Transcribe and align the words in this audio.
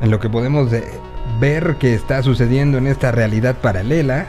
en 0.00 0.10
lo 0.10 0.20
que 0.20 0.28
podemos 0.28 0.70
ver 1.40 1.76
que 1.76 1.94
está 1.94 2.22
sucediendo 2.22 2.78
en 2.78 2.86
esta 2.86 3.12
realidad 3.12 3.56
paralela. 3.56 4.26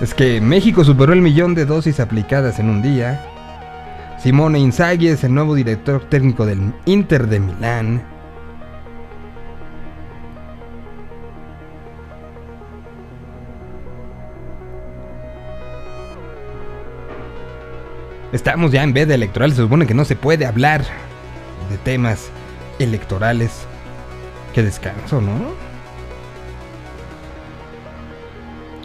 Es 0.00 0.14
que 0.14 0.40
México 0.40 0.84
superó 0.84 1.12
el 1.12 1.22
millón 1.22 1.56
de 1.56 1.64
dosis 1.64 1.98
aplicadas 1.98 2.60
en 2.60 2.70
un 2.70 2.82
día. 2.82 3.20
Simone 4.18 4.60
Inzaghi 4.60 5.08
es 5.08 5.24
el 5.24 5.34
nuevo 5.34 5.56
director 5.56 6.00
técnico 6.08 6.46
del 6.46 6.72
Inter 6.86 7.26
de 7.26 7.40
Milán. 7.40 8.17
Estamos 18.32 18.72
ya 18.72 18.82
en 18.82 18.92
veda 18.92 19.14
electoral, 19.14 19.50
se 19.52 19.62
supone 19.62 19.86
que 19.86 19.94
no 19.94 20.04
se 20.04 20.14
puede 20.14 20.44
hablar 20.44 20.84
de 21.70 21.78
temas 21.78 22.28
electorales. 22.78 23.62
Qué 24.54 24.62
descanso, 24.62 25.20
¿no? 25.20 25.52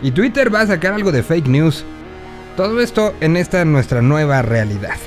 Y 0.01 0.11
Twitter 0.11 0.53
va 0.53 0.61
a 0.61 0.67
sacar 0.67 0.93
algo 0.93 1.11
de 1.11 1.23
fake 1.23 1.47
news. 1.47 1.83
Todo 2.55 2.81
esto 2.81 3.13
en 3.19 3.35
esta 3.35 3.65
nuestra 3.65 4.01
nueva 4.01 4.41
realidad. 4.41 4.97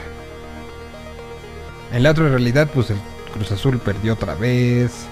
En 1.93 2.03
la 2.03 2.11
otra 2.11 2.29
realidad, 2.29 2.69
pues 2.75 2.91
el 2.91 2.99
Cruz 3.33 3.53
Azul 3.53 3.79
perdió 3.79 4.15
otra 4.15 4.35
vez. 4.35 5.07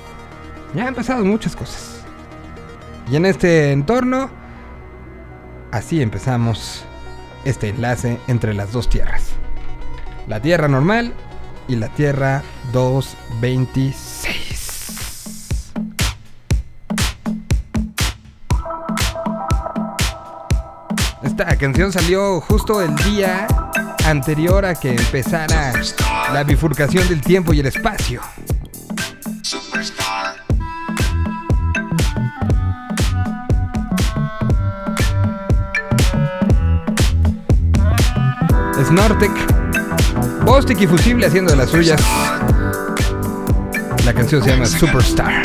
Ya 0.74 0.88
han 0.88 0.94
pasado 0.94 1.24
muchas 1.24 1.54
cosas. 1.54 2.02
Y 3.10 3.16
en 3.16 3.26
este 3.26 3.72
entorno, 3.72 4.30
así 5.70 6.02
empezamos 6.02 6.84
este 7.44 7.68
enlace 7.68 8.18
entre 8.28 8.54
las 8.54 8.72
dos 8.72 8.88
tierras. 8.88 9.24
La 10.28 10.40
Tierra 10.40 10.68
normal 10.68 11.12
y 11.68 11.76
la 11.76 11.88
Tierra 11.88 12.42
226. 12.72 15.72
Esta 21.22 21.56
canción 21.56 21.92
salió 21.92 22.40
justo 22.40 22.82
el 22.82 22.94
día 22.96 23.46
anterior 24.04 24.64
a 24.64 24.74
que 24.74 24.90
empezara 24.90 25.72
la 26.32 26.44
bifurcación 26.44 27.08
del 27.08 27.20
tiempo 27.22 27.52
y 27.52 27.60
el 27.60 27.66
espacio. 27.66 28.20
Snortek, 38.86 39.30
Bostic 40.44 40.80
y 40.80 40.86
Fusible 40.86 41.26
haciendo 41.26 41.54
las 41.56 41.70
suyas. 41.70 42.00
La 44.04 44.12
canción 44.12 44.42
se 44.42 44.50
llama 44.50 44.66
Superstar. 44.66 45.42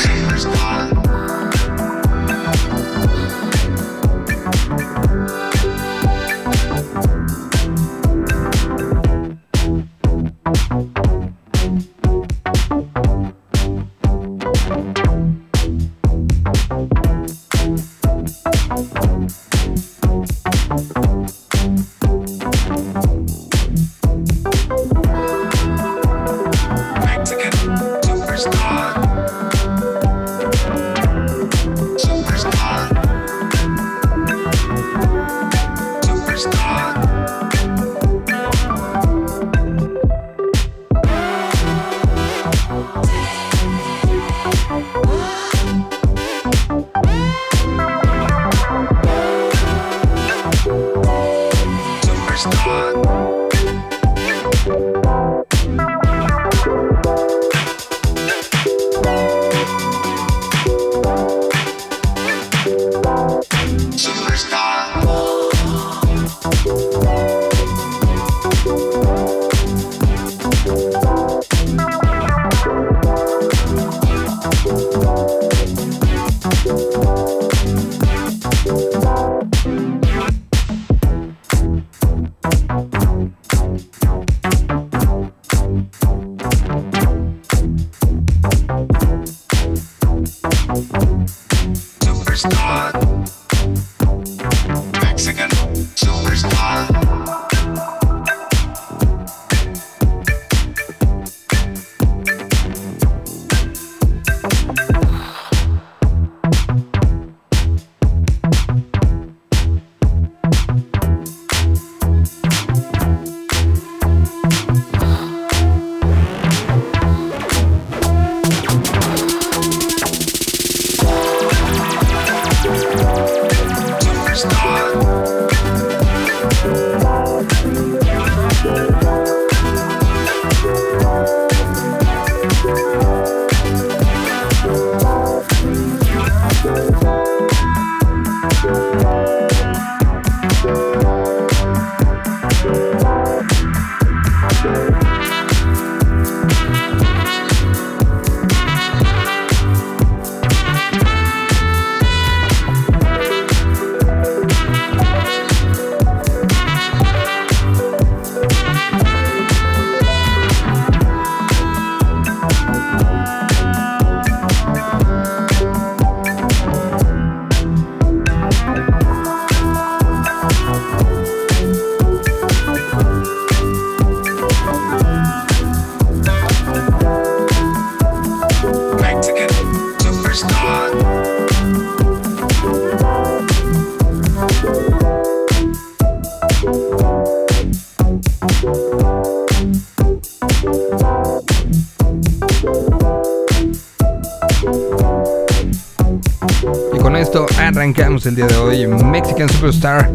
El 198.30 198.36
día 198.36 198.48
de 198.48 198.58
hoy 198.58 198.88
Mexican 198.88 199.50
Superstar 199.50 200.12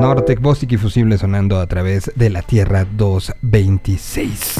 Nortec 0.00 0.40
Bostic 0.40 0.72
y 0.72 0.76
Fusible 0.76 1.16
sonando 1.18 1.60
a 1.60 1.66
través 1.66 2.10
de 2.16 2.28
la 2.30 2.42
Tierra 2.42 2.84
226. 2.96 4.56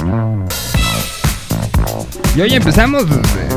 Y 2.37 2.41
hoy 2.41 2.55
empezamos 2.55 3.03
eh, 3.05 3.49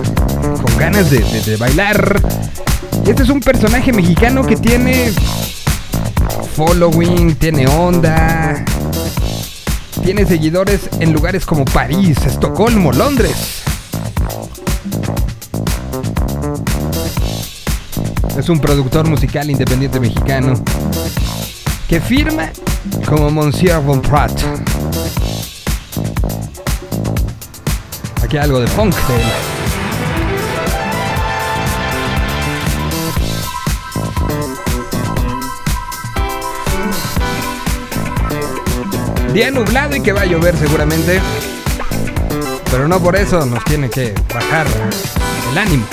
con 0.42 0.78
ganas 0.78 1.10
de, 1.12 1.20
de- 1.20 1.42
de 1.42 1.58
bailar. 1.58 2.22
Este 3.06 3.24
es 3.24 3.30
un 3.30 3.40
personaje 3.40 3.94
mexicano 3.94 4.44
que 4.46 4.56
tiene 4.56 5.12
following, 6.56 7.36
tiene 7.36 7.68
onda, 7.68 8.64
tiene 10.04 10.26
seguidores 10.26 10.90
en 11.00 11.14
lugares 11.14 11.46
como 11.46 11.66
París, 11.66 12.18
Estocolmo, 12.26 12.92
Londres. 12.92 13.57
Es 18.48 18.52
un 18.52 18.62
productor 18.62 19.06
musical 19.10 19.52
independiente 19.52 20.00
mexicano 20.00 20.54
que 21.90 22.00
firma 22.00 22.50
como 23.06 23.30
Monsieur 23.30 23.82
Von 23.82 24.02
Pratt. 24.02 24.32
Aquí 28.24 28.38
algo 28.38 28.62
de 28.62 28.68
funk 28.68 28.96
de. 28.96 29.16
Día 39.34 39.52
nublado 39.52 39.98
y 39.98 40.00
que 40.00 40.14
va 40.14 40.22
a 40.22 40.26
llover 40.26 40.56
seguramente. 40.56 41.20
Pero 42.72 42.88
no 42.88 42.98
por 43.02 43.18
eso 43.18 43.46
nos 43.46 43.62
tiene 43.66 43.90
que 43.90 44.16
bajar 44.34 44.66
el 45.52 45.58
ánimo. 45.58 45.86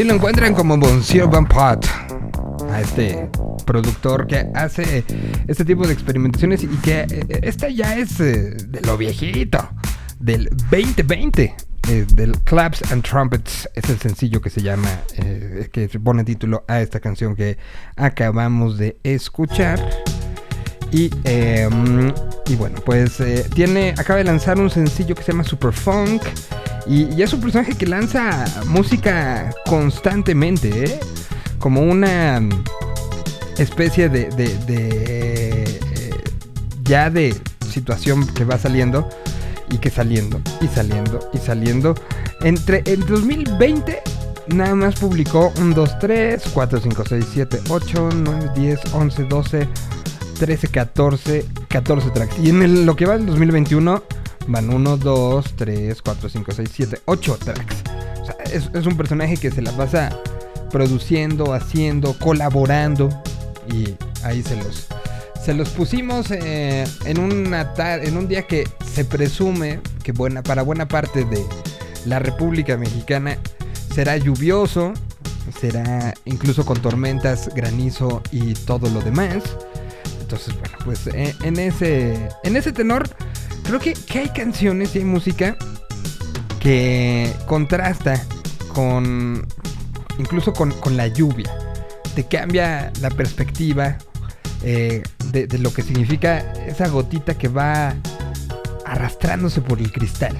Así 0.00 0.08
lo 0.08 0.14
encuentran 0.14 0.54
como 0.54 0.78
Monsieur 0.78 1.28
Van 1.28 1.44
Pot, 1.44 1.86
a 2.72 2.80
este 2.80 3.28
productor 3.66 4.26
que 4.26 4.48
hace 4.54 5.04
este 5.46 5.62
tipo 5.62 5.86
de 5.86 5.92
experimentaciones 5.92 6.64
y 6.64 6.68
que 6.78 7.00
eh, 7.00 7.40
esta 7.42 7.68
ya 7.68 7.98
es 7.98 8.18
eh, 8.18 8.54
de 8.66 8.80
lo 8.80 8.96
viejito, 8.96 9.58
del 10.18 10.48
2020. 10.70 11.54
eh, 11.90 12.06
del 12.14 12.32
Claps 12.44 12.90
and 12.92 13.02
Trumpets 13.02 13.68
es 13.74 13.90
el 13.90 13.98
sencillo 13.98 14.40
que 14.40 14.48
se 14.48 14.62
llama, 14.62 14.88
eh, 15.18 15.68
que 15.70 15.86
pone 16.00 16.24
título 16.24 16.64
a 16.66 16.80
esta 16.80 16.98
canción 17.00 17.36
que 17.36 17.58
acabamos 17.96 18.78
de 18.78 18.96
escuchar. 19.02 19.86
Y, 20.92 21.10
eh, 21.24 21.68
y 22.46 22.54
bueno, 22.56 22.80
pues 22.86 23.18
tiene, 23.54 23.90
acaba 23.98 24.16
de 24.16 24.24
lanzar 24.24 24.58
un 24.58 24.70
sencillo 24.70 25.14
que 25.14 25.22
se 25.24 25.32
llama 25.32 25.44
Super 25.44 25.74
Funk. 25.74 26.22
Y, 26.90 27.04
y 27.14 27.22
es 27.22 27.32
un 27.32 27.40
personaje 27.40 27.74
que 27.76 27.86
lanza 27.86 28.44
música 28.66 29.54
constantemente, 29.66 30.84
¿eh? 30.84 31.00
como 31.60 31.82
una 31.82 32.40
especie 33.58 34.08
de, 34.08 34.28
de- 34.30 34.56
de, 34.66 34.88
eh, 35.64 36.20
ya 36.82 37.08
de 37.10 37.36
situación 37.70 38.26
que 38.26 38.44
va 38.44 38.58
saliendo 38.58 39.08
y 39.70 39.78
que 39.78 39.88
saliendo 39.90 40.40
y 40.60 40.66
saliendo 40.66 41.20
y 41.32 41.38
saliendo. 41.38 41.94
Entre 42.40 42.82
el 42.86 43.06
2020 43.06 44.00
nada 44.48 44.74
más 44.74 44.96
publicó 44.96 45.52
un 45.60 45.72
2, 45.72 45.98
3, 46.00 46.42
4, 46.52 46.80
5, 46.80 47.04
6, 47.08 47.24
7, 47.32 47.60
8, 47.68 48.08
9, 48.24 48.50
10, 48.56 48.80
11, 48.94 49.24
12, 49.24 49.68
13, 50.40 50.68
14, 50.68 51.46
14 51.68 52.10
tracks. 52.10 52.36
Y 52.42 52.48
en 52.50 52.62
el- 52.62 52.84
lo 52.84 52.96
que 52.96 53.06
va 53.06 53.16
del 53.16 53.26
2021 53.26 54.02
van 54.46 54.72
1, 54.72 54.96
2, 54.96 55.44
3, 55.56 56.02
4, 56.02 56.28
5, 56.28 56.52
6, 56.52 56.70
7, 56.72 57.00
8 57.04 57.38
tracks. 57.44 57.76
O 58.22 58.24
sea, 58.24 58.36
es, 58.52 58.70
es 58.74 58.86
un 58.86 58.96
personaje 58.96 59.36
que 59.36 59.50
se 59.50 59.62
la 59.62 59.72
pasa 59.72 60.16
produciendo, 60.70 61.52
haciendo, 61.52 62.16
colaborando. 62.18 63.08
Y 63.72 63.94
ahí 64.24 64.42
se 64.42 64.56
los, 64.56 64.86
se 65.44 65.54
los 65.54 65.70
pusimos 65.70 66.30
eh, 66.30 66.86
en, 67.04 67.18
una 67.20 67.72
en 67.78 68.16
un 68.16 68.28
día 68.28 68.46
que 68.46 68.68
se 68.94 69.04
presume 69.04 69.80
que 70.02 70.12
buena, 70.12 70.42
para 70.42 70.62
buena 70.62 70.88
parte 70.88 71.24
de 71.24 71.44
la 72.06 72.18
República 72.18 72.76
Mexicana 72.76 73.38
será 73.94 74.16
lluvioso, 74.16 74.94
será 75.60 76.14
incluso 76.24 76.64
con 76.64 76.80
tormentas, 76.80 77.50
granizo 77.54 78.22
y 78.30 78.54
todo 78.54 78.88
lo 78.88 79.00
demás. 79.00 79.42
Entonces, 80.20 80.54
bueno, 80.58 80.76
pues 80.84 81.06
eh, 81.08 81.34
en, 81.42 81.58
ese, 81.58 82.28
en 82.44 82.56
ese 82.56 82.72
tenor, 82.72 83.08
creo 83.78 83.94
que, 84.08 84.18
hay 84.18 84.28
canciones 84.30 84.96
y 84.96 84.98
hay 84.98 85.04
música 85.04 85.56
que 86.58 87.32
contrasta 87.46 88.20
con 88.74 89.46
incluso 90.18 90.52
con, 90.52 90.72
con 90.72 90.96
la 90.96 91.06
lluvia. 91.06 91.50
Te 92.16 92.26
cambia 92.26 92.92
la 93.00 93.10
perspectiva 93.10 93.96
eh, 94.64 95.04
de 95.30 95.58
lo 95.58 95.72
que 95.72 95.82
significa 95.82 96.38
esa 96.66 96.88
gotita 96.88 97.38
que 97.38 97.46
va 97.46 97.94
arrastrándose 98.84 99.60
por 99.60 99.78
el 99.78 99.92
cristal. 99.92 100.36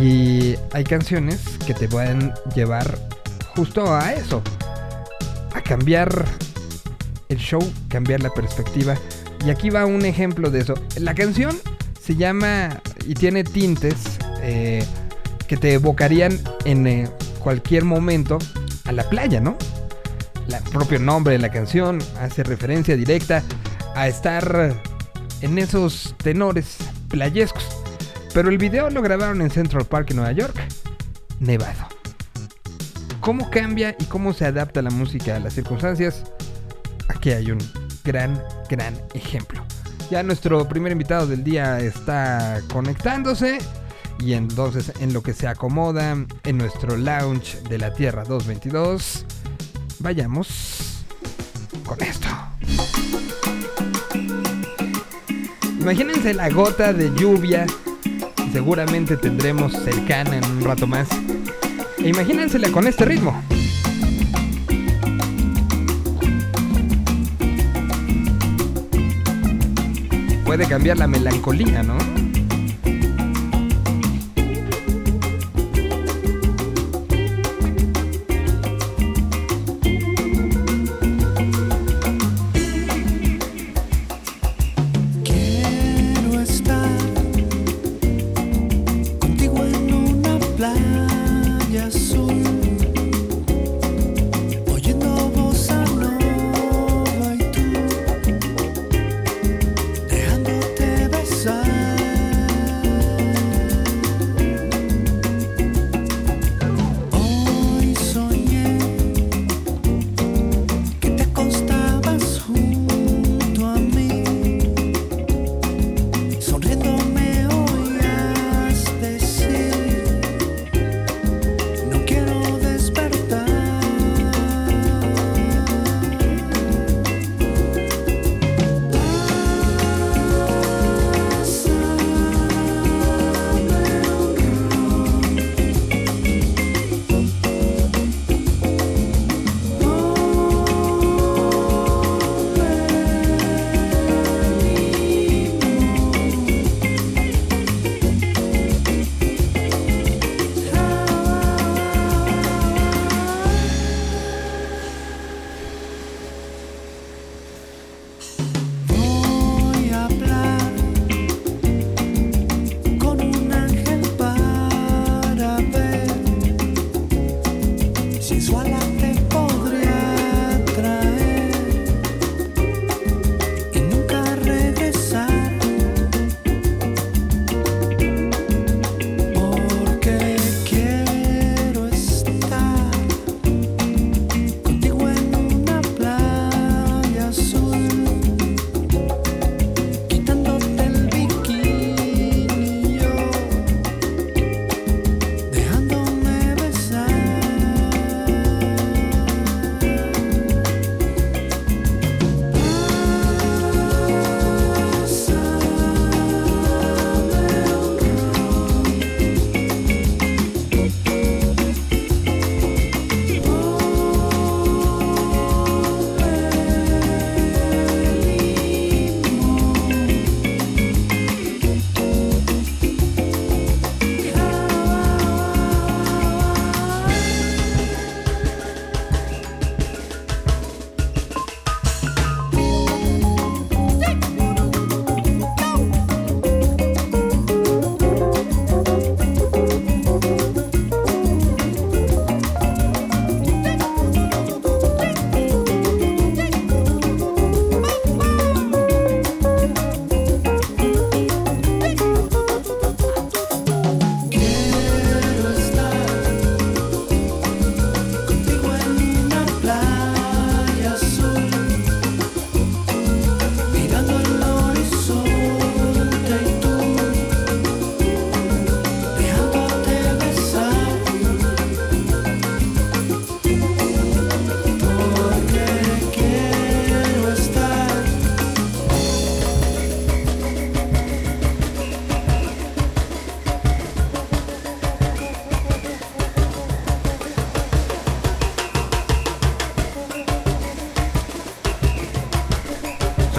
Y 0.00 0.54
hay 0.72 0.84
canciones 0.84 1.40
que 1.66 1.74
te 1.74 1.88
pueden 1.88 2.32
llevar 2.54 2.96
justo 3.56 3.92
a 3.92 4.12
eso. 4.12 4.40
A 5.52 5.60
cambiar 5.62 6.24
el 7.28 7.38
show, 7.38 7.60
cambiar 7.88 8.22
la 8.22 8.30
perspectiva. 8.30 8.94
Y 9.44 9.50
aquí 9.50 9.68
va 9.68 9.84
un 9.84 10.04
ejemplo 10.04 10.50
de 10.50 10.60
eso. 10.60 10.74
La 10.96 11.14
canción 11.14 11.58
se 12.06 12.14
llama 12.14 12.80
y 13.04 13.14
tiene 13.14 13.42
tintes 13.42 14.18
eh, 14.40 14.84
que 15.48 15.56
te 15.56 15.74
evocarían 15.74 16.38
en 16.64 16.86
eh, 16.86 17.10
cualquier 17.40 17.84
momento 17.84 18.38
a 18.84 18.92
la 18.92 19.08
playa, 19.08 19.40
¿no? 19.40 19.58
El 20.46 20.62
propio 20.70 21.00
nombre 21.00 21.32
de 21.32 21.40
la 21.40 21.50
canción 21.50 21.98
hace 22.20 22.44
referencia 22.44 22.96
directa 22.96 23.42
a 23.96 24.06
estar 24.06 24.80
en 25.40 25.58
esos 25.58 26.14
tenores 26.22 26.76
playescos. 27.08 27.66
Pero 28.32 28.50
el 28.50 28.58
video 28.58 28.88
lo 28.90 29.02
grabaron 29.02 29.42
en 29.42 29.50
Central 29.50 29.84
Park, 29.86 30.10
en 30.10 30.18
Nueva 30.18 30.32
York, 30.32 30.56
nevado. 31.40 31.88
¿Cómo 33.20 33.50
cambia 33.50 33.96
y 33.98 34.04
cómo 34.04 34.32
se 34.32 34.44
adapta 34.44 34.80
la 34.80 34.90
música 34.90 35.34
a 35.34 35.40
las 35.40 35.54
circunstancias? 35.54 36.22
Aquí 37.08 37.32
hay 37.32 37.50
un 37.50 37.58
gran, 38.04 38.40
gran 38.68 38.94
ejemplo. 39.14 39.64
Ya 40.10 40.22
nuestro 40.22 40.68
primer 40.68 40.92
invitado 40.92 41.26
del 41.26 41.42
día 41.42 41.80
está 41.80 42.60
conectándose. 42.72 43.58
Y 44.18 44.32
entonces 44.32 44.92
en 45.00 45.12
lo 45.12 45.22
que 45.22 45.34
se 45.34 45.46
acomoda 45.46 46.16
en 46.44 46.58
nuestro 46.58 46.96
lounge 46.96 47.60
de 47.68 47.78
la 47.78 47.92
Tierra 47.92 48.24
222, 48.24 49.26
vayamos 49.98 51.04
con 51.84 52.00
esto. 52.02 52.28
Imagínense 55.80 56.34
la 56.34 56.48
gota 56.48 56.92
de 56.92 57.12
lluvia, 57.14 57.66
seguramente 58.52 59.16
tendremos 59.16 59.72
cercana 59.72 60.38
en 60.38 60.44
un 60.44 60.64
rato 60.64 60.86
más. 60.86 61.08
E 61.98 62.08
imagínensela 62.08 62.70
con 62.70 62.86
este 62.86 63.04
ritmo. 63.04 63.42
Puede 70.46 70.68
cambiar 70.68 70.96
la 70.96 71.08
melancolía, 71.08 71.82
¿no? 71.82 71.98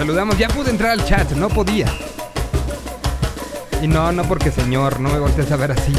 Saludamos. 0.08 0.38
Ya 0.38 0.48
pude 0.48 0.70
entrar 0.70 0.92
al 0.92 1.04
chat, 1.04 1.30
no 1.32 1.48
podía. 1.50 1.86
Y 3.82 3.86
no, 3.86 4.10
no 4.10 4.24
porque 4.24 4.50
señor, 4.50 5.00
no 5.00 5.10
me 5.10 5.18
voltees 5.18 5.52
a 5.52 5.56
ver 5.56 5.72
así. 5.72 5.92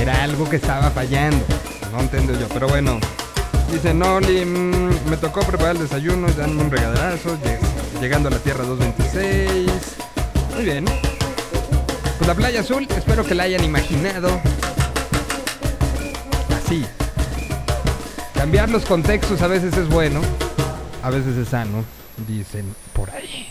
Era 0.00 0.24
algo 0.24 0.48
que 0.50 0.56
estaba 0.56 0.90
fallando. 0.90 1.44
No 1.92 2.00
entiendo 2.00 2.32
yo, 2.38 2.48
pero 2.48 2.66
bueno. 2.68 2.98
Dice 3.72 3.94
Noli, 3.94 4.44
mm, 4.44 5.08
me 5.08 5.16
tocó 5.16 5.40
preparar 5.42 5.76
el 5.76 5.82
desayuno 5.82 6.26
y 6.28 6.40
un 6.40 6.70
regaderazo. 6.70 7.38
lleg- 7.38 8.00
Llegando 8.00 8.28
a 8.28 8.32
la 8.32 8.38
Tierra 8.38 8.64
226. 8.64 9.70
Muy 10.56 10.64
bien. 10.64 10.84
Pues 12.18 12.26
la 12.26 12.34
playa 12.34 12.60
azul, 12.60 12.88
espero 12.96 13.24
que 13.24 13.36
la 13.36 13.44
hayan 13.44 13.62
imaginado. 13.64 14.40
Así. 16.64 16.84
Cambiar 18.34 18.68
los 18.70 18.84
contextos 18.84 19.40
a 19.40 19.46
veces 19.46 19.74
es 19.76 19.88
bueno, 19.88 20.20
a 21.04 21.10
veces 21.10 21.36
es 21.36 21.48
sano, 21.48 21.84
dicen 22.26 22.64
por 22.92 23.10
ahí. 23.10 23.48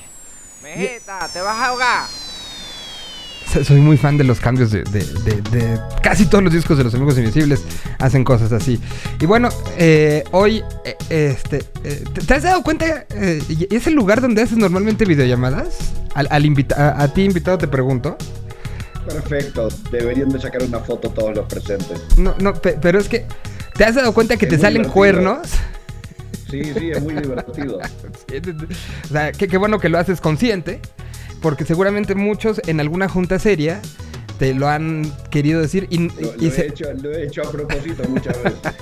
Mijita, 0.63 1.27
te 1.31 1.41
vas 1.41 1.55
a 1.57 1.67
ahogar. 1.67 2.07
So- 3.51 3.63
Soy 3.63 3.81
muy 3.81 3.97
fan 3.97 4.17
de 4.17 4.23
los 4.23 4.39
cambios 4.39 4.71
de, 4.71 4.83
de- 4.83 5.05
de- 5.05 5.41
de- 5.51 5.79
Casi 6.01 6.25
todos 6.25 6.43
los 6.43 6.51
discos 6.53 6.77
de 6.77 6.83
los 6.85 6.93
Amigos 6.95 7.17
Invisibles 7.17 7.61
hacen 7.99 8.23
cosas 8.23 8.51
así. 8.51 8.79
Y 9.19 9.25
bueno, 9.25 9.49
eh, 9.77 10.23
hoy, 10.31 10.63
eh, 10.85 10.95
este, 11.09 11.63
eh, 11.83 12.03
¿te, 12.13 12.21
te 12.21 12.33
has 12.33 12.43
dado 12.43 12.63
cuenta? 12.63 13.05
eh, 13.11 13.41
¿Es 13.69 13.85
el 13.87 13.93
lugar 13.93 14.21
donde 14.21 14.41
haces 14.41 14.57
normalmente 14.57 15.05
videollamadas? 15.05 15.75
Al, 16.15 16.27
al 16.31 16.45
invita- 16.45 16.75
a, 16.97 17.03
a 17.03 17.07
ti 17.13 17.23
invitado 17.23 17.57
te 17.57 17.67
pregunto. 17.67 18.17
Perfecto, 19.05 19.67
deberían 19.91 20.29
de 20.29 20.39
sacar 20.39 20.63
una 20.63 20.79
foto 20.79 21.09
todos 21.09 21.35
los 21.35 21.45
presentes. 21.47 22.01
No, 22.17 22.33
no, 22.39 22.53
pe- 22.53 22.77
pero 22.81 22.99
es 22.99 23.07
que... 23.09 23.25
¿Te 23.75 23.83
has 23.85 23.95
dado 23.95 24.13
cuenta 24.13 24.37
que 24.37 24.45
Es 24.45 24.51
te 24.51 24.57
salen 24.57 24.83
divertido. 24.83 24.93
cuernos? 24.93 25.39
Sí, 26.53 26.63
sí, 26.77 26.91
es 26.91 27.01
muy 27.01 27.15
divertido. 27.15 27.79
O 29.05 29.07
sea, 29.07 29.31
qué, 29.31 29.57
bueno 29.57 29.79
que 29.79 29.89
lo 29.89 29.97
haces 29.97 30.21
consciente, 30.21 30.79
porque 31.41 31.65
seguramente 31.65 32.13
muchos 32.15 32.61
en 32.67 32.79
alguna 32.79 33.09
junta 33.09 33.39
seria 33.39 33.81
te 34.37 34.53
lo 34.53 34.67
han 34.67 35.11
querido 35.29 35.61
decir 35.61 35.87
y, 35.89 35.97
Lo, 36.09 36.35
y 36.39 36.45
lo 36.45 36.51
se- 36.51 36.61
he 36.63 36.67
hecho, 36.67 36.85
lo 37.01 37.11
he 37.11 37.25
hecho 37.25 37.41
a 37.47 37.51
propósito 37.51 38.03
muchas 38.07 38.43
veces. 38.43 38.59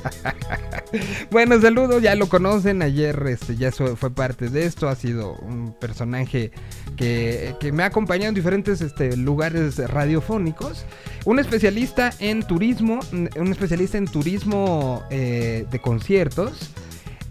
Bueno, 1.30 1.62
saludos, 1.62 2.02
ya 2.04 2.16
lo 2.16 2.28
conocen. 2.28 2.82
Ayer 2.82 3.18
este, 3.28 3.56
ya 3.56 3.72
fue 3.72 4.12
parte 4.12 4.50
de 4.50 4.66
esto. 4.66 4.90
Ha 4.90 4.96
sido 4.96 5.36
un 5.36 5.74
personaje 5.80 6.52
que, 6.98 7.56
que 7.62 7.72
me 7.72 7.84
ha 7.84 7.86
acompañado 7.86 8.28
en 8.28 8.36
diferentes 8.36 8.82
este, 8.82 9.16
lugares 9.16 9.78
radiofónicos. 9.78 10.86
Un 11.24 11.40
especialista 11.40 12.12
en 12.20 12.44
turismo, 12.44 13.00
un 13.14 13.52
especialista 13.54 13.98
en 13.98 14.06
turismo 14.08 15.04
eh, 15.10 15.66
de 15.72 15.80
conciertos. 15.80 16.72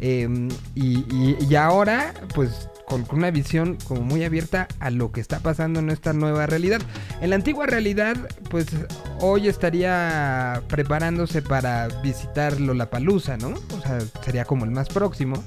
Eh, 0.00 0.28
y, 0.74 0.98
y- 1.14 1.36
y 1.48 1.54
ahora, 1.54 2.14
pues 2.34 2.68
con, 2.86 3.06
una 3.12 3.30
visión 3.30 3.76
como 3.86 4.00
muy 4.00 4.24
abierta 4.24 4.66
a 4.80 4.90
lo 4.90 5.12
que 5.12 5.20
está 5.20 5.38
pasando 5.38 5.78
en 5.78 5.90
esta 5.90 6.12
nueva 6.12 6.46
realidad. 6.46 6.80
En 7.20 7.30
la 7.30 7.36
antigua 7.36 7.66
realidad, 7.66 8.16
pues 8.50 8.66
hoy 9.20 9.46
estaría 9.48 10.62
preparándose 10.68 11.40
para 11.42 11.86
visitar 12.02 12.60
Lollapalooza, 12.60 13.36
¿no? 13.36 13.50
O 13.50 13.80
sea, 13.82 14.00
sería 14.24 14.44
como 14.44 14.64
el 14.64 14.72
más 14.72 14.88
próximo. 14.88 15.44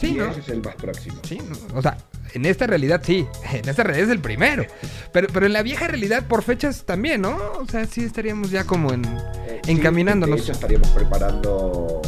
Sí, 0.00 0.12
¿no? 0.12 0.26
ese 0.26 0.40
es 0.40 0.48
el 0.50 0.62
más 0.62 0.74
próximo. 0.74 1.16
Sí, 1.26 1.38
¿no? 1.38 1.78
O 1.78 1.80
sea, 1.80 1.96
en 2.34 2.44
esta 2.44 2.66
realidad 2.66 3.00
sí, 3.04 3.26
en 3.52 3.66
esta 3.68 3.84
realidad 3.84 4.06
es 4.08 4.12
el 4.12 4.20
primero. 4.20 4.66
Pero, 5.12 5.28
pero 5.32 5.46
en 5.46 5.52
la 5.54 5.62
vieja 5.62 5.86
realidad 5.86 6.24
por 6.26 6.42
fechas 6.42 6.84
también, 6.84 7.22
¿no? 7.22 7.36
O 7.58 7.66
sea, 7.66 7.86
sí 7.86 8.04
estaríamos 8.04 8.50
ya 8.50 8.64
como 8.64 8.92
en... 8.92 9.04
Eh, 9.04 9.60
Encaminándonos. 9.66 10.40
Sí, 10.40 10.46
de 10.46 10.50
hecho, 10.50 10.52
estaríamos 10.52 10.88
preparando. 10.88 12.02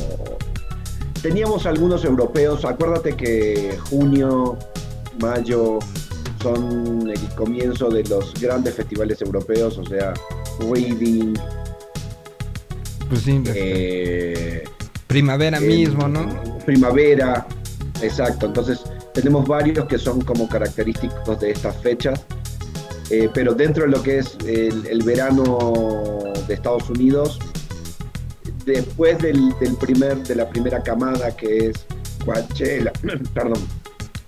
Teníamos 1.27 1.67
algunos 1.67 2.05
europeos. 2.05 2.65
Acuérdate 2.65 3.17
que 3.17 3.77
junio, 3.91 4.57
mayo 5.21 5.81
son 6.41 7.11
el 7.11 7.19
comienzo 7.35 7.89
de 7.91 8.05
los 8.05 8.33
grandes 8.41 8.77
festivales 8.77 9.21
europeos, 9.21 9.77
o 9.77 9.85
sea, 9.85 10.15
Reading, 10.61 11.35
Pues 13.09 13.23
sí, 13.23 13.43
este, 13.45 14.61
eh, 14.61 14.65
primavera 15.09 15.59
mismo, 15.59 16.07
¿no? 16.07 16.29
Primavera, 16.65 17.45
exacto. 18.01 18.47
Entonces 18.47 18.85
tenemos 19.12 19.49
varios 19.49 19.87
que 19.87 19.99
son 19.99 20.21
como 20.21 20.49
característicos 20.49 21.41
de 21.41 21.51
estas 21.51 21.77
fechas, 21.79 22.25
Eh, 23.11 23.29
pero 23.33 23.53
dentro 23.55 23.85
de 23.85 23.91
lo 23.91 24.03
que 24.03 24.19
es 24.19 24.37
el, 24.47 24.87
el 24.87 25.03
verano 25.03 25.59
de 26.47 26.55
Estados 26.55 26.89
Unidos, 26.91 27.39
después 28.66 29.18
del, 29.18 29.55
del 29.59 29.76
primer, 29.76 30.18
de 30.18 30.35
la 30.35 30.48
primera 30.48 30.83
camada 30.83 31.35
que 31.35 31.68
es 31.68 31.87
Coachella, 32.24 32.92
perdón, 33.35 33.61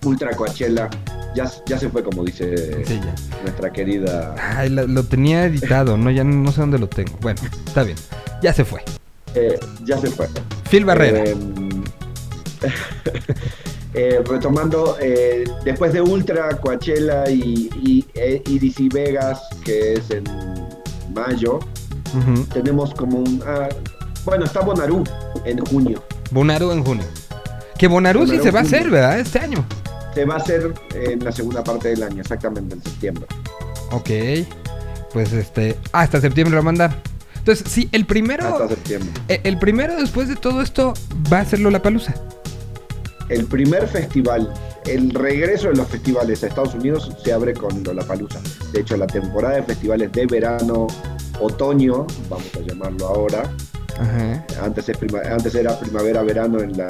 Ultra 0.05 0.31
Coachella, 0.35 0.89
ya, 1.35 1.51
ya 1.67 1.79
se 1.79 1.89
fue 1.91 2.03
como 2.03 2.25
dice 2.25 2.85
Sí, 2.87 2.99
nuestra 3.43 3.71
querida 3.73 4.35
Ay, 4.57 4.71
lo, 4.71 4.87
lo 4.87 5.03
tenía 5.05 5.45
editado, 5.45 5.97
¿no? 5.99 6.11
Ya 6.11 6.25
no 6.25 6.51
sé 6.53 6.61
dónde 6.61 6.79
lo 6.79 6.89
tengo. 6.89 7.13
Bueno, 7.21 7.41
está 7.67 7.83
bien. 7.83 7.99
Ya 8.43 8.53
se 8.53 8.65
fue. 8.65 8.81
eh, 9.35 9.59
ya 9.85 9.99
se 9.99 10.09
fue. 10.09 10.27
Phil 10.71 10.85
Barrera. 10.85 11.25
Eh, 11.25 11.37
eh, 13.95 14.23
retomando, 14.29 14.97
después 15.65 15.93
de 15.93 16.01
Ultra, 16.01 16.51
Coachella 16.61 17.29
y, 17.29 17.69
y 17.83 18.07
EDC 18.15 18.93
Vegas, 18.93 19.41
que 19.65 19.95
es 19.95 20.11
en 20.11 20.25
mayo, 21.15 21.59
tenemos 22.53 22.95
como 22.95 23.19
un... 23.19 23.43
ah, 23.47 23.69
bueno, 24.29 24.45
está 24.45 24.61
Bonnaroo 24.61 25.03
en 25.45 25.59
junio. 25.65 26.03
Bonaru 26.31 26.71
en 26.73 26.85
junio. 26.85 27.05
Que 27.79 27.87
Bonaru 27.89 28.27
sí 28.27 28.39
se 28.43 28.51
va 28.51 28.61
a 28.61 28.63
hacer, 28.63 28.91
¿verdad? 28.91 29.19
Este 29.19 29.39
año. 29.39 29.65
Se 30.15 30.25
va 30.27 30.35
a 30.35 30.37
hacer 30.37 30.75
en 30.95 31.25
la 31.25 31.33
segunda 31.33 31.65
parte 31.65 31.89
del 31.89 32.03
año, 32.03 32.21
exactamente 32.21 32.75
en 32.75 32.83
septiembre. 32.83 33.27
Ok. 33.91 34.11
Pues 35.13 35.33
este. 35.33 35.79
Hasta 35.93 36.21
septiembre 36.21 36.55
lo 36.57 36.63
mandan. 36.63 36.95
Entonces, 37.37 37.67
sí, 37.71 37.89
el 37.93 38.05
primero. 38.05 38.47
Hasta 38.47 38.69
septiembre. 38.69 39.11
eh, 39.29 39.41
El 39.45 39.59
primero 39.59 39.97
después 39.97 40.29
de 40.29 40.37
todo 40.37 40.61
esto 40.61 40.93
va 41.33 41.41
a 41.41 41.45
ser 41.47 41.61
Lollapalooza. 41.61 42.13
El 43.31 43.47
primer 43.47 43.87
festival, 43.89 44.53
el 44.87 45.11
regreso 45.11 45.69
de 45.69 45.77
los 45.77 45.87
festivales 45.89 46.43
a 46.45 46.49
Estados 46.49 46.75
Unidos 46.75 47.11
se 47.25 47.33
abre 47.33 47.55
con 47.55 47.83
Lollapalooza. 47.83 48.41
De 48.73 48.81
hecho, 48.81 48.97
la 48.99 49.07
temporada 49.07 49.57
de 49.57 49.63
festivales 49.63 50.13
de 50.13 50.27
verano, 50.27 50.87
otoño, 51.41 52.07
vamos 52.29 52.51
a 52.57 52.61
llamarlo 52.61 53.07
ahora, 53.07 53.43
Ajá. 54.01 54.45
antes, 54.63 54.89
es 54.89 54.97
prima- 54.97 55.21
antes 55.31 55.55
era 55.55 55.79
primavera-verano 55.79 56.61
en 56.61 56.77
la, 56.77 56.87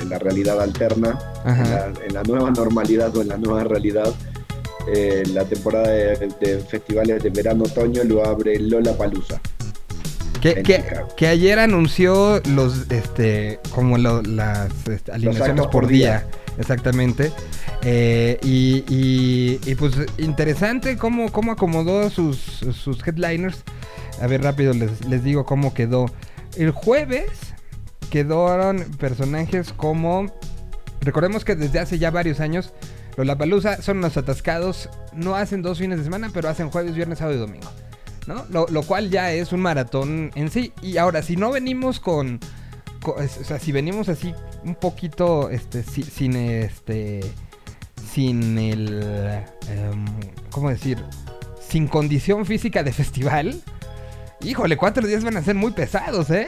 en 0.00 0.08
la 0.10 0.18
realidad 0.18 0.60
alterna, 0.60 1.18
en 1.44 1.70
la, 1.70 1.92
en 2.06 2.14
la 2.14 2.22
nueva 2.24 2.50
normalidad 2.50 3.14
o 3.16 3.22
en 3.22 3.28
la 3.28 3.36
nueva 3.36 3.64
realidad. 3.64 4.12
eh, 4.92 5.22
la 5.32 5.44
temporada 5.44 5.88
de, 5.88 6.28
de 6.40 6.58
festivales 6.58 7.22
de 7.22 7.30
verano-otoño 7.30 8.04
lo 8.04 8.26
abre. 8.26 8.58
Que, 10.42 10.50
en 10.50 10.62
que, 10.62 11.26
ayer 11.28 11.58
anunció 11.58 12.42
los, 12.50 12.90
este, 12.90 13.60
como 13.74 13.96
lo- 13.96 14.20
las 14.22 14.68
este, 14.88 15.12
alineaciones 15.12 15.62
por 15.62 15.70
por 15.70 15.86
día. 15.86 16.18
día. 16.18 16.26
Exactamente. 16.58 17.32
Eh, 17.84 18.38
y, 18.42 18.84
y- 18.88 19.60
y, 19.66 19.74
pues 19.74 19.94
interesante 20.18 20.96
cómo, 20.96 21.30
cómo 21.30 21.52
acomodó 21.52 22.08
sus, 22.10 22.38
sus 22.38 23.06
headliners. 23.06 23.62
A 24.22 24.26
ver, 24.26 24.42
rápido 24.42 24.72
les, 24.72 25.04
les 25.06 25.22
digo 25.22 25.44
cómo 25.44 25.74
quedó. 25.74 26.06
El 26.56 26.70
jueves 26.70 27.28
quedaron 28.10 28.84
personajes 28.98 29.72
como... 29.72 30.32
Recordemos 31.00 31.44
que 31.44 31.56
desde 31.56 31.80
hace 31.80 31.98
ya 31.98 32.10
varios 32.10 32.40
años 32.40 32.72
los 33.16 33.36
Palusa 33.36 33.82
son 33.82 33.98
unos 33.98 34.16
atascados. 34.16 34.88
No 35.12 35.34
hacen 35.36 35.60
dos 35.62 35.78
fines 35.78 35.98
de 35.98 36.04
semana, 36.04 36.30
pero 36.32 36.48
hacen 36.48 36.70
jueves, 36.70 36.94
viernes, 36.94 37.18
sábado 37.18 37.36
y 37.36 37.40
domingo. 37.40 37.68
¿no? 38.26 38.46
Lo, 38.48 38.66
lo 38.70 38.82
cual 38.84 39.10
ya 39.10 39.32
es 39.32 39.52
un 39.52 39.60
maratón 39.60 40.30
en 40.34 40.50
sí. 40.50 40.72
Y 40.80 40.96
ahora, 40.96 41.20
si 41.22 41.36
no 41.36 41.50
venimos 41.50 42.00
con, 42.00 42.40
o 43.04 43.16
sea, 43.44 43.58
si 43.58 43.70
venimos 43.72 44.08
así 44.08 44.32
un 44.64 44.74
poquito, 44.76 45.50
este, 45.50 45.82
si- 45.82 46.02
sin 46.02 46.34
este, 46.36 47.20
sin 48.14 48.56
el, 48.58 49.02
em, 49.68 50.04
¿cómo 50.50 50.70
decir? 50.70 50.98
Sin 51.68 51.88
condición 51.88 52.46
física 52.46 52.82
de 52.82 52.92
festival. 53.02 53.60
Híjole, 54.40 54.76
cuatro 54.76 55.06
días 55.06 55.24
van 55.24 55.36
a 55.36 55.42
ser 55.42 55.56
muy 55.56 55.72
pesados, 55.72 56.30
¿eh? 56.30 56.46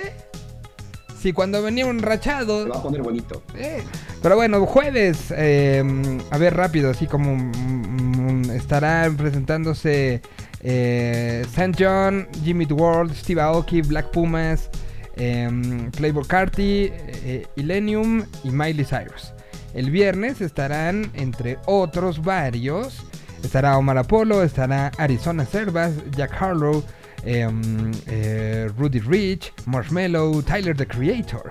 Si 1.20 1.32
cuando 1.32 1.62
venía 1.62 1.86
un 1.86 2.00
rachado... 2.00 2.64
Se 2.64 2.68
va 2.68 2.78
a 2.78 2.82
poner 2.82 3.02
bonito. 3.02 3.42
Eh, 3.56 3.82
Pero 4.22 4.36
bueno, 4.36 4.64
jueves, 4.66 5.32
eh, 5.36 5.82
a 6.30 6.38
ver 6.38 6.54
rápido, 6.54 6.90
así 6.90 7.06
como 7.06 7.34
mm, 7.34 8.42
mm, 8.42 8.50
estarán 8.50 9.16
presentándose 9.16 10.20
eh, 10.60 11.42
St. 11.46 11.72
John, 11.78 12.28
Jimmy 12.44 12.66
World, 12.66 13.14
Steve 13.14 13.40
Aoki, 13.40 13.80
Black 13.82 14.10
Pumas, 14.10 14.70
eh, 15.16 15.48
Playboy 15.96 16.24
Carty, 16.26 16.90
eh, 16.92 17.46
Illenium 17.56 18.24
y 18.44 18.50
Miley 18.50 18.84
Cyrus. 18.84 19.32
El 19.76 19.90
viernes 19.90 20.40
estarán, 20.40 21.10
entre 21.12 21.58
otros 21.66 22.22
varios, 22.22 23.04
estará 23.44 23.76
Omar 23.76 23.98
Apollo, 23.98 24.42
estará 24.42 24.90
Arizona 24.96 25.44
Servas, 25.44 25.92
Jack 26.16 26.32
Harlow, 26.40 26.82
em, 27.26 27.92
eh, 28.06 28.70
Rudy 28.78 29.00
Rich, 29.00 29.52
Marshmello, 29.66 30.42
Tyler 30.42 30.74
the 30.74 30.86
Creator. 30.86 31.50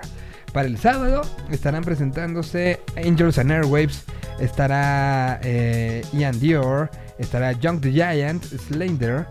Para 0.52 0.66
el 0.66 0.76
sábado 0.76 1.22
estarán 1.52 1.84
presentándose 1.84 2.80
Angels 2.96 3.38
and 3.38 3.52
Airwaves, 3.52 4.02
estará 4.40 5.38
eh, 5.44 6.02
Ian 6.12 6.40
Dior, 6.40 6.90
estará 7.20 7.52
Young 7.52 7.80
the 7.80 7.92
Giant, 7.92 8.42
Slender, 8.44 9.24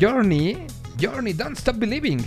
Journey, 0.00 0.66
Journey, 1.00 1.32
Don't 1.32 1.56
Stop 1.56 1.76
Believing, 1.76 2.26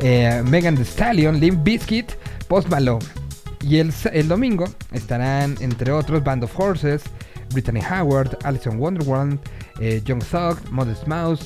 eh, 0.00 0.42
Megan 0.44 0.76
Thee 0.76 0.84
Stallion, 0.84 1.40
Limp 1.40 1.64
Bizkit, 1.64 2.18
Post 2.48 2.68
Malone. 2.68 3.23
Y 3.66 3.78
el, 3.78 3.92
el 4.12 4.28
domingo 4.28 4.66
estarán, 4.92 5.56
entre 5.60 5.90
otros, 5.90 6.22
Band 6.22 6.44
of 6.44 6.58
Horses, 6.58 7.02
Brittany 7.52 7.80
Howard, 7.80 8.36
Alison 8.44 8.78
Wonderwand, 8.78 9.40
eh, 9.80 10.02
Young 10.04 10.22
Thug, 10.22 10.58
Modest 10.70 11.06
Mouse, 11.06 11.40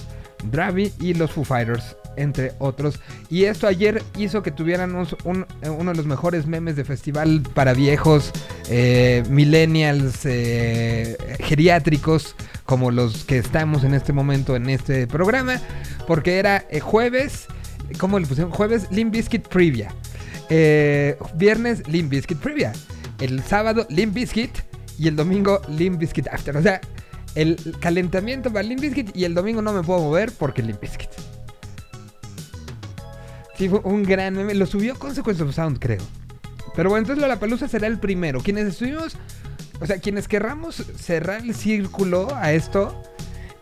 Dravi 0.51 0.93
y 1.01 1.15
los 1.15 1.31
Foo 1.31 1.45
Fighters, 1.45 1.97
entre 2.17 2.53
otros. 2.59 2.99
Y 3.31 3.45
esto 3.45 3.69
ayer 3.69 4.03
hizo 4.17 4.43
que 4.43 4.51
tuviéramos 4.51 5.13
eh, 5.13 5.69
uno 5.69 5.93
de 5.93 5.97
los 5.97 6.07
mejores 6.07 6.47
memes 6.47 6.75
de 6.75 6.85
festival 6.85 7.43
para 7.55 7.73
viejos, 7.73 8.33
eh, 8.69 9.23
millennials, 9.31 10.23
geriátricos, 11.39 12.35
como 12.65 12.91
los 12.91 13.25
que 13.25 13.39
estamos 13.39 13.85
en 13.85 13.95
este 13.95 14.13
momento 14.13 14.57
en 14.57 14.69
este 14.71 15.07
programa, 15.07 15.61
porque 16.09 16.39
era 16.39 16.65
jueves, 16.83 17.47
¿cómo 17.99 18.19
le 18.19 18.27
pusieron? 18.27 18.53
Jueves 18.53 18.91
Limp 18.91 19.15
Previa. 19.49 19.95
Eh, 20.51 21.17
viernes 21.35 21.87
Limp 21.89 22.11
Bizkit 22.11 22.39
Previa. 22.39 22.73
El 23.21 23.43
sábado 23.43 23.87
Limp 23.91 24.15
Bizkit 24.15 24.51
y 24.99 25.09
el 25.09 25.17
domingo 25.17 25.61
Limp 25.69 25.99
Bizkit 25.99 26.29
After. 26.29 26.57
O 26.57 26.63
sea, 26.63 26.81
el 27.35 27.57
calentamiento 27.81 28.53
para 28.53 28.63
Limp 28.63 28.81
Bizkit 28.81 29.17
y 29.17 29.25
el 29.25 29.35
domingo 29.35 29.63
no 29.63 29.73
me 29.73 29.83
puedo 29.83 30.01
mover 30.01 30.33
porque 30.33 30.63
Limp 30.63 30.81
Bizkit. 30.81 31.11
Sí, 33.57 33.69
fue 33.69 33.81
un 33.81 34.05
gran 34.05 34.35
meme. 34.35 34.55
Lo 34.55 34.67
subió 34.67 34.97
Consequence 34.99 35.43
of 35.43 35.55
Sound, 35.55 35.79
creo. 35.81 36.03
Pero 36.77 36.91
bueno, 36.91 37.03
entonces 37.03 37.21
Lollapalooza 37.21 37.67
será 37.67 37.89
el 37.89 37.99
primero. 37.99 38.41
Quienes 38.41 38.69
estuvimos, 38.69 39.17
o 39.81 39.87
sea, 39.87 39.99
quienes 39.99 40.29
querramos 40.29 40.77
cerrar 40.77 41.41
el 41.43 41.55
círculo 41.57 42.29
a 42.37 42.53
esto, 42.53 43.03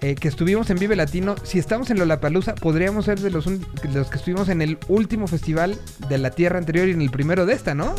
eh, 0.02 0.14
que 0.14 0.28
estuvimos 0.28 0.68
en 0.70 0.78
Vive 0.78 0.94
Latino, 0.96 1.34
si 1.42 1.58
estamos 1.58 1.90
en 1.90 1.98
Lollapalooza, 1.98 2.54
podríamos 2.54 3.06
ser 3.06 3.18
de 3.20 3.30
los, 3.30 3.46
un- 3.46 3.60
de 3.82 3.88
los 3.94 4.08
que 4.08 4.16
estuvimos 4.18 4.48
en 4.48 4.60
el 4.62 4.78
último 4.88 5.26
festival 5.26 5.78
de 6.08 6.18
la 6.18 6.30
Tierra 6.30 6.58
anterior 6.58 6.88
y 6.88 6.92
en 6.92 7.00
el 7.02 7.10
primero 7.10 7.46
de 7.46 7.54
esta, 7.54 7.74
¿no? 7.74 7.94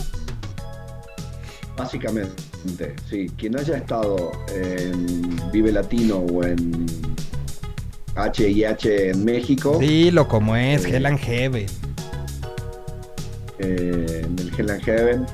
Básicamente, 1.76 2.96
sí. 3.10 3.30
Quien 3.38 3.58
haya 3.58 3.78
estado 3.78 4.32
en 4.54 5.40
Vive 5.52 5.72
Latino 5.72 6.18
o 6.18 6.44
en 6.44 6.86
H&H 8.16 9.12
en 9.12 9.24
México, 9.26 9.78
Dilo 9.80 10.28
como 10.28 10.56
es, 10.56 10.86
Eh. 10.86 10.96
Hell 10.96 11.06
and 11.06 11.20
Heaven. 11.20 11.66
eh, 13.60 14.22
en 14.26 14.40
el 14.40 14.52
Hell 14.58 14.70
and 14.72 14.84
Heaven, 14.84 15.26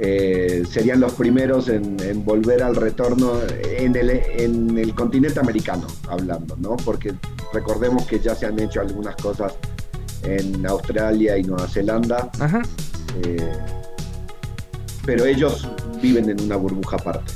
eh, 0.00 0.62
serían 0.70 1.00
los 1.00 1.12
primeros 1.14 1.68
en, 1.68 1.96
en 2.00 2.24
volver 2.24 2.62
al 2.62 2.76
retorno 2.76 3.40
en 3.62 3.96
el, 3.96 4.10
en 4.10 4.78
el 4.78 4.94
continente 4.94 5.40
americano, 5.40 5.86
hablando, 6.08 6.56
¿no? 6.56 6.76
Porque 6.76 7.14
recordemos 7.52 8.06
que 8.06 8.20
ya 8.20 8.34
se 8.34 8.46
han 8.46 8.58
hecho 8.60 8.80
algunas 8.80 9.16
cosas 9.16 9.54
en 10.22 10.66
Australia 10.66 11.36
y 11.38 11.44
Nueva 11.44 11.66
Zelanda, 11.68 12.30
Ajá. 12.38 12.62
eh, 13.24 13.36
pero 15.04 15.24
ellos 15.24 15.66
viven 16.02 16.28
en 16.30 16.40
una 16.42 16.56
burbuja 16.56 16.96
aparte. 16.96 17.32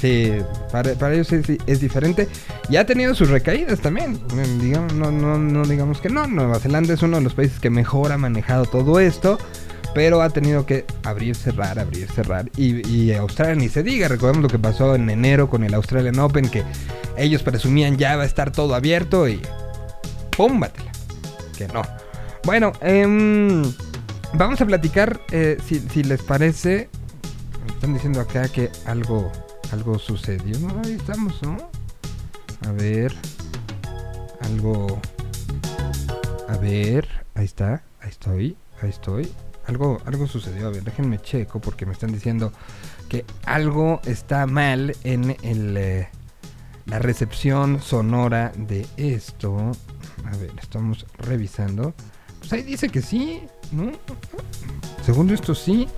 Sí, 0.00 0.32
para, 0.70 0.92
para 0.94 1.14
ellos 1.14 1.32
es, 1.32 1.46
es 1.66 1.80
diferente. 1.80 2.28
Y 2.68 2.76
ha 2.76 2.84
tenido 2.84 3.14
sus 3.14 3.30
recaídas 3.30 3.80
también. 3.80 4.20
Mm, 4.34 4.60
Digamos, 4.60 4.92
no, 4.94 5.10
no, 5.10 5.38
no 5.38 5.64
digamos 5.64 6.00
que 6.00 6.10
no. 6.10 6.26
Nueva 6.26 6.58
Zelanda 6.58 6.92
es 6.92 7.02
uno 7.02 7.16
de 7.18 7.22
los 7.22 7.34
países 7.34 7.58
que 7.58 7.70
mejor 7.70 8.12
ha 8.12 8.18
manejado 8.18 8.66
todo 8.66 9.00
esto. 9.00 9.38
Pero 9.94 10.22
ha 10.22 10.30
tenido 10.30 10.66
que 10.66 10.84
abrir, 11.04 11.36
cerrar, 11.36 11.78
abrir, 11.78 12.10
cerrar. 12.10 12.50
Y, 12.56 13.12
Australia 13.12 13.54
ni 13.54 13.68
se 13.68 13.82
diga. 13.82 14.08
Recordemos 14.08 14.42
lo 14.42 14.48
que 14.48 14.58
pasó 14.58 14.94
en 14.96 15.08
enero 15.08 15.48
con 15.48 15.62
el 15.62 15.72
Australian 15.74 16.18
Open. 16.18 16.48
Que 16.48 16.64
ellos 17.16 17.42
presumían 17.42 17.96
ya 17.96 18.16
va 18.16 18.24
a 18.24 18.26
estar 18.26 18.50
todo 18.50 18.74
abierto. 18.74 19.28
Y 19.28 19.40
púmbatela. 20.36 20.90
Que 21.56 21.68
no. 21.68 21.82
Bueno, 22.44 22.72
em, 22.80 23.62
vamos 24.34 24.60
a 24.60 24.66
platicar. 24.66 25.20
eh, 25.30 25.58
si, 25.64 26.02
les 26.02 26.22
parece. 26.22 26.88
Están 27.68 27.94
diciendo 27.94 28.20
acá 28.20 28.48
que 28.48 28.70
algo 28.86 29.30
algo 29.72 29.98
sucedió. 29.98 30.58
No, 30.58 30.80
ahí 30.84 30.94
estamos, 30.94 31.40
¿no? 31.42 31.56
A 32.66 32.72
ver. 32.72 33.14
Algo. 34.40 35.00
A 36.48 36.56
ver. 36.56 37.08
Ahí 37.34 37.44
está. 37.44 37.82
Ahí 38.00 38.10
estoy. 38.10 38.56
Ahí 38.80 38.90
estoy. 38.90 39.32
Algo, 39.66 40.00
algo 40.04 40.26
sucedió. 40.26 40.68
A 40.68 40.70
ver, 40.70 40.84
déjenme 40.84 41.20
checo 41.20 41.60
porque 41.60 41.86
me 41.86 41.92
están 41.92 42.12
diciendo 42.12 42.52
que 43.08 43.24
algo 43.44 44.00
está 44.04 44.46
mal 44.46 44.96
en 45.04 45.36
el, 45.42 45.76
eh, 45.76 46.08
la 46.86 46.98
recepción 46.98 47.80
sonora 47.80 48.52
de 48.56 48.86
esto. 48.96 49.72
A 50.24 50.36
ver, 50.36 50.52
estamos 50.60 51.06
revisando. 51.18 51.94
Pues 52.40 52.52
ahí 52.52 52.62
dice 52.62 52.88
que 52.88 53.00
sí, 53.00 53.42
¿no? 53.72 53.92
Esto 55.32 55.54
sí. 55.54 55.88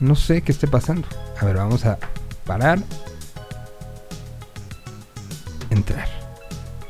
No 0.00 0.16
sé 0.16 0.42
qué 0.42 0.52
esté 0.52 0.66
pasando. 0.66 1.06
A 1.40 1.44
ver, 1.44 1.56
vamos 1.56 1.86
a 1.86 1.98
parar. 2.44 2.78
Entrar. 5.70 6.08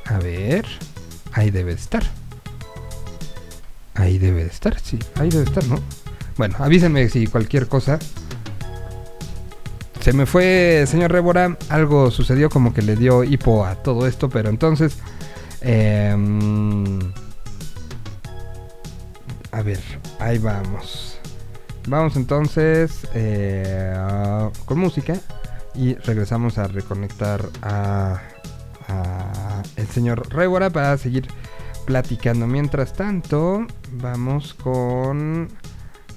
A 0.07 0.19
ver. 0.19 0.67
Ahí 1.33 1.51
debe 1.51 1.75
de 1.75 1.81
estar. 1.81 2.03
Ahí 3.95 4.19
debe 4.19 4.45
de 4.45 4.51
estar, 4.51 4.79
sí. 4.81 4.99
Ahí 5.17 5.29
debe 5.29 5.45
de 5.45 5.51
estar, 5.51 5.65
¿no? 5.67 5.79
Bueno, 6.37 6.57
avísenme 6.59 7.09
si 7.09 7.27
cualquier 7.27 7.69
cosa. 7.69 7.99
Se 10.01 10.13
me 10.13 10.27
fue, 10.27 10.85
señor 10.87 11.13
Rébora. 11.13 11.57
Algo 11.69 12.11
sucedió 12.11 12.51
como 12.51 12.75
que 12.75 12.83
le 12.83 12.97
dio 12.97 13.23
hipo 13.23 13.65
a 13.65 13.77
todo 13.77 14.07
esto, 14.07 14.29
pero 14.29 14.49
entonces... 14.49 14.97
em, 15.61 16.99
a 19.53 19.63
ver, 19.63 19.81
ahí 20.19 20.39
vamos. 20.39 21.19
Vamos 21.87 22.17
entonces 22.17 23.07
eh, 23.15 23.95
con 24.65 24.79
música 24.79 25.15
y 25.75 25.95
regresamos 25.95 26.59
a 26.59 26.69
reconectar 26.69 27.49
a, 27.61 28.21
a 28.89 29.63
el 29.77 29.87
señor 29.89 30.33
Rébora 30.33 30.71
para 30.71 30.97
seguir 30.97 31.29
platicando. 31.85 32.47
Mientras 32.47 32.93
tanto, 32.93 33.67
vamos 33.93 34.55
con 34.55 35.49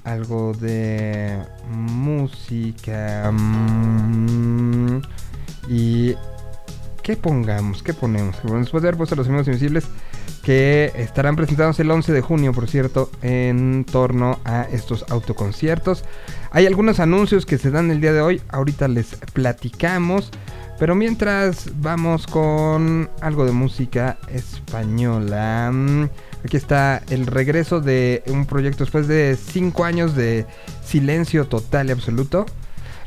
algo 0.04 0.52
de 0.54 1.38
música. 1.70 3.30
mm, 3.32 5.00
Y 5.68 6.14
¿qué 7.02 7.16
pongamos? 7.16 7.82
¿Qué 7.82 7.92
ponemos? 7.92 8.36
Después 8.42 8.82
de 8.82 8.88
haber 8.88 8.96
puesto 8.98 9.16
los 9.16 9.26
amigos 9.26 9.48
invisibles 9.48 9.86
que 10.42 10.92
estarán 10.94 11.34
presentados 11.34 11.80
el 11.80 11.90
11 11.90 12.12
de 12.12 12.20
junio, 12.20 12.52
por 12.52 12.68
cierto, 12.68 13.10
en 13.20 13.84
torno 13.84 14.38
a 14.44 14.62
estos 14.62 15.04
autoconciertos. 15.10 16.04
Hay 16.52 16.66
algunos 16.66 17.00
anuncios 17.00 17.46
que 17.46 17.58
se 17.58 17.72
dan 17.72 17.90
el 17.90 18.00
día 18.00 18.12
de 18.12 18.20
hoy, 18.20 18.40
ahorita 18.50 18.86
les 18.86 19.16
platicamos, 19.32 20.30
pero 20.78 20.94
mientras 20.94 21.70
vamos 21.80 22.26
con 22.26 23.10
algo 23.20 23.44
de 23.44 23.52
música 23.52 24.18
española. 24.28 25.70
Mm, 25.72 26.04
Aquí 26.46 26.56
está 26.56 27.02
el 27.10 27.26
regreso 27.26 27.80
de 27.80 28.22
un 28.28 28.46
proyecto 28.46 28.84
después 28.84 29.08
de 29.08 29.36
5 29.36 29.84
años 29.84 30.14
de 30.14 30.46
silencio 30.84 31.46
total 31.46 31.88
y 31.88 31.90
absoluto. 31.90 32.46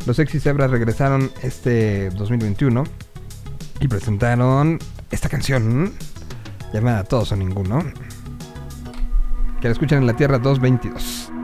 Los 0.06 0.18
Sexy 0.18 0.42
Zebras 0.42 0.72
regresaron 0.72 1.32
este 1.42 2.10
2021 2.10 2.84
y 3.80 3.88
presentaron 3.88 4.78
esta 5.10 5.30
canción 5.30 5.94
llamada 6.74 7.06
Todos 7.06 7.32
o 7.32 7.38
Ninguno. 7.38 7.82
Que 9.62 9.70
la 9.70 9.72
escuchan 9.72 10.00
en 10.00 10.08
la 10.08 10.18
Tierra 10.18 10.38
222. 10.38 11.39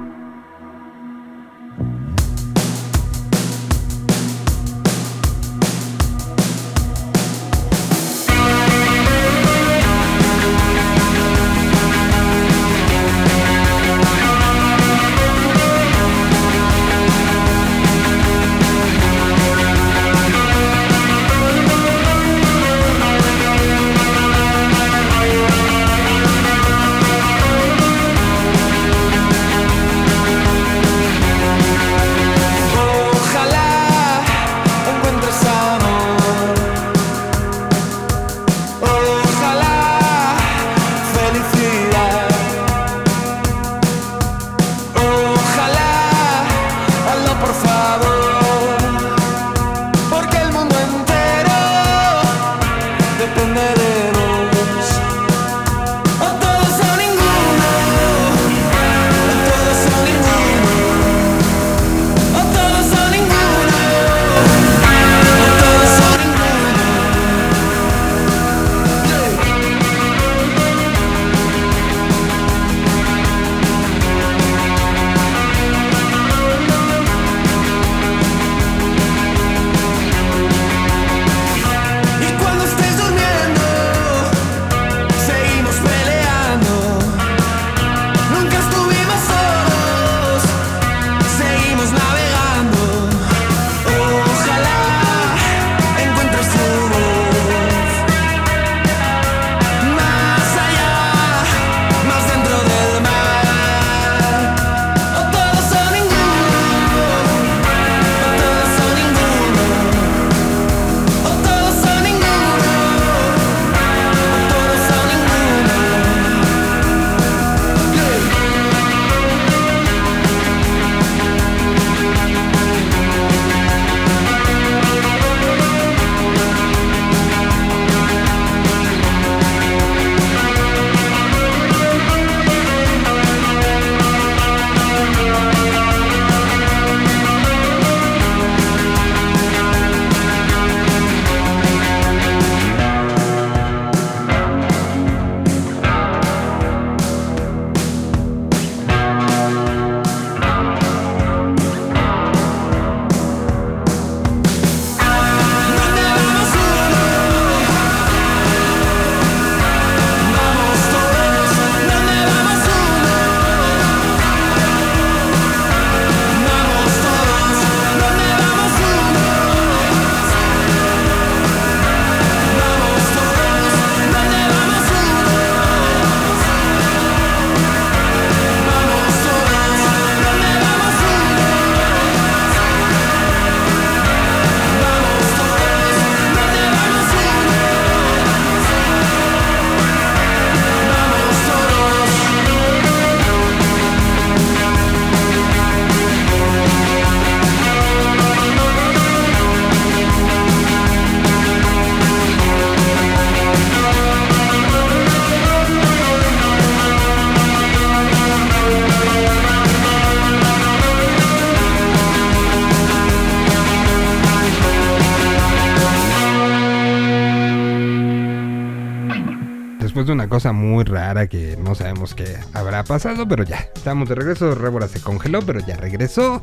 Sabemos 222.05 222.13
qué 222.15 222.37
habrá 222.53 222.83
pasado, 222.83 223.27
pero 223.27 223.43
ya, 223.43 223.67
estamos 223.75 224.07
de 224.09 224.15
regreso. 224.15 224.53
Rébora 224.55 224.87
se 224.87 224.99
congeló, 224.99 225.41
pero 225.41 225.59
ya 225.65 225.75
regresó. 225.75 226.41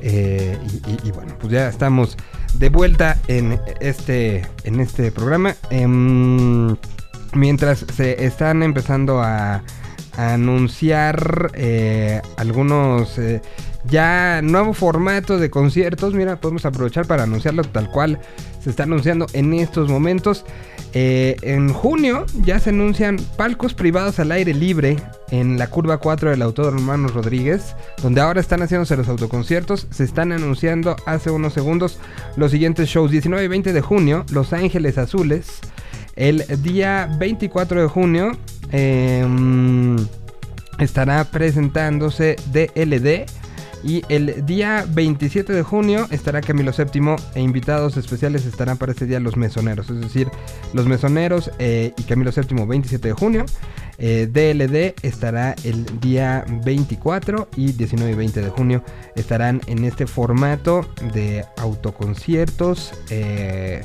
Eh, 0.00 0.58
y, 1.04 1.10
bueno, 1.10 1.34
pues 1.38 1.52
ya 1.52 1.68
estamos 1.68 2.16
de 2.54 2.68
vuelta 2.68 3.18
en 3.28 3.60
este, 3.80 4.46
en 4.64 4.80
este 4.80 5.12
programa. 5.12 5.54
Em, 5.70 6.76
mientras 7.34 7.84
se 7.94 8.24
están 8.24 8.62
empezando 8.62 9.20
a, 9.20 9.62
a 10.16 10.34
anunciar 10.34 11.50
eh, 11.54 12.20
algunos 12.36 13.18
eh, 13.18 13.42
ya 13.84 14.40
nuevo 14.42 14.72
formato 14.72 15.38
de 15.38 15.50
conciertos, 15.50 16.14
mira, 16.14 16.40
podemos 16.40 16.64
aprovechar 16.64 17.06
para 17.06 17.24
anunciarlo 17.24 17.62
tal 17.64 17.90
cual 17.90 18.18
se 18.64 18.70
está 18.70 18.84
anunciando 18.84 19.26
en 19.34 19.52
estos 19.52 19.90
momentos. 19.90 20.44
Eh, 20.94 21.36
en 21.42 21.72
junio 21.72 22.24
ya 22.44 22.58
se 22.58 22.70
anuncian 22.70 23.18
palcos 23.36 23.74
privados 23.74 24.18
al 24.20 24.32
aire 24.32 24.54
libre 24.54 24.96
en 25.30 25.58
la 25.58 25.66
curva 25.66 25.98
4 25.98 26.30
del 26.30 26.40
Autódromo 26.40 26.78
Hermanos 26.78 27.12
Rodríguez, 27.12 27.74
donde 28.00 28.22
ahora 28.22 28.40
están 28.40 28.62
haciéndose 28.62 28.96
los 28.96 29.08
autoconciertos. 29.08 29.86
Se 29.90 30.04
están 30.04 30.32
anunciando 30.32 30.96
hace 31.04 31.30
unos 31.30 31.52
segundos 31.52 31.98
los 32.36 32.52
siguientes 32.52 32.88
shows: 32.88 33.10
19 33.10 33.44
y 33.44 33.48
20 33.48 33.72
de 33.74 33.80
junio, 33.82 34.24
Los 34.32 34.54
Ángeles 34.54 34.96
Azules. 34.96 35.60
El 36.16 36.44
día 36.62 37.10
24 37.18 37.82
de 37.82 37.88
junio 37.88 38.30
em, 38.70 39.96
estará 40.78 41.24
presentándose 41.24 42.36
DLD. 42.50 43.26
Y 43.84 44.02
el 44.08 44.46
día 44.46 44.86
27 44.88 45.52
de 45.52 45.62
junio 45.62 46.06
estará 46.10 46.40
Camilo 46.40 46.72
VII 46.72 47.16
e 47.34 47.40
invitados 47.42 47.98
especiales 47.98 48.46
estarán 48.46 48.78
para 48.78 48.92
este 48.92 49.04
día 49.04 49.20
los 49.20 49.36
mesoneros. 49.36 49.90
Es 49.90 50.00
decir, 50.00 50.28
los 50.72 50.86
mesoneros 50.86 51.50
eh, 51.58 51.92
y 51.98 52.02
Camilo 52.04 52.30
VII 52.34 52.64
27 52.64 53.08
de 53.08 53.14
junio. 53.14 53.44
Eh, 53.98 54.26
DLD 54.26 55.06
estará 55.06 55.54
el 55.64 55.84
día 56.00 56.44
24 56.64 57.48
y 57.56 57.72
19 57.72 58.12
y 58.12 58.14
20 58.16 58.40
de 58.40 58.50
junio 58.50 58.82
estarán 59.14 59.60
en 59.66 59.84
este 59.84 60.06
formato 60.06 60.88
de 61.12 61.44
autoconciertos. 61.58 62.92
eh, 63.10 63.84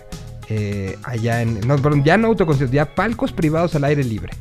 eh, 0.49 0.97
allá 1.03 1.41
en... 1.41 1.59
No, 1.67 1.77
perdón, 1.77 2.03
ya 2.03 2.17
no 2.17 2.27
autoconciertos, 2.27 2.73
ya 2.73 2.95
palcos 2.95 3.31
privados 3.31 3.75
al 3.75 3.83
aire 3.83 4.03
libre. 4.03 4.33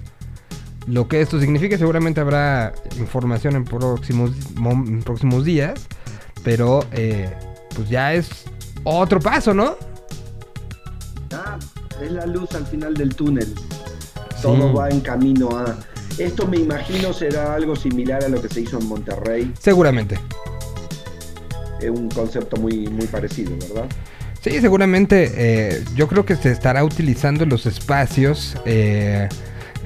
Lo 0.88 1.06
que 1.06 1.20
esto 1.20 1.38
significa, 1.38 1.76
seguramente 1.76 2.20
habrá 2.20 2.72
información 2.98 3.56
en 3.56 3.64
próximos, 3.64 4.30
en 4.56 5.02
próximos 5.02 5.44
días. 5.44 5.86
Pero 6.42 6.84
eh, 6.92 7.30
pues 7.74 7.90
ya 7.90 8.14
es 8.14 8.44
otro 8.84 9.20
paso, 9.20 9.52
¿no? 9.52 9.76
Ah, 11.32 11.58
es 12.02 12.10
la 12.10 12.24
luz 12.24 12.54
al 12.54 12.66
final 12.66 12.94
del 12.94 13.14
túnel. 13.14 13.54
Todo 14.40 14.72
va 14.72 14.88
en 14.88 15.00
camino 15.00 15.50
a. 15.50 15.76
Esto 16.16 16.46
me 16.46 16.56
imagino 16.56 17.12
será 17.12 17.54
algo 17.54 17.76
similar 17.76 18.24
a 18.24 18.28
lo 18.28 18.40
que 18.40 18.48
se 18.48 18.62
hizo 18.62 18.78
en 18.78 18.86
Monterrey. 18.86 19.52
Seguramente. 19.60 20.18
Es 21.80 21.90
un 21.90 22.08
concepto 22.08 22.56
muy, 22.56 22.86
muy 22.88 23.06
parecido, 23.06 23.52
¿verdad? 23.68 23.86
Sí, 24.40 24.60
seguramente 24.60 25.32
eh, 25.34 25.84
yo 25.94 26.08
creo 26.08 26.24
que 26.24 26.34
se 26.34 26.50
estará 26.50 26.82
utilizando 26.82 27.44
los 27.44 27.66
espacios. 27.66 28.56
eh, 28.64 29.28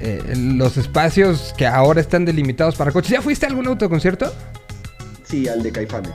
eh, 0.02 0.34
los 0.36 0.76
espacios 0.76 1.54
que 1.56 1.66
ahora 1.66 2.00
están 2.00 2.24
delimitados 2.24 2.74
para 2.76 2.90
coches. 2.92 3.12
¿Ya 3.12 3.22
fuiste 3.22 3.46
a 3.46 3.48
algún 3.48 3.66
autoconcierto? 3.68 4.32
Sí, 5.24 5.48
al 5.48 5.62
de 5.62 5.72
Caifanes. 5.72 6.12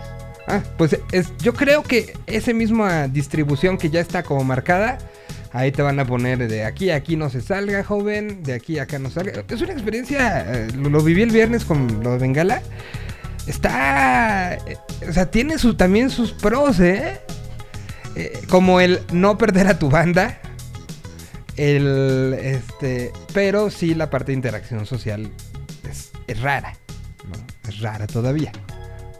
Ah, 0.48 0.62
pues 0.78 0.98
es, 1.12 1.34
yo 1.40 1.54
creo 1.54 1.84
que 1.84 2.14
esa 2.26 2.54
misma 2.54 3.08
distribución 3.08 3.78
que 3.78 3.90
ya 3.90 4.00
está 4.00 4.24
como 4.24 4.44
marcada, 4.44 4.98
ahí 5.52 5.72
te 5.72 5.82
van 5.82 6.00
a 6.00 6.06
poner 6.06 6.48
de 6.48 6.64
aquí 6.64 6.90
a 6.90 6.96
aquí 6.96 7.18
no 7.18 7.30
se 7.30 7.42
salga, 7.42 7.84
joven, 7.84 8.44
de 8.44 8.54
aquí 8.54 8.80
a 8.80 8.84
acá 8.84 9.00
no 9.00 9.10
salga. 9.10 9.44
Es 9.50 9.62
una 9.62 9.74
experiencia, 9.74 10.46
eh, 10.54 10.68
lo, 10.76 10.90
lo 10.90 11.02
viví 11.02 11.22
el 11.22 11.32
viernes 11.32 11.66
con 11.66 12.02
lo 12.04 12.12
de 12.14 12.18
Bengala. 12.20 12.62
está, 13.48 14.54
eh, 14.56 14.78
o 15.08 15.14
sea, 15.14 15.30
tiene 15.32 15.58
su, 15.58 15.76
también 15.76 16.10
sus 16.10 16.32
pros, 16.32 16.80
¿eh? 16.80 17.20
Eh, 18.16 18.42
Como 18.50 18.80
el 18.80 19.00
no 19.12 19.38
perder 19.38 19.68
a 19.68 19.80
tu 19.80 19.90
banda, 19.90 20.40
el, 21.58 22.36
este, 22.40 23.12
pero 23.34 23.70
sí 23.70 23.94
la 23.96 24.10
parte 24.10 24.32
de 24.32 24.36
interacción 24.36 24.86
social 24.86 25.30
es, 25.90 26.12
es 26.28 26.42
rara, 26.42 26.78
¿no? 27.30 27.70
Es 27.70 27.80
rara 27.80 28.08
todavía. 28.08 28.52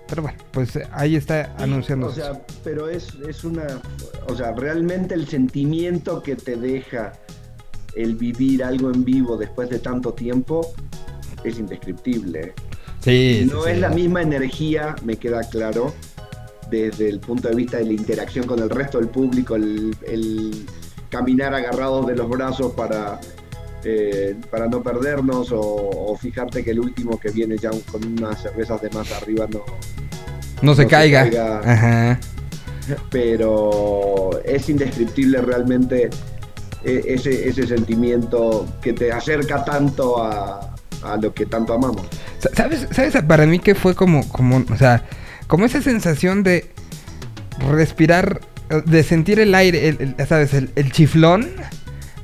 Pero 0.08 0.22
bueno, 0.22 0.38
pues 0.52 0.76
eh, 0.76 0.88
ahí 0.92 1.16
está 1.16 1.54
anunciando. 1.58 2.08
O 2.08 2.14
sea, 2.14 2.42
pero 2.64 2.90
es, 2.90 3.10
es 3.28 3.44
una. 3.44 3.82
O 4.28 4.36
sea, 4.36 4.54
realmente 4.54 5.14
el 5.14 5.28
sentimiento 5.28 6.24
que 6.24 6.36
te 6.36 6.56
deja 6.56 7.14
el 7.96 8.16
vivir 8.16 8.64
algo 8.64 8.92
en 8.92 9.04
vivo 9.04 9.38
después 9.38 9.70
de 9.70 9.80
tanto 9.80 10.14
tiempo 10.14 10.74
es 11.44 11.60
indescriptible. 11.60 12.54
sí, 13.02 13.40
sí, 13.42 13.50
no 13.52 13.64
sí. 13.64 13.72
es 13.72 13.80
la 13.80 13.90
misma 13.90 14.22
energía, 14.22 14.96
me 15.04 15.18
queda 15.18 15.42
claro, 15.50 15.94
desde 16.70 17.10
el 17.10 17.20
punto 17.20 17.50
de 17.50 17.56
vista 17.56 17.78
de 17.78 17.86
la 17.86 17.94
interacción 17.94 18.46
con 18.46 18.60
el 18.60 18.70
resto 18.70 19.00
del 19.00 19.10
público, 19.10 19.56
el, 19.56 19.96
el 20.06 20.66
caminar 21.10 21.54
agarrados 21.54 22.06
de 22.08 22.16
los 22.16 22.30
brazos 22.30 22.74
para, 22.74 23.20
eh, 23.84 24.36
para 24.52 24.68
no 24.68 24.82
perdernos 24.84 25.52
o, 25.52 25.62
o 25.62 26.18
fijarte 26.18 26.64
que 26.64 26.72
el 26.72 26.80
último 26.80 27.20
que 27.20 27.30
viene 27.32 27.58
ya 27.58 27.72
con 27.92 28.04
unas 28.06 28.42
cervezas 28.42 28.82
de 28.82 28.90
más 28.92 29.12
arriba 29.12 29.48
no, 29.52 29.60
No 29.60 29.66
se 30.60 30.66
no 30.66 30.76
se 30.76 30.88
caiga. 30.88 31.62
Ajá. 31.64 32.20
pero 33.10 34.32
es 34.44 34.70
indescriptible 34.70 35.42
realmente 35.42 36.10
eh, 36.84 37.04
ese, 37.08 37.48
ese 37.50 37.68
sentimiento 37.68 38.66
que 38.82 38.94
te 38.94 39.12
acerca 39.12 39.64
tanto 39.66 40.22
a, 40.24 40.76
a 41.04 41.18
lo 41.18 41.34
que 41.34 41.46
tanto 41.46 41.74
amamos. 41.74 42.04
Sa- 42.40 42.50
¿Sabes, 42.56 42.88
¿Sabes 42.92 43.16
para 43.28 43.46
mí 43.46 43.60
que 43.60 43.76
fue 43.76 43.96
como, 43.96 44.28
como, 44.30 44.64
o 44.72 44.78
sea, 44.78 45.04
como 45.48 45.66
esa 45.66 45.82
sensación 45.82 46.44
de 46.44 46.70
respirar, 47.72 48.42
de 48.86 49.04
sentir 49.04 49.40
el 49.40 49.56
aire, 49.56 49.88
el, 49.90 50.16
¿sabes? 50.28 50.54
El, 50.54 50.92
chiflón, 50.92 51.48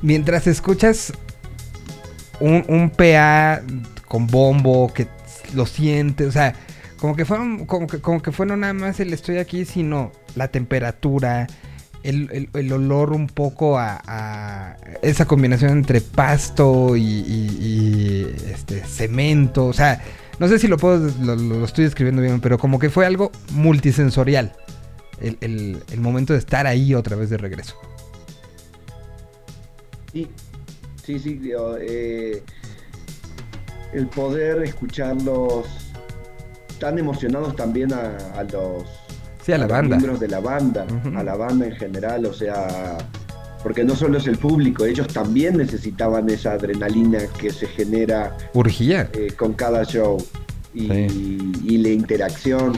mientras 0.02 0.46
escuchas 0.46 1.12
un, 2.40 2.64
un 2.68 2.90
PA 2.90 3.62
con 4.06 4.26
bombo 4.26 4.92
que 4.92 5.06
lo 5.54 5.66
sientes, 5.66 6.26
o 6.28 6.32
sea, 6.32 6.54
como 6.98 7.16
que 7.16 7.24
fueron, 7.24 7.66
como 7.66 7.86
que, 7.86 8.00
como 8.00 8.20
que 8.22 8.32
fue 8.32 8.46
no 8.46 8.56
nada 8.56 8.72
más 8.72 9.00
el 9.00 9.12
estoy 9.12 9.38
aquí, 9.38 9.64
sino 9.64 10.12
la 10.34 10.48
temperatura, 10.48 11.46
el, 12.02 12.48
el- 12.52 12.72
olor 12.72 13.12
un 13.12 13.26
poco 13.28 13.78
a, 13.78 14.76
esa 15.02 15.24
combinación 15.26 15.70
entre 15.72 16.00
pasto 16.00 16.96
y, 16.96 18.26
este 18.52 18.84
cemento, 18.84 19.66
o 19.66 19.72
sea, 19.72 20.02
no 20.38 20.48
sé 20.48 20.58
si 20.58 20.66
lo 20.68 20.76
puedo, 20.76 21.10
lo- 21.22 21.36
lo 21.36 21.64
estoy 21.64 21.84
describiendo 21.84 22.20
bien, 22.20 22.40
pero 22.40 22.58
como 22.58 22.78
que 22.78 22.90
fue 22.90 23.06
algo 23.06 23.32
multisensorial. 23.52 24.52
El, 25.20 25.38
el- 25.40 25.82
el 25.92 26.00
momento 26.00 26.32
de 26.32 26.38
estar 26.38 26.66
ahí 26.66 26.94
otra 26.94 27.16
vez 27.16 27.30
de 27.30 27.36
regreso. 27.36 27.76
Sí, 30.12 30.28
sí, 31.04 31.18
sí. 31.18 31.40
eh, 31.80 32.42
el 33.92 34.06
poder 34.08 34.62
escucharlos 34.62 35.66
tan 36.78 36.98
emocionados 36.98 37.54
también 37.56 37.92
a, 37.92 38.16
a 38.36 38.44
los, 38.44 38.84
Sí, 39.44 39.52
a 39.52 39.58
la 39.58 39.66
banda. 39.66 39.96
miembros 39.96 40.20
de 40.20 40.28
la 40.28 40.40
banda, 40.40 40.86
a 41.16 41.22
la 41.22 41.34
banda 41.36 41.66
en 41.66 41.76
general, 41.76 42.26
o 42.26 42.32
sea, 42.32 42.96
porque 43.62 43.84
no 43.84 43.94
solo 43.94 44.18
es 44.18 44.26
el 44.26 44.38
público, 44.38 44.84
ellos 44.84 45.08
también 45.08 45.56
necesitaban 45.56 46.28
esa 46.30 46.52
adrenalina 46.52 47.20
que 47.38 47.50
se 47.50 47.66
genera 47.66 48.36
Urgía. 48.54 49.08
eh, 49.12 49.32
con 49.36 49.52
cada 49.54 49.84
show 49.84 50.18
y, 50.74 50.84
y 50.92 51.78
la 51.78 51.88
interacción. 51.90 52.72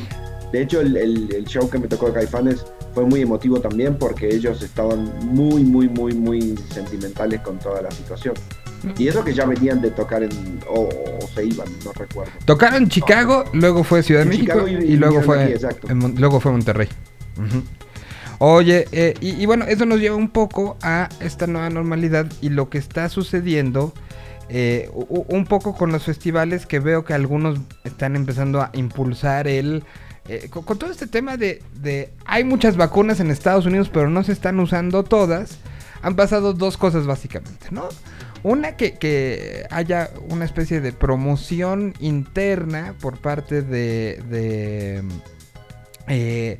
De 0.53 0.63
hecho, 0.63 0.81
el, 0.81 0.97
el- 0.97 1.35
el 1.35 1.45
show 1.45 1.69
que 1.69 1.79
me 1.79 1.89
tocó 1.89 2.07
de 2.07 2.13
Caifanes 2.15 2.65
fue 2.95 3.05
muy 3.05 3.21
emotivo 3.23 3.61
también 3.61 3.97
porque 3.97 4.29
ellos 4.35 4.63
estaban 4.63 5.11
muy, 5.27 5.63
muy, 5.65 5.89
muy, 5.89 6.15
muy 6.15 6.55
sentimentales 6.73 7.41
con 7.41 7.59
toda 7.59 7.83
la 7.83 7.91
situación. 7.91 8.35
Y 8.99 9.09
eso 9.09 9.25
que 9.25 9.35
ya 9.35 9.45
venían 9.47 9.81
de 9.83 9.91
tocar 9.91 10.23
en. 10.23 10.31
o, 10.69 10.83
o 10.83 11.27
se 11.35 11.45
iban, 11.45 11.67
no 11.85 11.93
recuerdo. 11.93 12.31
Tocaron 12.45 12.89
Chicago, 12.89 13.45
luego 13.53 13.83
fue 13.83 14.03
Ciudad 14.03 14.21
de 14.23 14.27
México 14.27 14.69
y- 14.69 14.73
y, 14.75 14.93
y 14.93 14.97
luego 14.97 15.23
fue 15.23 15.43
aquí, 15.45 15.65
en 15.89 16.15
luego 16.21 16.41
fue 16.41 16.53
Monterrey. 16.53 16.89
Oye, 18.39 18.87
eh, 18.93 19.15
y, 19.21 19.31
y 19.31 19.47
bueno, 19.47 19.65
eso 19.67 19.87
nos 19.87 19.99
lleva 19.99 20.15
un 20.17 20.29
poco 20.29 20.77
a 20.83 21.09
esta 21.21 21.47
nueva 21.47 21.71
normalidad 21.71 22.27
y 22.43 22.51
lo 22.51 22.69
que 22.69 22.77
está 22.79 23.09
sucediendo 23.09 23.95
eh, 24.51 24.91
un 24.93 25.47
poco 25.47 25.75
con 25.75 25.91
los 25.91 26.05
festivales 26.05 26.67
que 26.67 26.79
veo 26.79 27.05
que 27.05 27.15
algunos 27.15 27.59
están 27.85 28.15
empezando 28.15 28.61
a 28.61 28.71
impulsar 28.75 29.49
el... 29.49 29.85
eh, 30.29 30.49
con, 30.51 30.79
todo 30.79 30.91
este 30.91 31.07
tema 31.07 31.37
de, 31.37 31.63
de 31.75 32.11
hay 32.25 32.45
muchas 32.45 32.77
vacunas 32.77 33.21
en 33.21 33.31
Estados 33.31 33.67
Unidos 33.67 33.91
pero 33.93 34.11
no 34.11 34.23
se 34.23 34.33
están 34.33 34.59
usando 34.61 35.05
todas, 35.05 35.59
han 36.03 36.17
pasado 36.17 36.53
dos 36.53 36.77
cosas 36.77 37.07
básicamente, 37.07 37.69
¿no? 37.71 37.89
Una 38.43 38.77
que, 38.77 39.67
haya 39.71 40.11
una 40.29 40.45
especie 40.45 40.81
de 40.81 40.93
promoción 40.93 41.95
interna 41.99 42.95
por 43.01 43.19
parte 43.19 43.63
de, 43.63 44.23
de, 44.29 45.03
eh, 46.07 46.59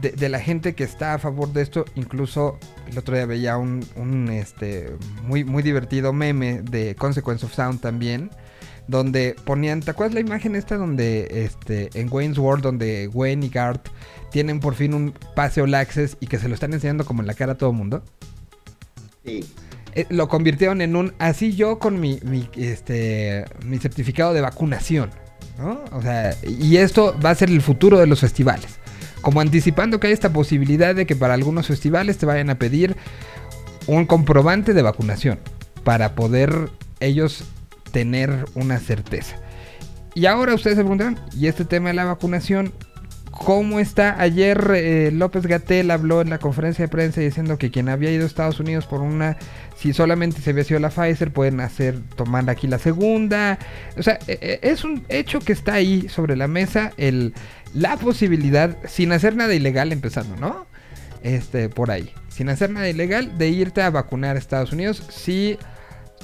de, 0.00 0.28
la 0.28 0.40
gente 0.40 0.74
que 0.74 0.82
está 0.82 1.14
a 1.14 1.18
favor 1.18 1.52
de 1.52 1.62
esto. 1.62 1.84
Incluso 1.94 2.58
el 2.90 2.98
otro 2.98 3.14
día 3.14 3.26
veía 3.26 3.56
un, 3.58 3.86
un, 3.94 4.28
este, 4.28 4.96
muy, 5.22 5.44
muy 5.44 5.62
divertido 5.62 6.12
meme 6.12 6.62
de 6.62 6.96
Consequence 6.96 7.46
of 7.46 7.54
Sound 7.54 7.80
también. 7.80 8.30
Donde 8.86 9.34
ponían, 9.44 9.80
¿te 9.80 9.90
acuerdas 9.90 10.14
la 10.14 10.20
imagen 10.20 10.54
esta 10.56 10.76
donde 10.76 11.26
este, 11.44 11.88
en 11.98 12.08
Wayne's 12.12 12.38
World, 12.38 12.62
donde 12.62 13.08
Wayne 13.08 13.46
y 13.46 13.48
Garth 13.48 13.88
tienen 14.30 14.60
por 14.60 14.74
fin 14.74 14.92
un 14.92 15.14
pase 15.34 15.62
all 15.62 15.74
access 15.74 16.16
y 16.20 16.26
que 16.26 16.38
se 16.38 16.48
lo 16.48 16.54
están 16.54 16.74
enseñando 16.74 17.06
como 17.06 17.22
en 17.22 17.26
la 17.26 17.34
cara 17.34 17.52
a 17.52 17.54
todo 17.56 17.70
el 17.70 17.76
mundo? 17.76 18.02
Sí. 19.24 19.44
eh, 19.94 20.06
lo 20.10 20.28
convirtieron 20.28 20.80
en 20.80 20.96
un 20.96 21.14
así 21.18 21.54
yo 21.54 21.78
con 21.78 21.98
mi, 22.00 22.20
mi, 22.24 22.48
este 22.56 23.44
mi 23.64 23.78
certificado 23.78 24.34
de 24.34 24.40
vacunación, 24.40 25.10
¿no? 25.58 25.82
O 25.92 26.02
sea, 26.02 26.36
y 26.42 26.76
esto 26.76 27.16
va 27.24 27.30
a 27.30 27.34
ser 27.34 27.48
el 27.48 27.62
futuro 27.62 27.98
de 27.98 28.06
los 28.06 28.20
festivales. 28.20 28.78
Como 29.22 29.40
anticipando 29.40 30.00
que 30.00 30.08
hay 30.08 30.12
esta 30.12 30.32
posibilidad 30.32 30.94
de 30.94 31.06
que 31.06 31.16
para 31.16 31.32
algunos 31.32 31.68
festivales 31.68 32.18
te 32.18 32.26
vayan 32.26 32.50
a 32.50 32.58
pedir 32.58 32.96
un 33.86 34.04
comprobante 34.04 34.74
de 34.74 34.82
vacunación 34.82 35.38
para 35.84 36.14
poder 36.14 36.70
ellos 37.00 37.44
tener 37.94 38.44
una 38.54 38.78
certeza. 38.78 39.36
Y 40.14 40.26
ahora 40.26 40.54
ustedes 40.54 40.76
se 40.76 40.82
preguntarán, 40.82 41.18
¿y 41.34 41.46
este 41.46 41.64
tema 41.64 41.88
de 41.88 41.94
la 41.94 42.04
vacunación 42.04 42.74
¿Cómo 43.36 43.80
está? 43.80 44.20
Ayer 44.20 44.70
eh, 44.74 45.10
López 45.12 45.46
Gatel 45.46 45.90
habló 45.90 46.20
en 46.20 46.30
la 46.30 46.38
conferencia 46.38 46.84
de 46.84 46.88
prensa 46.88 47.20
diciendo 47.20 47.58
que 47.58 47.72
quien 47.72 47.88
había 47.88 48.12
ido 48.12 48.22
a 48.22 48.26
Estados 48.26 48.60
Unidos 48.60 48.86
por 48.86 49.00
una, 49.00 49.36
si 49.76 49.92
solamente 49.92 50.40
se 50.40 50.50
había 50.50 50.62
sido 50.62 50.78
la 50.78 50.90
Pfizer, 50.90 51.32
pueden 51.32 51.60
hacer, 51.60 51.98
tomar 52.14 52.48
aquí 52.48 52.68
la 52.68 52.78
segunda. 52.78 53.58
O 53.98 54.02
sea, 54.04 54.20
eh, 54.28 54.38
eh, 54.40 54.60
es 54.62 54.84
un 54.84 55.04
hecho 55.08 55.40
que 55.40 55.52
está 55.52 55.74
ahí 55.74 56.08
sobre 56.08 56.36
la 56.36 56.46
mesa, 56.46 56.92
el, 56.96 57.34
la 57.74 57.96
posibilidad, 57.96 58.76
sin 58.86 59.10
hacer 59.10 59.34
nada 59.34 59.52
ilegal 59.52 59.90
empezando, 59.92 60.36
¿no? 60.36 60.66
Este, 61.24 61.68
por 61.68 61.90
ahí, 61.90 62.12
sin 62.28 62.48
hacer 62.50 62.70
nada 62.70 62.88
ilegal, 62.88 63.36
de 63.36 63.48
irte 63.48 63.82
a 63.82 63.90
vacunar 63.90 64.36
a 64.36 64.38
Estados 64.38 64.72
Unidos, 64.72 65.02
si 65.10 65.58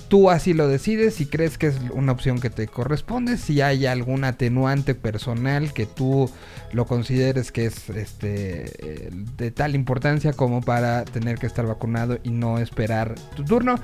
tú 0.08 0.30
así 0.30 0.54
lo 0.54 0.68
decides, 0.68 1.14
si 1.14 1.26
crees 1.26 1.58
que 1.58 1.68
es 1.68 1.76
una 1.92 2.12
opción 2.12 2.40
que 2.40 2.50
te 2.50 2.66
corresponde, 2.66 3.36
si 3.36 3.60
hay 3.60 3.86
algún 3.86 4.24
atenuante 4.24 4.94
personal 4.94 5.72
que 5.72 5.86
tú 5.86 6.30
lo 6.72 6.86
consideres 6.86 7.52
que 7.52 7.66
es 7.66 7.88
este 7.90 8.72
eh, 8.78 9.10
de 9.12 9.50
tal 9.50 9.74
importancia 9.74 10.32
como 10.32 10.60
para 10.60 11.04
tener 11.04 11.38
que 11.38 11.46
estar 11.46 11.66
vacunado 11.66 12.18
y 12.22 12.30
no 12.30 12.58
esperar 12.58 13.14
tu 13.36 13.44
turno. 13.44 13.76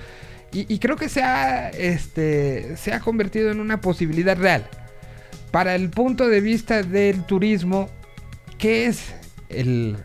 Y, 0.52 0.78
creo 0.78 0.96
que 0.96 1.10
se 1.10 1.22
ha, 1.22 1.68
este, 1.68 2.78
se 2.78 2.94
ha 2.94 3.00
convertido 3.00 3.50
en 3.50 3.60
una 3.60 3.82
posibilidad 3.82 4.38
real. 4.38 4.66
Para 5.50 5.74
el 5.74 5.90
punto 5.90 6.28
de 6.28 6.40
vista 6.40 6.82
del 6.82 7.24
turismo, 7.24 7.90
¿qué 8.56 8.86
es 8.86 9.12
el 9.50 9.98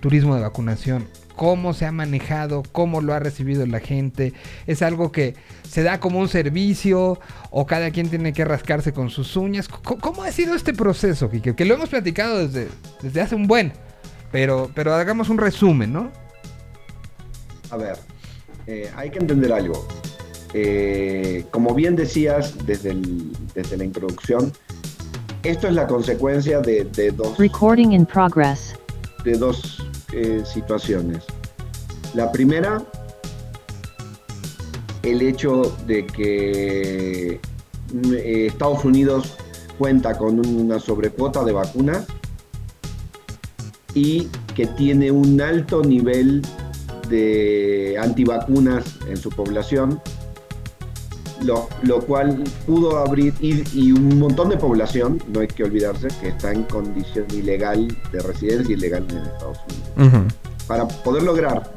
turismo 0.00 0.34
de 0.34 0.40
vacunación? 0.40 1.06
Cómo 1.38 1.72
se 1.72 1.86
ha 1.86 1.92
manejado, 1.92 2.64
cómo 2.72 3.00
lo 3.00 3.14
ha 3.14 3.20
recibido 3.20 3.64
la 3.64 3.78
gente. 3.78 4.32
Es 4.66 4.82
algo 4.82 5.12
que 5.12 5.36
se 5.62 5.84
da 5.84 6.00
como 6.00 6.18
un 6.18 6.28
servicio 6.28 7.20
o 7.50 7.64
cada 7.64 7.92
quien 7.92 8.10
tiene 8.10 8.32
que 8.32 8.44
rascarse 8.44 8.92
con 8.92 9.08
sus 9.08 9.36
uñas. 9.36 9.68
¿Cómo, 9.68 10.00
cómo 10.00 10.22
ha 10.24 10.32
sido 10.32 10.56
este 10.56 10.74
proceso, 10.74 11.30
Kike? 11.30 11.54
Que 11.54 11.64
lo 11.64 11.74
hemos 11.74 11.90
platicado 11.90 12.38
desde, 12.46 12.66
desde 13.02 13.20
hace 13.20 13.36
un 13.36 13.46
buen. 13.46 13.72
Pero, 14.32 14.68
pero 14.74 14.92
hagamos 14.94 15.28
un 15.28 15.38
resumen, 15.38 15.92
¿no? 15.92 16.10
A 17.70 17.76
ver, 17.76 17.96
eh, 18.66 18.90
hay 18.96 19.10
que 19.10 19.18
entender 19.20 19.52
algo. 19.52 19.86
Eh, 20.54 21.44
como 21.52 21.72
bien 21.74 21.94
decías 21.94 22.54
desde, 22.66 22.90
el- 22.90 23.30
desde 23.54 23.76
la 23.76 23.84
introducción, 23.84 24.52
esto 25.44 25.68
es 25.68 25.74
la 25.74 25.86
consecuencia 25.86 26.60
de, 26.60 26.84
de 26.84 27.10
dos, 27.12 27.38
Recording 27.38 27.92
in 27.92 28.04
progress. 28.04 28.74
de 29.24 29.32
dos 29.38 29.84
eh, 30.12 30.42
situaciones. 30.44 31.24
La 32.14 32.32
primera, 32.32 32.82
el 35.02 35.22
hecho 35.22 35.76
de 35.86 36.06
que 36.06 37.40
eh, 38.14 38.46
Estados 38.46 38.84
Unidos 38.84 39.36
cuenta 39.78 40.16
con 40.18 40.44
una 40.44 40.78
sobrecuota 40.80 41.44
de 41.44 41.52
vacunas 41.52 42.06
y 43.94 44.28
que 44.54 44.66
tiene 44.66 45.10
un 45.10 45.40
alto 45.40 45.82
nivel 45.82 46.42
de 47.08 47.96
antivacunas 48.00 48.84
en 49.08 49.16
su 49.16 49.30
población, 49.30 50.00
lo, 51.42 51.68
lo 51.82 52.00
cual 52.00 52.42
pudo 52.66 52.98
abrir, 52.98 53.32
y, 53.40 53.62
y 53.72 53.92
un 53.92 54.18
montón 54.18 54.48
de 54.48 54.56
población, 54.56 55.22
no 55.32 55.40
hay 55.40 55.46
que 55.48 55.64
olvidarse, 55.64 56.08
que 56.20 56.28
está 56.28 56.52
en 56.52 56.64
condición 56.64 57.26
ilegal 57.32 57.88
de 58.12 58.20
residencia 58.20 58.74
ilegal 58.74 59.06
en 59.10 59.18
Estados 59.18 59.58
Unidos 59.96 60.32
para 60.66 60.86
poder 60.88 61.22
lograr 61.22 61.72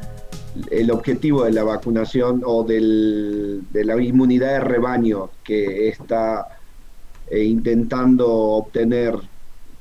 el 0.69 0.91
objetivo 0.91 1.43
de 1.45 1.51
la 1.51 1.63
vacunación 1.63 2.41
o 2.45 2.63
del- 2.63 3.61
de 3.71 3.85
la 3.85 4.01
inmunidad 4.01 4.49
de 4.53 4.59
rebaño 4.59 5.29
que 5.43 5.87
está 5.89 6.47
eh, 7.29 7.43
intentando 7.45 8.27
obtener 8.29 9.15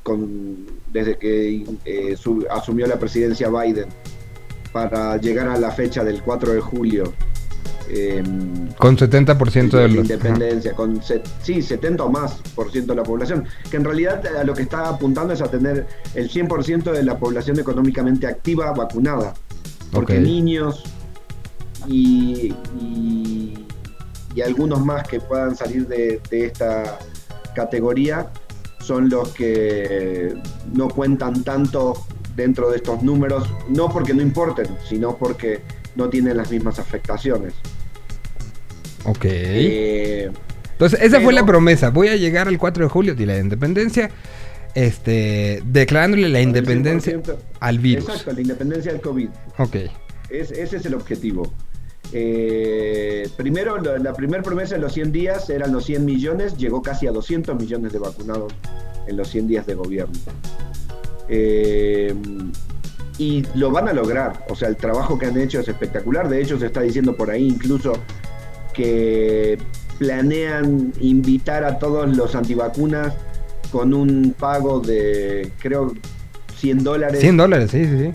con, 0.04 0.66
desde 0.92 1.18
que 1.18 1.64
eh, 1.84 2.16
su- 2.16 2.46
asumió 2.48 2.86
la 2.86 2.98
presidencia 3.00 3.48
Biden 3.48 3.86
para 4.72 5.16
llegar 5.16 5.48
a 5.48 5.58
la 5.58 5.72
fecha 5.72 6.04
del 6.04 6.22
4 6.22 6.52
de 6.52 6.60
julio. 6.60 7.12
Em, 7.92 8.68
Con 8.78 8.96
70% 8.96 9.70
de 9.70 9.82
la 9.82 9.94
los... 9.94 9.96
independencia, 10.10 10.72
con 10.74 11.02
se- 11.02 11.22
sí, 11.42 11.60
70 11.62 12.04
o 12.04 12.10
más 12.10 12.34
por 12.54 12.70
ciento 12.70 12.92
de 12.92 12.96
la 12.96 13.02
población, 13.02 13.44
que 13.70 13.76
en 13.76 13.84
realidad 13.84 14.22
a 14.38 14.44
lo 14.44 14.54
que 14.54 14.62
está 14.62 14.88
apuntando 14.88 15.32
es 15.34 15.40
a 15.40 15.50
tener 15.50 15.86
el 16.14 16.30
100% 16.30 16.92
de 16.92 17.02
la 17.02 17.18
población 17.18 17.58
económicamente 17.58 18.26
activa 18.26 18.72
vacunada, 18.72 19.34
porque 19.92 20.18
niños 20.20 20.84
y, 21.86 22.54
y- 22.80 23.66
y 24.34 24.40
algunos 24.42 24.84
más 24.84 25.08
que 25.08 25.18
puedan 25.20 25.56
salir 25.56 25.88
de, 25.88 26.20
de 26.30 26.46
esta 26.46 26.98
categoría 27.54 28.28
son 28.80 29.08
los 29.08 29.30
que 29.30 30.34
no 30.72 30.88
cuentan 30.88 31.42
tanto 31.42 31.94
dentro 32.36 32.70
de 32.70 32.76
estos 32.76 33.02
números, 33.02 33.48
no 33.68 33.88
porque 33.88 34.14
no 34.14 34.22
importen, 34.22 34.66
sino 34.88 35.16
porque 35.16 35.60
no 35.96 36.08
tienen 36.08 36.36
las 36.36 36.50
mismas 36.50 36.78
afectaciones. 36.78 37.52
Ok. 39.04 39.24
Eh, 39.24 40.30
Entonces, 40.72 41.00
esa 41.02 41.20
fue 41.20 41.32
la 41.32 41.44
promesa. 41.46 41.90
Voy 41.90 42.08
a 42.08 42.16
llegar 42.16 42.48
al 42.48 42.58
4 42.58 42.84
de 42.84 42.90
julio 42.90 43.14
de 43.14 43.26
la 43.26 43.38
independencia, 43.38 44.10
este, 44.74 45.62
declarándole 45.66 46.28
la 46.28 46.40
independencia 46.40 47.12
100%. 47.14 47.36
al 47.60 47.78
virus. 47.78 48.04
Exacto, 48.08 48.32
la 48.32 48.40
independencia 48.40 48.92
del 48.92 49.00
COVID. 49.00 49.28
Ok. 49.58 49.76
Es- 50.30 50.52
ese 50.52 50.76
es 50.76 50.86
el 50.86 50.94
objetivo. 50.94 51.52
Eh, 52.12 53.28
primero, 53.36 53.78
lo- 53.78 53.98
la 53.98 54.12
primera 54.14 54.42
promesa 54.42 54.74
en 54.76 54.80
los 54.80 54.92
100 54.92 55.12
días 55.12 55.48
eran 55.50 55.72
los 55.72 55.84
100 55.84 56.04
millones, 56.04 56.56
llegó 56.56 56.82
casi 56.82 57.06
a 57.06 57.12
200 57.12 57.56
millones 57.60 57.92
de 57.92 57.98
vacunados 57.98 58.52
en 59.06 59.16
los 59.16 59.28
100 59.28 59.46
días 59.48 59.66
de 59.66 59.74
gobierno. 59.74 60.14
Eh, 61.28 62.14
y 63.18 63.44
lo 63.54 63.70
van 63.70 63.88
a 63.88 63.92
lograr, 63.92 64.44
o 64.48 64.56
sea, 64.56 64.68
el 64.68 64.76
trabajo 64.76 65.18
que 65.18 65.26
han 65.26 65.38
hecho 65.38 65.60
es 65.60 65.68
espectacular, 65.68 66.28
de 66.28 66.40
hecho 66.42 66.58
se 66.58 66.66
está 66.66 66.80
diciendo 66.80 67.14
por 67.16 67.30
ahí 67.30 67.46
incluso 67.46 67.92
que 68.72 69.58
planean 69.98 70.92
invitar 71.00 71.64
a 71.64 71.78
todos 71.78 72.16
los 72.16 72.34
antivacunas 72.34 73.14
con 73.70 73.94
un 73.94 74.34
pago 74.38 74.80
de, 74.80 75.52
creo, 75.60 75.92
100 76.56 76.84
dólares 76.84 77.20
100 77.20 77.36
dólares, 77.36 77.70
sí, 77.70 77.84
sí, 77.84 78.12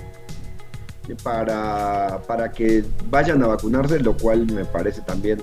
sí. 1.07 1.15
para, 1.23 2.21
para 2.27 2.51
que 2.51 2.83
vayan 3.09 3.41
a 3.43 3.47
vacunarse, 3.47 3.99
lo 3.99 4.17
cual 4.17 4.45
me 4.51 4.65
parece 4.65 5.01
también 5.01 5.41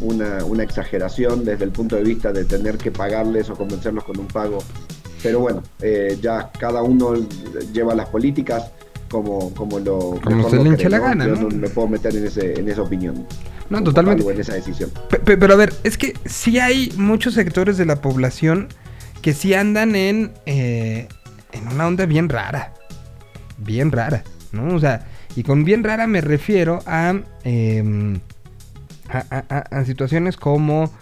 una, 0.00 0.44
una 0.44 0.62
exageración 0.62 1.44
desde 1.44 1.64
el 1.64 1.70
punto 1.70 1.96
de 1.96 2.02
vista 2.02 2.32
de 2.32 2.44
tener 2.44 2.78
que 2.78 2.90
pagarles 2.90 3.50
o 3.50 3.54
convencerlos 3.54 4.04
con 4.04 4.18
un 4.18 4.26
pago. 4.26 4.58
Pero 5.22 5.40
bueno, 5.40 5.62
eh, 5.80 6.18
ya 6.20 6.50
cada 6.58 6.82
uno 6.82 7.14
lleva 7.72 7.94
las 7.94 8.08
políticas 8.08 8.70
como, 9.10 9.52
como 9.54 9.78
lo 9.78 10.20
Como 10.22 10.50
se 10.50 10.56
le 10.56 10.62
hinche 10.62 10.86
cree, 10.86 10.90
la 10.90 10.98
gana, 10.98 11.26
Yo 11.26 11.34
¿no? 11.34 11.48
no 11.48 11.56
me 11.56 11.68
puedo 11.68 11.88
meter 11.88 12.14
en, 12.14 12.26
ese, 12.26 12.58
en 12.58 12.68
esa 12.68 12.82
opinión. 12.82 13.26
No, 13.70 13.82
totalmente. 13.82 14.22
en 14.30 14.40
esa 14.40 14.54
decisión. 14.54 14.90
Pero 15.24 15.52
a 15.52 15.56
ver, 15.56 15.72
es 15.84 15.98
que 15.98 16.14
sí 16.24 16.58
hay 16.58 16.92
muchos 16.96 17.34
sectores 17.34 17.76
de 17.76 17.84
la 17.86 18.00
población 18.00 18.68
que 19.22 19.32
sí 19.32 19.54
andan 19.54 19.96
en, 19.96 20.32
eh, 20.46 21.08
en 21.52 21.68
una 21.68 21.86
onda 21.86 22.06
bien 22.06 22.28
rara. 22.28 22.74
Bien 23.58 23.90
rara, 23.90 24.22
¿no? 24.52 24.74
O 24.74 24.78
sea, 24.78 25.06
y 25.34 25.42
con 25.42 25.64
bien 25.64 25.82
rara 25.84 26.06
me 26.06 26.20
refiero 26.20 26.80
a, 26.86 27.14
em, 27.44 28.20
a, 29.08 29.18
a- 29.30 29.44
a- 29.48 29.78
a 29.80 29.84
situaciones 29.84 30.36
como 30.36 30.92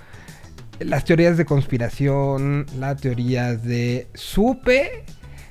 las 0.80 1.04
teorías 1.04 1.36
de 1.36 1.44
conspiración, 1.44 2.66
las 2.78 3.00
teorías 3.00 3.62
de 3.62 4.08
supe 4.14 5.04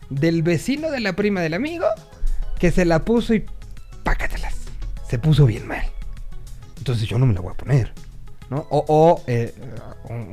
del 0.09 0.43
vecino 0.43 0.91
de 0.91 0.99
la 0.99 1.13
prima 1.13 1.41
del 1.41 1.53
amigo 1.53 1.85
que 2.59 2.71
se 2.71 2.85
la 2.85 2.99
puso 2.99 3.33
y 3.33 3.45
pácatelas. 4.03 4.55
Se 5.09 5.19
puso 5.19 5.45
bien 5.45 5.67
mal. 5.67 5.83
Entonces 6.83 7.07
yo 7.07 7.17
no 7.17 7.25
me 7.25 7.33
la 7.33 7.39
voy 7.39 7.53
a 7.53 7.55
poner. 7.55 7.93
¿no? 8.49 8.67
O, 8.69 9.23
eh, 9.25 9.53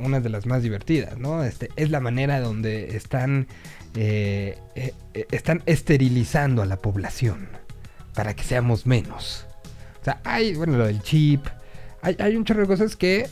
una 0.03 0.19
de 0.19 0.27
las 0.27 0.45
más 0.45 0.61
divertidas, 0.61 1.17
¿no? 1.17 1.45
Este, 1.45 1.69
es 1.77 1.89
la 1.91 2.01
manera 2.01 2.41
donde 2.41 2.97
están, 2.97 3.47
eh, 3.95 4.59
eh, 4.75 4.93
están 5.31 5.63
esterilizando 5.65 6.61
a 6.61 6.65
la 6.65 6.75
población 6.75 7.47
para 8.15 8.35
que 8.35 8.43
seamos 8.43 8.85
menos. 8.85 9.45
O 10.01 10.03
sea, 10.03 10.19
hay, 10.25 10.55
bueno, 10.55 10.75
lo 10.75 10.87
del 10.87 11.01
chip, 11.01 11.47
hay, 12.01 12.17
hay 12.19 12.35
un 12.35 12.43
chorro 12.43 12.63
de 12.63 12.67
cosas 12.67 12.97
que, 12.97 13.29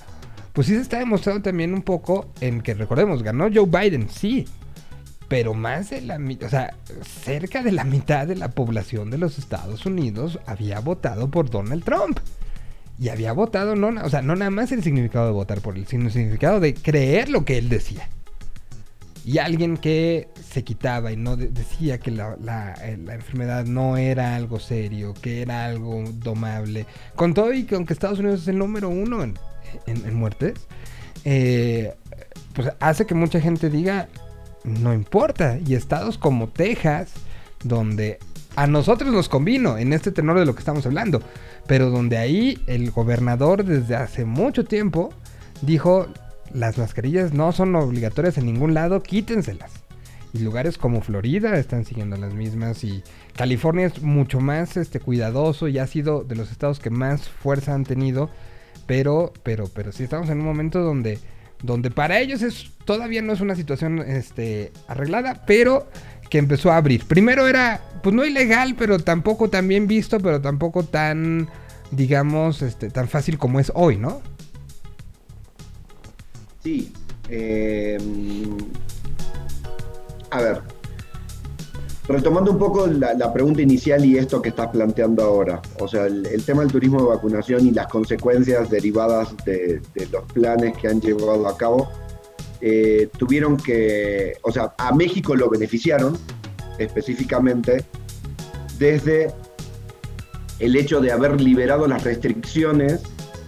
pues 0.53 0.67
sí 0.67 0.75
se 0.75 0.81
está 0.81 0.99
demostrando 0.99 1.41
también 1.41 1.73
un 1.73 1.81
poco 1.81 2.31
en 2.39 2.61
que, 2.61 2.73
recordemos, 2.73 3.21
ganó 3.21 3.49
Joe 3.53 3.65
Biden, 3.65 4.07
sí, 4.07 4.47
pero 5.27 5.53
más 5.53 5.89
de 5.89 5.99
la 6.03 6.19
mitad, 6.19 6.47
o 6.47 6.49
sea, 6.49 6.73
cerca 7.03 7.63
de 7.63 7.73
la 7.73 7.83
mitad 7.83 8.27
de 8.27 8.37
la 8.37 8.47
población 8.51 9.09
de 9.09 9.17
los 9.17 9.37
Estados 9.37 9.85
Unidos 9.85 10.39
había 10.45 10.79
votado 10.79 11.29
por 11.29 11.49
Donald 11.49 11.83
Trump. 11.83 12.17
Y 12.99 13.09
había 13.09 13.31
votado, 13.31 13.75
no, 13.75 13.89
o 14.03 14.09
sea, 14.09 14.21
no 14.21 14.35
nada 14.35 14.51
más 14.51 14.71
el 14.71 14.83
significado 14.83 15.25
de 15.27 15.31
votar 15.31 15.61
por 15.61 15.77
él, 15.77 15.85
sino 15.87 16.05
el 16.07 16.11
significado 16.11 16.59
de 16.59 16.73
creer 16.73 17.29
lo 17.29 17.45
que 17.45 17.57
él 17.57 17.69
decía. 17.69 18.09
Y 19.25 19.37
alguien 19.37 19.77
que 19.77 20.27
se 20.49 20.63
quitaba 20.63 21.11
y 21.11 21.17
no 21.17 21.35
de- 21.37 21.47
decía 21.49 21.99
que 21.99 22.09
la, 22.11 22.33
eh, 22.81 22.97
la 23.03 23.13
enfermedad 23.13 23.65
no 23.65 23.95
era 23.97 24.35
algo 24.35 24.59
serio, 24.59 25.13
que 25.13 25.41
era 25.41 25.65
algo 25.65 26.03
domable. 26.13 26.85
Con 27.15 27.33
todo 27.33 27.53
y 27.53 27.63
que 27.63 27.75
aunque 27.75 27.93
Estados 27.93 28.19
Unidos 28.19 28.41
es 28.41 28.47
el 28.47 28.57
número 28.57 28.89
uno 28.89 29.23
en, 29.23 29.35
en- 29.87 30.05
en 30.05 30.13
muertes, 30.15 30.55
eh, 31.25 31.93
pues 32.53 32.69
hace 32.79 33.05
que 33.05 33.13
mucha 33.13 33.39
gente 33.39 33.69
diga, 33.69 34.07
no 34.63 34.93
importa. 34.93 35.57
Y 35.65 35.75
estados 35.75 36.17
como 36.17 36.47
Texas, 36.49 37.09
donde 37.63 38.19
a 38.55 38.67
nosotros 38.67 39.13
nos 39.13 39.29
convino 39.29 39.77
en 39.77 39.93
este 39.93 40.11
tenor 40.11 40.39
de 40.39 40.45
lo 40.45 40.53
que 40.55 40.59
estamos 40.59 40.85
hablando, 40.85 41.21
pero 41.69 41.91
donde 41.91 42.17
ahí 42.17 42.57
el 42.65 42.89
gobernador 42.89 43.63
desde 43.63 43.95
hace 43.95 44.25
mucho 44.25 44.65
tiempo 44.65 45.13
dijo, 45.61 46.07
las 46.51 46.79
mascarillas 46.79 47.31
no 47.31 47.51
son 47.51 47.75
obligatorias 47.75 48.39
en 48.39 48.47
ningún 48.47 48.73
lado, 48.73 49.03
quítenselas. 49.03 49.71
Y 50.33 50.39
lugares 50.39 50.79
como 50.79 51.01
Florida 51.01 51.59
están 51.59 51.85
siguiendo 51.85 52.17
las 52.17 52.33
mismas 52.33 52.83
y 52.83 53.03
California 53.35 53.85
es 53.85 54.01
mucho 54.01 54.39
más 54.39 54.77
este, 54.77 54.99
cuidadoso 54.99 55.67
y 55.67 55.77
ha 55.77 55.85
sido 55.85 56.23
de 56.23 56.35
los 56.35 56.51
estados 56.51 56.79
que 56.79 56.89
más 56.89 57.29
fuerza 57.29 57.75
han 57.75 57.83
tenido, 57.83 58.31
pero, 58.87 59.31
pero, 59.43 59.67
pero 59.67 59.91
sí 59.91 60.01
estamos 60.05 60.27
en 60.29 60.39
un 60.39 60.45
momento 60.45 60.79
donde, 60.79 61.19
donde 61.61 61.91
para 61.91 62.19
ellos 62.19 62.41
es, 62.41 62.71
todavía 62.83 63.21
no 63.21 63.31
es 63.31 63.41
una 63.41 63.53
situación 63.53 63.99
este, 63.99 64.71
arreglada, 64.87 65.43
pero 65.45 65.87
que 66.29 66.37
empezó 66.37 66.71
a 66.71 66.77
abrir. 66.77 67.05
Primero 67.05 67.47
era, 67.47 67.81
pues 68.03 68.15
no 68.15 68.25
ilegal, 68.25 68.75
pero 68.77 68.99
tampoco 68.99 69.49
tan 69.49 69.67
bien 69.67 69.87
visto, 69.87 70.19
pero 70.19 70.39
tampoco 70.41 70.83
tan, 70.83 71.49
digamos, 71.91 72.61
este, 72.61 72.89
tan 72.89 73.07
fácil 73.07 73.37
como 73.37 73.59
es 73.59 73.71
hoy, 73.75 73.97
¿no? 73.97 74.21
Sí. 76.63 76.91
eh, 77.29 77.97
a 80.31 80.41
ver. 80.41 80.61
Retomando 82.07 82.51
un 82.51 82.57
poco 82.57 82.87
la, 82.87 83.31
pregunta 83.31 83.61
inicial 83.61 84.03
y 84.03 84.17
esto 84.17 84.41
que 84.41 84.49
estás 84.49 84.69
planteando 84.69 85.23
ahora, 85.23 85.61
o 85.79 85.87
sea, 85.87 86.07
el, 86.07 86.43
tema 86.43 86.63
del 86.63 86.71
turismo 86.71 87.03
de 87.03 87.09
vacunación 87.09 87.67
y 87.67 87.71
las 87.71 87.85
consecuencias 87.85 88.67
derivadas 88.71 89.35
de, 89.45 89.79
de 89.93 90.07
los 90.07 90.23
planes 90.33 90.75
que 90.77 90.87
han 90.87 90.99
llevado 91.01 91.47
a 91.47 91.55
cabo, 91.55 91.87
eh, 92.61 93.09
tuvieron 93.17 93.57
que, 93.57 94.37
o 94.41 94.51
sea, 94.51 94.73
a 94.77 94.93
México 94.93 95.35
lo 95.35 95.49
beneficiaron 95.49 96.17
específicamente 96.77 97.85
desde 98.77 99.33
el 100.59 100.75
hecho 100.75 100.99
de 100.99 101.11
haber 101.11 101.39
liberado 101.39 101.87
las 101.87 102.03
restricciones 102.03 103.01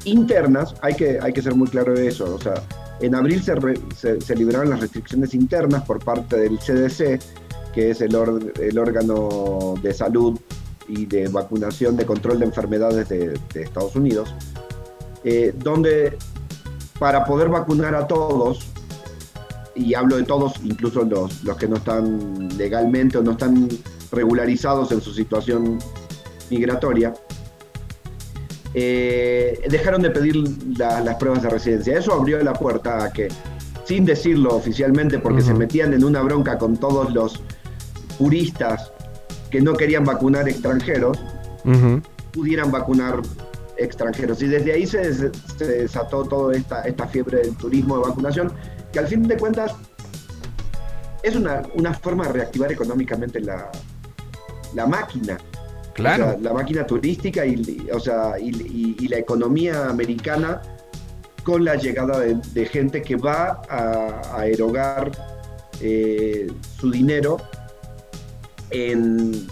internas, 0.06 0.76
hay 0.82 0.96
que, 0.96 1.20
hay 1.22 1.34
que 1.34 1.42
ser 1.42 1.56
muy 1.56 1.68
claro 1.68 1.94
de 1.94 2.08
eso, 2.08 2.36
o 2.36 2.40
sea, 2.40 2.54
en 3.02 3.16
abril 3.16 3.42
se, 3.44 4.36
liberaron 4.36 4.70
las 4.70 4.80
restricciones 4.80 5.34
internas 5.34 5.84
por 5.84 6.04
parte 6.04 6.38
del 6.38 6.60
CDC, 6.60 7.20
que 7.74 7.92
es 7.92 8.02
el, 8.02 8.16
órgano 8.16 9.76
de 9.82 9.94
salud 9.94 10.40
y 10.88 11.06
de 11.06 11.28
vacunación 11.28 11.98
de 11.98 12.06
control 12.06 12.40
de 12.40 12.46
enfermedades 12.46 13.10
de, 13.10 13.40
de 13.54 13.62
Estados 13.62 13.96
Unidos, 13.96 14.34
eh, 15.24 15.54
donde 15.58 16.18
para 17.00 17.26
poder 17.26 17.50
vacunar 17.50 17.96
a 17.96 18.08
todos 18.08 18.71
y 19.76 19.94
hablo 19.94 20.18
de 20.18 20.24
todos, 20.24 20.54
incluso 20.64 21.04
los, 21.04 21.44
los 21.44 21.58
que 21.58 21.68
no 21.68 21.78
están 21.78 22.50
legalmente 22.58 23.18
o 23.18 23.24
no 23.24 23.32
están 23.32 23.68
regularizados 24.12 24.92
en 24.92 25.02
su 25.02 25.14
situación 25.14 25.80
migratoria, 26.50 27.14
eh, 28.74 29.60
dejaron 29.70 30.02
de 30.02 30.10
pedir 30.12 30.36
la- 30.78 31.02
las 31.02 31.16
pruebas 31.16 31.42
de 31.44 31.50
residencia. 31.50 31.98
Eso 31.98 32.14
abrió 32.14 32.42
la 32.44 32.54
puerta 32.54 33.04
a 33.04 33.12
que, 33.12 33.28
sin 33.86 34.06
decirlo 34.06 34.56
oficialmente, 34.56 35.20
porque 35.20 35.42
se 35.42 35.54
metían 35.54 35.94
en 35.94 36.04
una 36.04 36.22
bronca 36.22 36.58
con 36.58 36.78
todos 36.78 37.14
los 37.14 37.42
puristas 38.18 38.92
que 39.50 39.62
no 39.62 39.74
querían 39.74 40.06
vacunar 40.06 40.48
extranjeros, 40.48 41.18
pudieran 42.32 42.72
vacunar 42.72 43.22
extranjeros. 43.78 44.42
Y 44.42 44.48
desde 44.48 44.72
ahí 44.74 44.86
se 44.88 45.32
desató 45.60 46.24
toda 46.24 46.56
esta, 46.56 46.84
esta 46.84 47.08
fiebre 47.08 47.40
del 47.40 47.56
turismo 47.58 47.98
de 48.00 48.10
vacunación, 48.10 48.54
que 48.92 49.00
al 49.00 49.08
fin 49.08 49.28
de 49.28 49.38
cuentas 49.38 49.74
es 51.24 51.36
una, 51.36 51.62
una 51.76 51.94
forma 51.94 52.26
de 52.28 52.34
reactivar 52.34 52.72
económicamente 52.72 53.40
la, 53.40 53.72
la 54.74 54.86
máquina. 54.88 55.38
Claro. 55.94 56.28
O 56.28 56.30
sea, 56.32 56.40
la 56.40 56.54
máquina 56.54 56.86
turística 56.86 57.46
y, 57.46 57.88
o 57.94 58.00
sea, 58.00 58.40
y, 58.40 58.50
y- 58.50 58.96
y 59.00 59.08
la 59.08 59.18
economía 59.18 59.88
americana 59.88 60.62
con 61.44 61.64
la 61.66 61.76
llegada 61.76 62.20
de, 62.20 62.36
de 62.54 62.66
gente 62.66 63.02
que 63.02 63.16
va 63.16 63.62
a, 63.70 64.38
a 64.40 64.46
erogar 64.48 65.12
eh, 65.82 66.48
su 66.80 66.92
dinero 66.92 67.38
en, 68.70 69.48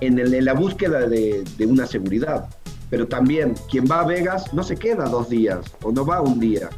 en, 0.00 0.18
el- 0.18 0.34
en 0.34 0.44
la 0.44 0.52
búsqueda 0.54 1.06
de, 1.06 1.44
de 1.56 1.66
una 1.66 1.86
seguridad. 1.86 2.46
Pero 2.90 3.08
también 3.08 3.54
quien 3.70 3.84
va 3.90 4.00
a 4.00 4.04
Vegas 4.06 4.52
no 4.52 4.62
se 4.62 4.76
queda 4.76 5.04
dos 5.06 5.28
días 5.28 5.60
o 5.82 5.90
no 5.90 6.04
va 6.04 6.20
un 6.20 6.38
día. 6.38 6.68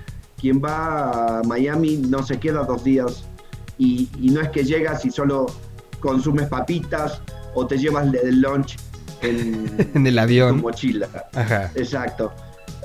Quien 0.41 0.61
va 0.63 1.39
a 1.39 1.43
Miami 1.45 1.97
no 1.97 2.23
se 2.23 2.39
queda 2.39 2.65
dos 2.65 2.85
días 2.85 3.25
y, 3.79 4.09
y 4.21 4.31
no 4.31 4.41
es 4.41 4.49
que 4.51 4.65
llegas 4.65 5.05
y 5.05 5.11
solo 5.11 5.47
consumes 6.01 6.49
papitas 6.49 7.21
o 7.55 7.67
te 7.67 7.79
llevas 7.79 8.13
el 8.15 8.41
lunch 8.41 8.77
en, 9.23 9.91
En 9.95 10.07
el 10.07 10.15
tu 10.15 10.21
avión. 10.21 10.61
mochila. 10.61 11.09
Ajá. 11.35 11.71
Exacto. 11.75 12.33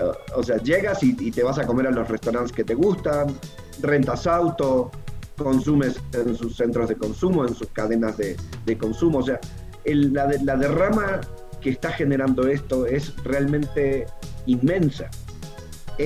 O- 0.02 0.40
O 0.40 0.44
sea, 0.44 0.58
llegas 0.58 1.04
y, 1.04 1.16
y 1.20 1.32
te 1.32 1.44
vas 1.44 1.58
a 1.60 1.66
comer 1.68 1.88
a 1.88 1.92
los 1.92 2.08
restaurantes 2.08 2.52
que 2.54 2.64
te 2.64 2.74
gustan, 2.74 3.36
rentas 3.82 4.26
auto, 4.28 4.90
consumes 5.38 5.96
en 6.14 6.36
sus 6.36 6.56
centros 6.56 6.88
de 6.88 6.96
consumo, 6.96 7.46
en 7.46 7.54
sus 7.54 7.68
cadenas 7.70 8.16
de, 8.18 8.38
de 8.66 8.78
consumo. 8.78 9.20
O 9.20 9.24
sea, 9.24 9.40
el- 9.84 10.14
la, 10.14 10.28
de- 10.28 10.44
la 10.44 10.56
derrama 10.56 11.20
que 11.60 11.70
está 11.72 11.92
generando 11.92 12.48
esto 12.48 12.86
es 12.86 13.14
realmente 13.24 14.06
inmensa. 14.46 15.10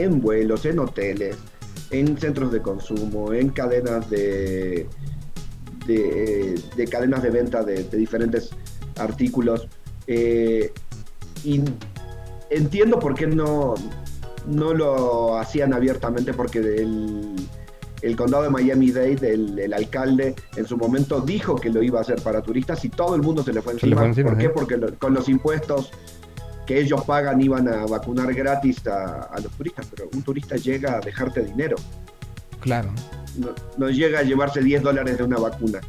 En 0.03 0.21
vuelos, 0.21 0.65
en 0.65 0.79
hoteles, 0.79 1.37
en 1.91 2.17
centros 2.17 2.51
de 2.51 2.61
consumo, 2.61 3.31
en 3.33 3.49
cadenas 3.49 4.09
de, 4.09 4.87
de, 5.87 6.59
de 6.75 6.87
cadenas 6.87 7.23
de 7.23 7.29
venta 7.29 7.63
de, 7.63 7.83
de 7.83 7.97
diferentes 7.97 8.49
artículos. 8.97 9.67
Eh, 10.07 10.71
y 11.43 11.61
entiendo 12.49 12.99
por 12.99 13.13
qué 13.15 13.27
no, 13.27 13.75
no 14.47 14.73
lo 14.73 15.37
hacían 15.37 15.73
abiertamente, 15.73 16.33
porque 16.33 16.59
el, 16.59 17.35
el 18.01 18.15
condado 18.15 18.43
de 18.43 18.49
Miami-Dade, 18.49 19.33
el, 19.33 19.57
el 19.59 19.73
alcalde, 19.73 20.35
en 20.55 20.65
su 20.65 20.77
momento 20.77 21.21
dijo 21.21 21.55
que 21.55 21.69
lo 21.69 21.81
iba 21.83 21.99
a 21.99 22.01
hacer 22.01 22.21
para 22.21 22.41
turistas 22.41 22.83
y 22.85 22.89
todo 22.89 23.15
el 23.15 23.21
mundo 23.21 23.43
se 23.43 23.53
le 23.53 23.61
fue 23.61 23.73
Se 23.79 23.85
le 23.87 23.93
encima. 23.93 24.01
fue 24.01 24.07
encima, 24.09 24.29
¿Por 24.31 24.37
qué? 24.39 24.45
¿eh? 24.45 24.49
Porque 24.49 24.77
lo- 24.77 24.93
con 24.95 25.13
los 25.13 25.29
impuestos 25.29 25.91
que 26.65 26.79
ellos 26.79 27.03
pagan 27.05 27.39
iban 27.41 27.67
a 27.67 27.85
vacunar 27.85 28.33
gratis 28.33 28.85
a, 28.87 29.23
a 29.23 29.39
los 29.39 29.51
turistas, 29.53 29.85
pero 29.89 30.09
un 30.13 30.21
turista 30.23 30.55
llega 30.55 30.97
a 30.97 30.99
dejarte 30.99 31.43
dinero, 31.43 31.75
Claro. 32.59 32.89
no, 33.37 33.49
no 33.77 33.89
llega 33.89 34.19
a 34.19 34.23
llevarse 34.23 34.61
10 34.61 34.81
dólares 34.81 35.17
de 35.17 35.23
una 35.23 35.37
vacuna. 35.37 35.79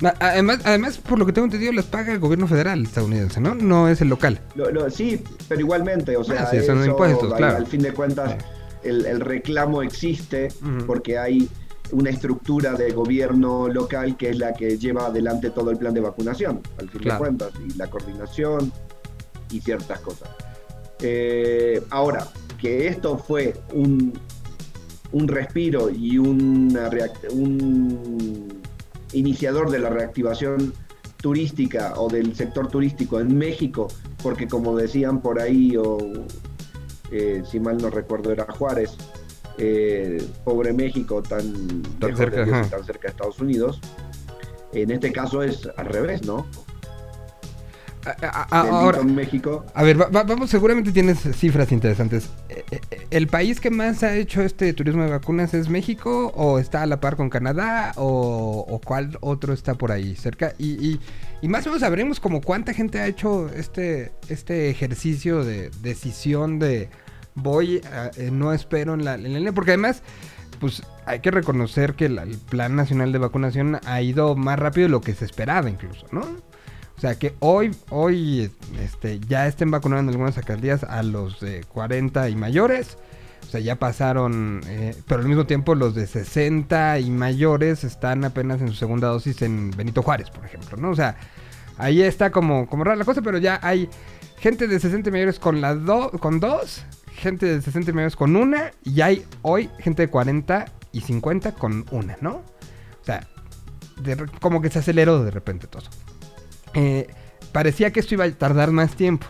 Na- 0.00 0.14
Además, 0.20 0.60
además, 0.64 0.98
por 0.98 1.18
lo 1.18 1.26
que 1.26 1.32
tengo 1.32 1.46
entendido, 1.46 1.72
las 1.72 1.86
paga 1.86 2.12
el 2.12 2.20
gobierno 2.20 2.46
federal 2.46 2.82
estadounidense, 2.84 3.40
¿no? 3.40 3.54
No 3.54 3.88
es 3.88 4.00
el 4.00 4.08
local. 4.08 4.38
Lo- 4.54 4.70
lo- 4.70 4.90
sí, 4.90 5.22
pero 5.48 5.60
igualmente, 5.60 6.16
o 6.16 6.22
sea, 6.22 6.42
Ah, 6.44 6.48
sí, 6.50 6.60
son 6.64 6.78
eso, 6.80 6.90
impuestos, 6.90 7.32
al, 7.32 7.38
claro. 7.38 7.56
al 7.56 7.66
fin 7.66 7.82
de 7.82 7.92
cuentas, 7.92 8.36
el, 8.84 9.06
el 9.06 9.20
reclamo 9.20 9.82
existe 9.82 10.48
porque 10.86 11.18
hay 11.18 11.48
una 11.90 12.10
estructura 12.10 12.74
de 12.74 12.92
gobierno 12.92 13.66
local 13.66 14.16
que 14.16 14.28
es 14.30 14.38
la 14.38 14.52
que 14.52 14.76
lleva 14.78 15.06
adelante 15.06 15.50
todo 15.50 15.70
el 15.70 15.78
plan 15.78 15.94
de 15.94 16.00
vacunación, 16.00 16.60
al 16.78 16.88
fin 16.90 17.00
Claro. 17.00 17.14
de 17.14 17.18
cuentas, 17.18 17.50
y 17.66 17.76
la 17.78 17.88
coordinación 17.90 18.70
y 19.50 19.60
ciertas 19.60 20.00
cosas. 20.00 20.30
Eh, 21.00 21.82
ahora, 21.90 22.26
que 22.60 22.88
esto 22.88 23.18
fue 23.18 23.54
un, 23.72 24.18
un 25.12 25.28
respiro 25.28 25.90
y 25.90 26.18
una 26.18 26.90
un 27.30 28.62
iniciador 29.12 29.70
de 29.70 29.78
la 29.78 29.90
reactivación 29.90 30.72
turística 31.20 31.94
o 31.96 32.08
del 32.08 32.34
sector 32.34 32.68
turístico 32.68 33.20
en 33.20 33.36
México, 33.36 33.88
porque 34.22 34.46
como 34.46 34.76
decían 34.76 35.20
por 35.20 35.40
ahí, 35.40 35.76
o 35.76 35.98
eh, 37.10 37.42
si 37.48 37.58
mal 37.60 37.78
no 37.78 37.90
recuerdo 37.90 38.32
era 38.32 38.46
Juárez, 38.52 38.96
eh, 39.58 40.24
pobre 40.44 40.72
México, 40.72 41.22
tan, 41.22 41.82
Tan 41.98 42.16
cerca, 42.16 42.44
de 42.44 42.44
Dios 42.44 42.70
tan 42.70 42.84
cerca 42.84 43.08
de 43.08 43.08
Estados 43.08 43.40
Unidos. 43.40 43.80
En 44.72 44.90
este 44.90 45.10
caso 45.12 45.42
es 45.42 45.68
al 45.76 45.86
revés, 45.86 46.24
¿no? 46.24 46.46
A- 48.04 48.60
ahora, 48.60 49.02
México. 49.02 49.66
a 49.74 49.82
ver, 49.82 50.00
va- 50.00 50.08
va- 50.08 50.22
vamos, 50.22 50.48
seguramente 50.50 50.92
tienes 50.92 51.18
cifras 51.36 51.72
interesantes. 51.72 52.30
Eh, 52.48 52.64
eh, 52.70 52.80
eh, 52.90 53.06
¿El 53.10 53.26
país 53.26 53.60
que 53.60 53.70
más 53.70 54.02
ha 54.02 54.14
hecho 54.16 54.42
este 54.42 54.72
turismo 54.72 55.02
de 55.02 55.10
vacunas 55.10 55.52
es 55.54 55.68
México 55.68 56.32
o 56.34 56.58
está 56.58 56.82
a 56.82 56.86
la 56.86 57.00
par 57.00 57.16
con 57.16 57.28
Canadá 57.30 57.92
o, 57.96 58.64
o 58.68 58.78
cuál 58.80 59.18
otro 59.20 59.52
está 59.52 59.74
por 59.74 59.92
ahí 59.92 60.14
cerca? 60.16 60.54
Y, 60.58 60.72
y- 60.92 61.00
y 61.42 61.48
más 61.48 61.66
o 61.66 61.70
menos 61.70 61.80
sabremos 61.80 62.20
como 62.20 62.40
cuánta 62.40 62.72
gente 62.72 62.98
ha 63.00 63.06
hecho 63.06 63.48
este, 63.50 64.12
este 64.28 64.70
ejercicio 64.70 65.44
de 65.44 65.70
decisión 65.82 66.58
de 66.58 66.88
voy, 67.34 67.80
a- 67.92 68.10
no 68.32 68.52
espero 68.52 68.94
en 68.94 69.04
la, 69.04 69.14
en 69.14 69.24
la 69.24 69.38
línea, 69.38 69.52
porque 69.52 69.72
además 69.72 70.02
pues 70.60 70.82
hay 71.06 71.20
que 71.20 71.30
reconocer 71.30 71.94
que 71.94 72.06
el 72.06 72.18
Plan 72.50 72.74
Nacional 72.74 73.12
de 73.12 73.18
Vacunación 73.18 73.78
ha 73.86 74.02
ido 74.02 74.34
más 74.34 74.58
rápido 74.58 74.86
de 74.86 74.90
lo 74.90 75.00
que 75.00 75.14
se 75.14 75.24
esperaba 75.24 75.70
incluso, 75.70 76.04
¿no? 76.10 76.22
O 76.98 77.00
sea 77.00 77.14
que 77.16 77.34
hoy, 77.38 77.74
hoy 77.90 78.50
este, 78.82 79.20
ya 79.20 79.46
estén 79.46 79.70
vacunando 79.70 80.10
en 80.10 80.16
algunas 80.16 80.36
alcaldías 80.36 80.82
a 80.82 81.02
los 81.04 81.38
de 81.40 81.62
40 81.72 82.28
y 82.28 82.34
mayores. 82.36 82.98
O 83.46 83.50
sea, 83.50 83.60
ya 83.60 83.76
pasaron, 83.76 84.60
eh, 84.66 84.94
pero 85.06 85.22
al 85.22 85.28
mismo 85.28 85.46
tiempo 85.46 85.74
los 85.76 85.94
de 85.94 86.06
60 86.06 86.98
y 86.98 87.08
mayores 87.10 87.82
están 87.84 88.24
apenas 88.24 88.60
en 88.60 88.68
su 88.68 88.74
segunda 88.74 89.08
dosis 89.08 89.40
en 89.42 89.70
Benito 89.70 90.02
Juárez, 90.02 90.28
por 90.28 90.44
ejemplo, 90.44 90.76
¿no? 90.76 90.90
O 90.90 90.94
sea, 90.96 91.16
ahí 91.78 92.02
está 92.02 92.30
como, 92.30 92.66
como 92.66 92.84
rara 92.84 92.96
la 92.96 93.04
cosa, 93.06 93.22
pero 93.22 93.38
ya 93.38 93.58
hay 93.62 93.88
gente 94.38 94.66
de 94.68 94.78
60 94.78 95.08
y 95.08 95.12
mayores 95.12 95.38
con, 95.38 95.60
la 95.62 95.74
do- 95.76 96.10
con 96.10 96.40
dos, 96.40 96.84
gente 97.14 97.46
de 97.46 97.62
60 97.62 97.90
y 97.90 97.94
mayores 97.94 98.16
con 98.16 98.36
una, 98.36 98.72
y 98.84 99.00
hay 99.00 99.24
hoy 99.42 99.70
gente 99.78 100.02
de 100.02 100.08
40 100.10 100.66
y 100.92 101.00
50 101.00 101.52
con 101.52 101.86
una, 101.90 102.18
¿no? 102.20 102.42
O 103.00 103.04
sea, 103.04 103.26
como 104.40 104.60
que 104.60 104.68
se 104.68 104.80
aceleró 104.80 105.24
de 105.24 105.30
repente 105.30 105.66
todo. 105.68 105.84
Eh, 106.74 107.06
parecía 107.52 107.92
que 107.92 108.00
esto 108.00 108.14
iba 108.14 108.24
a 108.24 108.30
tardar 108.32 108.70
más 108.70 108.94
tiempo. 108.94 109.26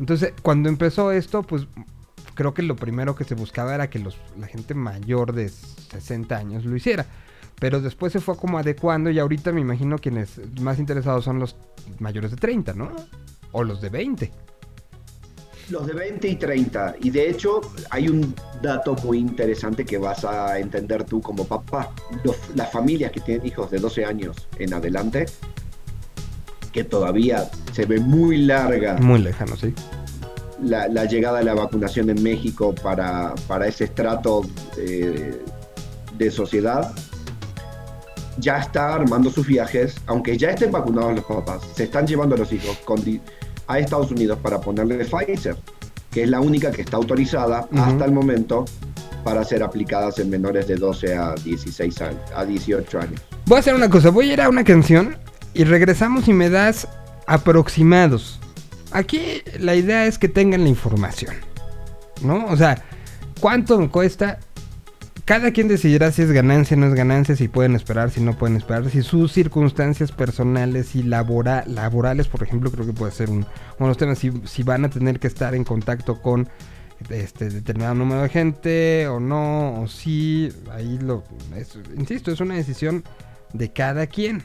Entonces, 0.00 0.32
cuando 0.42 0.68
empezó 0.68 1.12
esto, 1.12 1.42
pues 1.42 1.66
creo 2.34 2.52
que 2.52 2.62
lo 2.62 2.74
primero 2.76 3.14
que 3.14 3.24
se 3.24 3.34
buscaba 3.34 3.74
era 3.74 3.88
que 3.90 3.98
la 4.00 4.46
gente 4.46 4.74
mayor 4.74 5.32
de 5.34 5.48
60 5.48 6.36
años 6.36 6.64
lo 6.64 6.74
hiciera. 6.76 7.06
Pero 7.60 7.80
después 7.80 8.12
se 8.12 8.20
fue 8.20 8.36
como 8.36 8.58
adecuando 8.58 9.10
y 9.10 9.18
ahorita 9.20 9.52
me 9.52 9.60
imagino 9.60 9.98
quienes 9.98 10.40
más 10.60 10.78
interesados 10.80 11.24
son 11.24 11.38
los 11.38 11.54
mayores 12.00 12.32
de 12.32 12.36
30, 12.36 12.74
¿no? 12.74 12.90
O 13.52 13.62
los 13.62 13.80
de 13.80 13.90
20. 13.90 14.32
Los 15.70 15.86
de 15.86 15.94
20 15.94 16.28
y 16.28 16.36
30. 16.36 16.96
Y 17.00 17.10
de 17.10 17.30
hecho, 17.30 17.60
hay 17.90 18.08
un 18.08 18.34
dato 18.60 18.94
muy 19.04 19.18
interesante 19.18 19.84
que 19.84 19.96
vas 19.96 20.24
a 20.24 20.58
entender 20.58 21.04
tú 21.04 21.22
como 21.22 21.46
papá. 21.46 21.90
Los- 22.24 22.36
las 22.54 22.70
familias 22.70 23.12
que 23.12 23.20
tienen 23.20 23.46
hijos 23.46 23.70
de 23.70 23.78
12 23.78 24.04
años 24.04 24.48
en 24.58 24.74
adelante, 24.74 25.24
que 26.74 26.82
todavía 26.84 27.48
se 27.72 27.86
ve 27.86 28.00
muy 28.00 28.38
larga 28.38 28.96
Muy 29.00 29.20
lejano, 29.20 29.56
sí. 29.56 29.72
la, 30.62 30.88
la 30.88 31.04
llegada 31.04 31.38
de 31.38 31.44
la 31.44 31.54
vacunación 31.54 32.10
en 32.10 32.20
México 32.22 32.74
para, 32.82 33.32
para 33.46 33.68
ese 33.68 33.84
estrato 33.84 34.42
eh, 34.76 35.40
de 36.18 36.30
sociedad, 36.32 36.92
ya 38.38 38.58
está 38.58 38.94
armando 38.94 39.30
sus 39.30 39.46
viajes, 39.46 39.94
aunque 40.06 40.36
ya 40.36 40.50
estén 40.50 40.72
vacunados 40.72 41.14
los 41.14 41.24
papás, 41.24 41.62
se 41.76 41.84
están 41.84 42.06
llevando 42.06 42.34
a 42.34 42.38
los 42.38 42.52
hijos 42.52 42.76
con 42.84 43.00
a 43.66 43.78
Estados 43.78 44.10
Unidos 44.10 44.38
para 44.42 44.60
ponerle 44.60 45.04
Pfizer, 45.04 45.56
que 46.10 46.24
es 46.24 46.28
la 46.28 46.40
única 46.40 46.70
que 46.72 46.82
está 46.82 46.96
autorizada 46.96 47.66
Ujú. 47.70 47.80
hasta 47.80 48.04
el 48.04 48.12
momento 48.12 48.64
para 49.22 49.42
ser 49.44 49.62
aplicadas 49.62 50.18
en 50.18 50.28
menores 50.28 50.66
de 50.66 50.74
12 50.76 51.14
a 51.16 51.34
16 51.34 52.02
años, 52.02 52.20
a 52.36 52.44
18 52.44 52.98
años. 53.00 53.20
Voy 53.46 53.56
a 53.56 53.60
hacer 53.60 53.74
una 53.74 53.88
cosa, 53.88 54.10
voy 54.10 54.30
a 54.30 54.32
ir 54.34 54.40
a 54.40 54.48
una 54.50 54.64
canción 54.64 55.16
y 55.54 55.64
regresamos 55.64 56.28
y 56.28 56.32
me 56.32 56.50
das 56.50 56.88
aproximados. 57.26 58.40
Aquí 58.90 59.42
la 59.58 59.74
idea 59.74 60.06
es 60.06 60.18
que 60.18 60.28
tengan 60.28 60.62
la 60.62 60.68
información. 60.68 61.34
¿No? 62.22 62.46
O 62.46 62.56
sea, 62.56 62.82
¿cuánto 63.40 63.90
cuesta? 63.90 64.38
cada 65.24 65.52
quien 65.52 65.68
decidirá 65.68 66.12
si 66.12 66.22
es 66.22 66.30
ganancia 66.32 66.76
no 66.76 66.86
es 66.86 66.94
ganancia, 66.94 67.34
si 67.34 67.48
pueden 67.48 67.74
esperar, 67.74 68.10
si 68.10 68.20
no 68.20 68.36
pueden 68.36 68.56
esperar, 68.56 68.88
si 68.90 69.02
sus 69.02 69.32
circunstancias 69.32 70.12
personales 70.12 70.94
y 70.94 71.02
labora- 71.02 71.64
laborales, 71.66 72.28
por 72.28 72.42
ejemplo, 72.42 72.70
creo 72.70 72.84
que 72.84 72.92
puede 72.92 73.12
ser 73.12 73.30
un, 73.30 73.38
uno 73.38 73.46
de 73.78 73.86
los 73.86 73.96
temas, 73.96 74.18
si, 74.18 74.32
si 74.44 74.62
van 74.62 74.84
a 74.84 74.90
tener 74.90 75.18
que 75.18 75.26
estar 75.26 75.54
en 75.54 75.64
contacto 75.64 76.20
con 76.20 76.48
este 77.08 77.48
determinado 77.48 77.94
número 77.94 78.22
de 78.22 78.28
gente 78.28 79.08
o 79.08 79.18
no, 79.18 79.80
o 79.80 79.88
sí, 79.88 80.52
ahí 80.70 80.98
lo, 80.98 81.24
insisto, 81.96 82.30
es 82.30 82.40
una 82.40 82.54
decisión 82.56 83.02
de 83.54 83.72
cada 83.72 84.06
quien. 84.06 84.42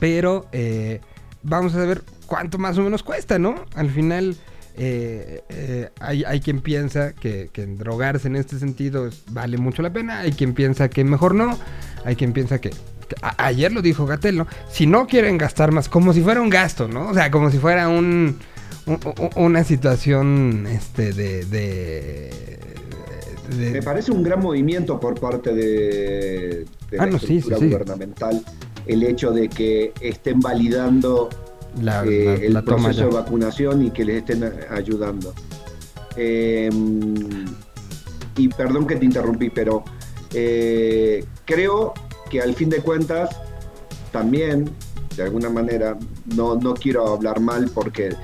Pero 0.00 0.46
eh, 0.52 1.00
vamos 1.42 1.74
a 1.74 1.78
ver 1.84 2.02
cuánto 2.26 2.58
más 2.58 2.76
o 2.78 2.82
menos 2.82 3.02
cuesta, 3.02 3.38
¿no? 3.38 3.54
Al 3.74 3.90
final 3.90 4.36
eh, 4.76 5.40
eh, 5.48 5.88
hay, 6.00 6.24
hay 6.24 6.40
quien 6.40 6.60
piensa 6.60 7.12
que, 7.14 7.48
que 7.52 7.66
drogarse 7.66 8.28
en 8.28 8.36
este 8.36 8.58
sentido 8.58 9.08
vale 9.30 9.56
mucho 9.58 9.80
la 9.82 9.90
pena, 9.92 10.20
hay 10.20 10.32
quien 10.32 10.52
piensa 10.52 10.88
que 10.90 11.02
mejor 11.04 11.34
no, 11.34 11.58
hay 12.04 12.14
quien 12.16 12.32
piensa 12.32 12.60
que... 12.60 12.70
que- 12.70 12.76
a- 13.22 13.46
ayer 13.46 13.72
lo 13.72 13.80
dijo 13.80 14.04
Gatel, 14.04 14.36
¿no? 14.36 14.46
Si 14.70 14.86
no 14.86 15.06
quieren 15.06 15.38
gastar 15.38 15.72
más, 15.72 15.88
como 15.88 16.12
si 16.12 16.20
fuera 16.20 16.42
un 16.42 16.50
gasto, 16.50 16.88
¿no? 16.88 17.08
O 17.08 17.14
sea, 17.14 17.30
como 17.30 17.50
si 17.50 17.58
fuera 17.58 17.88
un, 17.88 18.36
un- 18.84 19.00
un- 19.18 19.30
una 19.44 19.64
situación 19.64 20.66
este, 20.68 21.12
de... 21.14 21.46
de, 21.46 22.58
de- 23.56 23.70
Me 23.70 23.82
parece 23.82 24.12
un 24.12 24.22
gran 24.22 24.40
movimiento 24.40 24.98
por 25.00 25.18
parte 25.18 25.54
de, 25.54 26.66
de 26.90 26.98
Ah, 26.98 27.06
la 27.06 27.12
no, 27.12 27.18
sí, 27.18 27.38
estructura 27.38 27.56
sí, 27.58 27.62
sí. 27.64 27.68
gubernamental 27.70 28.44
el 28.86 29.02
hecho 29.02 29.30
de 29.32 29.48
que 29.48 29.92
estén 30.00 30.40
validando 30.40 31.28
la, 31.82 32.04
eh, 32.04 32.24
la- 32.24 32.34
el 32.34 32.52
la 32.54 32.62
proceso 32.62 33.00
de 33.08 33.14
vacunación 33.14 33.84
y 33.86 33.90
que 33.90 34.04
les 34.04 34.16
estén 34.18 34.50
ayudando. 34.70 35.34
Eh, 36.16 36.70
y 38.36 38.48
perdón 38.48 38.86
que 38.86 38.96
te 38.96 39.04
interrumpí, 39.04 39.50
pero 39.50 39.84
eh, 40.32 41.24
creo 41.44 41.94
que 42.30 42.40
al 42.42 42.54
fin 42.54 42.68
de 42.70 42.78
cuentas 42.78 43.30
también, 44.12 44.70
de 45.16 45.22
alguna 45.22 45.48
manera, 45.50 45.96
no, 46.34 46.56
no 46.56 46.74
quiero 46.74 47.06
hablar 47.08 47.40
mal 47.40 47.70
porque 47.74 48.14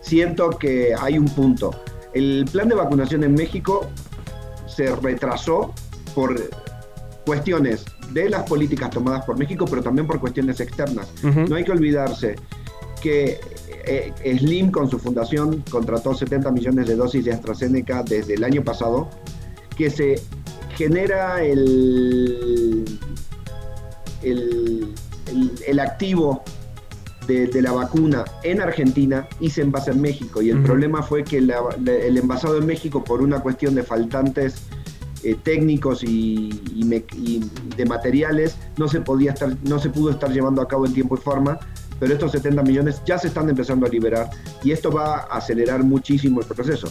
siento 0.00 0.50
que 0.50 0.94
hay 0.98 1.18
un 1.18 1.26
punto. 1.26 1.70
El 2.12 2.44
plan 2.50 2.68
de 2.68 2.74
vacunación 2.74 3.24
en 3.24 3.34
México 3.34 3.86
se 4.66 4.94
retrasó 4.96 5.72
por 6.14 6.38
cuestiones 7.24 7.84
de 8.12 8.28
las 8.30 8.42
políticas 8.48 8.90
tomadas 8.90 9.24
por 9.24 9.36
México, 9.38 9.64
pero 9.68 9.82
también 9.82 10.06
por 10.06 10.20
cuestiones 10.20 10.60
externas. 10.60 11.08
No 11.48 11.56
hay 11.56 11.64
que 11.64 11.72
olvidarse 11.72 12.36
que 13.02 13.40
eh, 13.84 14.12
Slim 14.38 14.70
con 14.70 14.88
su 14.88 14.98
fundación 14.98 15.62
contrató 15.70 16.14
70 16.14 16.50
millones 16.52 16.86
de 16.86 16.94
dosis 16.96 17.24
de 17.24 17.32
AstraZeneca 17.32 18.02
desde 18.04 18.34
el 18.34 18.44
año 18.44 18.62
pasado, 18.62 19.08
que 19.76 19.90
se 19.90 20.20
genera 20.76 21.42
el, 21.42 22.84
el, 24.22 24.94
el- 25.26 25.52
el 25.66 25.80
activo 25.80 26.42
de, 27.26 27.46
de 27.46 27.62
la 27.62 27.72
vacuna 27.72 28.24
en 28.42 28.60
Argentina 28.60 29.28
y 29.40 29.50
se 29.50 29.62
envasa 29.62 29.92
en 29.92 30.00
México. 30.00 30.42
Y 30.42 30.50
el 30.50 30.62
problema 30.62 31.02
fue 31.02 31.24
que 31.24 31.40
la- 31.40 31.62
la- 31.82 31.92
el 31.92 32.18
envasado 32.18 32.58
en 32.58 32.66
México, 32.66 33.02
por 33.04 33.22
una 33.22 33.40
cuestión 33.40 33.74
de 33.74 33.82
faltantes 33.82 34.56
eh, 35.24 35.36
técnicos 35.42 36.02
y, 36.04 36.50
y 36.74 36.84
me- 36.84 37.04
y 37.16 37.42
de 37.76 37.84
materiales, 37.86 38.56
no 38.76 38.88
se, 38.88 39.00
podía 39.00 39.32
estar, 39.32 39.54
no 39.64 39.78
se 39.78 39.90
pudo 39.90 40.10
estar 40.10 40.30
llevando 40.32 40.60
a 40.62 40.68
cabo 40.68 40.86
en 40.86 40.92
tiempo 40.94 41.16
y 41.16 41.18
forma. 41.20 41.58
Pero 42.00 42.14
estos 42.14 42.32
70 42.32 42.62
millones 42.64 43.00
ya 43.06 43.16
se 43.16 43.28
están 43.28 43.48
empezando 43.48 43.86
a 43.86 43.88
liberar 43.88 44.28
y 44.64 44.72
esto 44.72 44.90
va 44.90 45.18
a 45.18 45.36
acelerar 45.38 45.84
muchísimo 45.84 46.40
el 46.40 46.46
proceso. 46.46 46.88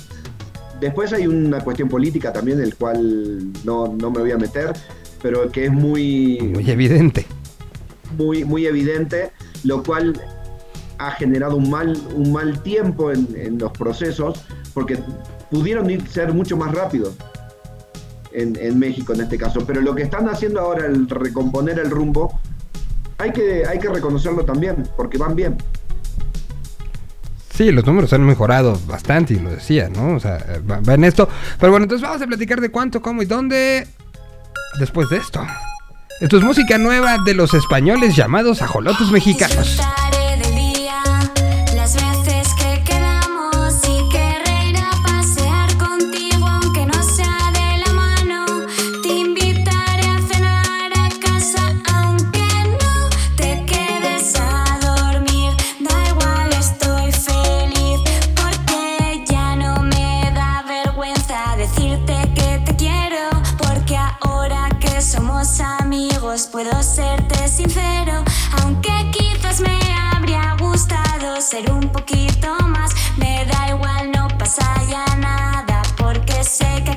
Después 0.80 1.12
hay 1.12 1.28
una 1.28 1.60
cuestión 1.62 1.90
política 1.90 2.32
también, 2.32 2.62
el 2.62 2.76
cual 2.76 3.52
no, 3.66 3.94
no 3.94 4.10
me 4.10 4.20
voy 4.22 4.32
a 4.32 4.38
meter, 4.38 4.72
pero 5.22 5.52
que 5.52 5.66
es 5.66 5.72
muy, 5.72 6.40
Muy 6.54 6.70
evidente. 6.72 7.26
muy, 8.18 8.46
muy 8.46 8.66
evidente, 8.66 9.32
lo 9.66 9.84
cual 9.84 10.14
ha 10.98 11.12
generado 11.12 11.58
un 11.58 11.70
mal, 11.70 11.98
un 12.16 12.32
mal 12.32 12.64
tiempo 12.64 13.12
en, 13.12 13.28
en 13.36 13.58
los 13.58 13.72
procesos, 13.74 14.42
porque 14.74 14.98
pudieron 15.50 15.88
ir- 15.90 16.08
ser 16.08 16.34
mucho 16.34 16.56
más 16.56 16.74
rápidos 16.74 17.16
en, 18.34 18.58
en 18.60 18.80
México 18.80 19.14
en 19.14 19.22
este 19.22 19.38
caso. 19.38 19.66
Pero 19.66 19.82
lo 19.82 19.96
que 19.96 20.04
están 20.04 20.28
haciendo 20.30 20.60
ahora, 20.60 20.86
el 20.86 21.10
recomponer 21.10 21.80
el 21.80 21.90
rumbo, 21.90 22.40
hay 23.18 23.32
que, 23.32 23.66
hay 23.66 23.80
que 23.80 23.90
reconocerlo 23.90 24.44
también, 24.46 24.88
porque 24.98 25.18
van 25.18 25.36
bien. 25.36 25.58
Sí, 27.54 27.72
los 27.72 27.86
números 27.86 28.12
han 28.14 28.26
mejorado 28.26 28.80
bastante 28.88 29.34
y 29.34 29.40
lo 29.40 29.52
decía, 29.52 29.90
¿no? 29.90 30.16
O 30.16 30.20
sea, 30.20 30.44
va, 30.70 30.80
va 30.80 30.94
en 30.94 31.04
esto. 31.04 31.28
Pero 31.60 31.72
bueno, 31.72 31.84
entonces 31.84 32.08
vamos 32.08 32.22
a 32.22 32.28
platicar 32.28 32.62
de 32.62 32.70
cuánto, 32.70 33.02
cómo 33.02 33.22
y 33.22 33.26
dónde 33.26 33.88
después 34.80 35.10
de 35.10 35.18
esto. 35.18 35.46
Esto 36.22 36.38
es 36.38 36.44
música 36.44 36.78
nueva 36.78 37.18
de 37.26 37.34
los 37.34 37.54
españoles 37.54 38.16
llamados 38.16 38.62
ajolotes 38.62 39.12
mexicanos. 39.12 39.80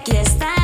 Aquí 0.05 0.19
estarás 0.19 0.64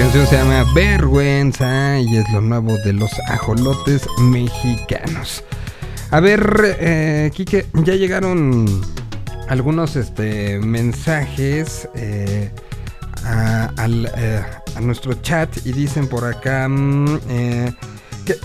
canción 0.00 0.26
se 0.26 0.36
llama 0.36 0.64
Vergüenza 0.74 2.00
y 2.00 2.16
es 2.16 2.24
lo 2.32 2.40
nuevo 2.40 2.74
de 2.86 2.94
los 2.94 3.10
ajolotes 3.28 4.06
mexicanos. 4.18 5.44
A 6.10 6.20
ver, 6.20 6.74
eh, 6.80 7.30
Quique, 7.34 7.66
ya 7.84 7.94
llegaron 7.96 8.64
algunos 9.48 9.96
este, 9.96 10.58
mensajes 10.58 11.86
eh, 11.94 12.50
a, 13.26 13.66
al, 13.76 14.10
eh, 14.16 14.40
a 14.74 14.80
nuestro 14.80 15.12
chat 15.20 15.54
y 15.66 15.72
dicen 15.72 16.08
por 16.08 16.24
acá... 16.24 16.66
mm, 16.66 17.20
eh, 17.28 17.72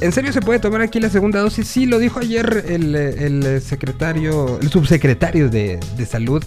¿En 0.02 0.12
serio 0.12 0.34
se 0.34 0.42
puede 0.42 0.60
tomar 0.60 0.82
aquí 0.82 1.00
la 1.00 1.10
segunda 1.10 1.40
dosis? 1.40 1.68
Sí, 1.70 1.86
lo 1.86 2.00
dijo 2.00 2.20
ayer 2.20 2.66
el, 2.68 2.96
eh, 2.96 3.26
el 3.26 3.62
secretario, 3.62 4.60
el 4.60 4.70
subsecretario 4.70 5.48
de, 5.48 5.80
de 5.96 6.06
salud, 6.06 6.44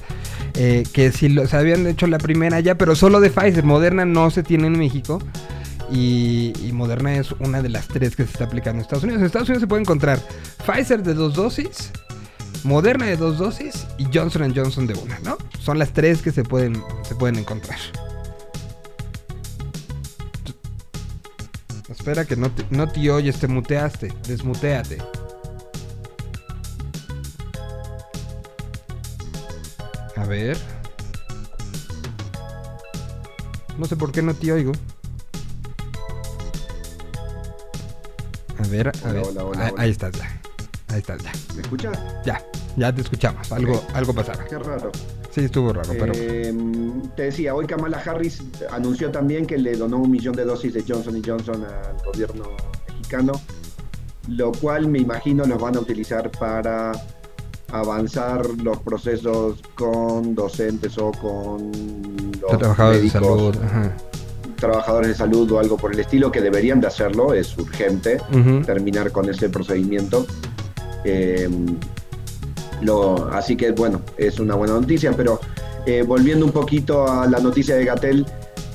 eh, 0.61 0.83
que 0.93 1.13
si 1.13 1.29
lo, 1.29 1.45
habían 1.53 1.87
hecho 1.87 2.09
la 2.09 2.19
primera 2.19 2.59
ya, 2.59 2.75
pero 2.77 2.97
solo 2.97 3.21
de 3.21 3.31
Pfizer. 3.31 3.63
Moderna 3.63 4.05
no 4.05 4.29
se 4.31 4.43
tiene 4.43 4.67
en 4.67 4.77
México. 4.77 5.21
Y, 5.91 6.53
Moderna 6.73 7.15
es 7.15 7.33
una 7.39 7.63
de 7.63 7.69
las 7.69 7.89
tres 7.89 8.15
que 8.15 8.25
se 8.25 8.33
está 8.33 8.45
aplicando 8.45 8.79
en 8.79 8.83
Estados 8.83 9.05
Unidos. 9.05 9.21
En 9.21 9.27
Estados 9.27 9.49
Unidos 9.49 9.63
se 9.63 9.67
puede 9.69 9.83
encontrar 9.83 10.21
Pfizer 10.67 11.03
de 11.03 11.15
dos 11.15 11.35
dosis, 11.35 11.93
Moderna 12.65 13.07
de 13.07 13.17
dos 13.17 13.39
dosis 13.39 13.87
y 13.99 14.07
Johnson 14.13 14.53
Johnson 14.55 14.87
de 14.87 14.95
una, 14.95 15.19
¿no? 15.21 15.39
Son 15.61 15.79
las 15.79 15.93
tres 15.93 16.23
que 16.23 16.33
se 16.33 16.43
pueden, 16.43 16.83
se 17.03 17.15
pueden 17.15 17.37
encontrar. 17.37 17.79
Espera 21.89 22.25
que 22.25 22.37
no 22.37 22.51
no 22.71 22.89
te 22.89 23.11
oyes, 23.11 23.39
te 23.39 23.47
muteaste. 23.47 24.13
Desmuteate. 24.27 24.99
Ver. 30.29 30.57
No 33.79 33.85
sé 33.87 33.97
por 33.97 34.13
qué 34.13 34.23
no 34.23 34.35
te 34.35 34.53
oigo. 34.53 34.73
A 38.59 38.67
ver, 38.69 38.89
a 38.89 38.93
Hola, 39.05 39.13
ver. 39.13 39.23
hola, 39.29 39.45
hola, 39.45 39.67
Ah, 39.67 39.71
hola. 39.73 39.83
Ahí 39.83 39.91
estás 39.91 40.13
ya. 40.13 40.41
Ahí 40.89 40.99
estás 40.99 41.23
ya. 41.23 41.33
¿Me 41.55 41.63
escuchas? 41.63 41.99
Ya, 42.25 42.43
ya 42.77 42.93
te 42.95 43.03
escuchamos. 43.03 43.51
Algo, 43.53 43.75
Ok. 43.77 43.85
algo 43.95 44.13
pasaba. 44.15 44.45
Qué 44.45 44.59
raro. 44.59 44.91
Sí, 45.31 45.43
estuvo 45.45 45.73
raro, 45.73 45.91
pero. 45.97 46.13
Eh, 46.17 46.53
te 47.15 47.25
decía, 47.25 47.55
hoy 47.55 47.67
Kamala 47.67 47.99
Harris 48.05 48.43
anunció 48.71 49.11
también 49.13 49.47
que 49.47 49.59
le 49.59 49.77
donó 49.77 49.99
un 49.99 50.11
millón 50.11 50.35
de 50.35 50.45
dosis 50.45 50.75
de 50.75 50.83
Johnson 50.87 51.23
Johnson 51.25 51.65
al 51.65 51.97
gobierno 52.05 52.49
mexicano, 52.89 53.33
lo 54.29 54.51
cual 54.53 54.89
me 54.89 54.99
imagino 54.99 55.45
los 55.45 55.61
van 55.61 55.77
a 55.77 55.81
utilizar 55.81 56.31
para 56.33 56.93
avanzar 57.73 58.47
los 58.63 58.79
procesos 58.79 59.61
con 59.75 60.35
docentes 60.35 60.97
o 60.99 61.13
con 61.13 61.71
los 62.41 62.59
trabajadores 62.59 63.01
de 63.01 63.21
médicos, 63.21 63.53
salud. 63.53 63.57
Ajá. 63.65 63.97
trabajadores 64.57 65.09
de 65.09 65.15
salud 65.15 65.51
o 65.53 65.59
algo 65.59 65.77
por 65.77 65.93
el 65.93 66.01
estilo, 66.01 66.33
que 66.33 66.41
deberían 66.41 66.81
de 66.81 66.87
hacerlo, 66.87 67.35
es 67.35 67.57
urgente 67.59 68.21
terminar 68.65 69.13
con 69.13 69.29
ese 69.29 69.49
procedimiento. 69.49 70.27
Eh, 71.05 71.49
lo, 72.81 73.29
así 73.33 73.57
que 73.57 73.73
bueno, 73.73 74.03
es 74.17 74.41
una 74.41 74.55
buena 74.55 74.75
noticia, 74.75 75.13
pero 75.17 75.41
eh, 75.87 76.03
volviendo 76.03 76.45
un 76.45 76.53
poquito 76.53 77.11
a 77.11 77.27
la 77.27 77.39
noticia 77.39 77.77
de 77.77 77.85
Gatel, 77.85 78.27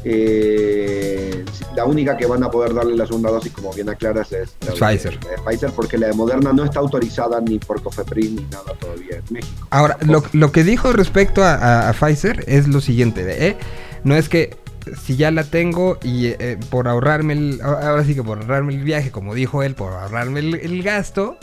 eh, 0.06 1.44
la 1.76 1.86
única 1.86 2.16
que 2.18 2.26
van 2.26 2.44
a 2.44 2.52
poder 2.52 2.74
darle 2.74 2.96
la 2.96 3.06
segunda 3.06 3.32
dosis, 3.32 3.52
como 3.52 3.74
bien 3.74 3.90
aclaras, 3.90 4.32
es 4.32 4.50
la 4.66 4.74
Es 4.74 4.80
de- 4.80 4.86
Pfizer. 4.86 5.20
de 5.20 5.38
Pfizer, 5.44 5.72
porque 5.72 5.98
la 5.98 6.08
de 6.08 6.14
Moderna 6.14 6.54
no 6.54 6.64
está 6.64 6.80
autorizada 6.80 7.42
ni 7.42 7.60
por 7.60 7.82
COFEPRIS 7.82 8.32
ni 8.32 8.42
nada 8.44 8.74
todavía 8.80 9.18
en 9.18 9.24
México. 9.34 9.68
Ahora, 9.70 9.98
lo, 10.06 10.24
lo 10.34 10.52
que 10.52 10.64
dijo 10.64 10.92
respecto 10.94 11.44
a, 11.44 11.54
a- 11.56 11.90
a 11.90 11.94
Pfizer 11.94 12.44
es 12.48 12.68
lo 12.68 12.82
siguiente, 12.82 13.48
¿eh? 13.48 13.58
No 14.04 14.16
es 14.16 14.30
que 14.30 14.56
si 15.02 15.16
ya 15.16 15.32
la 15.32 15.44
tengo 15.46 15.98
y 16.04 16.28
eh, 16.28 16.58
por 16.70 16.88
ahorrarme 16.90 17.34
el... 17.34 17.60
Ahora 17.64 18.04
sí 18.04 18.14
que 18.16 18.22
por 18.24 18.40
ahorrarme 18.40 18.74
el 18.76 18.84
viaje, 18.84 19.12
como 19.12 19.34
dijo 19.34 19.64
él, 19.64 19.76
por 19.76 19.94
ahorrarme 19.94 20.42
el, 20.42 20.56
el 20.56 20.84
gasto, 20.84 21.38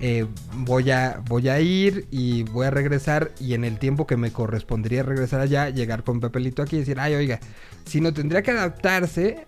eh, 0.00 0.26
voy, 0.54 0.90
a, 0.90 1.20
voy 1.26 1.48
a 1.48 1.60
ir 1.60 2.06
y 2.10 2.44
voy 2.44 2.66
a 2.66 2.70
regresar 2.70 3.32
y 3.40 3.54
en 3.54 3.64
el 3.64 3.78
tiempo 3.78 4.06
que 4.06 4.16
me 4.16 4.30
correspondería 4.30 5.02
regresar 5.02 5.40
allá, 5.40 5.70
llegar 5.70 6.04
con 6.04 6.20
papelito 6.20 6.62
aquí 6.62 6.76
y 6.76 6.80
decir, 6.80 7.00
ay, 7.00 7.14
oiga, 7.14 7.40
si 7.84 8.00
no 8.00 8.12
tendría 8.12 8.42
que 8.42 8.52
adaptarse 8.52 9.46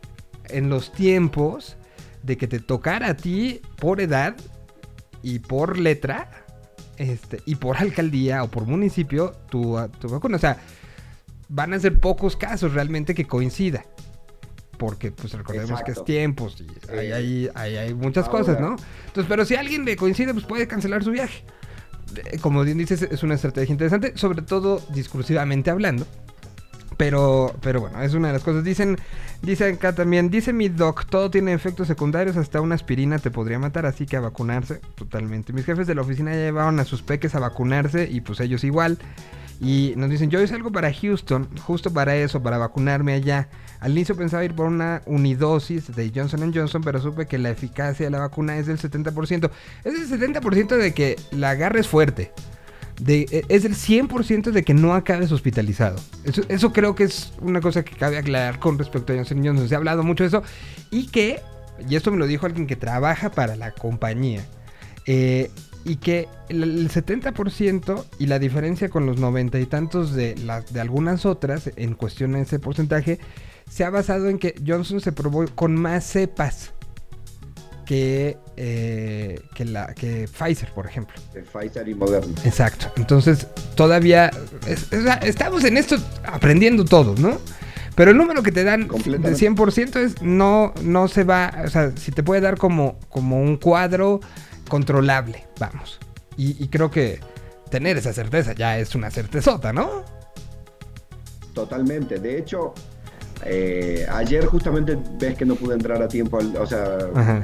en 0.49 0.69
los 0.69 0.93
tiempos 0.93 1.77
de 2.23 2.37
que 2.37 2.49
te 2.49 2.59
tocara 2.59 3.11
a 3.11 3.17
ti 3.17 3.61
por 3.77 4.01
edad 4.01 4.37
y 5.23 5.39
por 5.39 5.79
letra 5.79 6.31
este, 6.97 7.41
y 7.47 7.55
por 7.55 7.77
alcaldía 7.77 8.43
o 8.43 8.49
por 8.49 8.67
municipio 8.67 9.33
tu, 9.49 9.79
tu 10.01 10.09
vacuna. 10.09 10.37
O 10.37 10.41
sea, 10.41 10.59
van 11.49 11.75
a 11.75 11.81
ser 11.81 12.01
pocos 12.01 12.37
casos 12.37 12.75
realmente 12.75 13.15
que 13.15 13.27
coincida. 13.27 13.85
Porque, 14.81 15.12
pues 15.12 15.33
recordemos 15.35 15.83
que 15.85 15.93
es 15.93 16.03
tiempos 16.05 16.57
y 16.59 16.66
hay, 16.91 17.07
Sí. 17.07 17.12
hay- 17.12 17.51
hay- 17.55 17.76
hay 17.76 17.95
muchas 17.95 18.26
Ahora- 18.28 18.39
cosas, 18.39 18.61
¿no? 18.61 18.76
Entonces, 19.09 19.26
pero 19.28 19.45
si 19.45 19.55
a 19.55 19.61
alguien 19.61 19.85
le 19.85 19.95
coincide, 19.95 20.33
pues 20.33 20.47
puede 20.47 20.66
cancelar 20.66 21.05
su 21.05 21.11
viaje. 21.11 21.45
Como 22.41 22.64
bien 22.64 22.78
dices, 22.78 23.03
es 23.03 23.22
una 23.22 23.35
estrategia 23.35 23.72
interesante, 23.72 24.14
sobre 24.16 24.41
todo 24.41 24.81
discursivamente 24.95 25.70
hablando. 25.70 26.07
Pero, 26.97 27.55
pero 27.62 27.81
bueno, 27.83 28.03
es 28.03 28.14
una 28.14 28.28
de 28.28 28.35
las 28.35 28.43
cosas. 28.43 28.64
Dicen, 28.64 28.99
dicen 29.43 29.74
acá 29.76 29.95
también, 29.95 30.28
dice 30.31 30.53
mi 30.55 30.68
doc, 30.70 31.05
todo 31.09 31.31
tiene 31.31 31.53
efectos 31.53 31.87
secundarios, 31.87 32.37
hasta 32.39 32.61
una 32.62 32.74
aspirina 32.74 33.18
te 33.18 33.31
podría 33.31 33.59
matar, 33.59 33.85
así 33.87 34.07
que 34.07 34.16
a 34.16 34.20
vacunarse, 34.20 34.81
totalmente. 34.97 35.53
Mis 35.53 35.64
jefes 35.66 35.87
de 35.87 35.95
la 35.95 36.03
oficina 36.03 36.33
ya 36.33 36.39
llevaron 36.39 36.81
a 36.81 36.85
sus 36.85 37.03
peques 37.03 37.35
a 37.35 37.39
vacunarse 37.39 38.09
y 38.11 38.20
pues 38.22 38.41
ellos 38.41 38.64
igual. 38.64 38.99
Y 39.62 39.93
nos 39.97 40.09
dicen, 40.11 40.31
yo 40.31 40.41
hice 40.43 40.55
algo 40.55 40.72
para 40.72 40.93
Houston, 40.93 41.49
justo 41.59 41.93
para 41.93 42.16
eso, 42.16 42.43
para 42.43 42.57
vacunarme 42.59 43.12
allá. 43.12 43.49
Al 43.81 43.93
inicio 43.93 44.14
pensaba 44.14 44.45
ir 44.45 44.55
por 44.55 44.66
una 44.66 45.03
unidosis 45.07 45.95
de 45.95 46.12
Johnson 46.14 46.53
Johnson, 46.55 46.83
pero 46.83 47.01
supe 47.01 47.26
que 47.26 47.39
la 47.39 47.49
eficacia 47.49 48.07
de 48.07 48.11
la 48.11 48.18
vacuna 48.18 48.59
es 48.59 48.66
del 48.66 48.78
70%. 48.78 49.51
Es 49.85 50.11
del 50.11 50.20
70% 50.20 50.76
de 50.76 50.93
que 50.93 51.16
la 51.31 51.51
agarres 51.51 51.89
fuerte. 51.89 52.31
De, 53.01 53.26
eh, 53.31 53.43
es 53.49 53.62
del 53.62 53.74
100% 53.74 54.51
de 54.51 54.62
que 54.62 54.74
no 54.74 54.93
acabes 54.93 55.33
hospitalizado. 55.33 55.99
Eso, 56.49 56.72
creo 56.74 56.95
que 56.95 57.05
es 57.05 57.33
una 57.41 57.62
cosa 57.62 57.83
que 57.83 57.97
cabe 57.97 58.18
aclarar 58.18 58.59
con 58.59 58.78
respecto 58.78 59.14
a 59.14 59.16
Johnson 59.16 59.43
Johnson. 59.43 59.68
Se 59.68 59.74
ha 59.74 59.78
hablado 59.78 60.03
mucho 60.03 60.24
de 60.24 60.28
eso. 60.28 60.43
Y 60.91 61.07
que, 61.07 61.41
y 61.89 61.97
esto 61.97 62.11
me 62.11 62.18
lo 62.18 62.26
dijo 62.26 62.45
alguien 62.45 62.66
que 62.66 62.76
trabaja 62.76 63.31
para 63.31 63.57
la 63.57 63.72
compañía, 63.72 64.45
eh, 65.07 65.51
y 65.87 65.97
que 65.97 66.28
el, 66.51 66.62
el 66.62 66.91
70% 66.91 68.05
y 68.18 68.26
la 68.26 68.39
diferencia 68.39 68.91
con 68.91 69.07
los 69.07 69.18
90 69.18 69.59
y 69.59 69.64
tantos 69.64 70.12
de, 70.12 70.37
las 70.37 70.70
de 70.70 70.83
algunas 70.83 71.24
otras, 71.24 71.70
en 71.76 71.95
cuestión 71.95 72.33
de 72.33 72.43
ese 72.43 72.59
porcentaje, 72.59 73.18
se 73.71 73.85
ha 73.85 73.91
basado 73.91 74.29
en 74.29 74.39
que 74.39 74.55
Johnson 74.66 75.01
se 75.01 75.12
probó 75.12 75.47
con 75.55 75.75
más 75.75 76.05
cepas 76.05 76.73
que, 77.87 78.37
eh, 78.57 79.41
que, 79.55 79.64
la, 79.64 79.95
que 79.95 80.29
Pfizer, 80.29 80.71
por 80.73 80.87
ejemplo. 80.87 81.16
De 81.33 81.43
Pfizer 81.43 81.89
y 81.89 81.95
Moderna. 81.95 82.35
Exacto. 82.45 82.93
Entonces, 82.97 83.47
todavía 83.75 84.31
es- 84.66 84.87
estamos 85.23 85.64
en 85.64 85.77
esto 85.77 85.97
aprendiendo 86.25 86.85
todos, 86.85 87.18
¿no? 87.18 87.39
Pero 87.97 88.12
el 88.12 88.16
número 88.16 88.43
que 88.43 88.53
te 88.53 88.62
dan 88.64 88.83
de 88.83 88.87
Completamente. 88.89 89.39
100% 89.39 89.97
es 90.01 90.23
no, 90.23 90.73
no 90.83 91.09
se 91.09 91.25
va, 91.25 91.53
o 91.64 91.68
sea, 91.68 91.91
si 91.97 92.12
te 92.12 92.23
puede 92.23 92.41
dar 92.41 92.57
como, 92.59 92.99
como 93.09 93.41
un 93.43 93.57
cuadro 93.57 94.21
controlable, 94.68 95.47
vamos. 95.59 95.99
Y, 96.37 96.62
y 96.62 96.68
creo 96.68 96.91
que 96.91 97.18
tener 97.71 97.97
esa 97.97 98.12
certeza 98.12 98.53
ya 98.53 98.79
es 98.79 98.95
una 98.95 99.11
certezota, 99.11 99.73
¿no? 99.73 100.05
Totalmente. 101.55 102.18
De 102.21 102.39
hecho, 102.39 102.75
eh, 103.45 104.07
ayer 104.12 104.45
justamente 104.47 104.99
ves 105.18 105.36
que 105.36 105.45
no 105.47 105.55
pude 105.55 105.74
entrar 105.74 106.03
a 106.03 106.09
tiempo, 106.09 106.38
al- 106.38 106.57
o 106.57 106.66
sea, 106.66 106.99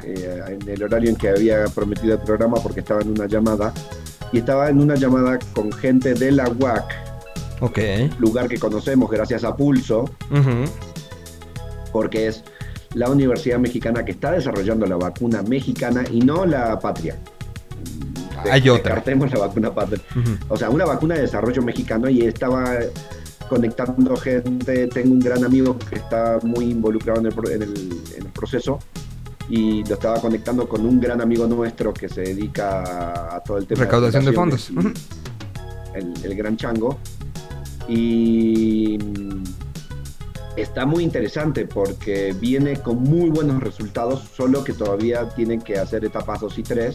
eh, 0.05 0.43
en 0.61 0.69
el 0.69 0.83
horario 0.83 1.11
en 1.11 1.17
que 1.17 1.29
había 1.31 1.65
prometido 1.75 2.15
el 2.15 2.21
programa 2.21 2.57
porque 2.63 2.81
estaba 2.81 3.01
en 3.01 3.11
una 3.11 3.27
llamada. 3.27 3.73
Y 4.33 4.39
estaba 4.39 4.69
en 4.69 4.81
una 4.81 4.97
llamada 4.97 5.39
con 5.55 5.71
gente 5.73 6.15
de 6.15 6.33
la 6.33 6.49
UAC, 6.49 6.85
lugar 8.19 8.49
que 8.49 8.59
conocemos 8.59 9.09
gracias 9.11 9.45
a 9.45 9.55
Pulso, 9.57 10.11
porque 11.93 12.27
es 12.27 12.43
la 12.95 13.09
universidad 13.09 13.59
mexicana 13.59 14.05
que 14.05 14.13
está 14.13 14.33
desarrollando 14.33 14.85
la 14.87 14.97
vacuna 14.97 15.43
mexicana 15.43 16.03
y 16.11 16.21
no 16.21 16.45
la 16.45 16.79
patria. 16.79 17.17
Hay 18.51 18.69
otra. 18.69 18.95
Descartemos 18.95 19.33
la 19.33 19.39
vacuna 19.39 19.75
patria. 19.75 20.01
O 20.49 20.57
sea, 20.57 20.71
una 20.71 20.85
vacuna 20.85 21.15
de 21.15 21.23
desarrollo 21.23 21.63
mexicano 21.63 22.09
y 22.11 22.23
estaba 22.23 22.75
conectando 23.49 24.17
gente. 24.17 24.87
Tengo 24.89 25.13
un 25.15 25.21
gran 25.21 25.45
amigo 25.45 25.79
que 25.79 25.97
está 25.97 26.39
muy 26.43 26.67
involucrado 26.71 27.21
en 27.21 27.27
el, 27.27 27.35
pro- 27.35 27.49
en 27.51 27.63
el- 27.63 28.03
en 28.17 28.27
el 28.27 28.33
proceso 28.33 28.79
y 29.49 29.85
lo 29.85 29.95
estaba 29.95 30.21
conectando 30.21 30.69
con 30.69 30.85
un 30.85 31.01
gran 31.01 31.21
amigo 31.21 31.47
nuestro 31.47 31.95
que 31.95 32.09
se 32.09 32.23
dedica 32.23 33.35
a 33.37 33.41
todo 33.45 33.59
el 33.59 33.67
tema 33.67 33.85
Recaudación 33.85 34.25
de 34.25 34.33
fondos. 34.33 34.71
El, 35.95 36.13
el 36.25 36.35
gran 36.35 36.57
chango. 36.57 36.99
Y 37.89 38.99
mm, 38.99 39.45
está 40.57 40.85
muy 40.87 41.05
interesante 41.05 41.67
porque 41.67 42.35
viene 42.41 42.77
con 42.83 43.03
muy 43.03 43.31
buenos 43.31 43.63
resultados, 43.63 44.25
solo 44.37 44.65
que 44.65 44.73
todavía 44.73 45.29
tienen 45.31 45.61
que 45.61 45.79
hacer 45.79 46.05
etapas 46.05 46.41
2 46.41 46.59
y 46.59 46.63
3. 46.63 46.95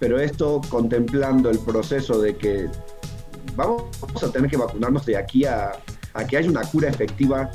Pero 0.00 0.18
esto 0.18 0.60
contemplando 0.68 1.50
el 1.50 1.60
proceso 1.60 2.20
de 2.20 2.36
que 2.36 2.68
vamos 3.56 3.84
a 4.22 4.30
tener 4.30 4.50
que 4.50 4.56
vacunarnos 4.56 5.04
de 5.06 5.16
aquí 5.16 5.44
a, 5.44 5.72
a 6.14 6.26
que 6.26 6.36
haya 6.36 6.48
una 6.50 6.62
cura 6.62 6.88
efectiva 6.88 7.50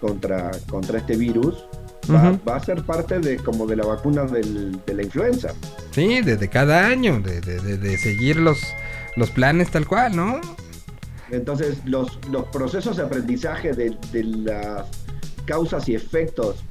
contra, 0.00 0.50
contra 0.68 0.98
este 0.98 1.16
virus 1.16 1.64
va, 2.10 2.38
va 2.46 2.56
a 2.56 2.60
ser 2.60 2.82
parte 2.84 3.18
de 3.18 3.36
como 3.38 3.66
de 3.66 3.76
la 3.76 3.86
vacuna 3.86 4.24
del- 4.24 4.78
de 4.84 4.94
la 4.94 5.02
influenza. 5.02 5.54
Sí, 5.92 6.20
desde 6.20 6.48
cada 6.50 6.86
año, 6.86 7.20
de, 7.20 7.40
de- 7.40 7.60
de- 7.60 7.78
de 7.78 7.96
seguir 7.98 8.36
los, 8.36 8.58
los 9.16 9.30
planes 9.30 9.70
tal 9.70 9.86
cual, 9.86 10.14
¿no? 10.14 10.40
Entonces, 11.30 11.78
los, 11.86 12.18
los 12.30 12.44
procesos 12.48 12.96
de 12.98 13.04
aprendizaje 13.04 13.72
de, 13.72 13.96
de 14.12 14.24
las 14.24 14.86
causas 15.46 15.88
y 15.88 15.94
efectos 15.94 16.62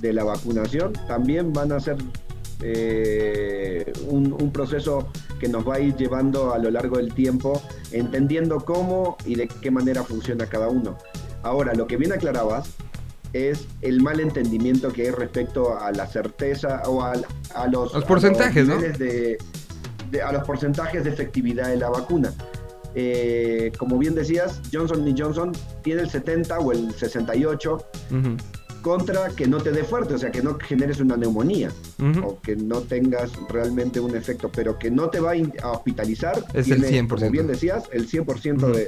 de 0.00 0.12
la 0.12 0.24
vacunación 0.24 0.92
también 1.08 1.52
van 1.54 1.72
a 1.72 1.80
ser 1.80 1.96
eh, 2.62 3.92
un, 4.08 4.32
un 4.32 4.52
proceso 4.52 5.08
que 5.38 5.48
nos 5.48 5.66
va 5.68 5.74
a 5.76 5.80
ir 5.80 5.94
llevando 5.96 6.52
a 6.54 6.58
lo 6.58 6.70
largo 6.70 6.96
del 6.96 7.12
tiempo, 7.12 7.60
entendiendo 7.92 8.64
cómo 8.64 9.16
y 9.26 9.34
de 9.34 9.48
qué 9.48 9.70
manera 9.70 10.02
funciona 10.02 10.46
cada 10.46 10.68
uno. 10.68 10.96
Ahora, 11.42 11.74
lo 11.74 11.86
que 11.86 11.96
bien 11.96 12.12
aclarabas 12.12 12.70
es 13.32 13.66
el 13.82 14.00
mal 14.00 14.20
entendimiento 14.20 14.92
que 14.92 15.02
hay 15.02 15.10
respecto 15.10 15.78
a 15.78 15.92
la 15.92 16.06
certeza 16.06 16.82
o 16.86 17.02
a, 17.02 17.12
a 17.54 17.66
los, 17.66 17.92
Los 17.92 18.04
a 18.04 18.06
porcentajes, 18.06 18.66
de- 18.98 19.38
de- 20.10 20.22
a 20.22 20.32
los 20.32 20.44
porcentajes 20.44 21.04
de 21.04 21.10
efectividad 21.10 21.68
de 21.68 21.76
la 21.76 21.90
vacuna. 21.90 22.32
Eh, 22.94 23.72
como 23.78 23.98
bien 23.98 24.14
decías, 24.14 24.62
Johnson 24.72 25.04
Johnson 25.18 25.52
tiene 25.82 26.00
el 26.02 26.08
70 26.08 26.58
o 26.60 26.72
el 26.72 26.92
68 26.94 27.74
Ujú, 28.10 28.36
contra 28.90 29.30
que 29.30 29.48
no 29.48 29.58
te 29.60 29.72
dé 29.72 29.82
fuerte, 29.82 30.14
o 30.14 30.18
sea, 30.18 30.30
que 30.30 30.40
no 30.40 30.56
generes 30.60 31.00
una 31.00 31.16
neumonía 31.16 31.72
o 32.22 32.40
que 32.40 32.54
no 32.54 32.82
tengas 32.82 33.32
realmente 33.48 33.98
un 33.98 34.14
efecto, 34.14 34.48
pero 34.54 34.78
que 34.78 34.92
no 34.92 35.10
te 35.10 35.18
va 35.18 35.32
a 35.60 35.72
hospitalizar. 35.72 36.44
Es 36.54 36.70
el 36.70 36.80
tiene, 36.84 37.02
100%. 37.02 37.08
Como 37.08 37.30
bien 37.32 37.48
decías, 37.48 37.82
el 37.90 38.08
100% 38.08 38.62
Ujú. 38.62 38.72
de, 38.72 38.86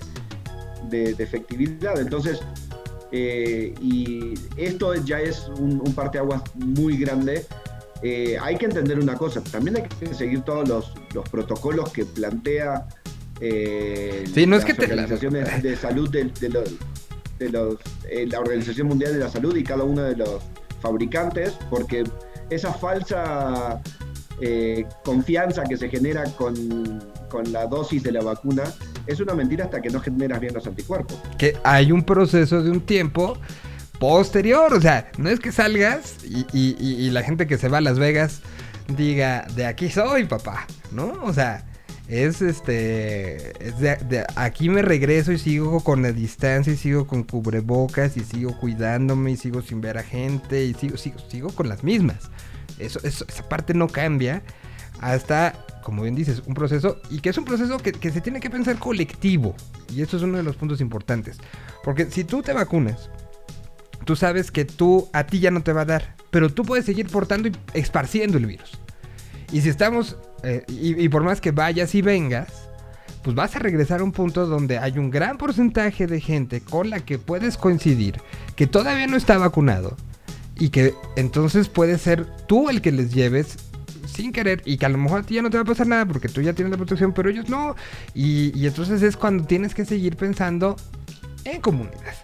de- 0.89 1.15
de 1.15 1.25
efectividad. 1.25 1.99
Entonces, 1.99 2.39
eh, 3.11 3.75
y 3.83 4.35
esto 4.57 4.95
ya 4.95 5.21
es 5.21 5.49
un, 5.59 5.81
un 5.85 5.93
parteaguas 5.95 6.43
muy 6.55 6.97
grande. 6.97 7.45
Eh, 8.05 8.37
hay 8.41 8.57
que 8.57 8.67
entender 8.67 9.01
una 9.01 9.17
cosa, 9.17 9.41
también 9.43 9.79
hay 9.79 9.83
que 9.83 10.15
seguir 10.15 10.43
todos 10.43 10.69
los, 10.69 10.93
los 11.13 11.29
protocolos 11.29 11.91
que 11.91 12.05
plantea 12.05 12.87
eh, 13.41 14.25
Sí, 14.33 14.47
no 14.47 14.55
es 14.55 14.65
que 14.65 14.75
te- 14.75 14.87
de 14.87 15.77
salud 15.77 16.09
de, 16.09 16.31
de 17.39 17.77
eh, 18.11 18.27
la 18.31 18.41
Organización 18.41 18.89
Mundial 18.89 19.13
de 19.13 19.19
la 19.21 19.29
Salud 19.31 19.55
y 19.57 19.63
cada 19.65 19.85
uno 19.85 20.03
de 20.03 20.17
los 20.17 20.43
fabricantes, 20.81 21.57
porque 21.71 22.05
esa 22.51 22.73
falsa 22.73 23.81
eh, 24.41 24.87
confianza 25.05 25.65
que 25.65 25.77
se 25.77 25.89
genera 25.89 26.25
con, 26.37 27.03
con 27.29 27.53
la 27.53 27.67
dosis 27.67 28.03
de 28.03 28.13
la 28.13 28.23
vacuna 28.23 28.65
es 29.07 29.21
una 29.21 29.35
mentira 29.35 29.65
hasta 29.65 29.81
que 29.81 29.91
no 29.91 30.01
generas 30.01 30.41
bien 30.41 30.55
los 30.55 30.67
anticuerpos. 30.67 31.17
Que 31.39 31.57
hay 31.65 31.91
un 31.93 32.03
proceso 32.05 32.63
de 32.63 32.71
un 32.71 32.81
tiempo 32.83 33.37
posterior, 33.99 34.73
o 34.75 34.81
sea, 34.81 35.11
no 35.19 35.29
es 35.29 35.41
que 35.41 35.51
salgas 35.51 36.17
y- 36.25 36.47
y 36.53 37.11
la 37.11 37.23
gente 37.23 37.47
que 37.47 37.59
se 37.59 37.69
va 37.69 37.79
a 37.79 37.81
Las 37.81 37.99
Vegas 37.99 38.41
diga, 38.97 39.47
de 39.57 39.67
aquí 39.67 39.91
soy, 39.91 40.25
papá, 40.25 40.67
¿no? 40.93 41.13
O 41.25 41.33
sea, 41.33 41.65
es 42.09 42.41
este, 42.41 43.53
es 43.67 43.79
de, 43.79 44.25
aquí 44.35 44.69
me 44.71 44.81
regreso 44.83 45.31
y 45.31 45.39
sigo 45.39 45.81
con 45.81 46.03
la 46.03 46.11
distancia 46.13 46.73
y 46.73 46.77
sigo 46.77 47.07
con 47.07 47.23
cubrebocas 47.23 48.17
y 48.17 48.21
sigo 48.21 48.59
cuidándome 48.59 49.33
y 49.33 49.37
sigo 49.37 49.61
sin 49.63 49.81
ver 49.83 49.99
a 49.99 50.03
gente 50.03 50.65
y 50.65 50.75
sigo, 50.75 50.97
sigo, 50.97 51.19
sigo 51.29 51.49
con 51.51 51.69
las 51.69 51.85
mismas. 51.85 52.31
Eso, 52.79 52.99
eso- 53.05 53.27
esa 53.29 53.49
parte 53.49 53.75
no 53.75 53.89
cambia 53.89 54.43
hasta, 55.01 55.53
como 55.83 56.03
bien 56.03 56.15
dices, 56.15 56.43
un 56.47 56.55
proceso 56.55 56.99
y 57.11 57.21
que 57.21 57.29
es 57.29 57.39
un 57.39 57.45
proceso 57.45 57.77
que, 57.79 57.93
que 57.93 58.11
se 58.11 58.21
tiene 58.23 58.41
que 58.41 58.49
pensar 58.51 58.79
colectivo. 58.79 59.55
Y 59.95 60.01
eso 60.03 60.17
es 60.17 60.23
uno 60.23 60.39
de 60.39 60.43
los 60.45 60.57
puntos 60.57 60.81
importantes. 60.81 61.39
Porque 61.85 62.07
si 62.11 62.25
tú 62.25 62.41
te 62.43 62.53
vacunas, 62.55 63.11
tú 64.07 64.17
sabes 64.17 64.51
que 64.51 64.65
tú 64.65 65.09
a 65.13 65.27
ti 65.27 65.41
ya 65.41 65.51
no 65.51 65.63
te 65.63 65.73
va 65.75 65.83
a 65.83 65.87
dar, 65.87 66.15
pero 66.31 66.49
tú 66.49 66.63
puedes 66.65 66.87
seguir 66.87 67.09
portando 67.09 67.49
y 67.49 67.53
esparciendo 67.75 68.39
el 68.39 68.47
virus. 68.47 68.79
Y 69.53 69.61
si 69.63 69.69
estamos, 69.69 70.17
eh, 70.43 70.65
y, 70.69 71.03
y 71.03 71.09
por 71.09 71.23
más 71.23 71.41
que 71.41 71.51
vayas 71.51 71.95
y 71.95 72.03
vengas, 72.03 72.49
pues 73.23 73.35
vas 73.35 73.55
a 73.57 73.59
regresar 73.59 74.01
a 74.01 74.05
un 74.05 74.13
punto 74.13 74.47
donde 74.47 74.79
hay 74.79 74.99
un 74.99 75.11
gran 75.11 75.39
porcentaje 75.39 76.07
de 76.07 76.21
gente 76.21 76.61
con 76.61 76.91
la 76.91 77.01
que 77.01 77.19
puedes 77.19 77.57
coincidir 77.57 78.21
que 78.57 78.67
todavía 78.67 79.07
no 79.07 79.17
está 79.17 79.39
vacunado 79.39 79.97
y 80.57 80.71
que 80.71 80.95
entonces 81.17 81.69
puede 81.69 81.99
ser 81.99 82.27
tú 82.47 82.69
el 82.69 82.81
que 82.81 82.93
les 82.93 83.13
lleves 83.13 83.57
sin 84.07 84.33
querer 84.33 84.63
y 84.65 84.79
que 84.79 84.87
a 84.87 84.89
lo 84.89 84.99
mejor 84.99 85.21
a 85.21 85.23
ti 85.23 85.35
ya 85.35 85.43
no 85.43 85.51
te 85.51 85.57
va 85.57 85.63
a 85.63 85.67
pasar 85.67 85.87
nada 85.87 86.07
porque 86.07 86.29
tú 86.29 86.41
ya 86.41 86.53
tienes 86.53 86.71
la 86.71 86.77
protección, 86.77 87.13
pero 87.13 87.29
ellos 87.29 87.49
no. 87.49 87.77
Y, 88.15 88.59
y 88.59 88.67
entonces 88.67 89.03
es 89.03 89.17
cuando 89.17 89.45
tienes 89.45 89.75
que 89.75 89.85
seguir 89.85 90.17
pensando 90.17 90.77
en 91.45 91.61
comunidad. 91.61 92.15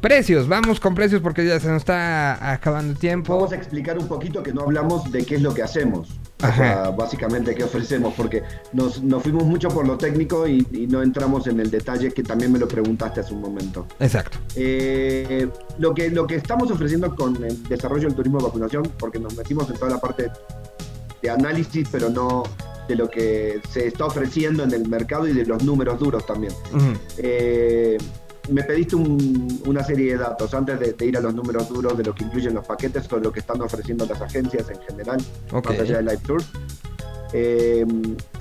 Precios, 0.00 0.48
vamos 0.48 0.80
con 0.80 0.94
precios 0.94 1.20
porque 1.20 1.46
ya 1.46 1.60
se 1.60 1.68
nos 1.68 1.78
está 1.78 2.52
acabando 2.52 2.92
el 2.92 2.98
tiempo. 2.98 3.34
Vamos 3.36 3.52
a 3.52 3.56
explicar 3.56 3.98
un 3.98 4.08
poquito 4.08 4.42
que 4.42 4.52
no 4.52 4.62
hablamos 4.62 5.10
de 5.10 5.24
qué 5.24 5.34
es 5.34 5.42
lo 5.42 5.52
que 5.52 5.62
hacemos. 5.62 6.20
O 6.42 6.56
sea, 6.56 6.90
básicamente 6.90 7.54
qué 7.54 7.64
ofrecemos, 7.64 8.14
porque 8.16 8.42
nos, 8.72 9.02
nos 9.02 9.22
fuimos 9.22 9.44
mucho 9.44 9.68
por 9.68 9.86
lo 9.86 9.96
técnico 9.96 10.46
y, 10.46 10.66
y 10.72 10.86
no 10.86 11.02
entramos 11.02 11.46
en 11.46 11.60
el 11.60 11.70
detalle 11.70 12.12
que 12.12 12.22
también 12.22 12.52
me 12.52 12.58
lo 12.58 12.66
preguntaste 12.66 13.20
hace 13.20 13.34
un 13.34 13.40
momento. 13.40 13.86
Exacto. 13.98 14.38
Eh, 14.56 15.48
lo, 15.78 15.94
que, 15.94 16.10
lo 16.10 16.26
que 16.26 16.36
estamos 16.36 16.70
ofreciendo 16.70 17.14
con 17.14 17.42
el 17.44 17.62
desarrollo 17.64 18.08
del 18.08 18.14
turismo 18.14 18.38
de 18.38 18.44
vacunación, 18.44 18.82
porque 18.98 19.18
nos 19.18 19.36
metimos 19.36 19.68
en 19.70 19.76
toda 19.76 19.90
la 19.90 20.00
parte 20.00 20.30
de 21.22 21.30
análisis, 21.30 21.88
pero 21.90 22.08
no 22.08 22.42
de 22.88 22.96
lo 22.96 23.08
que 23.08 23.60
se 23.70 23.86
está 23.86 24.06
ofreciendo 24.06 24.64
en 24.64 24.72
el 24.72 24.88
mercado 24.88 25.28
y 25.28 25.32
de 25.32 25.44
los 25.46 25.62
números 25.62 25.98
duros 25.98 26.26
también. 26.26 26.52
Eh, 27.18 27.98
me 28.48 28.62
pediste 28.64 28.96
un- 28.96 29.60
una 29.66 29.84
serie 29.84 30.12
de 30.12 30.18
datos 30.18 30.54
antes 30.54 30.80
de, 30.80 30.92
de 30.94 31.06
ir 31.06 31.16
a 31.16 31.20
los 31.20 31.34
números 31.34 31.68
duros 31.68 31.96
de 31.96 32.04
lo 32.04 32.14
que 32.14 32.24
incluyen 32.24 32.54
los 32.54 32.66
paquetes 32.66 33.10
o 33.12 33.18
lo 33.18 33.30
que 33.32 33.40
están 33.40 33.60
ofreciendo 33.60 34.06
las 34.06 34.20
agencias 34.20 34.68
en 34.70 34.80
general, 34.82 35.20
Ok. 35.52 35.68
más 35.70 35.78
allá 35.80 35.96
de 35.98 36.02
Live 36.02 36.20
Tours. 36.26 36.46
Eh, 37.32 37.86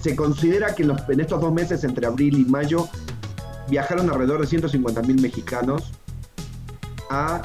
se 0.01 0.15
considera 0.15 0.73
que 0.73 0.81
en, 0.83 0.89
los- 0.89 1.07
en 1.09 1.19
estos 1.19 1.39
dos 1.41 1.53
meses, 1.53 1.83
entre 1.83 2.07
abril 2.07 2.39
y 2.39 2.45
mayo, 2.45 2.87
viajaron 3.69 4.09
alrededor 4.09 4.41
de 4.41 4.47
150 4.47 5.01
mil 5.03 5.21
mexicanos 5.21 5.91
a 7.11 7.41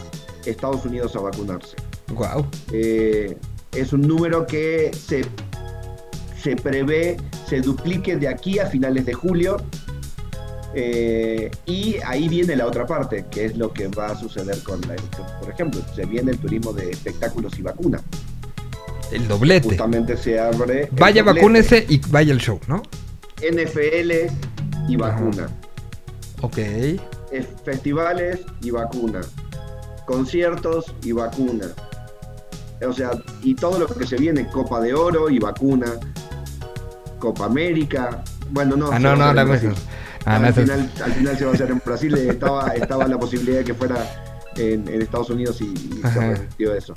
Estados 0.46 0.84
Unidos 0.86 1.14
a 1.16 1.20
vacunarse. 1.20 1.76
Wow. 2.14 2.46
Eh, 2.72 3.36
es 3.72 3.92
un 3.92 4.02
número 4.02 4.46
que 4.46 4.90
se, 4.94 5.24
se 6.40 6.57
prevé 6.57 7.16
se 7.48 7.61
duplique 7.61 8.16
de 8.16 8.28
aquí 8.28 8.59
a 8.59 8.66
finales 8.66 9.05
de 9.05 9.12
julio. 9.12 9.57
Eh, 10.77 11.51
y 11.66 11.97
ahí 12.05 12.29
viene 12.29 12.57
la 12.57 12.66
otra 12.66 12.87
parte, 12.87 13.27
que 13.31 13.45
es 13.47 13.57
lo 13.57 13.72
que 13.72 13.89
va 13.89 14.09
a 14.09 14.18
suceder 14.18 14.59
con 14.62 14.81
la 14.83 14.97
Por 15.41 15.51
ejemplo, 15.51 15.81
se 15.95 16.05
viene 16.05 16.33
el 16.33 16.39
turismo 16.39 16.72
de 16.72 16.91
espectáculos 16.91 17.59
y 17.59 17.62
vacuna. 17.62 18.01
El 19.12 19.29
doblete. 19.29 19.68
Justamente 19.68 20.16
se 20.16 20.41
abre. 20.41 20.89
Vaya, 20.93 21.22
vacúnese 21.22 21.87
y 21.89 22.01
vaya 22.09 22.33
el 22.33 22.41
show, 22.41 22.59
¿no? 22.66 22.83
NFL 23.39 24.11
y 24.89 24.97
vacuna. 24.97 25.49
Ok. 26.41 26.59
Festivales 27.64 28.41
y 28.61 28.70
vacuna. 28.70 29.20
Conciertos 30.07 30.95
y 31.03 31.12
vacuna. 31.12 31.66
O 32.87 32.93
sea, 32.93 33.12
y 33.43 33.55
todo 33.55 33.79
lo 33.79 33.87
que 33.87 34.07
se 34.07 34.16
viene, 34.16 34.49
Copa 34.49 34.81
de 34.81 34.95
Oro 34.95 35.31
y 35.31 35.39
vacuna. 35.39 35.87
Copa 37.18 37.47
América. 37.47 38.22
Bueno, 38.51 38.77
no. 38.77 38.91
Ah, 38.91 38.99
no, 38.99 39.16
no, 39.16 39.33
la 39.33 39.43
en 39.43 39.75
Ah, 40.27 40.39
no, 40.39 40.47
al, 40.47 40.51
es- 40.51 40.55
final, 40.57 40.91
al 41.05 41.12
final 41.12 41.39
se 41.39 41.45
va 41.45 41.51
a 41.51 41.55
hacer 41.55 41.70
en 41.70 41.83
Brasil. 41.85 42.14
eh, 42.16 42.29
Estaba, 42.31 42.68
estaba 42.75 43.07
la 43.09 43.18
posibilidad 43.18 43.59
de 43.59 43.64
que 43.64 43.75
fuera 43.75 43.97
en, 44.57 44.89
en 44.89 45.03
Estados 45.03 45.31
Unidos 45.31 45.61
y, 45.61 45.64
y 45.66 46.01
se 46.01 46.07
Ajá. 46.07 46.31
resistió 46.31 46.75
eso. 46.75 46.95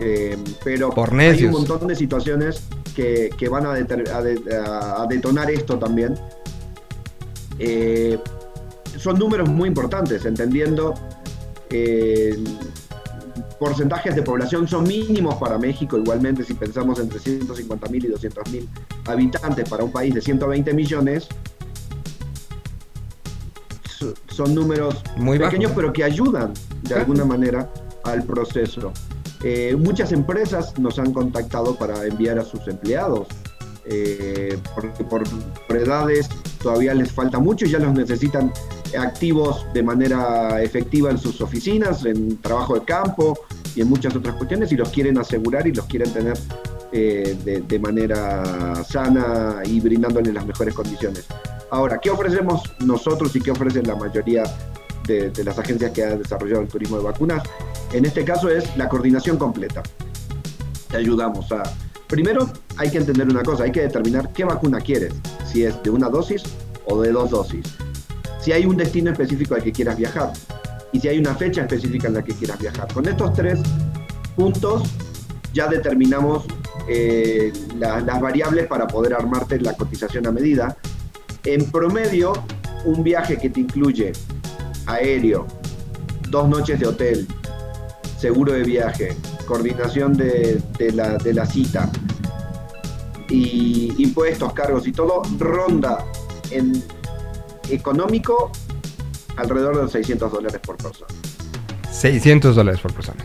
Eh, 0.00 0.36
pero 0.64 0.90
Por 0.90 1.14
hay 1.18 1.44
un 1.44 1.52
montón 1.52 1.86
de 1.86 1.94
situaciones 1.94 2.62
que, 2.96 3.30
que 3.36 3.48
van 3.48 3.64
a, 3.66 3.74
deter- 3.78 4.08
a 4.10 4.22
de- 4.22 4.56
a- 4.56 5.02
a 5.02 5.06
detonar 5.06 5.50
esto 5.50 5.78
también. 5.78 6.14
Eh, 7.58 8.18
son 8.98 9.18
números 9.18 9.48
muy 9.48 9.68
importantes, 9.68 10.24
entendiendo 10.24 10.94
eh, 11.70 12.36
porcentajes 13.58 14.14
de 14.14 14.22
población 14.22 14.66
son 14.68 14.84
mínimos 14.84 15.36
para 15.36 15.58
México, 15.58 15.96
igualmente 15.96 16.44
si 16.44 16.54
pensamos 16.54 16.98
entre 16.98 17.18
150 17.18 17.88
mil 17.88 18.04
y 18.04 18.08
200 18.08 18.50
mil 18.50 18.68
habitantes 19.06 19.68
para 19.68 19.84
un 19.84 19.92
país 19.92 20.14
de 20.14 20.20
120 20.20 20.72
millones, 20.74 21.28
son 24.28 24.54
números 24.54 25.02
Muy 25.16 25.38
pequeños 25.38 25.70
bajo. 25.70 25.80
pero 25.80 25.92
que 25.92 26.04
ayudan 26.04 26.52
de 26.54 26.60
Claro. 26.88 27.00
alguna 27.02 27.24
manera 27.24 27.70
al 28.04 28.22
proceso. 28.24 28.92
Eh, 29.42 29.76
muchas 29.78 30.12
empresas 30.12 30.78
nos 30.78 30.98
han 30.98 31.12
contactado 31.12 31.74
para 31.76 32.04
enviar 32.06 32.38
a 32.38 32.44
sus 32.44 32.66
empleados, 32.68 33.26
eh, 33.86 34.56
porque 34.74 35.04
por, 35.04 35.22
por 35.68 35.76
edades 35.76 36.28
todavía 36.62 36.94
les 36.94 37.12
falta 37.12 37.38
mucho 37.38 37.66
y 37.66 37.70
ya 37.70 37.78
los 37.78 37.92
necesitan 37.92 38.50
activos 38.98 39.66
de 39.74 39.82
manera 39.82 40.62
efectiva 40.62 41.10
en 41.10 41.18
sus 41.18 41.40
oficinas, 41.40 42.04
en 42.06 42.38
trabajo 42.40 42.74
de 42.74 42.84
campo 42.84 43.38
y 43.74 43.80
en 43.82 43.88
muchas 43.88 44.14
otras 44.16 44.36
cuestiones 44.36 44.70
y 44.72 44.76
los 44.76 44.88
quieren 44.90 45.18
asegurar 45.18 45.66
y 45.66 45.72
los 45.72 45.84
quieren 45.86 46.10
tener 46.12 46.38
eh, 46.92 47.36
de, 47.44 47.60
de 47.60 47.78
manera 47.80 48.82
sana 48.84 49.56
y 49.64 49.80
brindándoles 49.80 50.32
las 50.32 50.46
mejores 50.46 50.74
condiciones. 50.74 51.26
Ahora, 51.70 51.98
¿qué 51.98 52.10
ofrecemos 52.10 52.62
nosotros 52.80 53.34
y 53.36 53.40
qué 53.40 53.50
ofrecen 53.50 53.86
la 53.86 53.96
mayoría 53.96 54.44
de, 55.06 55.44
las 55.44 55.58
agencias 55.58 55.90
que 55.92 56.02
han 56.04 56.18
desarrollado 56.18 56.62
el 56.62 56.68
turismo 56.68 56.96
de 56.98 57.04
vacunas. 57.04 57.42
En 57.92 58.04
este 58.04 58.24
caso 58.24 58.48
es 58.48 58.76
la 58.76 58.88
coordinación 58.88 59.36
completa. 59.36 59.82
Te 60.90 60.96
ayudamos 60.96 61.50
a... 61.52 61.62
Primero 62.08 62.48
hay 62.76 62.90
que 62.90 62.98
entender 62.98 63.28
una 63.28 63.42
cosa, 63.42 63.64
hay 63.64 63.72
que 63.72 63.82
determinar 63.82 64.32
qué 64.32 64.44
vacuna 64.44 64.80
quieres, 64.80 65.14
si 65.50 65.64
es 65.64 65.82
de 65.82 65.90
una 65.90 66.08
dosis 66.08 66.42
o 66.86 67.00
de 67.00 67.12
dos 67.12 67.30
dosis. 67.30 67.66
Si 68.40 68.52
hay 68.52 68.66
un 68.66 68.76
destino 68.76 69.10
específico 69.10 69.54
al 69.54 69.62
que 69.62 69.72
quieras 69.72 69.96
viajar 69.96 70.32
y 70.92 71.00
si 71.00 71.08
hay 71.08 71.18
una 71.18 71.34
fecha 71.34 71.62
específica 71.62 72.08
en 72.08 72.14
la 72.14 72.22
que 72.22 72.34
quieras 72.34 72.58
viajar. 72.58 72.92
Con 72.92 73.06
estos 73.08 73.32
tres 73.32 73.60
puntos 74.36 74.82
ya 75.52 75.66
determinamos 75.66 76.44
eh, 76.88 77.52
la- 77.78 78.00
las 78.00 78.20
variables 78.20 78.66
para 78.66 78.86
poder 78.86 79.14
armarte 79.14 79.58
la 79.60 79.72
cotización 79.74 80.26
a 80.26 80.30
medida. 80.32 80.76
En 81.44 81.70
promedio, 81.70 82.32
un 82.84 83.02
viaje 83.02 83.38
que 83.38 83.50
te 83.50 83.60
incluye 83.60 84.12
aéreo, 84.86 85.46
dos 86.30 86.48
noches 86.48 86.80
de 86.80 86.86
hotel, 86.86 87.28
seguro 88.18 88.52
de 88.52 88.62
viaje, 88.62 89.16
coordinación 89.46 90.16
de, 90.16 90.62
la 91.34 91.46
cita, 91.46 91.90
y 93.28 93.92
impuestos, 94.02 94.52
cargos 94.52 94.86
y 94.86 94.92
todo, 94.92 95.22
ronda 95.38 96.04
en 96.50 96.82
económico 97.68 98.50
alrededor 99.36 99.76
de 99.76 99.82
los 99.82 99.92
600 99.92 100.32
dólares 100.32 100.60
por 100.64 100.76
persona. 100.76 101.12
600 101.90 102.56
dólares 102.56 102.80
por 102.80 102.92
persona. 102.92 103.24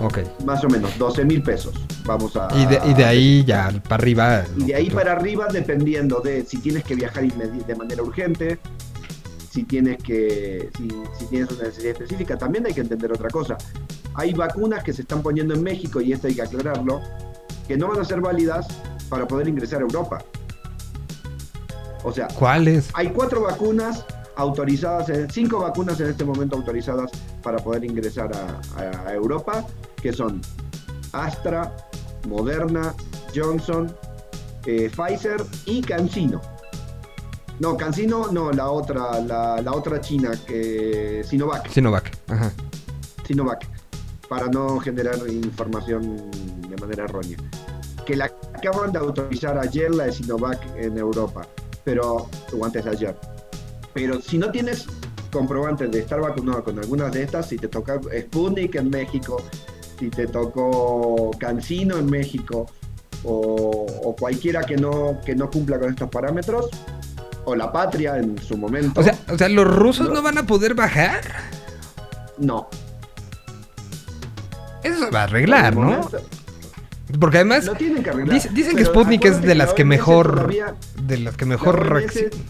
Ok. 0.00 0.18
Más 0.44 0.64
o 0.64 0.68
menos, 0.68 0.96
12 0.98 1.24
mil 1.24 1.42
pesos. 1.42 1.74
Vamos 2.04 2.34
a. 2.36 2.48
Y 2.56 2.66
de, 2.66 2.80
y 2.86 2.94
de 2.94 3.04
ahí 3.04 3.44
ya 3.44 3.70
para 3.88 3.96
arriba. 4.02 4.44
Y 4.56 4.64
de 4.64 4.74
ahí 4.74 4.90
para 4.90 5.12
arriba, 5.12 5.46
dependiendo 5.52 6.20
de 6.20 6.44
si 6.44 6.58
tienes 6.58 6.84
que 6.84 6.94
viajar 6.94 7.24
de 7.24 7.74
manera 7.76 8.02
urgente, 8.02 8.58
si 9.50 9.64
tienes 9.64 10.02
que, 10.02 10.70
si, 10.76 10.88
si 11.18 11.26
tienes 11.26 11.50
una 11.52 11.64
necesidad 11.64 11.92
específica, 11.92 12.38
también 12.38 12.66
hay 12.66 12.72
que 12.72 12.80
entender 12.80 13.12
otra 13.12 13.28
cosa. 13.28 13.58
Hay 14.14 14.32
vacunas 14.32 14.82
que 14.82 14.92
se 14.92 15.02
están 15.02 15.22
poniendo 15.22 15.54
en 15.54 15.62
México, 15.62 16.00
y 16.00 16.12
esto 16.12 16.26
hay 16.28 16.34
que 16.34 16.42
aclararlo, 16.42 17.00
que 17.68 17.76
no 17.76 17.88
van 17.88 18.00
a 18.00 18.04
ser 18.04 18.20
válidas 18.20 18.66
para 19.08 19.26
poder 19.26 19.48
ingresar 19.48 19.80
a 19.80 19.82
Europa. 19.82 20.18
O 22.02 22.12
sea, 22.12 22.28
¿Cuáles? 22.28 22.88
hay 22.94 23.08
cuatro 23.10 23.42
vacunas 23.42 24.04
autorizadas, 24.36 25.06
cinco 25.32 25.58
vacunas 25.60 26.00
en 26.00 26.08
este 26.08 26.24
momento 26.24 26.56
autorizadas 26.56 27.10
para 27.42 27.58
poder 27.58 27.84
ingresar 27.84 28.30
a, 28.34 28.80
a- 28.80 29.08
a 29.08 29.14
Europa, 29.14 29.66
que 30.02 30.12
son 30.12 30.40
Astra, 31.12 31.76
Moderna, 32.28 32.94
Johnson, 33.34 33.94
eh, 34.66 34.90
Pfizer 34.90 35.42
y 35.66 35.80
CanSino. 35.80 36.40
No, 37.58 37.76
CanSino 37.76 38.28
no, 38.32 38.52
la 38.52 38.70
otra, 38.70 39.20
la, 39.20 39.60
la 39.60 39.72
otra 39.72 40.00
china, 40.00 40.32
que 40.46 41.22
Sinovac, 41.26 41.68
Sinovac. 41.68 42.16
Ajá. 42.28 42.52
Sinovac, 43.26 43.66
para 44.28 44.46
no 44.46 44.80
generar 44.80 45.18
información 45.28 46.30
de 46.68 46.76
manera 46.76 47.04
errónea. 47.04 47.36
Que 48.06 48.16
la 48.16 48.32
acaban 48.54 48.92
de 48.92 48.98
autorizar 48.98 49.58
ayer 49.58 49.94
la 49.94 50.04
de 50.04 50.12
Sinovac 50.12 50.58
en 50.76 50.96
Europa, 50.96 51.46
pero, 51.84 52.28
o 52.58 52.64
antes 52.64 52.84
de 52.84 52.90
ayer. 52.90 53.16
Pero 53.92 54.20
si 54.20 54.38
no 54.38 54.50
tienes 54.50 54.86
comprobantes 55.30 55.90
de 55.90 56.00
estar 56.00 56.20
vacunado 56.20 56.64
con 56.64 56.78
algunas 56.78 57.12
de 57.12 57.22
estas, 57.22 57.48
si 57.48 57.56
te 57.56 57.68
toca 57.68 58.00
Sputnik 58.22 58.74
en 58.76 58.90
México, 58.90 59.42
si 60.00 60.08
te 60.10 60.26
tocó 60.26 61.30
Cancino 61.38 61.96
en 61.98 62.06
México, 62.06 62.66
o, 63.22 63.86
o 64.04 64.16
cualquiera 64.16 64.62
que 64.62 64.76
no, 64.76 65.20
que 65.24 65.36
no 65.36 65.48
cumpla 65.50 65.78
con 65.78 65.90
estos 65.90 66.08
parámetros, 66.08 66.68
o 67.44 67.54
la 67.54 67.70
patria 67.70 68.16
en 68.16 68.36
su 68.38 68.56
momento, 68.56 69.00
O 69.00 69.04
sea, 69.04 69.16
o 69.32 69.36
sea, 69.38 69.48
los 69.50 69.66
rusos 69.72 70.08
No. 70.08 70.14
no 70.14 70.22
van 70.22 70.38
a 70.38 70.46
poder 70.46 70.74
bajar. 70.74 71.20
no. 72.38 72.68
Eso 74.82 74.98
se 75.04 75.10
va 75.10 75.20
a 75.20 75.24
arreglar, 75.24 75.74
¿no? 75.76 75.82
momento, 75.82 76.18
porque 77.20 77.36
además 77.38 77.66
Lo 77.66 77.74
tienen 77.74 78.02
que 78.02 78.08
arreglar. 78.10 78.38
dic- 78.38 78.50
dicen 78.52 78.76
que 78.76 78.84
Sputnik 78.86 79.24
es 79.26 79.42
de 79.42 79.48
la 79.54 79.66
las 79.66 79.74
que 79.74 79.84
mejor 79.84 80.34
todavía- 80.36 80.74
de 81.02 81.18
las 81.18 81.36
que 81.36 81.44
mejor 81.44 82.02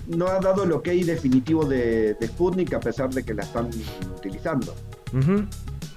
no 0.07 0.27
ha 0.29 0.39
dado 0.39 0.63
el 0.65 0.71
ok 0.73 0.85
definitivo 1.05 1.65
de, 1.65 2.15
de 2.21 2.27
Sputnik 2.29 2.73
a 2.75 2.79
pesar 2.81 3.11
de 3.11 3.25
que 3.25 3.35
la 3.35 3.43
están 3.43 3.69
utilizando. 4.17 4.75
Ujú. 5.13 5.45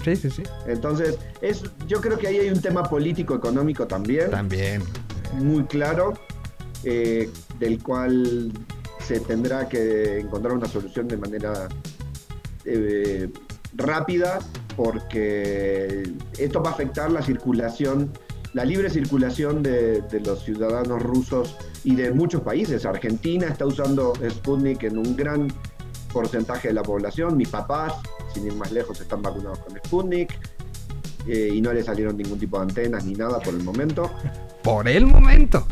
Sí, 0.04 0.16
sí, 0.16 0.30
sí. 0.30 0.44
Entonces, 0.68 1.18
es, 1.42 1.64
yo 1.88 2.02
creo 2.02 2.18
que 2.18 2.28
ahí 2.28 2.38
hay 2.38 2.50
un 2.50 2.62
tema 2.62 2.84
político 2.84 3.36
económico 3.36 3.88
también, 3.88 4.30
También. 4.32 4.82
muy 5.34 5.64
claro, 5.66 6.14
eh, 6.84 7.30
del 7.60 7.82
cual 7.82 8.52
se 9.00 9.20
tendrá 9.22 9.68
que 9.70 10.20
encontrar 10.20 10.54
una 10.54 10.68
solución 10.68 11.08
de 11.08 11.18
manera 11.18 11.68
eh, 12.66 13.30
rápida, 13.76 14.40
porque 14.76 16.04
esto 16.38 16.62
va 16.62 16.72
a 16.72 16.74
afectar 16.74 17.12
la 17.12 17.22
circulación, 17.22 18.12
la 18.54 18.66
libre 18.66 18.90
circulación 18.90 19.64
de, 19.64 20.02
de 20.02 20.20
los 20.20 20.44
ciudadanos 20.44 21.02
rusos 21.02 21.56
y 21.84 21.96
de 21.96 22.12
muchos 22.12 22.42
países. 22.42 22.86
Argentina 22.86 23.48
está 23.48 23.66
usando 23.66 24.14
Sputnik 24.30 24.84
en 24.84 24.98
un 24.98 25.16
gran 25.16 25.48
porcentaje 26.14 26.70
de 26.70 26.76
la 26.76 26.84
población. 26.84 27.36
Mis 27.36 27.50
papás, 27.50 27.94
sin 28.34 28.46
ir 28.46 28.54
más 28.54 28.72
lejos, 28.72 29.02
están 29.02 29.22
vacunados 29.22 29.60
con 29.60 29.76
Sputnik. 29.78 30.38
eh, 31.28 31.50
y 31.54 31.62
no 31.62 31.72
le 31.72 31.82
salieron 31.84 32.18
ningún 32.18 32.38
tipo 32.38 32.58
de 32.58 32.64
antenas 32.64 33.06
ni 33.06 33.14
nada 33.14 33.40
por 33.40 33.54
el 33.54 33.64
momento. 33.64 34.12
Por 34.62 34.88
el 34.90 35.06
momento. 35.06 35.66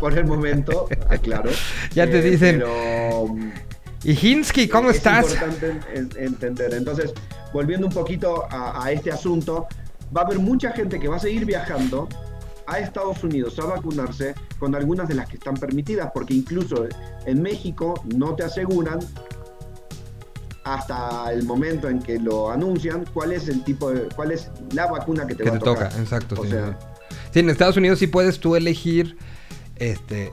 Por 0.00 0.18
el 0.18 0.24
momento, 0.26 0.88
aclaro. 1.08 1.50
Ya 1.94 2.06
te 2.10 2.18
Eh, 2.18 2.30
dicen, 2.30 2.58
Pero 2.58 3.26
Y 4.02 4.12
Hinsky, 4.14 4.66
¿cómo 4.68 4.90
es 4.90 4.96
estás? 4.96 5.30
importante 5.32 5.70
en- 5.94 6.10
en- 6.16 6.24
entender. 6.26 6.74
Entonces, 6.74 7.12
volviendo 7.52 7.86
un 7.86 7.92
poquito 7.92 8.46
a, 8.50 8.84
a 8.84 8.90
este 8.92 9.12
asunto, 9.12 9.66
va 10.16 10.22
a 10.22 10.24
haber 10.24 10.38
mucha 10.40 10.72
gente 10.72 10.98
que 10.98 11.06
va 11.06 11.16
a 11.16 11.20
seguir 11.20 11.44
viajando 11.44 12.08
a 12.66 12.78
Estados 12.80 13.22
Unidos 13.22 13.58
a 13.60 13.66
vacunarse 13.66 14.34
con 14.58 14.74
algunas 14.74 15.06
de 15.06 15.14
las 15.14 15.28
que 15.28 15.36
están 15.36 15.54
permitidas, 15.54 16.10
porque 16.14 16.34
incluso 16.34 16.86
en 17.26 17.42
México 17.42 17.94
no 18.16 18.34
te 18.34 18.42
aseguran 18.44 18.98
hasta 20.64 21.32
el 21.32 21.44
momento 21.44 21.88
en 21.88 22.00
que 22.00 22.18
lo 22.18 22.50
anuncian 22.50 23.04
cuál 23.12 23.32
es 23.32 23.48
el 23.48 23.64
tipo 23.64 23.90
de, 23.90 24.02
cuál 24.14 24.30
es 24.32 24.50
la 24.72 24.86
vacuna 24.90 25.26
que 25.26 25.34
te 25.34 25.44
Que 25.44 25.50
va 25.50 25.58
te 25.58 25.62
a 25.62 25.64
tocar. 25.72 25.88
toca, 25.90 26.00
exacto. 26.00 26.34
O 26.40 26.44
sí, 26.44 26.50
sea, 26.50 26.78
sí. 27.32 27.38
En 27.40 27.50
Estados 27.50 27.76
Unidos 27.76 27.98
sí 27.98 28.06
puedes 28.06 28.40
tú 28.40 28.56
elegir 28.56 29.16
este 29.76 30.30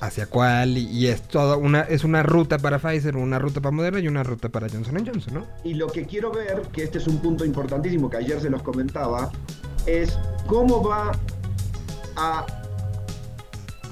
hacia 0.00 0.26
cuál 0.26 0.78
y, 0.78 0.86
y 0.86 1.06
es 1.08 1.22
toda 1.22 1.56
una 1.56 1.80
es 1.82 2.04
una 2.04 2.22
ruta 2.22 2.58
para 2.58 2.78
Pfizer, 2.78 3.16
una 3.16 3.38
ruta 3.38 3.60
para 3.60 3.72
Moderna 3.72 3.98
y 4.00 4.08
una 4.08 4.22
ruta 4.22 4.48
para 4.48 4.68
Johnson 4.68 5.04
Johnson, 5.04 5.34
¿no? 5.34 5.46
Y 5.64 5.74
lo 5.74 5.88
que 5.88 6.06
quiero 6.06 6.30
ver, 6.32 6.62
que 6.72 6.84
este 6.84 6.98
es 6.98 7.06
un 7.06 7.18
punto 7.18 7.44
importantísimo 7.44 8.08
que 8.08 8.16
ayer 8.18 8.40
se 8.40 8.48
los 8.50 8.62
comentaba, 8.62 9.30
es 9.86 10.16
cómo 10.46 10.82
va 10.82 11.12
a 12.16 12.46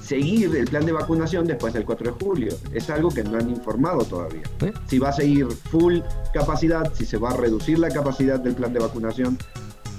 seguir 0.06 0.54
el 0.56 0.64
plan 0.66 0.86
de 0.86 0.92
vacunación 0.92 1.46
después 1.46 1.72
del 1.74 1.84
4 1.84 2.12
de 2.12 2.24
julio. 2.24 2.56
Es 2.72 2.88
algo 2.90 3.10
que 3.10 3.22
no 3.24 3.36
han 3.38 3.50
informado 3.50 4.04
todavía. 4.04 4.42
¿Eh? 4.60 4.72
Si 4.86 4.98
va 4.98 5.08
a 5.08 5.12
seguir 5.12 5.46
full 5.70 5.98
capacidad, 6.32 6.92
si 6.94 7.04
se 7.04 7.18
va 7.18 7.30
a 7.30 7.36
reducir 7.36 7.78
la 7.78 7.88
capacidad 7.90 8.38
del 8.38 8.54
plan 8.54 8.72
de 8.72 8.78
vacunación. 8.80 9.38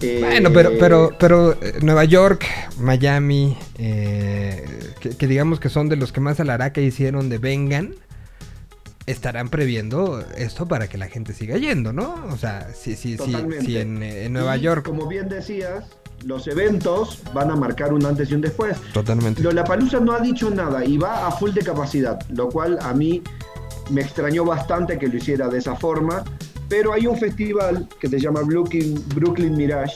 Eh, 0.02 0.20
Bueno, 0.22 0.52
pero 0.54 0.72
pero 0.80 1.12
pero 1.20 1.54
eh, 1.54 1.80
Nueva 1.82 2.06
York, 2.06 2.46
Miami, 2.80 3.58
eh, 3.80 4.64
que, 5.00 5.10
que 5.10 5.28
digamos 5.28 5.60
que 5.60 5.70
son 5.70 5.90
de 5.90 5.96
los 5.96 6.12
que 6.12 6.20
más 6.22 6.40
alaraca 6.40 6.82
hicieron 6.82 7.30
de 7.30 7.40
vengan. 7.40 7.96
Estarán 9.08 9.48
previendo 9.48 10.22
esto 10.36 10.68
para 10.68 10.90
que 10.90 10.98
la 10.98 11.08
gente 11.08 11.32
siga 11.34 11.58
yendo, 11.58 11.94
¿no? 11.94 12.26
O 12.30 12.38
sea, 12.38 12.74
si, 12.74 12.98
si, 12.98 13.18
si, 13.18 13.34
si 13.66 13.78
en, 13.78 14.04
eh, 14.04 14.26
en 14.26 14.34
Nueva 14.34 14.58
y, 14.58 14.62
York. 14.62 14.86
Como 14.86 15.08
bien 15.08 15.30
decías, 15.30 15.86
los 16.26 16.48
eventos 16.48 17.20
van 17.34 17.52
a 17.52 17.56
marcar 17.56 17.94
un 17.94 18.06
antes 18.06 18.30
y 18.32 18.36
un 18.36 18.42
después. 18.42 18.78
Totalmente. 18.94 19.42
Lollapalooza 19.42 20.00
no 20.00 20.14
ha 20.14 20.20
dicho 20.20 20.50
nada 20.50 20.84
y 20.86 20.98
va 20.98 21.28
a 21.28 21.32
full 21.32 21.52
de 21.52 21.62
capacidad, 21.62 22.20
lo 22.30 22.50
cual 22.50 22.78
a 22.82 22.94
mí 22.94 23.22
me 23.90 24.02
extrañó 24.02 24.44
bastante 24.44 24.98
que 24.98 25.08
lo 25.08 25.18
hiciera 25.18 25.48
de 25.48 25.60
esa 25.60 25.76
forma. 25.76 26.24
Pero 26.70 26.92
hay 26.92 27.08
un 27.08 27.18
festival 27.18 27.88
que 28.00 28.10
se 28.10 28.20
llama 28.20 28.42
Brooklyn, 28.42 29.02
Brooklyn 29.16 29.56
Mirage, 29.56 29.96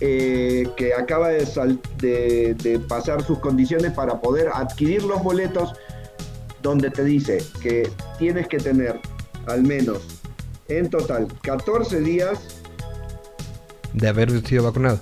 eh, 0.00 0.68
que 0.76 0.92
acaba 0.94 1.28
de, 1.30 1.46
sal- 1.46 1.80
de- 1.98 2.54
de 2.62 2.78
pasar 2.78 3.22
sus 3.24 3.38
condiciones 3.38 3.92
para 3.92 4.20
poder 4.20 4.48
adquirir 4.52 5.02
los 5.04 5.22
boletos, 5.22 5.72
donde 6.62 6.90
te 6.90 7.02
dice 7.02 7.38
que 7.62 7.90
tienes 8.18 8.46
que 8.48 8.58
tener 8.58 9.00
al 9.46 9.62
menos 9.62 10.02
en 10.68 10.90
total 10.90 11.28
14 11.42 12.00
días 12.00 12.62
De 13.96 14.08
haber 14.08 14.46
sido 14.46 14.62
vacunado. 14.62 15.00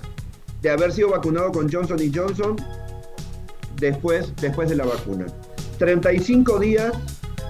de 0.61 0.69
haber 0.71 0.91
sido 0.91 1.11
vacunado 1.11 1.51
con 1.51 1.71
Johnson 1.71 1.99
y 2.01 2.11
Johnson 2.11 2.55
después, 3.79 4.33
después 4.41 4.69
de 4.69 4.75
la 4.75 4.85
vacuna. 4.85 5.27
35 5.77 6.59
días 6.59 6.93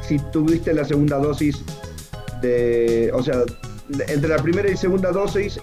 si 0.02 0.20
tuviste 0.32 0.74
la 0.74 0.86
segunda 0.86 1.18
dosis 1.18 1.64
de, 2.42 3.12
o 3.14 3.24
sea, 3.24 3.44
entre 4.08 4.30
la 4.30 4.38
primera 4.38 4.70
y 4.70 4.78
segunda 4.78 5.12
dosis 5.12 5.60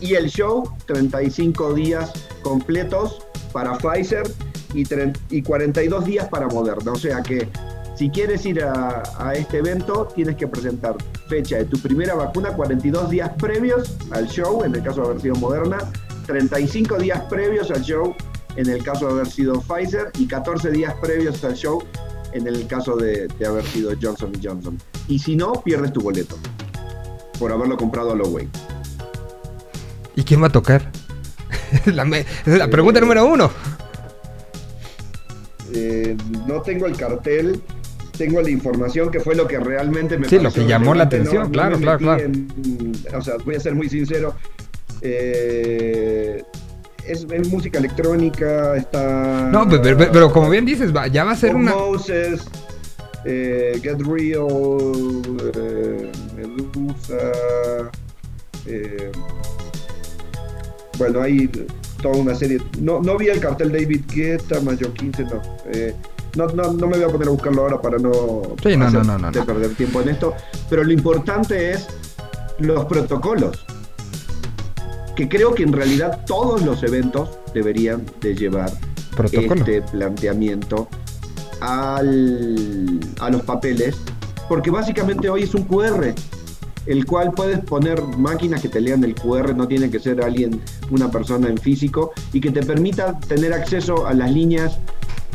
y 0.00 0.14
el 0.14 0.28
show, 0.28 0.68
35 0.86 1.74
días 1.74 2.12
completos 2.42 3.26
para 3.52 3.78
Pfizer 3.78 4.24
y, 4.74 4.84
y 5.30 5.42
42 5.42 6.04
días 6.04 6.28
para 6.28 6.48
Moderna. 6.48 6.92
O 6.92 6.96
sea 6.96 7.22
que 7.22 7.48
si 7.94 8.10
quieres 8.10 8.44
ir 8.46 8.64
a, 8.64 9.32
este 9.34 9.58
evento, 9.58 10.08
tienes 10.14 10.36
que 10.36 10.48
presentar 10.48 10.96
fecha 11.32 11.56
de 11.56 11.64
tu 11.64 11.78
primera 11.78 12.14
vacuna 12.14 12.52
42 12.52 13.08
días 13.08 13.30
previos 13.38 13.96
al 14.10 14.28
show, 14.28 14.64
en 14.64 14.74
el 14.74 14.82
caso 14.82 15.00
de 15.00 15.06
haber 15.08 15.22
sido 15.22 15.34
Moderna, 15.36 15.78
35 16.26 16.98
días 16.98 17.22
previos 17.30 17.70
al 17.70 17.80
show, 17.80 18.14
en 18.56 18.68
el 18.68 18.84
caso 18.84 19.06
de 19.06 19.12
haber 19.12 19.26
sido 19.26 19.58
Pfizer, 19.62 20.10
y 20.18 20.26
14 20.26 20.70
días 20.70 20.92
previos 21.00 21.42
al 21.42 21.54
show, 21.54 21.82
en 22.34 22.46
el 22.46 22.66
caso 22.66 22.96
de, 22.96 23.28
de 23.28 23.46
haber 23.46 23.64
sido 23.64 23.92
Johnson 23.98 24.30
Johnson. 24.42 24.76
Y 25.08 25.18
si 25.20 25.34
no, 25.34 25.54
pierdes 25.54 25.94
tu 25.94 26.02
boleto 26.02 26.36
por 27.38 27.50
haberlo 27.50 27.78
comprado 27.78 28.12
a 28.12 28.14
low 28.14 28.28
way. 28.28 28.46
¿Y 30.14 30.24
quién 30.24 30.42
va 30.42 30.48
a 30.48 30.52
tocar? 30.52 30.90
la 31.86 32.68
pregunta 32.68 32.98
Eh, 32.98 33.00
número 33.00 33.24
uno. 33.24 33.50
Eh, 35.72 36.14
no 36.46 36.60
tengo 36.60 36.84
el 36.84 36.94
cartel, 36.94 37.62
tengo 38.16 38.40
la 38.42 38.50
información 38.50 39.10
que 39.10 39.20
fue 39.20 39.34
lo 39.34 39.46
que 39.46 39.58
realmente 39.58 40.18
me 40.18 40.28
Sí, 40.28 40.38
lo 40.38 40.52
que 40.52 40.66
llamó 40.66 40.94
la 40.94 41.04
atención, 41.04 41.50
claro, 41.50 41.78
claro, 41.78 41.98
claro. 41.98 42.22
en- 42.22 42.92
o 43.14 43.22
sea, 43.22 43.34
voy 43.44 43.54
a 43.56 43.60
ser 43.60 43.74
muy 43.74 43.88
sincero. 43.88 44.34
eh, 45.00 46.42
es, 47.06 47.26
es 47.28 47.48
música 47.48 47.78
electrónica, 47.80 48.76
está. 48.76 49.48
No, 49.50 49.68
pe- 49.68 49.80
pero, 49.80 49.96
pero- 49.98 50.12
pero 50.12 50.32
como 50.32 50.48
bien 50.48 50.64
dices, 50.64 50.92
ya 51.10 51.24
va 51.24 51.32
a 51.32 51.36
ser 51.36 51.56
una... 51.56 51.72
Moses, 51.74 52.42
eh, 53.24 53.80
Get 53.82 54.00
Real, 54.02 54.46
eh, 55.56 56.12
Medusa. 56.36 57.32
eh, 58.66 59.10
bueno, 60.98 61.20
hay 61.22 61.48
toda 62.00 62.16
una 62.16 62.34
serie. 62.36 62.58
No, 62.78 63.00
no 63.00 63.16
vi 63.18 63.26
el 63.28 63.40
cartel 63.40 63.72
David 63.72 64.02
Guetta, 64.14 64.60
Mayo 64.60 64.92
15, 64.94 65.24
no. 65.24 65.42
No, 66.36 66.46
no, 66.46 66.72
no 66.72 66.86
me 66.86 66.96
voy 66.96 67.02
a 67.02 67.08
poner 67.08 67.28
a 67.28 67.30
buscarlo 67.30 67.62
ahora 67.62 67.80
para 67.80 67.98
no, 67.98 68.42
Sí, 68.62 68.76
no, 68.76 68.86
hacer- 68.86 69.04
no, 69.04 69.18
no, 69.18 69.18
no, 69.18 69.30
de 69.30 69.40
no. 69.40 69.46
perder 69.46 69.74
tiempo 69.74 70.00
en 70.00 70.08
esto. 70.10 70.34
Pero 70.70 70.82
lo 70.84 70.92
importante 70.92 71.72
es 71.72 71.86
los 72.58 72.84
protocolos. 72.86 73.64
Que 75.14 75.28
creo 75.28 75.54
que 75.54 75.62
en 75.62 75.72
realidad 75.74 76.24
todos 76.26 76.62
los 76.62 76.82
eventos 76.82 77.28
deberían 77.52 78.02
de 78.22 78.34
llevar 78.34 78.70
Protocolo. 79.14 79.60
este 79.60 79.82
planteamiento 79.82 80.88
al, 81.60 82.98
a 83.20 83.30
los 83.30 83.42
papeles, 83.42 83.96
porque 84.48 84.70
básicamente 84.70 85.28
hoy 85.28 85.42
es 85.42 85.54
un 85.54 85.64
QR, 85.64 86.14
el 86.86 87.06
cual 87.06 87.32
puedes 87.32 87.60
poner 87.60 88.02
máquinas 88.02 88.60
que 88.62 88.68
te 88.68 88.80
lean 88.80 89.04
el 89.04 89.14
QR, 89.14 89.54
no 89.54 89.68
tiene 89.68 89.90
que 89.90 90.00
ser 90.00 90.22
alguien, 90.22 90.60
una 90.90 91.10
persona 91.10 91.48
en 91.48 91.58
físico, 91.58 92.12
y 92.32 92.40
que 92.40 92.50
te 92.50 92.62
permita 92.62 93.18
tener 93.20 93.52
acceso 93.52 94.06
a 94.06 94.14
las 94.14 94.30
líneas 94.32 94.78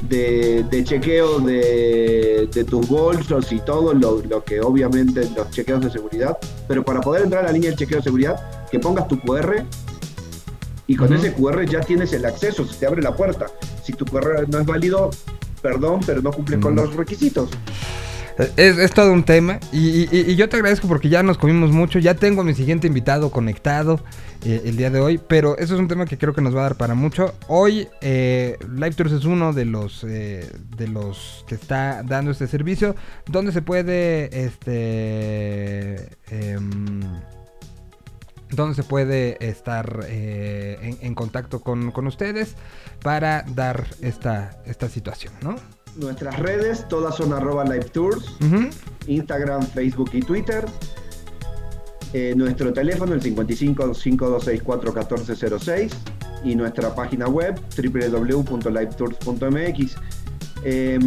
de, 0.03 0.63
de 0.69 0.83
chequeo 0.83 1.39
de, 1.39 2.47
de 2.53 2.63
tus 2.63 2.87
bolsos 2.87 3.51
y 3.51 3.59
todo 3.59 3.93
lo, 3.93 4.21
lo 4.21 4.43
que 4.43 4.61
obviamente 4.61 5.29
los 5.35 5.49
chequeos 5.51 5.81
de 5.81 5.89
seguridad, 5.89 6.37
pero 6.67 6.83
para 6.83 7.01
poder 7.01 7.23
entrar 7.23 7.43
a 7.43 7.47
la 7.47 7.53
línea 7.53 7.71
de 7.71 7.75
chequeo 7.77 7.97
de 7.97 8.03
seguridad, 8.03 8.67
que 8.71 8.79
pongas 8.79 9.07
tu 9.07 9.19
QR 9.19 9.63
y 10.85 10.95
con 10.95 11.11
ese 11.13 11.33
QR 11.33 11.65
ya 11.65 11.81
tienes 11.81 12.13
el 12.13 12.25
acceso, 12.25 12.65
se 12.65 12.75
te 12.79 12.85
abre 12.85 13.01
la 13.01 13.13
puerta. 13.15 13.47
Si 13.83 13.91
tu 13.93 14.05
QR 14.05 14.47
no 14.47 14.59
es 14.59 14.65
válido, 14.65 15.09
perdón, 15.61 15.99
pero 16.05 16.21
no 16.21 16.31
cumple 16.31 16.59
con 16.59 16.75
No. 16.75 16.83
los 16.85 16.95
requisitos. 16.95 17.49
Es, 18.37 18.91
todo 18.91 19.13
un 19.13 19.23
tema 19.23 19.59
y, 19.71 20.35
yo 20.35 20.47
te 20.47 20.57
agradezco 20.57 20.87
porque 20.87 21.09
ya 21.09 21.23
nos 21.23 21.39
comimos 21.39 21.71
mucho, 21.71 21.97
ya 21.97 22.13
tengo 22.13 22.41
a 22.41 22.43
mi 22.43 22.53
siguiente 22.53 22.85
invitado 22.85 23.31
conectado 23.31 23.99
eh, 24.45 24.61
el 24.65 24.77
día 24.77 24.91
de 24.91 24.99
hoy, 24.99 25.17
pero 25.17 25.57
eso 25.57 25.73
es 25.73 25.79
un 25.79 25.87
tema 25.87 26.05
que 26.05 26.19
creo 26.19 26.35
que 26.35 26.41
nos 26.41 26.55
va 26.55 26.59
a 26.59 26.63
dar 26.63 26.75
para 26.75 26.93
mucho. 26.93 27.33
Hoy 27.47 27.87
eh, 28.01 28.57
Live 28.71 28.91
Tours 28.91 29.11
es 29.11 29.25
uno 29.25 29.53
de 29.53 29.65
los 29.65 30.03
eh, 30.03 30.47
de 30.77 30.87
los 30.87 31.45
que 31.47 31.55
está 31.55 32.03
dando 32.03 32.29
este 32.29 32.45
servicio, 32.45 32.95
donde 33.25 33.51
se 33.51 33.63
puede 33.63 34.45
este 34.45 36.09
em, 36.29 37.01
donde 38.51 38.75
se 38.75 38.83
puede 38.83 39.43
estar 39.45 40.05
eh, 40.07 40.77
en, 40.81 40.97
en 41.01 41.15
contacto 41.15 41.61
con, 41.61 41.91
con 41.91 42.05
ustedes 42.05 42.55
para 43.01 43.43
dar 43.47 43.87
esta, 44.01 44.61
esta 44.65 44.89
situación, 44.89 45.33
¿no? 45.41 45.55
Nuestras 45.97 46.39
redes, 46.39 46.87
todas 46.87 47.15
son 47.15 47.33
arroba 47.33 47.65
live 47.65 47.85
tours. 47.85 48.37
Instagram, 49.07 49.63
Facebook 49.63 50.11
y 50.13 50.21
Twitter. 50.21 50.65
Eh, 52.13 52.33
nuestro 52.37 52.71
teléfono, 52.71 53.13
el 53.13 53.21
55 53.21 53.93
5264 53.93 54.93
1406 54.93 55.91
y 56.43 56.55
nuestra 56.55 56.95
página 56.95 57.27
web 57.27 57.59
www.livetours.mx. 57.75 59.95
Eh, 60.63 60.99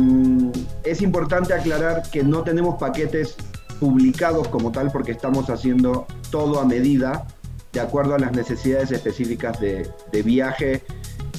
es 0.84 1.02
importante 1.02 1.54
aclarar 1.54 2.02
que 2.10 2.24
no 2.24 2.42
tenemos 2.42 2.78
paquetes 2.78 3.36
publicados 3.78 4.48
como 4.48 4.72
tal 4.72 4.90
porque 4.90 5.12
estamos 5.12 5.50
haciendo 5.50 6.06
todo 6.30 6.58
a 6.60 6.64
medida 6.64 7.26
de 7.72 7.80
acuerdo 7.80 8.14
a 8.14 8.18
las 8.18 8.32
necesidades 8.32 8.90
específicas 8.90 9.60
de, 9.60 9.88
de 10.12 10.22
viaje 10.22 10.82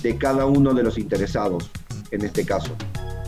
de 0.01 0.17
cada 0.17 0.45
uno 0.45 0.73
de 0.73 0.83
los 0.83 0.97
interesados 0.97 1.69
en 2.11 2.23
este 2.23 2.45
caso. 2.45 2.71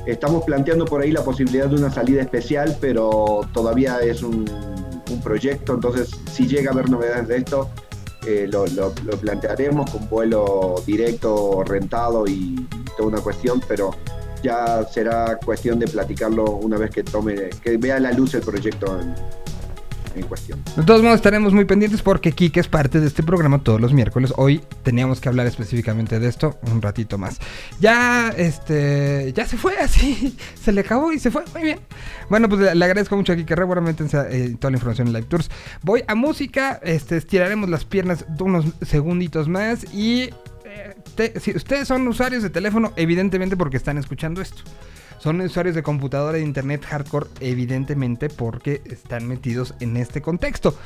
Estamos 0.05 0.43
planteando 0.43 0.83
por 0.83 1.01
ahí 1.01 1.11
la 1.11 1.23
posibilidad 1.23 1.67
de 1.67 1.75
una 1.75 1.89
salida 1.89 2.21
especial, 2.21 2.77
pero 2.81 3.41
todavía 3.53 3.99
es 3.99 4.21
un, 4.21 4.49
proyecto, 5.23 5.75
entonces 5.75 6.09
si 6.31 6.47
llega 6.47 6.71
a 6.71 6.73
haber 6.73 6.89
novedades 6.89 7.27
de 7.27 7.37
esto, 7.37 7.69
eh, 8.25 8.49
lo, 8.49 8.65
plantearemos 9.21 9.91
con 9.91 10.09
vuelo 10.09 10.75
directo, 10.87 11.63
rentado 11.63 12.25
y 12.27 12.67
toda 12.97 13.09
una 13.09 13.21
cuestión, 13.21 13.61
pero 13.67 13.91
ya 14.41 14.83
será 14.85 15.37
cuestión 15.37 15.77
de 15.77 15.87
platicarlo 15.87 16.45
una 16.45 16.79
vez 16.79 16.89
que 16.89 17.03
tome, 17.03 17.51
que 17.63 17.77
vea 17.77 17.99
la 17.99 18.11
luz 18.11 18.33
el 18.33 18.41
proyecto 18.41 18.99
en 20.15 20.23
cuestión. 20.23 20.63
De 20.75 20.83
todos 20.83 21.01
modos 21.01 21.15
estaremos 21.15 21.53
muy 21.53 21.65
pendientes 21.65 22.01
porque 22.01 22.31
Kike 22.31 22.59
es 22.59 22.67
parte 22.67 22.99
de 22.99 23.07
este 23.07 23.23
programa 23.23 23.59
todos 23.63 23.79
los 23.79 23.93
miércoles. 23.93 24.33
Hoy 24.37 24.61
teníamos 24.83 25.19
que 25.19 25.29
hablar 25.29 25.47
específicamente 25.47 26.19
de 26.19 26.27
esto 26.27 26.57
un 26.71 26.81
ratito 26.81 27.17
más. 27.17 27.39
Ya, 27.79 28.29
este, 28.29 29.33
ya 29.35 29.45
se 29.45 29.57
fue 29.57 29.77
así, 29.81 30.35
se 30.61 30.71
le 30.71 30.81
acabó 30.81 31.11
y 31.11 31.19
se 31.19 31.31
fue, 31.31 31.43
muy 31.53 31.63
bien. 31.63 31.79
Bueno, 32.29 32.49
pues 32.49 32.61
le, 32.61 32.85
agradezco 32.85 33.15
mucho 33.15 33.33
a 33.33 33.35
Kike 33.35 33.55
Re, 33.55 33.63
seguramente 33.63 34.03
eh, 34.03 34.55
toda 34.59 34.71
la 34.71 34.77
información 34.77 35.07
en 35.07 35.13
Live 35.13 35.27
Tours. 35.27 35.49
Voy 35.81 36.03
a 36.07 36.15
música, 36.15 36.79
este, 36.83 37.17
estiraremos 37.17 37.69
las 37.69 37.85
piernas 37.85 38.25
unos 38.39 38.65
segunditos 38.81 39.47
más 39.47 39.85
y 39.93 40.29
eh, 40.65 41.39
si 41.39 41.51
ustedes 41.55 41.87
son 41.87 42.07
usuarios 42.07 42.43
de 42.43 42.49
teléfono, 42.49 42.93
evidentemente 42.95 43.55
porque 43.57 43.77
están 43.77 43.97
escuchando 43.97 44.41
esto. 44.41 44.63
Son 45.23 45.39
usuarios 45.39 45.73
de 45.73 45.83
computadora 45.83 46.37
e 46.37 46.41
internet 46.41 46.83
hardcore, 46.83 47.29
evidentemente, 47.39 48.27
porque 48.27 48.81
están 48.83 49.25
metidos 49.25 49.73
en 49.79 49.95
este 49.95 50.21
contexto. 50.21 50.77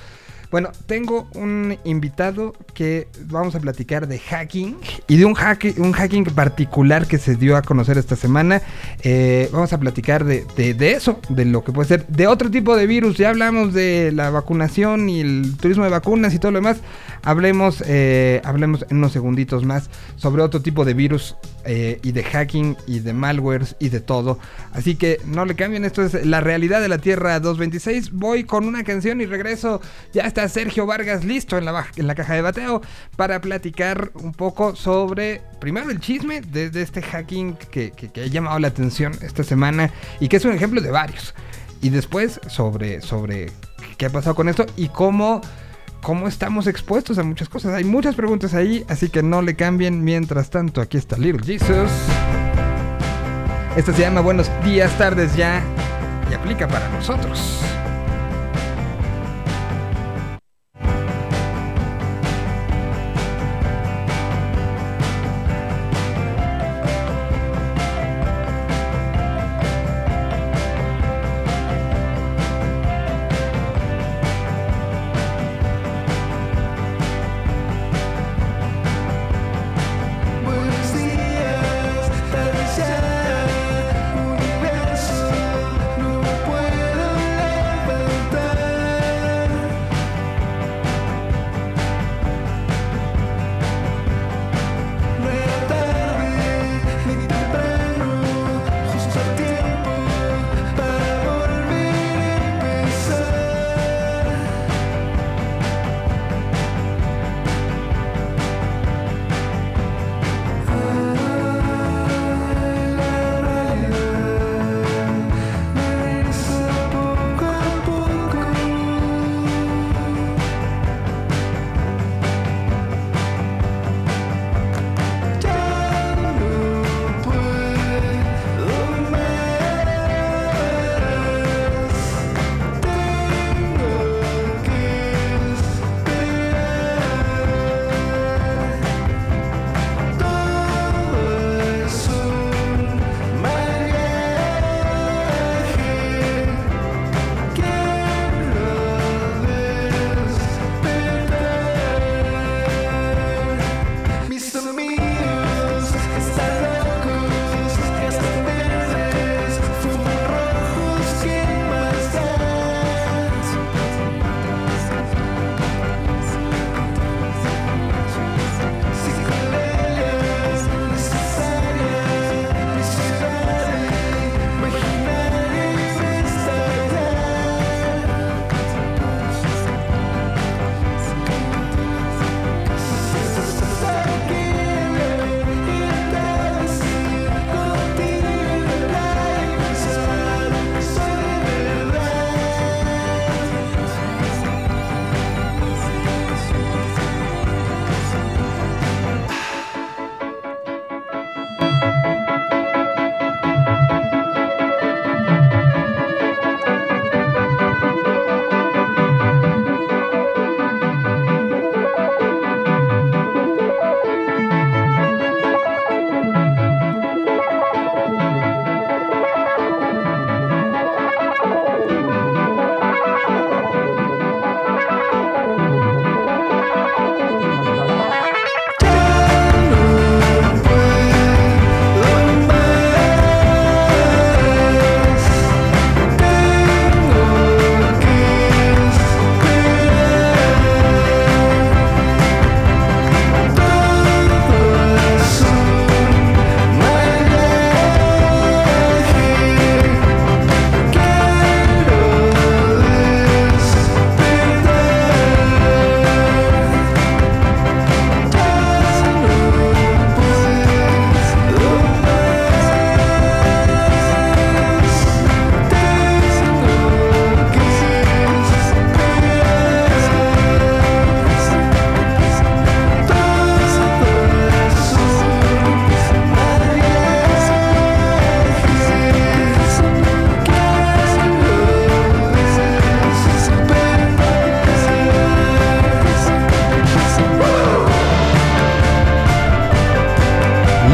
Bueno, 0.50 0.70
tengo 0.86 1.28
un 1.36 1.78
invitado 1.84 2.54
que 2.74 3.10
vamos 3.26 3.54
a 3.56 3.60
platicar 3.60 4.08
de 4.08 4.18
hacking 4.18 4.78
y 5.08 5.18
de 5.18 5.26
un, 5.26 5.34
hack, 5.34 5.74
un 5.78 5.92
hacking 5.92 6.24
particular 6.24 7.06
que 7.06 7.18
se 7.18 7.36
dio 7.36 7.58
a 7.58 7.62
conocer 7.64 7.98
esta 7.98 8.16
semana. 8.16 8.62
Eh, 9.04 9.50
vamos 9.52 9.74
a 9.74 9.78
platicar 9.80 10.24
de, 10.24 10.46
de- 10.56 10.92
eso, 10.92 11.20
de 11.28 11.44
lo 11.44 11.66
que 11.66 11.74
puede 11.74 11.90
ser, 11.90 12.08
de 12.08 12.28
otro 12.28 12.50
tipo 12.50 12.78
de 12.78 12.88
virus. 12.88 13.18
Ya 13.18 13.30
hablamos 13.30 13.74
de 13.74 14.12
la 14.14 14.30
vacunación 14.30 15.10
y 15.10 15.20
el 15.20 15.58
turismo 15.60 15.84
de 15.84 15.90
vacunas 15.90 16.34
y 16.34 16.40
todo 16.40 16.52
lo 16.54 16.60
demás. 16.60 16.78
Hablemos, 17.24 17.84
eh, 17.86 18.42
hablemos 18.46 18.86
en 18.90 18.98
unos 18.98 19.12
segunditos 19.12 19.66
más 19.66 19.90
sobre 20.16 20.44
otro 20.44 20.62
tipo 20.62 20.86
de 20.86 20.94
virus 20.94 21.36
eh, 21.66 22.00
y 22.04 22.14
de 22.14 22.24
hacking 22.24 22.78
y 22.88 23.00
de 23.00 23.12
malwares 23.12 23.76
y 23.80 23.90
de 23.90 24.00
todo. 24.00 24.40
Así 24.72 24.96
que 24.96 25.20
no 25.26 25.44
le 25.44 25.56
cambien, 25.56 25.84
esto 25.84 26.04
es 26.04 26.26
la 26.26 26.40
realidad 26.40 26.80
de 26.80 26.88
la 26.88 27.00
Tierra 27.00 27.38
226. 27.42 28.14
Voy 28.14 28.46
con 28.46 28.66
una 28.66 28.86
canción 28.86 29.20
y 29.20 29.26
regreso. 29.26 29.82
Ya 30.14 30.22
está 30.24 30.37
Sergio 30.48 30.86
Vargas 30.86 31.24
listo 31.26 31.58
en 31.58 31.66
la, 31.66 32.16
caja 32.16 32.34
de 32.34 32.42
bateo 32.42 32.82
para 33.16 33.42
platicar 33.42 34.12
un 34.16 34.34
poco 34.34 34.76
sobre, 34.76 35.42
primero 35.60 35.90
el 35.90 36.00
chisme 36.00 36.42
de, 36.42 36.70
de 36.70 36.82
este 36.82 37.02
hacking 37.02 37.56
que, 37.72 37.92
que- 37.92 38.10
que 38.10 38.22
ha 38.24 38.28
llamado 38.28 38.60
la 38.60 38.68
atención 38.68 39.14
esta 39.22 39.44
semana 39.44 39.90
y 40.20 40.28
que 40.28 40.38
es 40.38 40.46
un 40.46 40.52
ejemplo 40.54 40.80
de 40.82 40.92
varios. 40.92 41.34
Y 41.82 41.90
después 41.90 42.40
sobre, 42.48 43.02
sobre 43.02 43.52
qué 43.98 44.06
ha 44.08 44.10
pasado 44.10 44.36
con 44.36 44.48
esto 44.50 44.66
y 44.76 44.90
cómo 44.90 45.42
cómo 46.02 46.28
estamos 46.28 46.68
expuestos 46.68 47.18
a 47.18 47.24
muchas 47.24 47.50
cosas. 47.50 47.74
Hay 47.74 47.84
muchas 47.84 48.16
preguntas 48.16 48.54
ahí, 48.54 48.86
así 48.88 49.10
que 49.10 49.24
no 49.24 49.42
le 49.42 49.56
cambien. 49.56 50.04
Mientras 50.04 50.50
tanto, 50.52 50.80
aquí 50.80 50.96
está 50.98 51.18
Little 51.18 51.44
Jesus. 51.46 51.90
Esta 53.76 53.94
se 53.94 54.02
llama 54.02 54.22
Buenos 54.22 54.50
días, 54.64 54.96
tardes 54.98 55.36
ya 55.36 55.62
y 56.32 56.34
aplica 56.34 56.68
para 56.68 56.88
nosotros. 56.90 57.62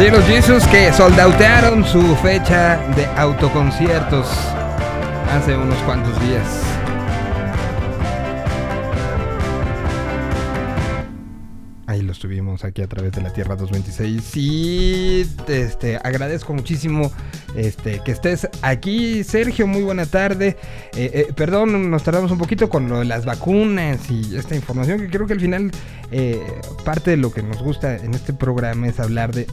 Little 0.03 0.21
Jesus 0.23 0.67
que 0.67 0.91
soldautearon 0.91 1.85
su 1.85 2.01
fecha 2.17 2.75
de 2.93 3.05
autoconciertos 3.15 4.27
hace 5.31 5.55
unos 5.55 5.77
cuantos 5.83 6.19
días. 6.27 6.61
Ahí 11.87 12.01
los 12.01 12.19
tuvimos 12.19 12.65
aquí 12.65 12.81
a 12.81 12.87
través 12.87 13.13
de 13.13 13.21
la 13.21 13.31
Tierra 13.31 13.55
226 13.55 14.35
y 14.35 15.25
este 15.47 15.95
agradezco 16.03 16.53
muchísimo 16.53 17.09
este 17.55 18.01
que 18.03 18.11
estés 18.11 18.49
aquí 18.63 19.23
Sergio 19.23 19.67
muy 19.67 19.83
buena 19.83 20.07
tarde 20.07 20.57
Eh, 20.95 21.11
eh, 21.13 21.33
perdón 21.35 21.91
nos 21.91 22.03
tardamos 22.03 22.31
un 22.31 22.39
poquito 22.39 22.67
con 22.69 22.89
lo 22.89 22.99
de 22.99 23.05
las 23.05 23.25
vacunas 23.25 24.09
y 24.09 24.35
esta 24.35 24.55
información 24.55 24.99
que 24.99 25.09
creo 25.09 25.27
que 25.27 25.33
al 25.33 25.39
final 25.39 25.71
eh, 26.11 26.41
parte 26.83 27.11
de 27.11 27.17
lo 27.17 27.31
que 27.31 27.41
nos 27.41 27.61
gusta 27.61 27.95
en 27.95 28.13
este 28.13 28.33
programa 28.33 28.87
es 28.87 28.99
hablar 28.99 29.33
de, 29.33 29.47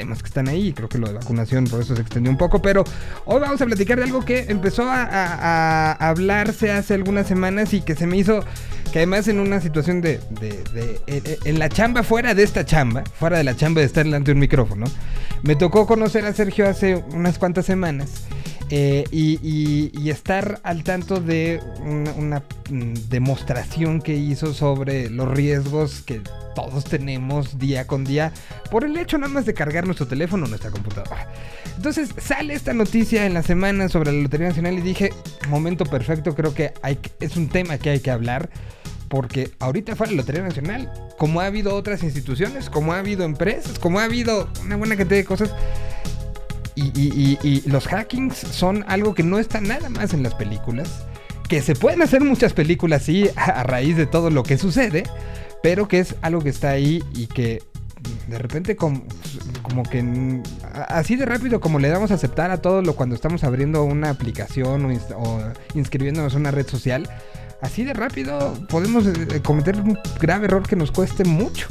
temas 0.00 0.22
que 0.22 0.28
están 0.28 0.46
ahí 0.48 0.72
creo 0.74 0.88
que 0.90 0.98
lo 0.98 1.06
de 1.08 1.14
vacunación 1.14 1.64
por 1.64 1.80
eso 1.80 1.96
se 1.96 2.02
extendió 2.02 2.30
un 2.30 2.36
poco 2.36 2.60
pero 2.60 2.84
hoy 3.24 3.40
vamos 3.40 3.60
a 3.62 3.64
platicar 3.64 3.96
de 3.96 4.04
algo 4.04 4.22
que 4.24 4.44
empezó 4.48 4.82
a, 4.90 5.02
a- 5.04 5.92
a 5.92 6.08
hablarse 6.10 6.70
hace 6.70 6.92
algunas 6.92 7.26
semanas 7.26 7.72
y 7.72 7.80
que 7.80 7.94
se 7.94 8.06
me 8.06 8.18
hizo 8.18 8.44
que 8.92 8.98
además 8.98 9.26
en 9.28 9.40
una 9.40 9.60
situación 9.60 10.02
de, 10.02 10.20
de- 10.40 10.62
de- 10.74 11.00
en- 11.06 11.22
en 11.48 11.58
la 11.58 11.68
chamba 11.70 12.02
fuera 12.02 12.34
de 12.34 12.42
esta 12.42 12.64
chamba, 12.66 13.04
fuera 13.18 13.38
de 13.38 13.44
la 13.44 13.56
chamba 13.56 13.80
de 13.80 13.86
estar 13.86 14.04
delante 14.04 14.26
de 14.26 14.34
un 14.34 14.40
micrófono, 14.40 14.84
me 15.42 15.56
tocó 15.56 15.86
conocer 15.86 16.24
a 16.26 16.32
Sergio 16.34 16.68
hace 16.68 16.96
unas 17.12 17.38
cuantas 17.38 17.64
semanas 17.64 18.25
eh, 18.70 19.04
y, 19.12 20.10
estar 20.10 20.60
al 20.62 20.82
tanto 20.82 21.20
de 21.20 21.60
una, 22.16 22.42
mm, 22.70 22.94
demostración 23.08 24.00
que 24.00 24.14
hizo 24.14 24.54
sobre 24.54 25.10
los 25.10 25.28
riesgos 25.28 26.02
que 26.02 26.20
todos 26.54 26.84
tenemos 26.84 27.58
día 27.58 27.86
con 27.86 28.04
día 28.04 28.32
por 28.70 28.84
el 28.84 28.96
hecho 28.96 29.18
nada 29.18 29.32
más 29.32 29.44
de 29.44 29.52
cargar 29.52 29.84
nuestro 29.84 30.06
teléfono 30.06 30.46
nuestra 30.46 30.70
computadora. 30.70 31.28
Entonces 31.76 32.08
sale 32.18 32.54
esta 32.54 32.72
noticia 32.72 33.26
en 33.26 33.34
la 33.34 33.42
semana 33.42 33.88
sobre 33.88 34.10
la 34.12 34.22
Lotería 34.22 34.48
Nacional 34.48 34.78
y 34.78 34.80
dije, 34.80 35.10
momento 35.48 35.84
perfecto, 35.84 36.34
creo 36.34 36.54
que- 36.54 36.72
es 37.20 37.36
un 37.36 37.48
tema 37.48 37.78
que 37.78 37.90
hay 37.90 38.00
que 38.00 38.10
hablar. 38.10 38.48
Porque 39.08 39.52
ahorita 39.60 39.94
fue 39.94 40.08
la 40.08 40.14
Lotería 40.14 40.42
Nacional, 40.42 40.90
como 41.16 41.40
ha 41.40 41.46
habido 41.46 41.76
otras 41.76 42.02
instituciones, 42.02 42.68
como 42.68 42.92
ha 42.92 42.98
habido 42.98 43.22
empresas, 43.24 43.78
como 43.78 44.00
ha 44.00 44.04
habido 44.04 44.48
una 44.64 44.74
buena 44.74 44.96
cantidad 44.96 45.20
de 45.20 45.24
cosas. 45.24 45.54
Y, 46.76 46.92
y- 46.94 47.38
y- 47.42 47.48
y 47.64 47.68
los 47.68 47.88
hackings 47.88 48.36
son 48.36 48.84
algo 48.86 49.14
que 49.14 49.22
no 49.24 49.38
está 49.38 49.60
nada 49.60 49.88
más 49.88 50.14
en 50.14 50.22
las 50.22 50.34
películas. 50.34 51.04
Que 51.48 51.62
se 51.62 51.74
pueden 51.74 52.02
hacer 52.02 52.20
muchas 52.22 52.52
películas, 52.52 53.02
sí, 53.02 53.28
a, 53.34 53.44
a 53.60 53.62
raíz 53.64 53.96
de 53.96 54.06
todo 54.06 54.30
lo 54.30 54.42
que 54.42 54.58
sucede. 54.58 55.02
Pero 55.62 55.88
que 55.88 55.98
es 56.00 56.14
algo 56.22 56.40
que 56.42 56.50
está 56.50 56.70
ahí 56.70 57.02
y 57.14 57.26
que 57.26 57.62
de 58.28 58.38
repente 58.38 58.76
como, 58.76 59.02
que 59.90 60.00
a- 60.74 60.82
así 60.98 61.16
de 61.16 61.24
rápido 61.24 61.60
como 61.60 61.78
le 61.78 61.88
damos 61.88 62.10
a 62.10 62.14
aceptar 62.14 62.50
a 62.50 62.58
todo 62.58 62.82
lo 62.82 62.94
cuando 62.94 63.14
estamos 63.14 63.42
abriendo 63.42 63.82
una 63.84 64.10
aplicación 64.10 64.84
o, 64.84 65.16
o 65.18 65.40
inscribiéndonos 65.74 66.34
en 66.34 66.40
una 66.40 66.50
red 66.50 66.66
social, 66.68 67.08
así 67.62 67.84
de 67.84 67.94
rápido 67.94 68.54
podemos 68.68 69.06
eh, 69.06 69.40
cometer 69.42 69.80
un 69.80 69.98
grave 70.20 70.44
error 70.44 70.62
que 70.68 70.76
nos 70.76 70.92
cueste 70.92 71.24
mucho. 71.24 71.66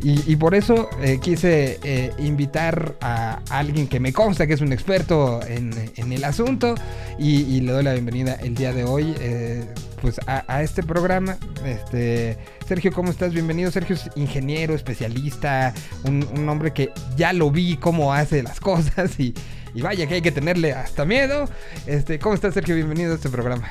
Y, 0.00 0.32
y 0.32 0.36
por 0.36 0.54
eso 0.54 0.88
eh, 1.02 1.18
quise 1.20 1.80
eh, 1.82 2.12
invitar 2.18 2.94
a 3.00 3.40
alguien 3.50 3.88
que 3.88 3.98
me 3.98 4.12
consta 4.12 4.46
que 4.46 4.54
es 4.54 4.60
un 4.60 4.72
experto 4.72 5.40
en, 5.42 5.72
en 5.96 6.12
el 6.12 6.22
asunto 6.22 6.76
y, 7.18 7.60
le 7.60 7.72
doy 7.72 7.82
la 7.82 7.94
bienvenida 7.94 8.34
el 8.34 8.54
día 8.54 8.72
de 8.72 8.84
hoy 8.84 9.12
eh, 9.18 9.64
pues 10.00 10.20
a, 10.28 10.44
a 10.46 10.62
este 10.62 10.84
programa. 10.84 11.36
Este, 11.64 12.38
Sergio, 12.68 12.92
¿cómo 12.92 13.10
estás? 13.10 13.32
Bienvenido. 13.32 13.72
Sergio 13.72 13.96
es 13.96 14.08
ingeniero, 14.14 14.74
especialista, 14.74 15.74
un, 16.04 16.26
un 16.32 16.48
hombre 16.48 16.72
que 16.72 16.90
ya 17.16 17.32
lo 17.32 17.50
vi 17.50 17.76
cómo 17.76 18.14
hace 18.14 18.44
las 18.44 18.60
cosas 18.60 19.18
y, 19.18 19.34
y 19.74 19.82
vaya 19.82 20.06
que 20.06 20.14
hay 20.14 20.22
que 20.22 20.32
tenerle 20.32 20.74
hasta 20.74 21.04
miedo. 21.04 21.48
Este, 21.86 22.20
¿Cómo 22.20 22.36
estás, 22.36 22.54
Sergio? 22.54 22.76
Bienvenido 22.76 23.12
a 23.12 23.16
este 23.16 23.28
programa. 23.30 23.68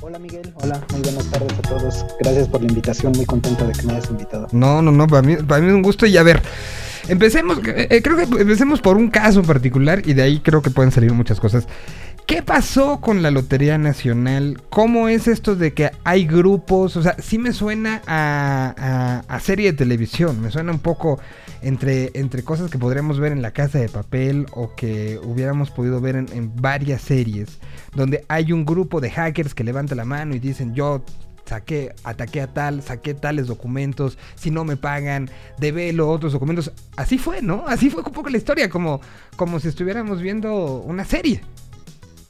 Hola 0.00 0.18
Miguel, 0.18 0.52
hola, 0.56 0.78
muy 0.92 1.00
buenas 1.00 1.30
tardes 1.30 1.52
a 1.58 1.62
todos. 1.62 2.04
Gracias 2.20 2.48
por 2.48 2.60
la 2.60 2.68
invitación, 2.68 3.12
muy 3.12 3.24
contento 3.24 3.66
de 3.66 3.72
que 3.72 3.82
me 3.84 3.94
hayas 3.94 4.10
invitado. 4.10 4.46
No, 4.52 4.82
no, 4.82 4.92
no, 4.92 5.06
para 5.06 5.22
mí, 5.22 5.36
para 5.36 5.62
mí 5.62 5.68
es 5.68 5.74
un 5.74 5.80
gusto. 5.80 6.04
Y 6.04 6.18
a 6.18 6.22
ver, 6.22 6.42
empecemos, 7.08 7.60
eh, 7.64 8.02
creo 8.04 8.16
que 8.16 8.24
empecemos 8.24 8.82
por 8.82 8.98
un 8.98 9.08
caso 9.08 9.40
en 9.40 9.46
particular 9.46 10.02
y 10.04 10.12
de 10.12 10.22
ahí 10.22 10.40
creo 10.40 10.60
que 10.60 10.70
pueden 10.70 10.92
salir 10.92 11.12
muchas 11.12 11.40
cosas. 11.40 11.66
¿Qué 12.26 12.42
pasó 12.42 13.00
con 13.00 13.22
la 13.22 13.30
Lotería 13.30 13.78
Nacional? 13.78 14.60
¿Cómo 14.68 15.08
es 15.08 15.28
esto 15.28 15.54
de 15.54 15.72
que 15.74 15.92
hay 16.02 16.26
grupos? 16.26 16.96
O 16.96 17.02
sea, 17.02 17.14
sí 17.22 17.38
me 17.38 17.52
suena 17.52 18.02
a, 18.06 19.22
a- 19.28 19.40
serie 19.40 19.70
de 19.70 19.78
televisión, 19.78 20.40
me 20.40 20.50
suena 20.50 20.72
un 20.72 20.80
poco 20.80 21.20
entre, 21.62 22.10
entre 22.14 22.42
cosas 22.42 22.68
que 22.68 22.78
podríamos 22.78 23.20
ver 23.20 23.30
en 23.30 23.42
la 23.42 23.52
casa 23.52 23.78
de 23.78 23.88
papel 23.88 24.46
o 24.50 24.74
que 24.74 25.20
hubiéramos 25.22 25.70
podido 25.70 26.00
ver 26.00 26.16
en, 26.16 26.26
en 26.32 26.50
varias 26.56 27.00
series, 27.02 27.58
donde 27.94 28.24
hay 28.26 28.50
un 28.52 28.64
grupo 28.64 29.00
de 29.00 29.10
hackers 29.12 29.54
que 29.54 29.62
levanta 29.62 29.94
la 29.94 30.04
mano 30.04 30.34
y 30.34 30.40
dicen 30.40 30.74
yo 30.74 31.04
saqué, 31.44 31.94
ataqué 32.02 32.40
a 32.40 32.48
tal, 32.52 32.82
saqué 32.82 33.14
tales 33.14 33.46
documentos, 33.46 34.18
si 34.34 34.50
no 34.50 34.64
me 34.64 34.76
pagan, 34.76 35.30
develo 35.58 36.10
otros 36.10 36.32
documentos. 36.32 36.72
Así 36.96 37.18
fue, 37.18 37.40
¿no? 37.40 37.64
Así 37.68 37.88
fue 37.88 38.02
un 38.02 38.12
poco 38.12 38.30
la 38.30 38.36
historia, 38.38 38.68
como, 38.68 39.00
como 39.36 39.60
si 39.60 39.68
estuviéramos 39.68 40.20
viendo 40.20 40.80
una 40.80 41.04
serie. 41.04 41.42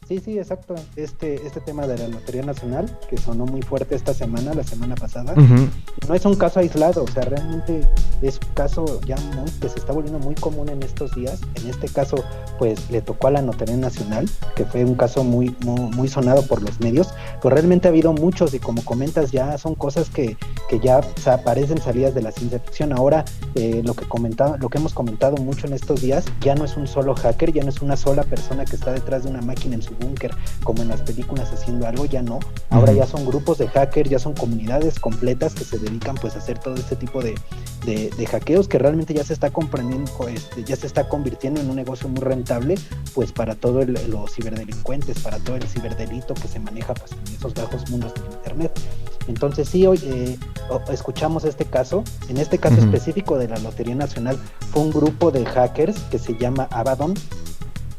Sí, 0.07 0.20
sí, 0.20 0.39
exacto. 0.39 0.77
Este, 0.95 1.35
este 1.47 1.61
tema 1.61 1.87
de 1.89 1.99
la 1.99 2.07
Lotería 2.07 2.43
Nacional, 2.43 2.97
que 3.11 3.16
sonó 3.16 3.45
muy 3.45 3.61
fuerte 3.62 3.97
esta 3.97 4.15
semana, 4.15 4.55
la 4.55 4.62
semana 4.62 4.95
pasada, 4.95 5.35
no 5.35 6.15
es 6.15 6.24
un 6.24 6.37
caso 6.37 6.61
aislado, 6.61 7.03
o 7.03 7.09
sea, 7.09 7.24
realmente 7.24 7.81
es 8.23 8.39
un 8.47 8.55
caso 8.55 9.01
ya 9.05 9.16
muy, 9.16 9.51
que 9.61 9.69
se 9.69 9.81
está 9.81 9.93
volviendo 9.93 10.20
muy 10.20 10.37
común 10.37 10.69
en 10.69 10.83
estos 10.85 11.12
días. 11.16 11.41
En 11.57 11.69
este 11.69 11.89
caso, 11.89 12.23
pues 12.57 12.89
le 12.89 13.03
tocó 13.03 13.27
a 13.27 13.31
la 13.33 13.43
Lotería 13.43 13.77
Nacional, 13.77 14.31
que 14.55 14.65
fue 14.65 14.85
un 14.85 14.95
caso 14.95 15.24
muy, 15.24 15.57
muy, 15.65 15.81
muy 15.81 16.09
sonado 16.09 16.47
por 16.47 16.62
los 16.62 16.78
medios, 16.78 17.09
pero 17.43 17.57
realmente 17.57 17.89
ha 17.89 17.91
habido 17.91 18.12
muchos 18.12 18.55
y 18.55 18.61
como 18.61 18.85
comentas, 18.85 19.33
ya 19.33 19.59
son 19.59 19.74
cosas 19.74 20.09
que, 20.09 20.37
que 20.69 20.78
ya 20.78 20.99
o 20.99 21.20
sea, 21.20 21.43
parecen 21.43 21.81
salidas 21.81 22.15
de 22.15 22.23
la 22.23 22.31
ciencia 22.31 22.61
ficción. 22.61 22.93
Ahora, 22.93 23.24
eh, 23.57 23.83
lo, 23.85 23.95
que 23.95 24.07
comentaba, 24.07 24.57
lo 24.57 24.69
que 24.69 24.78
hemos 24.78 24.95
comentado 24.95 25.37
mucho 25.39 25.66
en 25.66 25.73
estos 25.73 26.01
días, 26.01 26.24
ya 26.41 26.55
no 26.55 26.65
es 26.65 26.77
un 26.77 26.87
solo 26.87 27.16
hacker, 27.16 27.53
ya 27.53 27.65
no 27.65 27.70
es 27.70 27.83
una 27.83 27.97
sola 27.97 28.23
persona 28.23 28.65
que 28.65 28.77
está 28.77 28.93
detrás 28.93 29.24
de 29.24 29.31
una 29.31 29.43
máquina 29.43 29.74
en 29.74 29.83
su 29.83 29.95
búnker, 29.97 30.31
como 30.64 30.82
en 30.82 30.89
las 30.89 31.02
películas 31.02 31.52
haciendo 31.52 31.86
algo, 31.86 32.05
ya 32.06 32.23
no. 32.23 32.39
Ahora 32.70 32.93
ya 32.93 33.06
son 33.06 33.27
grupos 33.27 33.59
de 33.59 33.68
hackers, 33.68 34.10
ya 34.10 34.18
son 34.18 34.35
comunidades 34.35 34.98
completas 34.98 35.55
que 35.55 35.64
se 35.64 35.78
dedican 35.78 36.16
pues 36.16 36.35
a 36.35 36.39
hacer 36.39 36.59
todo 36.59 36.74
este 36.74 36.97
tipo 36.97 37.23
de, 37.23 37.35
de, 37.85 38.10
de 38.10 38.27
hackeos 38.27 38.68
que 38.68 38.78
realmente 38.78 39.14
ya 39.14 39.24
se 39.24 39.32
está 39.32 39.51
comprendiendo, 39.51 40.10
este, 40.28 40.64
ya 40.64 40.77
se 40.77 40.86
está 40.86 41.09
convirtiendo 41.09 41.60
en 41.60 41.70
un 41.70 41.77
negocio 41.77 42.09
muy 42.09 42.20
rentable 42.20 42.77
pues 43.14 43.32
para 43.32 43.55
todos 43.55 43.86
los 43.86 44.32
ciberdelincuentes, 44.35 45.20
para 45.20 45.39
todo 45.39 45.56
el 45.56 45.66
ciberdelito 45.66 46.35
que 46.35 46.48
se 46.48 46.59
maneja 46.60 46.94
pues 46.94 47.12
en 47.12 47.35
esos 47.35 47.55
bajos 47.55 47.89
mundos 47.90 48.14
del 48.14 48.24
internet. 48.24 48.73
Entonces 49.28 49.68
sí, 49.68 49.86
hoy 49.86 50.01
eh, 50.05 50.39
escuchamos 50.90 51.44
este 51.44 51.64
caso. 51.64 52.05
En 52.28 52.36
este 52.39 52.59
caso 52.59 52.77
Ujú. 52.77 52.85
específico 52.86 53.39
de 53.39 53.48
la 53.48 53.59
Lotería 53.59 53.94
Nacional 53.94 54.39
fue 54.70 54.82
un 54.82 54.90
grupo 54.90 55.31
de 55.31 55.44
hackers 55.44 55.98
que 56.10 56.18
se 56.18 56.35
llama 56.36 56.68
Abaddon. 56.70 57.14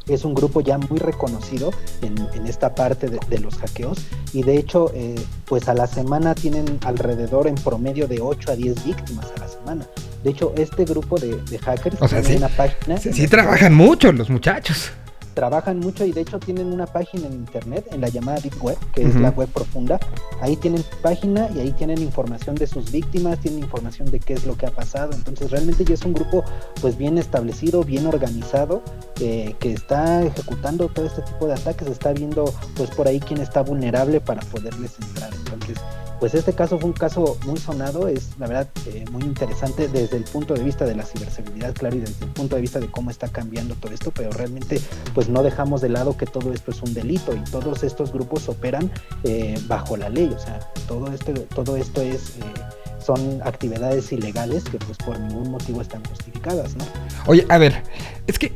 Es 0.07 0.23
un 0.25 0.33
grupo 0.33 0.61
ya 0.61 0.77
muy 0.77 0.99
reconocido 0.99 1.71
en, 2.01 2.17
en 2.33 2.47
esta 2.47 2.73
parte 2.75 3.07
de, 3.07 3.19
de 3.29 3.39
los 3.39 3.55
hackeos 3.57 3.99
y 4.33 4.43
de 4.43 4.57
hecho 4.57 4.91
eh, 4.93 5.15
pues 5.45 5.67
a 5.67 5.73
la 5.73 5.87
semana 5.87 6.35
tienen 6.35 6.79
alrededor 6.85 7.47
en 7.47 7.55
promedio 7.55 8.07
de 8.07 8.21
8 8.21 8.51
a 8.51 8.55
10 8.55 8.85
víctimas 8.85 9.27
a 9.35 9.39
la 9.39 9.47
semana. 9.47 9.87
De 10.23 10.31
hecho 10.31 10.53
este 10.57 10.85
grupo 10.85 11.17
de, 11.17 11.35
de 11.43 11.59
hackers 11.59 12.01
O 12.01 12.07
sea, 12.07 12.21
tiene 12.21 12.37
sí. 12.37 12.43
una 12.43 12.55
página 12.55 12.97
Sí, 12.97 13.13
sí 13.13 13.27
trabajan 13.27 13.73
mucho 13.73 14.11
los 14.11 14.29
muchachos. 14.29 14.91
Trabajan 15.37 15.77
mucho 15.77 16.03
y 16.03 16.11
de 16.11 16.21
hecho 16.21 16.39
tienen 16.39 16.73
una 16.73 16.87
página 16.87 17.27
en 17.27 17.33
internet, 17.33 17.85
en 17.91 18.01
la 18.01 18.09
llamada 18.09 18.39
Deep 18.39 18.55
Web, 18.59 18.77
que 18.91 19.03
es 19.03 19.15
la 19.17 19.29
web 19.29 19.47
profunda. 19.49 19.99
Ahí 20.41 20.55
tienen 20.55 20.83
página 21.03 21.47
y 21.53 21.59
ahí 21.59 21.71
tienen 21.73 22.01
información 22.01 22.55
de 22.55 22.65
sus 22.65 22.91
víctimas, 22.91 23.37
tienen 23.37 23.59
información 23.59 24.09
de 24.09 24.19
qué 24.19 24.33
es 24.33 24.47
lo 24.47 24.57
que 24.57 24.65
ha 24.65 24.71
pasado. 24.71 25.13
Entonces 25.13 25.51
realmente 25.51 25.85
ya 25.85 25.93
es 25.93 26.01
un 26.01 26.15
grupo 26.15 26.43
pues 26.81 26.97
bien 26.97 27.19
establecido, 27.19 27.83
bien 27.83 28.07
organizado, 28.07 28.81
eh, 29.19 29.55
que 29.59 29.73
está 29.73 30.23
ejecutando 30.23 30.87
todo 30.87 31.05
este 31.05 31.21
tipo 31.21 31.45
de 31.45 31.53
ataques, 31.53 31.87
está 31.87 32.13
viendo 32.13 32.51
pues 32.75 32.89
por 32.89 33.07
ahí 33.07 33.19
quién 33.19 33.39
está 33.39 33.61
vulnerable 33.61 34.19
para 34.19 34.41
poderles 34.41 34.95
entrar. 34.99 35.29
Entonces 35.35 35.77
pues 36.19 36.33
este 36.33 36.53
caso 36.53 36.79
fue 36.79 36.89
un 36.89 36.95
caso 36.95 37.37
muy 37.45 37.57
sonado, 37.57 38.07
es 38.07 38.37
la 38.39 38.47
verdad 38.47 38.67
eh, 38.87 39.05
muy 39.11 39.23
interesante 39.23 39.87
desde 39.87 40.17
el 40.17 40.23
punto 40.23 40.53
de 40.53 40.63
vista 40.63 40.85
de 40.85 40.95
la 40.95 41.03
ciberseguridad, 41.03 41.73
claro, 41.73 41.95
y 41.95 41.99
desde 41.99 42.25
el 42.25 42.31
punto 42.31 42.55
de 42.55 42.61
vista 42.61 42.79
de 42.79 42.89
cómo 42.89 43.11
está 43.11 43.27
cambiando 43.29 43.75
todo 43.75 43.93
esto, 43.93 44.11
pero 44.11 44.31
realmente 44.31 44.81
pues 45.13 45.29
no 45.29 45.43
dejamos 45.43 45.81
de 45.81 45.89
lado 45.89 46.17
que 46.17 46.25
todo 46.25 46.53
esto 46.53 46.71
es 46.71 46.81
un 46.81 46.93
delito 46.93 47.35
y 47.35 47.39
todos 47.51 47.83
estos 47.83 48.11
grupos 48.11 48.49
operan 48.49 48.91
eh, 49.23 49.59
bajo 49.67 49.97
la 49.97 50.09
ley, 50.09 50.31
o 50.35 50.39
sea, 50.39 50.59
todo 50.87 51.11
esto, 51.11 51.33
todo 51.53 51.77
esto 51.77 52.01
es... 52.01 52.29
eh, 52.37 52.76
son 53.07 53.39
actividades 53.41 54.11
ilegales 54.11 54.65
que 54.65 54.77
pues 54.79 54.97
por 54.97 55.17
ningún 55.17 55.49
motivo 55.49 55.81
están 55.81 56.03
justificadas, 56.03 56.75
¿no? 56.75 56.83
Oye, 57.25 57.45
a 57.47 57.57
ver, 57.57 57.81
es 58.27 58.37
que 58.37 58.51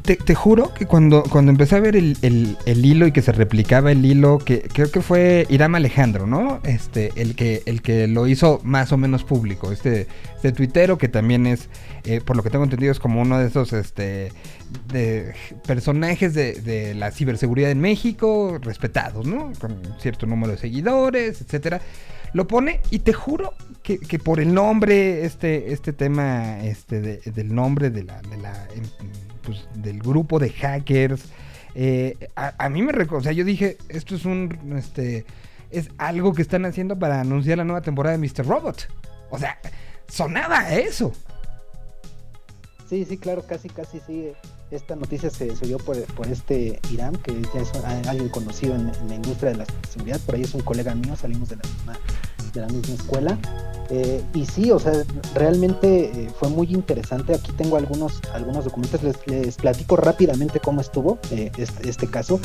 te, 0.00 0.16
te 0.16 0.34
juro 0.34 0.72
que 0.72 0.86
cuando, 0.86 1.22
cuando 1.24 1.50
empecé 1.52 1.76
a 1.76 1.80
ver 1.80 1.96
el, 1.96 2.16
el- 2.22 2.56
hilo 2.86 3.06
y 3.06 3.12
que 3.12 3.20
se 3.20 3.32
replicaba 3.32 3.92
el 3.92 4.02
hilo, 4.04 4.38
que 4.38 4.62
creo 4.62 4.90
que 4.90 5.02
fue 5.02 5.46
Irán 5.50 5.74
Alejandro, 5.74 6.26
¿no? 6.26 6.60
Este, 6.64 7.12
el 7.16 7.36
que, 7.36 7.62
el 7.66 7.82
que 7.82 8.08
lo 8.08 8.26
hizo 8.26 8.60
más 8.64 8.92
o 8.92 8.96
menos 8.96 9.24
público. 9.24 9.70
Este, 9.70 10.08
este 10.36 10.52
tuitero 10.52 10.96
que 10.96 11.08
también 11.08 11.46
es, 11.46 11.68
eh, 12.04 12.22
por 12.24 12.34
lo 12.36 12.42
que 12.42 12.48
tengo 12.48 12.64
entendido, 12.64 12.92
es 12.92 12.98
como 12.98 13.20
uno 13.20 13.38
de 13.38 13.46
esos 13.48 13.74
este, 13.74 14.32
de 14.90 15.34
personajes 15.66 16.32
de, 16.32 16.54
de 16.54 16.94
la 16.94 17.10
ciberseguridad 17.10 17.70
en 17.70 17.80
México, 17.80 18.58
respetados, 18.62 19.26
¿no? 19.26 19.52
Con 19.60 19.76
cierto 20.00 20.26
número 20.26 20.52
de 20.52 20.58
seguidores, 20.58 21.42
etcétera. 21.42 21.82
Lo 22.34 22.46
pone 22.46 22.80
y 22.90 23.00
te 23.00 23.12
juro 23.12 23.54
que, 23.82 23.98
que 23.98 24.18
por 24.18 24.40
el 24.40 24.54
nombre, 24.54 25.24
este, 25.24 25.72
este 25.72 25.92
tema 25.92 26.60
este 26.60 27.00
de- 27.00 27.18
del 27.32 27.54
nombre 27.54 27.90
de 27.90 28.04
la, 28.04 28.18
em, 28.74 28.82
pues, 29.42 29.66
del 29.74 29.98
grupo 30.00 30.38
de 30.38 30.50
hackers, 30.50 31.24
eh, 31.74 32.16
a, 32.36 32.54
a 32.64 32.68
mí 32.68 32.82
me 32.82 32.92
recuerda, 32.92 33.18
o 33.20 33.22
sea, 33.24 33.32
yo 33.32 33.44
dije, 33.44 33.76
esto 33.88 34.14
es 34.14 34.24
un, 34.24 34.74
este, 34.76 35.24
es 35.70 35.88
algo 35.98 36.32
que 36.32 36.42
están 36.42 36.64
haciendo 36.64 36.98
para 36.98 37.20
anunciar 37.20 37.58
la 37.58 37.64
nueva 37.64 37.80
temporada 37.82 38.16
de 38.16 38.26
Mr. 38.26 38.46
Robot. 38.46 38.88
O 39.30 39.38
sea, 39.38 39.58
sonaba 40.06 40.70
eso. 40.74 41.12
Sí, 42.88 43.04
sí, 43.06 43.16
claro, 43.16 43.42
casi, 43.46 43.68
casi 43.70 44.00
sí. 44.06 44.32
Esta 44.72 44.96
noticia 44.96 45.28
se, 45.28 45.54
se 45.54 45.66
dio 45.66 45.76
por, 45.76 46.02
por 46.14 46.26
este 46.28 46.80
Irán, 46.90 47.14
que 47.16 47.42
ya 47.54 47.60
es 47.60 47.70
alguien 48.08 48.30
conocido 48.30 48.74
en, 48.74 48.90
en 49.02 49.08
la 49.08 49.14
industria 49.16 49.50
de 49.50 49.58
la 49.58 49.66
seguridad. 49.86 50.18
Por 50.24 50.34
ahí 50.34 50.42
es 50.42 50.54
un 50.54 50.62
colega 50.62 50.94
mío, 50.94 51.14
salimos 51.14 51.50
de 51.50 51.56
la 51.56 51.62
misma, 51.62 51.98
de 52.54 52.60
la 52.60 52.66
misma 52.68 52.94
escuela. 52.94 53.38
Eh, 53.90 54.22
y 54.32 54.46
sí, 54.46 54.70
o 54.70 54.78
sea, 54.78 54.92
realmente 55.34 56.04
eh, 56.04 56.30
fue 56.38 56.48
muy 56.48 56.66
interesante. 56.72 57.34
Aquí 57.34 57.52
tengo 57.52 57.76
algunos, 57.76 58.20
algunos 58.32 58.64
documentos, 58.64 59.02
les, 59.02 59.16
les 59.26 59.56
platico 59.56 59.96
rápidamente 59.96 60.60
cómo 60.60 60.80
estuvo 60.80 61.18
eh, 61.30 61.50
este, 61.58 61.90
este 61.90 62.06
caso. 62.06 62.40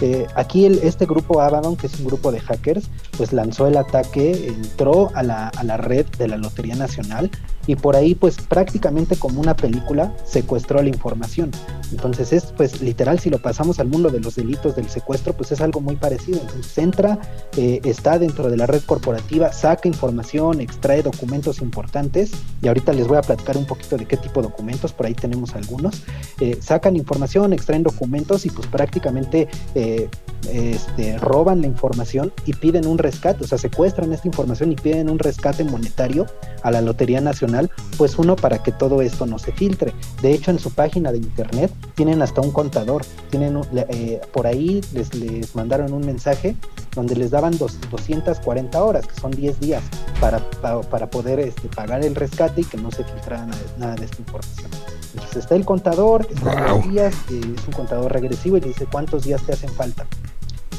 Eh, 0.00 0.26
aquí 0.36 0.64
el- 0.64 0.78
este 0.82 1.06
grupo 1.06 1.40
Abaddon, 1.40 1.76
que 1.76 1.86
es 1.88 1.98
un 1.98 2.06
grupo 2.06 2.30
de 2.30 2.40
hackers, 2.40 2.88
pues 3.16 3.32
lanzó 3.32 3.66
el 3.66 3.76
ataque, 3.76 4.48
entró 4.48 5.10
a 5.14 5.22
la, 5.24 5.48
a 5.48 5.64
la 5.64 5.76
red 5.76 6.06
de 6.18 6.28
la 6.28 6.36
Lotería 6.36 6.76
Nacional 6.76 7.30
y 7.66 7.76
por 7.76 7.94
ahí 7.94 8.16
pues 8.16 8.36
prácticamente 8.38 9.14
como 9.16 9.40
una 9.40 9.54
película 9.54 10.12
secuestró 10.24 10.82
la 10.82 10.88
información. 10.88 11.50
Entonces 11.92 12.32
es 12.32 12.46
pues 12.56 12.80
literal 12.80 13.20
si 13.20 13.30
lo 13.30 13.38
pasamos 13.38 13.78
al 13.78 13.86
mundo 13.88 14.08
de 14.10 14.18
los 14.18 14.34
delitos 14.34 14.74
del 14.74 14.88
secuestro 14.88 15.32
pues 15.34 15.52
es 15.52 15.60
algo 15.60 15.80
muy 15.80 15.94
parecido. 15.96 16.40
Entonces 16.40 16.76
entra, 16.78 17.18
eh, 17.56 17.80
está 17.84 18.18
dentro 18.18 18.50
de 18.50 18.56
la 18.56 18.66
red 18.66 18.82
corporativa, 18.84 19.51
saca 19.52 19.88
información, 19.88 20.60
extrae 20.60 21.02
documentos 21.02 21.60
importantes 21.60 22.30
y 22.62 22.68
ahorita 22.68 22.92
les 22.92 23.06
voy 23.06 23.18
a 23.18 23.22
platicar 23.22 23.56
un 23.56 23.66
poquito 23.66 23.96
de 23.96 24.06
qué 24.06 24.16
tipo 24.16 24.40
de 24.42 24.48
documentos, 24.48 24.92
por 24.92 25.06
ahí 25.06 25.14
tenemos 25.14 25.54
algunos. 25.54 26.02
Eh, 26.40 26.58
sacan 26.60 26.96
información, 26.96 27.52
extraen 27.52 27.82
documentos 27.82 28.46
y 28.46 28.50
pues 28.50 28.66
prácticamente 28.66 29.48
eh, 29.74 30.08
este, 30.50 31.18
roban 31.18 31.60
la 31.60 31.66
información 31.68 32.32
y 32.46 32.52
piden 32.54 32.86
un 32.86 32.98
rescate, 32.98 33.44
o 33.44 33.46
sea, 33.46 33.58
secuestran 33.58 34.12
esta 34.12 34.26
información 34.26 34.72
y 34.72 34.76
piden 34.76 35.08
un 35.08 35.18
rescate 35.18 35.62
monetario 35.64 36.26
a 36.62 36.70
la 36.70 36.80
Lotería 36.80 37.20
Nacional, 37.20 37.70
pues 37.96 38.18
uno 38.18 38.34
para 38.36 38.62
que 38.62 38.72
todo 38.72 39.02
esto 39.02 39.26
no 39.26 39.38
se 39.38 39.52
filtre. 39.52 39.92
De 40.20 40.32
hecho, 40.32 40.50
en 40.50 40.58
su 40.58 40.70
página 40.70 41.12
de 41.12 41.18
internet 41.18 41.72
tienen 41.94 42.22
hasta 42.22 42.40
un 42.40 42.50
contador, 42.50 43.04
tienen 43.30 43.60
eh, 43.88 44.20
por 44.32 44.46
ahí 44.46 44.80
les, 44.92 45.14
les 45.14 45.54
mandaron 45.54 45.92
un 45.92 46.04
mensaje 46.04 46.56
donde 46.94 47.16
les 47.16 47.30
daban 47.30 47.56
dos- 47.56 47.78
240 47.90 48.82
horas, 48.82 49.06
que 49.06 49.18
son 49.20 49.30
10 49.42 49.58
días, 49.60 49.82
para, 50.20 50.38
pa- 50.38 50.80
para 50.82 51.10
poder 51.10 51.40
este, 51.40 51.66
pagar 51.68 52.04
el 52.04 52.14
rescate 52.14 52.60
y 52.60 52.64
que 52.64 52.76
no 52.76 52.90
se 52.92 53.02
filtrara 53.02 53.44
nada, 53.44 53.60
nada 53.76 53.94
de 53.96 54.04
esta 54.04 54.18
información. 54.20 54.70
Entonces 55.14 55.36
está 55.38 55.56
el 55.56 55.64
contador, 55.64 56.28
Wow. 56.42 56.76
los 56.78 56.88
días, 56.90 57.14
es 57.28 57.66
un 57.66 57.72
contador 57.74 58.12
regresivo 58.12 58.56
y 58.56 58.60
dice 58.60 58.86
cuántos 58.90 59.24
días 59.24 59.42
te 59.42 59.52
hacen 59.52 59.70
falta. 59.70 60.06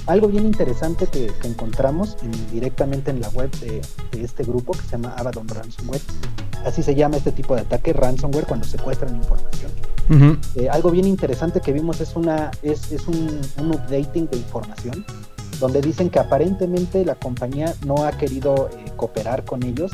Algo 0.06 0.28
bien 0.30 0.46
interesante 0.46 1.08
que, 1.08 1.28
que 1.42 1.48
encontramos 1.50 2.16
en- 2.24 2.52
directamente 2.52 3.12
en 3.12 3.20
la 3.20 3.28
web 3.30 3.52
de, 3.60 3.82
de 4.12 4.24
este 4.24 4.44
grupo 4.44 4.72
que 4.72 4.82
se 4.82 4.92
llama 4.92 5.14
Abaddon 5.18 5.48
Ransomware, 5.50 6.02
así 6.66 6.82
se 6.82 6.96
llama 6.96 7.18
este 7.18 7.34
tipo 7.34 7.54
de 7.56 7.62
ataque, 7.62 7.92
ransomware, 7.92 8.46
cuando 8.46 8.66
secuestran 8.66 9.14
información. 9.16 9.72
Eh, 10.56 10.68
algo 10.70 10.92
bien 10.92 11.08
interesante 11.08 11.60
que 11.62 11.72
vimos 11.74 12.00
es, 12.02 12.16
una, 12.16 12.52
es, 12.62 12.92
es 12.92 13.08
un, 13.08 13.40
un 13.58 13.72
updating 13.72 14.28
de 14.30 14.38
información, 14.38 15.06
donde 15.60 15.82
dicen 15.82 16.10
que 16.10 16.20
aparentemente 16.20 17.04
la 17.06 17.16
compañía 17.16 17.74
no 17.86 18.06
ha 18.06 18.12
querido 18.12 18.70
eh, 18.78 18.92
cooperar 18.96 19.44
con 19.46 19.64
ellos, 19.64 19.92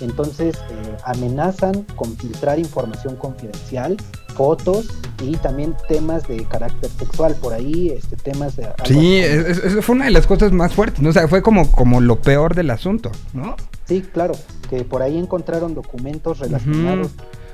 entonces 0.00 0.56
eh, 0.56 0.96
amenazan 1.04 1.82
con 1.96 2.16
filtrar 2.16 2.58
información 2.58 3.16
confidencial, 3.16 3.96
fotos 4.34 4.88
y 5.22 5.36
también 5.36 5.74
temas 5.88 6.26
de 6.26 6.44
carácter 6.46 6.88
sexual, 6.98 7.34
por 7.34 7.52
ahí 7.52 7.90
este, 7.90 8.16
temas 8.16 8.56
de... 8.56 8.64
Sí, 8.86 8.94
como- 8.94 9.08
es- 9.10 9.58
eso 9.58 9.82
fue 9.82 9.96
una 9.96 10.06
de 10.06 10.12
las 10.12 10.26
cosas 10.26 10.52
más 10.52 10.72
fuertes, 10.72 11.02
¿no? 11.02 11.10
O 11.10 11.12
sea, 11.12 11.28
fue 11.28 11.42
como, 11.42 11.70
como 11.70 12.00
lo 12.00 12.20
peor 12.22 12.54
del 12.54 12.70
asunto, 12.70 13.10
¿no? 13.34 13.56
Sí, 13.84 14.00
claro, 14.02 14.34
que 14.70 14.84
por 14.84 15.02
ahí 15.02 15.18
encontraron 15.18 15.74
documentos 15.74 16.38
relacionados 16.38 17.08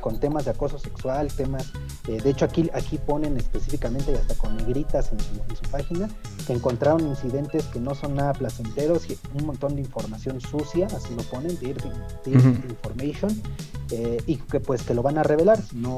con 0.06 0.20
temas 0.20 0.44
de 0.44 0.52
acoso 0.52 0.78
sexual, 0.78 1.32
temas, 1.32 1.72
eh, 2.06 2.20
de 2.22 2.30
hecho 2.30 2.44
aquí, 2.44 2.70
aquí 2.72 2.96
ponen 2.96 3.36
específicamente 3.36 4.12
y 4.12 4.14
hasta 4.14 4.36
con 4.36 4.56
negritas 4.56 5.10
en 5.10 5.18
su, 5.18 5.32
en 5.48 5.56
su 5.56 5.64
página, 5.68 6.08
que 6.46 6.52
encontraron 6.52 7.08
incidentes 7.08 7.64
que 7.64 7.80
no 7.80 7.92
son 7.96 8.14
nada 8.14 8.32
placenteros 8.32 9.10
y 9.10 9.18
un 9.36 9.46
montón 9.46 9.74
de 9.74 9.80
información 9.80 10.40
sucia, 10.40 10.86
así 10.86 11.12
lo 11.16 11.24
ponen, 11.24 11.58
dirty, 11.58 11.88
dirty 12.24 12.38
Ujú. 12.38 12.68
information, 12.68 13.42
eh, 13.90 14.22
y 14.26 14.36
que 14.36 14.60
pues 14.60 14.82
que 14.82 14.94
lo 14.94 15.02
van 15.02 15.18
a 15.18 15.24
revelar 15.24 15.60
si 15.60 15.76
no, 15.76 15.96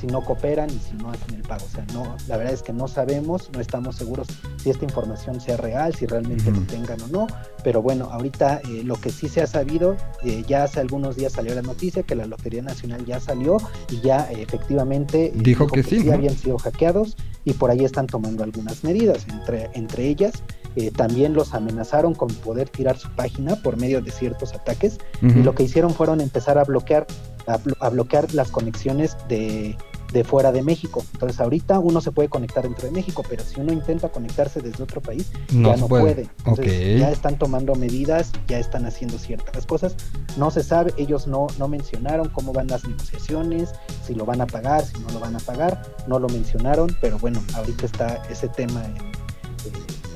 si 0.00 0.06
no 0.06 0.22
cooperan 0.22 0.68
y 0.68 0.78
si 0.78 0.94
no 0.94 1.10
hacen 1.10 1.34
el 1.34 1.42
pago. 1.42 1.64
O 1.64 1.68
sea, 1.68 1.86
no, 1.94 2.14
la 2.28 2.36
verdad 2.36 2.52
es 2.52 2.62
que 2.62 2.74
no 2.74 2.88
sabemos, 2.88 3.50
no 3.54 3.60
estamos 3.60 3.96
seguros 3.96 4.26
si 4.62 4.68
esta 4.68 4.84
información 4.84 5.40
sea 5.40 5.56
real, 5.56 5.94
si 5.94 6.04
realmente 6.04 6.50
Ujú. 6.50 6.60
lo 6.60 6.66
tengan 6.66 7.00
o 7.02 7.08
no, 7.08 7.26
pero 7.64 7.80
bueno, 7.80 8.10
ahorita 8.10 8.60
eh, 8.68 8.82
lo 8.84 9.00
que 9.00 9.10
sí 9.10 9.28
se 9.28 9.40
ha 9.40 9.46
sabido, 9.46 9.96
eh, 10.22 10.44
ya 10.46 10.64
hace 10.64 10.80
algunos 10.80 11.16
días 11.16 11.32
salió 11.32 11.54
la 11.54 11.62
noticia 11.62 12.02
que 12.02 12.14
la 12.14 12.26
Lotería 12.26 12.62
Nacional 12.62 13.04
ya 13.06 13.18
salió 13.20 13.45
y 13.90 14.00
ya 14.00 14.28
efectivamente 14.30 15.26
eh, 15.26 15.32
Dijo 15.34 15.66
que 15.66 15.82
sí, 15.82 16.04
¿no? 16.04 16.12
habían 16.14 16.36
sido 16.36 16.58
hackeados 16.58 17.16
y 17.44 17.52
por 17.52 17.70
ahí 17.70 17.84
están 17.84 18.06
tomando 18.06 18.42
algunas 18.44 18.82
medidas, 18.84 19.26
entre, 19.28 19.70
entre 19.74 20.08
ellas 20.08 20.42
eh, 20.74 20.90
también 20.90 21.32
los 21.32 21.54
amenazaron 21.54 22.14
con 22.14 22.28
poder 22.28 22.68
tirar 22.68 22.98
su 22.98 23.08
página 23.10 23.56
por 23.62 23.76
medio 23.76 24.00
de 24.02 24.10
ciertos 24.10 24.52
ataques 24.52 24.98
y 25.22 25.42
lo 25.42 25.54
que 25.54 25.62
hicieron 25.62 25.92
fueron 25.94 26.20
empezar 26.20 26.58
a 26.58 26.64
bloquear 26.64 27.06
a, 27.46 27.58
blo- 27.58 27.76
a 27.80 27.88
bloquear 27.90 28.34
las 28.34 28.50
conexiones 28.50 29.16
de, 29.28 29.76
de 30.12 30.24
fuera 30.24 30.52
de 30.52 30.62
México. 30.62 31.04
Entonces 31.12 31.40
ahorita 31.40 31.78
uno 31.78 32.00
se 32.00 32.12
puede 32.12 32.28
conectar 32.28 32.62
dentro 32.64 32.86
de 32.86 32.92
México, 32.92 33.22
pero 33.28 33.42
si 33.44 33.60
uno 33.60 33.72
intenta 33.72 34.08
conectarse 34.08 34.60
desde 34.60 34.82
otro 34.82 35.00
país, 35.00 35.30
No 35.52 35.70
ya 35.70 35.76
no 35.76 35.88
puede. 35.88 36.02
puede. 36.14 36.28
Entonces 36.46 37.00
ya 37.00 37.10
están 37.10 37.38
tomando 37.38 37.74
medidas, 37.74 38.32
ya 38.48 38.58
están 38.58 38.86
haciendo 38.86 39.18
ciertas 39.18 39.66
cosas. 39.66 39.94
No 40.36 40.50
se 40.50 40.62
sabe, 40.62 40.92
ellos 40.96 41.26
no, 41.26 41.46
no 41.58 41.68
mencionaron 41.68 42.28
cómo 42.28 42.52
van 42.52 42.66
las 42.68 42.84
negociaciones, 42.84 43.70
si 44.06 44.14
lo 44.14 44.24
van 44.24 44.40
a 44.40 44.46
pagar, 44.46 44.84
si 44.84 44.98
no 45.00 45.08
lo 45.12 45.20
van 45.20 45.36
a 45.36 45.40
pagar, 45.40 45.82
no 46.06 46.18
lo 46.18 46.28
mencionaron, 46.28 46.96
pero 47.00 47.18
bueno, 47.18 47.42
ahorita 47.54 47.86
está 47.86 48.22
ese 48.30 48.48
tema, 48.48 48.82
eh, 48.84 49.70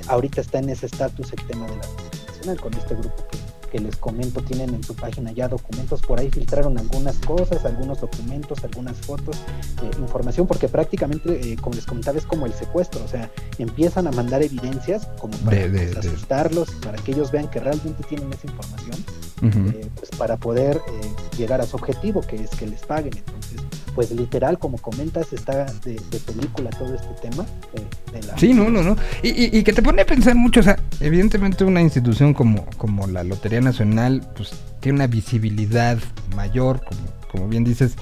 ahorita 0.08 0.40
está 0.40 0.58
en 0.58 0.70
ese 0.70 0.86
estatus 0.86 1.32
el 1.32 1.46
tema 1.46 1.66
de 1.66 1.76
la 1.76 1.82
nacional 2.28 2.60
con 2.60 2.74
este 2.74 2.94
grupo 2.94 3.14
que, 3.30 3.38
que 3.70 3.78
les 3.78 3.96
comento, 3.96 4.42
tienen 4.42 4.74
en 4.74 4.82
su 4.82 4.94
página 4.94 5.32
ya 5.32 5.48
documentos, 5.48 6.02
por 6.02 6.18
ahí 6.20 6.30
filtraron 6.30 6.76
algunas 6.78 7.16
cosas, 7.18 7.64
algunos 7.64 8.00
documentos, 8.00 8.62
algunas 8.64 8.96
fotos, 8.98 9.36
eh, 9.82 9.90
información, 9.98 10.46
porque 10.46 10.68
prácticamente, 10.68 11.52
eh, 11.52 11.56
como 11.60 11.76
les 11.76 11.86
comentaba, 11.86 12.18
es 12.18 12.26
como 12.26 12.46
el 12.46 12.52
secuestro, 12.52 13.02
o 13.04 13.08
sea, 13.08 13.30
empiezan 13.58 14.06
a 14.06 14.10
mandar 14.12 14.42
evidencias 14.42 15.06
como 15.20 15.36
para 15.38 15.56
De- 15.56 15.70
de- 15.70 15.86
pues, 15.92 16.04
de- 16.04 16.10
asustarlos, 16.10 16.70
para 16.84 16.98
que 16.98 17.12
ellos 17.12 17.30
vean 17.30 17.48
que 17.48 17.60
realmente 17.60 18.02
tienen 18.04 18.32
esa 18.32 18.46
información, 18.46 19.04
Eh, 19.42 19.88
pues 19.96 20.10
para 20.18 20.36
poder 20.36 20.76
eh, 20.76 21.36
llegar 21.38 21.60
a 21.60 21.66
su 21.66 21.76
objetivo, 21.76 22.20
que 22.20 22.36
es 22.36 22.50
que 22.50 22.66
les 22.66 22.80
paguen. 22.80 23.12
Entonces, 23.16 23.60
pues 23.94 24.10
literal, 24.12 24.58
como 24.58 24.78
comentas, 24.78 25.32
está 25.32 25.64
de, 25.84 25.94
de 25.94 26.18
película 26.20 26.70
todo 26.70 26.94
este 26.94 27.08
tema 27.28 27.44
eh, 27.74 27.80
de 28.20 28.26
la... 28.26 28.38
Sí, 28.38 28.52
no, 28.54 28.68
no, 28.70 28.82
no. 28.82 28.96
Y, 29.22 29.28
y- 29.30 29.58
y 29.58 29.64
que 29.64 29.72
te 29.72 29.82
pone 29.82 30.02
a 30.02 30.06
pensar 30.06 30.34
mucho, 30.36 30.60
o 30.60 30.62
sea, 30.62 30.78
evidentemente 31.00 31.64
una 31.64 31.80
institución 31.80 32.34
como, 32.34 32.66
como 32.76 33.06
la 33.06 33.24
Lotería 33.24 33.60
Nacional, 33.60 34.26
pues 34.36 34.50
tiene 34.80 34.96
una 34.96 35.06
visibilidad 35.06 35.98
mayor, 36.36 36.82
como, 36.84 37.00
como 37.32 37.48
bien 37.48 37.64
dices, 37.64 37.94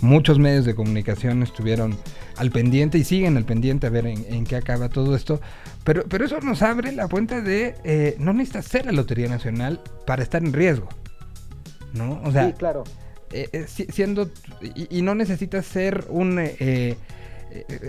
muchos 0.00 0.38
medios 0.38 0.64
de 0.64 0.74
comunicación 0.74 1.42
estuvieron 1.42 1.96
al 2.36 2.50
pendiente 2.50 2.98
y 2.98 3.04
siguen 3.04 3.36
al 3.36 3.44
pendiente 3.44 3.86
a 3.86 3.90
ver 3.90 4.06
en, 4.06 4.24
en 4.28 4.44
qué 4.44 4.56
acaba 4.56 4.88
todo 4.88 5.14
esto. 5.16 5.40
Pero, 5.84 6.04
pero 6.08 6.24
eso 6.24 6.40
nos 6.40 6.62
abre 6.62 6.92
la 6.92 7.08
puerta 7.08 7.40
de 7.40 7.74
eh, 7.84 8.16
no 8.18 8.32
necesitas 8.32 8.66
ser 8.66 8.86
la 8.86 8.92
Lotería 8.92 9.28
Nacional 9.28 9.80
para 10.06 10.22
estar 10.22 10.42
en 10.44 10.52
riesgo. 10.52 10.88
¿No? 11.92 12.20
O 12.24 12.32
sea, 12.32 12.46
sí, 12.48 12.52
claro. 12.54 12.84
eh, 13.32 13.48
eh, 13.52 13.64
si- 13.68 13.86
siendo 13.86 14.28
y, 14.60 14.98
y 14.98 15.02
no 15.02 15.14
necesitas 15.14 15.64
ser 15.64 16.06
un 16.08 16.38
eh, 16.40 16.96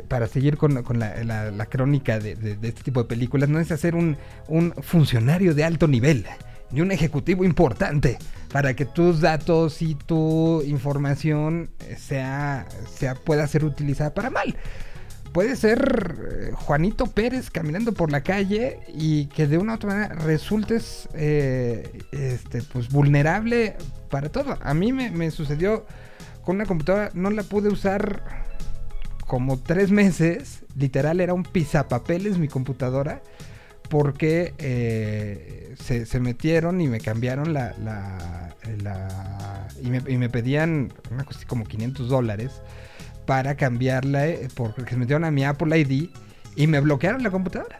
para 0.07 0.27
seguir 0.27 0.57
con, 0.57 0.83
con 0.83 0.99
la, 0.99 1.23
la- 1.23 1.49
la 1.49 1.65
crónica 1.65 2.19
de, 2.19 2.35
de- 2.35 2.55
de 2.55 2.67
este 2.67 2.83
tipo 2.83 3.01
de 3.01 3.09
películas 3.09 3.49
no 3.49 3.57
necesitas 3.57 3.79
ser 3.79 3.95
un, 3.95 4.15
un 4.47 4.73
funcionario 4.83 5.55
de 5.55 5.63
alto 5.63 5.87
nivel 5.87 6.27
de 6.71 6.81
un 6.81 6.91
ejecutivo 6.91 7.43
importante 7.43 8.17
para 8.51 8.73
que 8.73 8.85
tus 8.85 9.21
datos 9.21 9.81
y 9.81 9.95
tu 9.95 10.61
información 10.63 11.69
eh, 11.81 11.97
sea, 11.97 12.65
sea 12.97 13.15
pueda 13.15 13.47
ser 13.47 13.65
utilizada 13.65 14.13
para 14.13 14.29
mal. 14.29 14.55
Puede 15.33 15.57
ser 15.57 16.15
eh, 16.31 16.51
Juanito 16.53 17.07
Pérez 17.07 17.49
caminando 17.49 17.93
por 17.93 18.11
la 18.11 18.21
calle 18.21 18.79
y 18.87 19.25
que 19.25 19.47
de 19.47 19.57
una 19.57 19.73
u 19.73 19.75
otra 19.75 19.89
manera 19.89 20.15
resultes 20.15 21.09
eh, 21.13 21.99
este, 22.11 22.61
pues 22.61 22.89
vulnerable 22.89 23.75
para 24.09 24.29
todo. 24.29 24.57
A 24.61 24.73
mí 24.73 24.93
me, 24.93 25.11
me 25.11 25.31
sucedió 25.31 25.85
con 26.43 26.55
una 26.55 26.65
computadora, 26.65 27.11
no 27.13 27.31
la 27.31 27.43
pude 27.43 27.67
usar 27.67 28.45
como 29.27 29.59
tres 29.59 29.91
meses. 29.91 30.63
Literal, 30.77 31.19
era 31.19 31.33
un 31.33 31.43
pisapapeles 31.43 32.37
mi 32.37 32.47
computadora. 32.47 33.21
Porque 33.89 34.53
eh, 34.57 35.75
se, 35.79 36.19
metieron 36.19 36.81
y 36.81 36.87
me 36.87 36.99
cambiaron 36.99 37.53
la. 37.53 37.73
y, 39.81 40.17
me, 40.17 40.29
pedían 40.29 40.91
una 41.11 41.23
cosa 41.23 41.39
como 41.47 41.65
500 41.65 42.09
dólares 42.09 42.61
para 43.25 43.55
cambiarla. 43.55 44.27
eh, 44.27 44.47
porque 44.55 44.91
se 44.91 44.97
metieron 44.97 45.23
a 45.23 45.31
mi 45.31 45.43
Apple 45.43 45.77
ID 45.77 46.09
y 46.55 46.67
me 46.67 46.79
bloquearon 46.79 47.23
la 47.23 47.31
computadora. 47.31 47.77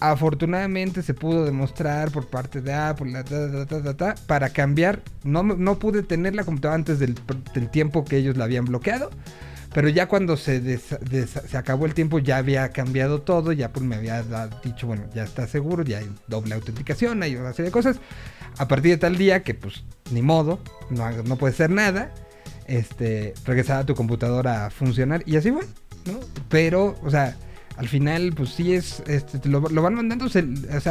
Afortunadamente 0.00 1.02
se 1.02 1.14
pudo 1.14 1.44
demostrar 1.44 2.10
por 2.10 2.26
parte 2.26 2.60
de 2.60 2.74
Apple 2.74 3.12
para 4.26 4.50
cambiar. 4.50 5.00
No, 5.22 5.44
no 5.44 5.78
pude 5.78 6.02
tener 6.02 6.34
la 6.34 6.44
computadora 6.44 6.74
antes 6.74 6.98
del, 6.98 7.14
del 7.54 7.70
tiempo 7.70 8.04
que 8.04 8.16
ellos 8.16 8.36
la 8.36 8.44
habían 8.44 8.64
bloqueado. 8.64 9.10
Pero 9.74 9.88
ya 9.88 10.06
cuando 10.06 10.36
se, 10.36 10.60
des- 10.60 10.82
se 11.48 11.56
acabó 11.56 11.86
el 11.86 11.94
tiempo 11.94 12.18
ya 12.18 12.36
había 12.36 12.68
cambiado 12.72 13.22
todo, 13.22 13.52
ya 13.52 13.72
pues 13.72 13.84
me 13.86 13.96
había 13.96 14.22
dicho, 14.62 14.86
bueno, 14.86 15.04
ya 15.14 15.24
está 15.24 15.46
seguro, 15.46 15.82
ya 15.82 15.98
hay 15.98 16.10
doble 16.28 16.54
autenticación, 16.54 17.22
hay 17.22 17.36
una 17.36 17.52
serie 17.52 17.66
de 17.70 17.72
cosas. 17.72 17.96
A 18.58 18.68
partir 18.68 18.90
de 18.92 18.98
tal 18.98 19.16
día 19.16 19.42
que 19.42 19.54
pues 19.54 19.82
ni 20.10 20.20
modo, 20.20 20.60
no, 20.90 21.10
no 21.22 21.36
puede 21.36 21.54
ser 21.54 21.70
nada, 21.70 22.12
este, 22.66 23.32
regresaba 23.46 23.84
tu 23.86 23.94
computadora 23.94 24.66
a 24.66 24.70
funcionar 24.70 25.22
y 25.26 25.36
así 25.36 25.50
fue. 25.50 25.62
Pero, 26.50 26.96
o 27.02 27.10
sea, 27.10 27.36
al 27.78 27.88
final 27.88 28.34
pues 28.36 28.50
sí 28.50 28.74
es, 28.74 29.02
este, 29.06 29.38
te 29.38 29.48
lo, 29.48 29.60
lo 29.60 29.80
van 29.82 29.94
mandando, 29.94 30.26
o 30.26 30.28
sea, 30.28 30.44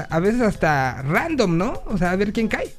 a 0.10 0.20
veces 0.20 0.42
hasta 0.42 1.04
random, 1.04 1.56
¿no? 1.58 1.84
O 1.86 1.98
sea, 2.00 2.12
a 2.12 2.16
ver 2.16 2.34
quién 2.34 2.48
cae. 2.48 2.74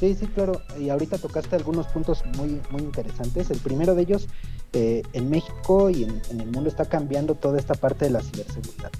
Sí, 0.00 0.14
sí, 0.14 0.26
claro. 0.28 0.62
Y 0.78 0.88
ahorita 0.88 1.18
tocaste 1.18 1.56
algunos 1.56 1.86
puntos 1.88 2.24
muy, 2.38 2.58
muy 2.70 2.80
interesantes. 2.80 3.50
El 3.50 3.58
primero 3.58 3.94
de 3.94 4.00
ellos, 4.00 4.28
eh, 4.72 5.02
en 5.12 5.28
México 5.28 5.90
y 5.90 6.04
en, 6.04 6.22
en 6.30 6.40
el 6.40 6.50
mundo 6.50 6.70
está 6.70 6.86
cambiando 6.86 7.34
toda 7.34 7.58
esta 7.58 7.74
parte 7.74 8.06
de 8.06 8.12
la 8.12 8.22
ciberseguridad. 8.22 8.90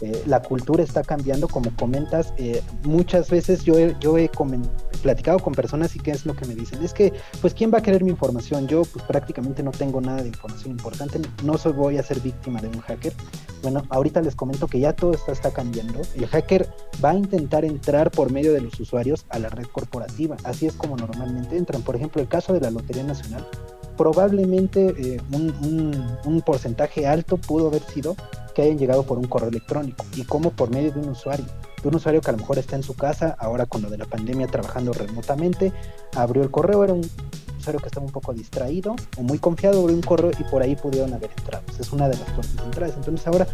Eh, 0.00 0.22
la 0.26 0.40
cultura 0.42 0.82
está 0.82 1.02
cambiando, 1.02 1.48
como 1.48 1.74
comentas. 1.76 2.32
eh, 2.38 2.62
muchas 2.84 3.30
veces 3.30 3.64
yo 3.64 3.78
he, 3.78 4.30
platicado 5.02 5.38
con 5.38 5.54
personas 5.54 5.96
y 5.96 5.98
qué 5.98 6.10
es 6.10 6.26
lo 6.26 6.34
que 6.34 6.46
me 6.46 6.54
dicen. 6.54 6.82
Es 6.82 6.92
que, 6.92 7.12
pues, 7.40 7.54
¿quién 7.54 7.72
va 7.72 7.78
a 7.78 7.82
querer 7.82 8.04
mi 8.04 8.10
información? 8.10 8.68
Yo, 8.68 8.82
pues, 8.82 9.04
prácticamente 9.04 9.62
no 9.62 9.70
tengo 9.70 10.00
nada 10.00 10.22
de 10.22 10.28
información 10.28 10.72
importante. 10.72 11.20
No 11.44 11.56
soy, 11.56 11.72
voy 11.72 11.98
a 11.98 12.02
ser 12.02 12.20
víctima 12.20 12.60
de 12.60 12.68
un 12.68 12.80
hacker. 12.80 13.12
Bueno, 13.62 13.82
ahorita 13.90 14.20
les 14.22 14.34
comento 14.34 14.66
que 14.66 14.80
ya 14.80 14.94
todo 14.94 15.12
esto 15.12 15.32
está 15.32 15.50
cambiando. 15.50 16.00
El 16.14 16.26
hacker 16.26 16.68
va 17.02 17.10
a 17.10 17.14
intentar 17.14 17.64
entrar 17.64 18.10
por 18.10 18.30
medio 18.30 18.52
de 18.52 18.60
los 18.60 18.78
usuarios 18.80 19.24
a 19.28 19.38
la 19.38 19.48
red 19.48 19.66
corporativa. 19.66 20.36
Así 20.44 20.66
es 20.66 20.74
como 20.74 20.96
normalmente 20.96 21.56
entran. 21.56 21.82
Por 21.82 21.96
ejemplo, 21.96 22.20
el 22.20 22.28
caso 22.28 22.52
de 22.52 22.60
la 22.60 22.70
Lotería 22.70 23.04
Nacional, 23.04 23.46
probablemente 24.00 24.94
eh, 24.96 25.20
un, 25.30 26.40
porcentaje 26.40 27.06
alto 27.06 27.36
pudo 27.36 27.66
haber 27.66 27.82
sido 27.82 28.16
que 28.54 28.62
hayan 28.62 28.78
llegado 28.78 29.02
por 29.02 29.18
un 29.18 29.26
correo 29.26 29.50
electrónico 29.50 30.06
y 30.16 30.22
como 30.22 30.52
por 30.52 30.70
medio 30.70 30.90
de 30.90 31.00
un 31.00 31.10
usuario. 31.10 31.44
De 31.82 31.88
un 31.90 31.96
usuario 31.96 32.22
que 32.22 32.30
a 32.30 32.32
lo 32.32 32.38
mejor 32.38 32.58
está 32.58 32.76
en 32.76 32.82
su 32.82 32.94
casa, 32.94 33.36
ahora 33.38 33.66
con 33.66 33.82
lo 33.82 33.90
de 33.90 33.98
la 33.98 34.06
pandemia 34.06 34.46
trabajando 34.46 34.94
remotamente, 34.94 35.70
abrió 36.16 36.42
el 36.42 36.50
correo, 36.50 36.82
era 36.82 36.94
un 36.94 37.06
usuario 37.58 37.78
que 37.78 37.88
estaba 37.88 38.06
un 38.06 38.12
poco 38.12 38.32
distraído 38.32 38.96
o 39.18 39.22
muy 39.22 39.38
confiado, 39.38 39.82
abrió 39.82 39.94
un 39.94 40.02
correo 40.02 40.30
y 40.30 40.44
por 40.44 40.62
ahí 40.62 40.76
pudieron 40.76 41.12
haber 41.12 41.32
entrado. 41.36 41.62
Es 41.78 41.92
una 41.92 42.08
de 42.08 42.16
las 42.16 42.28
fuentes 42.30 42.56
de 42.56 42.62
entradas. 42.62 42.96
Entonces 42.96 43.26
ahora 43.26 43.46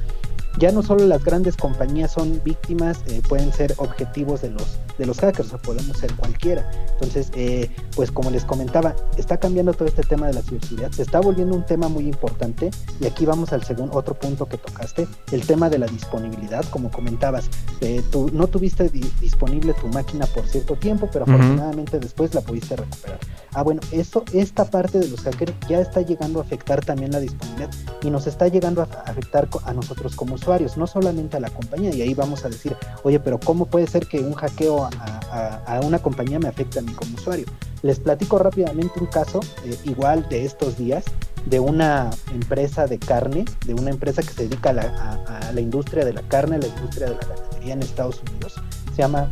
ya 0.59 0.73
no 0.73 0.83
solo 0.83 1.07
las 1.07 1.25
grandes 1.25 1.57
compañías 1.57 2.13
son 2.13 2.41
víctimas, 2.45 2.99
eh, 3.09 3.21
pueden 3.29 3.53
ser 3.53 3.75
objetivos 3.79 4.43
de 4.43 4.51
los, 4.51 4.79
de 4.99 5.07
los 5.07 5.19
hackers, 5.19 5.53
o 5.53 5.59
podemos 5.59 5.97
ser 5.99 6.15
cualquiera. 6.15 6.71
Entonces, 6.95 7.31
eh, 7.35 7.71
pues 7.95 8.11
como 8.11 8.31
les 8.31 8.45
comentaba, 8.45 8.95
está 9.19 9.37
cambiando 9.37 9.75
todo 9.75 9.87
este 9.89 10.03
tema 10.03 10.27
de 10.27 10.35
la 10.35 10.43
ciberseguridad, 10.43 10.91
se 10.93 11.03
está 11.03 11.21
volviendo 11.21 11.55
un 11.55 11.65
tema 11.67 11.89
muy 11.89 12.05
importante 12.05 12.71
y 13.01 13.07
aquí 13.07 13.27
vamos 13.27 13.53
al 13.53 13.63
segundo, 13.65 13.97
otro 13.97 14.15
punto 14.15 14.47
que 14.47 14.57
tocaste, 14.57 15.07
el 15.33 15.47
tema 15.47 15.69
de 15.69 15.79
la 15.79 15.87
disponibilidad, 15.87 16.65
como 16.71 16.91
comentabas, 16.91 17.49
eh, 17.81 18.03
tú 18.11 18.31
no 18.33 18.47
tuviste 18.47 18.89
di- 18.89 19.13
disponible 19.21 19.75
tu 19.75 19.89
máquina 19.89 20.27
por 20.27 20.47
cierto 20.47 20.75
tiempo, 20.77 21.09
pero 21.13 21.25
afortunadamente 21.25 21.99
después 21.99 22.35
la 22.35 22.41
pudiste 22.41 22.77
recuperar. 22.77 23.19
Ah, 23.53 23.63
bueno, 23.63 23.81
eso, 23.91 24.23
esta 24.33 24.65
parte 24.65 24.99
de 24.99 25.09
los 25.09 25.21
hackers 25.21 25.53
ya 25.69 25.81
está 25.81 26.01
llegando 26.03 26.41
a 26.41 26.43
afectar 26.43 26.85
también 26.85 27.13
la 27.13 27.21
disponibilidad 27.21 27.71
y 28.03 28.11
nos 28.11 28.27
está 28.27 28.49
llegando 28.49 28.83
a 28.83 28.85
afectar 29.07 29.49
a 29.65 29.73
nosotros 29.73 30.15
como 30.15 30.35
usuarios, 30.35 30.46
no 30.77 30.87
solamente 30.87 31.37
a 31.37 31.41
la 31.41 31.51
compañía. 31.51 31.95
Y 31.95 32.03
ahí 32.03 32.15
vamos 32.15 32.45
a 32.45 32.49
decir, 32.49 32.77
oye, 33.03 33.19
pero 33.21 33.39
¿cómo 33.41 33.67
puede 33.67 33.87
ser 33.87 34.07
que 34.07 34.21
un 34.21 34.35
hackeo 34.35 34.85
a, 34.85 34.91
a- 35.31 35.77
a 35.77 35.81
una 35.81 35.99
compañía 35.99 36.39
me 36.39 36.49
afecte 36.49 36.79
a 36.79 36.83
mí 36.83 36.93
como 36.93 37.15
usuario? 37.17 37.47
Les 37.83 37.99
platico 38.01 38.39
rápidamente 38.39 38.99
un 39.01 39.07
caso, 39.07 39.41
eh, 39.65 39.77
igual 39.85 40.27
de 40.29 40.45
estos 40.45 40.77
días, 40.79 41.05
de 41.47 41.61
una 41.61 42.11
empresa 42.33 42.87
de 42.87 42.99
carne, 42.99 43.45
de 43.67 43.75
una 43.75 43.91
empresa 43.91 44.23
que 44.23 44.31
se 44.33 44.43
dedica 44.49 44.71
a 44.71 44.73
la, 44.73 44.83
a- 44.83 45.49
a 45.49 45.53
la 45.53 45.61
industria 45.61 46.05
de 46.05 46.13
la 46.13 46.23
carne, 46.23 46.57
a 46.57 46.59
la 46.61 46.67
industria 46.69 47.09
de 47.11 47.15
la 47.17 47.21
ganadería 47.21 47.73
en 47.75 47.83
Estados 47.83 48.21
Unidos. 48.31 48.55
Se 48.95 49.03
llama, 49.03 49.29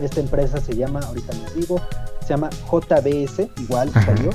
esta 0.00 0.20
empresa 0.20 0.60
se 0.60 0.76
llama, 0.76 1.00
ahorita 1.00 1.32
les 1.32 1.54
digo, 1.54 1.80
se 2.20 2.28
llama 2.28 2.50
JBS, 2.70 3.48
igual 3.62 3.90
Ajá. 3.94 4.04
salió. 4.14 4.30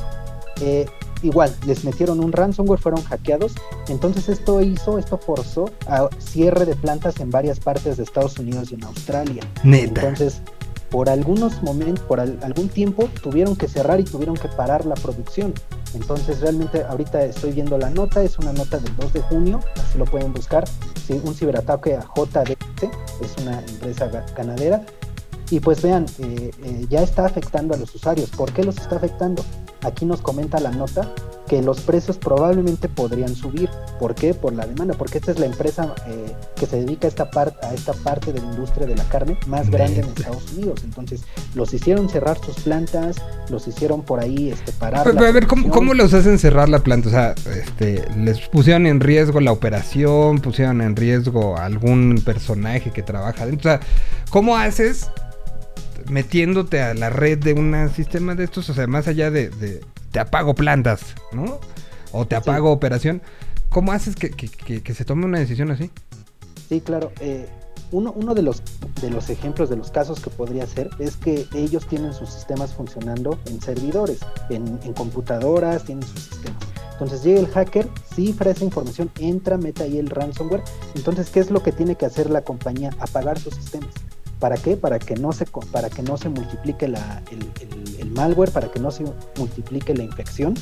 Eh, 0.62 0.86
igual, 1.24 1.54
les 1.66 1.84
metieron 1.84 2.20
un 2.24 2.32
ransomware, 2.32 2.80
fueron 2.80 3.04
hackeados. 3.04 3.54
Entonces 3.88 4.30
esto 4.30 4.62
hizo, 4.62 4.98
esto 5.00 5.18
forzó 5.18 5.70
a 5.88 6.10
cierre 6.20 6.66
de 6.66 6.76
plantas 6.76 7.20
en 7.20 7.30
varias 7.30 7.60
partes 7.60 7.98
de 7.98 8.04
Estados 8.04 8.38
Unidos 8.40 8.72
y 8.72 8.76
en 8.76 8.84
Australia. 8.86 9.44
Neta. 9.64 10.02
Entonces, 10.02 10.42
por 10.90 11.10
algunos 11.10 11.64
momentos, 11.64 12.04
por 12.06 12.20
al- 12.20 12.38
algún 12.44 12.68
tiempo, 12.68 13.08
tuvieron 13.24 13.56
que 13.56 13.68
cerrar 13.68 14.00
y 14.00 14.04
tuvieron 14.04 14.36
que 14.36 14.48
parar 14.50 14.86
la 14.86 14.96
producción. 14.96 15.54
Entonces, 15.94 16.40
realmente, 16.42 16.84
ahorita 16.84 17.24
estoy 17.24 17.52
viendo 17.52 17.78
la 17.78 17.90
nota, 17.90 18.24
es 18.24 18.38
una 18.40 18.52
nota 18.54 18.78
del 18.78 18.96
2 18.98 19.14
de 19.14 19.22
junio, 19.22 19.60
así 19.76 19.98
lo 19.98 20.06
pueden 20.06 20.34
buscar. 20.34 20.66
Sí, 21.08 21.22
un 21.24 21.34
ciberataque 21.34 21.96
a 21.96 22.02
JDC, 22.16 22.90
es 23.22 23.44
una 23.44 23.60
empresa 23.60 24.10
ga- 24.12 24.26
ganadera. 24.36 24.86
Y 25.50 25.60
pues 25.60 25.82
vean, 25.82 26.06
eh, 26.20 26.52
eh, 26.64 26.86
ya 26.90 27.02
está 27.02 27.26
afectando 27.26 27.74
a 27.74 27.78
los 27.78 27.94
usuarios. 27.94 28.30
¿Por 28.30 28.54
qué 28.54 28.64
los 28.64 28.78
está 28.78 28.96
afectando? 28.96 29.44
Aquí 29.84 30.06
nos 30.06 30.22
comenta 30.22 30.60
la 30.60 30.72
nota 30.72 31.14
que 31.48 31.62
los 31.62 31.82
precios 31.82 32.18
probablemente 32.18 32.88
podrían 32.88 33.36
subir. 33.36 33.70
¿Por 34.00 34.16
qué? 34.16 34.34
Por 34.34 34.54
la 34.54 34.66
demanda, 34.66 34.94
porque 34.98 35.18
esta 35.18 35.32
es 35.32 35.40
la 35.40 35.48
empresa 35.48 35.94
eh, 36.08 36.34
que 36.56 36.66
se 36.66 36.78
dedica 36.78 37.08
a 37.08 37.10
esta, 37.10 37.30
par- 37.30 37.60
a 37.62 37.74
esta 37.74 37.92
parte 37.92 38.32
de 38.32 38.40
la 38.40 38.46
industria 38.46 38.88
de 38.88 38.96
la 38.96 39.04
carne 39.06 39.38
más 39.48 39.70
grande 39.70 40.00
en. 40.00 40.06
Estados 40.06 40.54
Unidos. 40.54 40.80
Entonces, 40.86 41.24
los 41.54 41.74
hicieron 41.74 42.08
cerrar 42.08 42.40
sus 42.40 42.56
plantas, 42.62 43.18
los 43.50 43.68
hicieron 43.68 44.02
por 44.04 44.22
ahí 44.22 44.50
este, 44.50 44.72
parar. 44.72 45.04
Pero, 45.04 45.20
la 45.20 45.28
a 45.28 45.32
ver, 45.34 45.48
¿cómo, 45.48 45.94
los 45.94 46.14
hacen 46.14 46.40
cerrar 46.40 46.70
la 46.70 46.80
planta? 46.80 47.10
O 47.10 47.12
sea, 47.12 47.36
este, 47.54 48.06
les 48.18 48.40
pusieron 48.48 48.86
en 48.88 49.02
riesgo 49.02 49.42
la 49.42 49.52
operación, 49.52 50.40
pusieron 50.40 50.82
en 50.82 50.96
riesgo 50.96 51.58
a 51.58 51.66
algún 51.66 52.22
personaje 52.24 52.92
que 52.92 53.04
trabaja 53.04 53.46
dentro. 53.46 53.72
O 53.72 53.74
sea, 53.74 53.82
¿cómo 54.30 54.56
haces 54.56 55.10
metiéndote 56.10 56.82
a 56.82 56.94
la 56.94 57.10
red 57.10 57.38
de 57.38 57.54
un 57.54 57.76
sistema 57.96 58.36
de 58.36 58.44
estos? 58.46 58.70
O 58.70 58.74
sea, 58.74 58.88
más 58.88 59.08
allá 59.08 59.32
de, 59.32 59.50
de 59.50 59.82
te 60.12 60.20
apago 60.20 60.54
plantas, 60.56 61.02
¿no? 61.32 61.60
O 62.12 62.26
te 62.26 62.36
Sí. 62.36 62.42
apago 62.42 62.72
operación. 62.72 63.22
¿Cómo 63.70 63.92
haces 63.94 64.16
que, 64.16 64.30
que- 64.32 64.50
que- 64.50 64.84
que 64.84 64.94
se 64.94 65.06
tome 65.06 65.26
una 65.26 65.40
decisión 65.40 65.72
así? 65.72 65.90
Sí, 66.70 66.82
claro. 66.82 67.12
eh, 67.20 67.48
uno 67.94 68.14
uno 68.16 68.34
de, 68.34 68.42
los, 68.42 68.62
de 69.02 69.10
los 69.10 69.30
ejemplos, 69.30 69.70
de 69.70 69.76
los 69.76 69.92
casos 69.92 70.22
que 70.22 70.30
podría 70.30 70.66
ser, 70.66 70.90
es 71.00 71.18
que 71.18 71.46
ellos 71.54 71.86
tienen 71.88 72.14
sus 72.14 72.30
sistemas 72.30 72.74
funcionando 72.74 73.38
en 73.48 73.60
servidores, 73.62 74.20
en, 74.50 74.80
en 74.84 74.94
computadoras, 74.94 75.84
tienen 75.84 76.08
sus 76.08 76.22
sistemas. 76.22 76.64
Entonces 76.94 77.24
llega 77.24 77.40
el 77.42 77.48
hacker, 77.48 77.90
cifra 78.16 78.52
esa 78.52 78.64
información, 78.64 79.10
entra, 79.20 79.58
mete 79.58 79.84
ahí 79.84 79.98
el 79.98 80.10
ransomware. 80.10 80.64
Entonces, 80.96 81.30
¿qué 81.30 81.40
es 81.42 81.50
lo 81.52 81.64
que 81.64 81.72
tiene 81.74 81.96
que 81.96 82.06
hacer 82.06 82.30
la 82.30 82.44
compañía? 82.44 82.92
Apagar 83.00 83.38
sus 83.40 83.56
sistemas. 83.56 83.90
¿Para 84.42 84.58
qué? 84.58 84.76
Para 84.76 85.00
que 85.00 85.16
no 85.16 85.32
se, 85.32 85.46
para 85.72 85.90
que 85.90 86.02
no 86.02 86.18
se 86.18 86.28
multiplique 86.28 86.88
la- 86.90 87.22
el, 87.32 87.40
el- 87.62 87.96
el 88.00 88.12
malware, 88.12 88.50
para 88.52 88.70
que 88.72 88.80
no 88.80 88.90
se 88.92 89.06
multiplique 89.38 89.94
la 89.94 90.04
infección. 90.04 90.56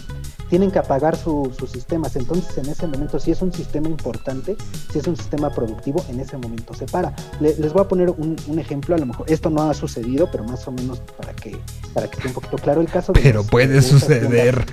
Tienen 0.49 0.69
que 0.69 0.80
apagar 0.80 1.15
su- 1.15 1.51
sus 1.57 1.72
sistemas. 1.72 2.15
Entonces, 2.18 2.57
en 2.57 2.68
ese 2.69 2.85
momento, 2.88 3.19
si 3.19 3.31
es 3.31 3.41
un 3.41 3.53
sistema 3.53 3.88
importante, 3.88 4.57
si 4.91 4.99
es 4.99 5.07
un 5.07 5.15
sistema 5.15 5.49
productivo, 5.49 6.03
en 6.10 6.19
ese 6.19 6.38
momento 6.38 6.73
se 6.73 6.85
para. 6.88 7.15
Le- 7.39 7.56
les 7.56 7.72
voy 7.72 7.81
a 7.84 7.88
poner 7.88 8.10
un, 8.10 8.35
un 8.47 8.60
ejemplo, 8.60 8.95
a 8.95 8.97
lo 8.97 9.06
mejor 9.06 9.31
esto 9.31 9.49
no 9.49 9.69
ha 9.69 9.73
sucedido, 9.73 10.30
pero 10.30 10.43
más 10.43 10.68
o 10.68 10.72
menos 10.72 10.99
para 11.18 11.34
que, 11.34 11.57
para 11.93 12.07
que 12.10 12.18
esté 12.18 12.27
un 12.27 12.34
poquito 12.34 12.57
claro 12.57 12.81
el 12.81 12.88
caso. 12.89 13.14
de 13.14 13.22
Pero 13.22 13.39
los- 13.39 13.47
puede 13.49 13.68
de 13.76 13.81
suceder. 13.81 14.65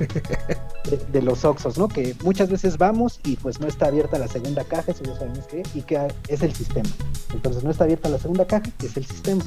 De, 0.91 0.97
de 1.12 1.23
los 1.23 1.45
Oxos, 1.45 1.78
¿no? 1.78 1.89
Que 1.89 2.15
muchas 2.24 2.49
veces 2.51 2.77
vamos 2.78 3.20
y 3.24 3.37
pues 3.37 3.61
no 3.61 3.66
está 3.66 3.87
abierta 3.87 4.19
la 4.19 4.28
segunda 4.28 4.65
caja, 4.65 4.91
eso 4.93 5.03
ya 5.05 5.15
sabemos 5.16 5.47
que, 5.47 5.62
y 5.74 5.83
que 5.83 5.99
es 6.28 6.43
el 6.43 6.55
sistema. 6.55 6.89
Entonces 7.35 7.62
no 7.65 7.70
está 7.70 7.85
abierta 7.85 8.09
la 8.09 8.19
segunda 8.19 8.47
caja, 8.47 8.65
es 8.83 8.95
el 8.97 9.06
sistema. 9.06 9.43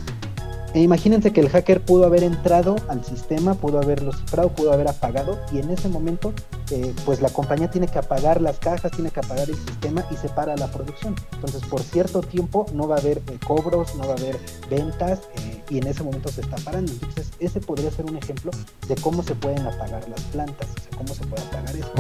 E 0.74 0.82
imagínense 0.82 1.34
que 1.34 1.42
el 1.42 1.50
hacker 1.50 1.82
pudo 1.82 2.06
haber 2.06 2.24
entrado 2.24 2.76
al 2.90 3.04
sistema, 3.04 3.56
pudo 3.56 3.80
haberlo 3.80 4.14
cifrado, 4.14 4.50
pudo 4.50 4.72
haber 4.72 4.88
apagado 4.88 5.40
y 5.52 5.60
en 5.60 5.72
ese 5.72 5.90
momento 5.90 6.34
eh, 6.72 6.94
pues 7.06 7.22
la 7.22 7.30
compañía 7.30 7.70
tiene 7.70 7.88
que 7.88 7.98
apagar 8.00 8.42
las 8.42 8.60
cajas, 8.60 8.92
tiene 8.92 9.12
que 9.12 9.20
apagar 9.20 9.50
el 9.50 9.56
sistema 9.56 10.06
y 10.12 10.16
se 10.18 10.30
para 10.30 10.56
la 10.56 10.68
producción. 10.72 11.16
Entonces 11.34 11.62
por 11.66 11.82
cierto 11.82 12.22
tiempo 12.22 12.66
no 12.74 12.88
va 12.88 12.96
a 12.96 13.00
haber 13.00 13.18
eh, 13.28 13.40
cobros, 13.46 13.96
no 13.96 14.04
va 14.08 14.14
a 14.14 14.18
haber 14.18 14.38
ventas 14.70 15.20
eh, 15.38 15.64
y 15.70 15.78
en 15.80 15.88
ese 15.88 16.04
momento 16.04 16.30
se 16.30 16.42
está 16.42 16.58
parando. 16.58 16.92
Entonces 16.92 17.30
ese 17.40 17.60
podría 17.62 17.92
ser 17.92 18.06
un 18.06 18.18
ejemplo 18.18 18.52
de 18.88 18.96
cómo 18.96 19.24
se 19.24 19.36
pueden 19.36 19.66
apagar 19.66 20.08
las 20.10 20.22
plantas, 20.26 20.68
o 20.70 20.82
sea, 20.82 20.98
cómo 20.98 21.14
se 21.14 21.26
puede 21.26 21.44
apagar 21.44 21.76
eso. 21.76 21.92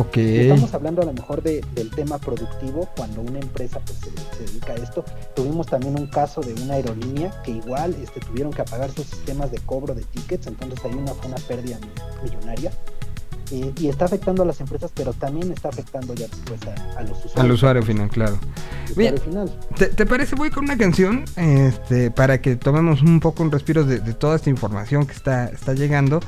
Estamos 0.41 0.73
hablando 0.73 1.01
a 1.01 1.05
lo 1.05 1.13
mejor 1.13 1.41
de- 1.43 1.63
del 1.73 1.89
tema 1.91 2.17
productivo 2.17 2.87
cuando 2.95 3.21
una 3.21 3.39
empresa 3.39 3.79
pues, 3.85 3.97
se, 3.99 4.37
se 4.37 4.43
dedica 4.51 4.73
a 4.73 4.75
esto. 4.75 5.03
Tuvimos 5.35 5.67
también 5.67 5.97
un 5.99 6.07
caso 6.07 6.41
de 6.41 6.53
una 6.61 6.75
aerolínea 6.75 7.41
que 7.43 7.51
igual 7.51 7.95
este, 8.01 8.19
tuvieron 8.19 8.51
que 8.53 8.61
apagar 8.61 8.91
sus 8.91 9.05
sistemas 9.07 9.51
de 9.51 9.59
cobro 9.59 9.93
de 9.95 10.03
tickets, 10.03 10.47
entonces 10.47 10.79
ahí 10.85 10.93
una, 10.93 11.13
fue 11.13 11.27
una 11.27 11.37
pérdida 11.37 11.77
mi- 11.79 12.29
millonaria. 12.29 12.71
Eh, 13.51 13.73
y 13.79 13.87
está 13.89 14.05
afectando 14.05 14.43
a 14.43 14.45
las 14.45 14.59
empresas, 14.61 14.91
pero 14.93 15.11
también 15.13 15.51
está 15.51 15.69
afectando 15.69 16.13
ya 16.13 16.27
pues, 16.45 16.61
a, 16.67 16.99
a 16.99 17.01
los 17.01 17.17
usuarios. 17.17 17.35
Al 17.37 17.51
usuario 17.51 17.81
final, 17.83 18.09
claro. 18.09 18.37
usuario 18.91 19.17
final. 19.19 19.59
¿Te, 19.75 19.87
te 19.87 20.05
parece? 20.05 20.35
Voy 20.35 20.49
con 20.51 20.65
una 20.65 20.77
canción 20.77 21.25
este, 21.35 22.11
para 22.11 22.41
que 22.41 22.55
tomemos 22.55 23.01
un 23.01 23.19
poco 23.19 23.41
un 23.43 23.51
respiro 23.51 23.83
de, 23.85 23.99
de 23.99 24.13
toda 24.13 24.35
esta 24.35 24.49
información 24.51 25.05
que 25.07 25.13
está, 25.13 25.45
está 25.45 25.73
llegando. 25.73 26.19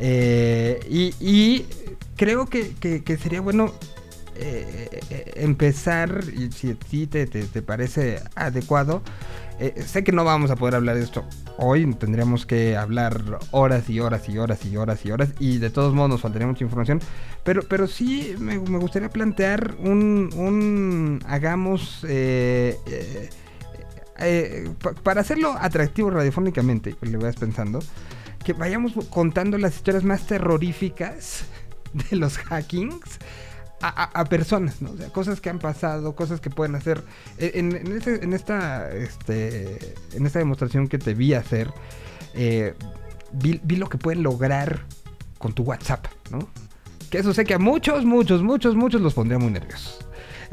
Eh, 0.00 0.80
y, 0.90 1.14
y 1.20 1.66
creo 2.16 2.46
que, 2.46 2.74
que- 2.80 3.04
que 3.04 3.16
sería 3.16 3.40
bueno 3.40 3.72
eh, 4.36 4.88
eh, 5.10 5.32
empezar, 5.36 6.24
y 6.36 6.50
si 6.50 6.74
ti 6.74 7.06
te, 7.06 7.26
te- 7.28 7.44
te 7.44 7.62
parece 7.62 8.20
adecuado, 8.34 9.00
eh, 9.58 9.82
sé 9.86 10.04
que 10.04 10.12
no 10.12 10.24
vamos 10.24 10.50
a 10.50 10.56
poder 10.56 10.74
hablar 10.74 10.96
de 10.96 11.02
esto 11.02 11.24
hoy, 11.56 11.92
tendríamos 11.94 12.46
que 12.46 12.76
hablar 12.76 13.38
horas 13.52 13.88
y 13.88 14.00
horas 14.00 14.28
y 14.28 14.38
horas 14.38 14.64
y 14.64 14.76
horas 14.76 15.04
y 15.06 15.10
horas, 15.12 15.30
y 15.38 15.58
de 15.58 15.70
todos 15.70 15.94
modos 15.94 16.10
nos 16.10 16.20
faltaría 16.20 16.46
mucha 16.48 16.64
información, 16.64 17.00
pero, 17.44 17.62
pero 17.62 17.86
sí 17.86 18.34
me, 18.38 18.56
gustaría 18.58 19.08
plantear 19.10 19.74
un, 19.78 20.30
un 20.36 21.20
hagamos... 21.26 22.04
eh, 22.08 22.78
eh, 24.18 24.70
pa- 24.80 24.92
para 24.94 25.20
hacerlo 25.20 25.54
atractivo 25.58 26.10
radiofónicamente, 26.10 26.96
le 27.00 27.16
vas 27.16 27.36
pensando, 27.36 27.80
que 28.44 28.52
vayamos 28.52 28.92
contando 29.10 29.58
las 29.58 29.74
historias 29.76 30.04
más 30.04 30.26
terroríficas 30.26 31.44
de 32.10 32.16
los 32.16 32.38
hackings 32.38 33.18
a, 33.88 34.24
personas, 34.24 34.80
¿no? 34.80 34.92
O 34.92 34.96
sea, 34.96 35.10
cosas 35.10 35.40
que 35.40 35.50
han 35.50 35.58
pasado, 35.58 36.14
cosas 36.14 36.40
que 36.40 36.50
pueden 36.50 36.74
hacer. 36.74 37.02
E, 37.38 37.52
en 37.54 38.32
esta, 38.32 38.90
este, 38.90 39.94
en 40.12 40.26
esta 40.26 40.38
demostración 40.38 40.88
que 40.88 40.98
te 40.98 41.14
vi 41.14 41.34
hacer, 41.34 41.70
eh, 42.34 42.74
vi, 43.32 43.60
vi 43.62 43.76
lo 43.76 43.88
que 43.88 43.98
pueden 43.98 44.22
lograr 44.22 44.84
con 45.38 45.52
tu 45.52 45.62
WhatsApp, 45.62 46.06
¿no? 46.30 46.48
Que 47.10 47.18
eso 47.18 47.32
sé 47.34 47.44
que 47.44 47.54
a 47.54 47.58
muchos, 47.58 48.04
muchos, 48.04 48.42
muchos, 48.42 48.74
muchos 48.74 49.00
los 49.00 49.14
pondría 49.14 49.38
muy 49.38 49.52
nerviosos. 49.52 50.03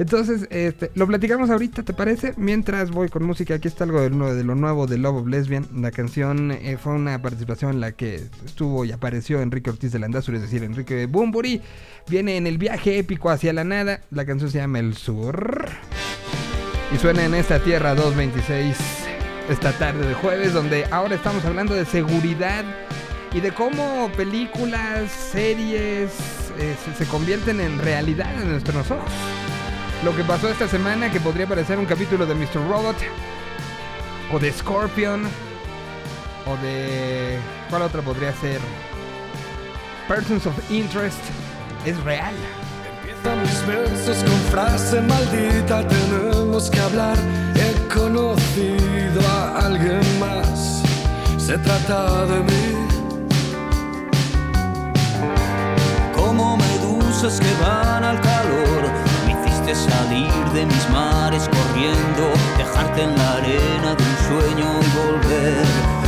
Entonces, 0.02 0.48
este, 0.50 0.90
lo 0.96 1.06
platicamos 1.06 1.52
ahorita, 1.52 1.84
¿te 1.84 1.94
parece? 1.94 2.34
Mientras 2.36 2.90
voy 2.90 3.08
con 3.10 3.24
música, 3.24 3.54
aquí 3.54 3.68
está 3.68 3.84
algo 3.84 4.02
de 4.02 4.10
lo, 4.44 4.56
nuevo 4.56 4.88
de 4.88 4.98
Love 4.98 5.18
of 5.18 5.28
Lesbian. 5.28 5.68
La 5.76 5.92
canción 5.92 6.50
eh, 6.50 6.80
fue 6.82 6.94
una 6.94 7.22
participación 7.22 7.74
en 7.74 7.82
la 7.82 7.92
que 7.92 8.16
estuvo 8.44 8.84
y 8.84 8.92
apareció 8.92 9.44
Enrique 9.44 9.70
Ortiz 9.70 9.92
de 9.92 10.00
Landazur, 10.00 10.34
es 10.34 10.42
decir, 10.42 10.64
Enrique 10.64 11.06
Bumburi. 11.06 11.62
Viene 12.10 12.38
en 12.38 12.48
el 12.48 12.58
viaje 12.58 12.98
épico 12.98 13.30
hacia 13.30 13.54
la 13.54 13.64
nada. 13.64 14.02
La 14.10 14.26
canción 14.26 14.50
se 14.50 14.58
llama 14.58 14.80
El 14.80 14.96
Sur. 14.96 15.70
Y 16.92 16.98
suena 16.98 17.24
en 17.24 17.36
esta 17.36 17.60
tierra 17.60 17.94
226 17.94 18.76
esta 19.52 19.72
tarde 19.74 20.08
de 20.08 20.16
jueves, 20.16 20.52
donde 20.52 20.86
ahora 20.90 21.14
estamos 21.14 21.46
hablando 21.46 21.76
de 21.76 21.86
seguridad 21.86 22.66
y 23.36 23.40
de 23.40 23.52
cómo 23.52 24.10
películas, 24.18 25.12
series 25.12 26.10
eh, 26.58 26.76
se, 26.84 27.06
se 27.06 27.06
convierten 27.06 27.60
en 27.60 27.78
realidad 27.78 28.34
en 28.42 28.50
nuestros 28.50 28.90
ojos. 28.90 29.12
Lo 30.04 30.16
que 30.16 30.24
pasó 30.24 30.50
esta 30.50 30.68
semana, 30.68 31.12
que 31.12 31.20
podría 31.20 31.46
parecer 31.46 31.78
un 31.78 31.86
capítulo 31.86 32.26
de 32.26 32.34
Mr. 32.34 32.68
Robot, 32.68 32.96
o 34.32 34.40
de 34.40 34.52
Scorpion, 34.52 35.26
o 36.48 36.58
de. 36.58 37.38
¿Cuál 37.70 37.84
otra 37.84 38.02
podría 38.02 38.34
ser? 38.34 38.60
Persons 40.08 40.48
of 40.48 40.56
Interest, 40.72 41.20
es 41.86 42.02
real. 42.04 42.34
Empiezan 43.00 43.42
mis 43.42 43.68
versos 43.68 44.24
con 44.24 44.40
frase 44.52 45.02
maldita, 45.02 45.88
tenemos 45.88 46.72
que 46.72 46.80
hablar. 46.80 47.18
He 47.56 47.94
conocido 47.94 49.22
a 49.28 49.68
alguien 49.68 50.02
más, 50.20 50.82
se 51.38 51.60
trata 51.60 52.26
de 52.26 52.40
mí. 52.40 52.92
como 56.32 56.56
medusas 56.56 57.40
que 57.40 57.54
van 57.62 58.04
al 58.04 58.20
calor. 58.22 59.11
Salir 59.74 60.34
de 60.54 60.66
mis 60.66 60.90
mares 60.90 61.48
corriendo, 61.48 62.34
dejarte 62.58 63.04
en 63.04 63.16
la 63.16 63.32
arena 63.38 63.96
de 63.96 64.04
un 64.04 64.18
sueño 64.28 64.80
y 64.82 64.98
volver 64.98 66.01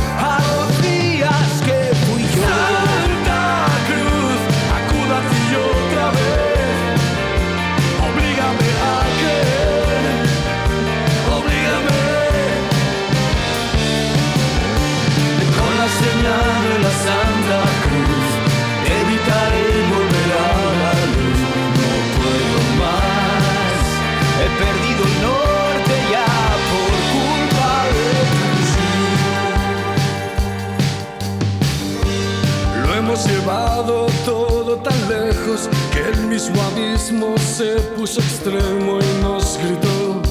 llevado 33.74 34.06
todo 34.24 34.76
tan 34.76 35.08
lejos 35.08 35.68
que 35.92 36.00
el 36.00 36.26
mismo 36.26 36.60
abismo 36.62 37.36
se 37.38 37.74
puso 37.96 38.20
extremo 38.20 38.98
y 39.00 39.22
nos 39.22 39.58
gritó, 39.58 40.22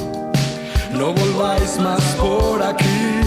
no 0.91 1.14
volváis 1.14 1.78
más 1.80 2.02
por 2.15 2.61
aquí. 2.61 3.22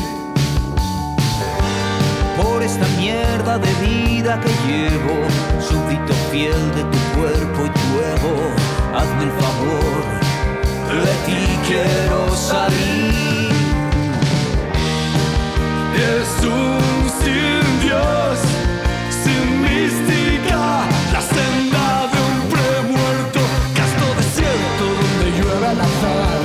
por 2.37 2.63
esta 2.63 2.87
mierda 2.99 3.59
de 3.59 3.73
vida 3.87 4.41
que 4.41 4.53
llevo, 4.67 5.17
súbdito 5.69 6.13
fiel 6.31 6.75
de 6.75 6.83
tu 6.85 6.99
cuerpo 7.19 7.67
y 7.67 7.71
tu 7.81 7.89
ego, 8.15 8.37
hazme 8.95 9.25
el 9.25 9.33
favor, 9.43 10.03
de 11.05 11.15
ti 11.27 11.43
quiero 11.67 12.35
salir. 12.35 13.51
Es 15.97 16.45
un 16.45 17.09
sin 17.21 17.81
Dios, 17.81 18.46
senda 21.37 21.87
de 22.13 22.19
un 22.31 22.39
premuerto, 22.55 23.41
casto 23.79 24.07
desierto 24.21 24.85
donde 25.01 25.27
llueve 25.37 25.67
al 25.75 25.81
azar. 25.89 26.41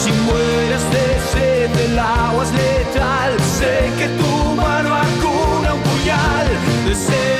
Si 0.00 0.10
mueres 0.28 0.84
de 0.94 1.06
sed, 1.32 1.70
el 1.86 1.98
agua 1.98 2.42
es 2.46 2.52
letal, 2.62 3.32
sé 3.58 3.74
que 3.98 4.06
tu 4.20 4.32
mano 4.62 4.90
acuna 5.06 5.68
un 5.74 5.82
puñal, 5.88 6.46
deseo 6.86 7.28
que 7.32 7.37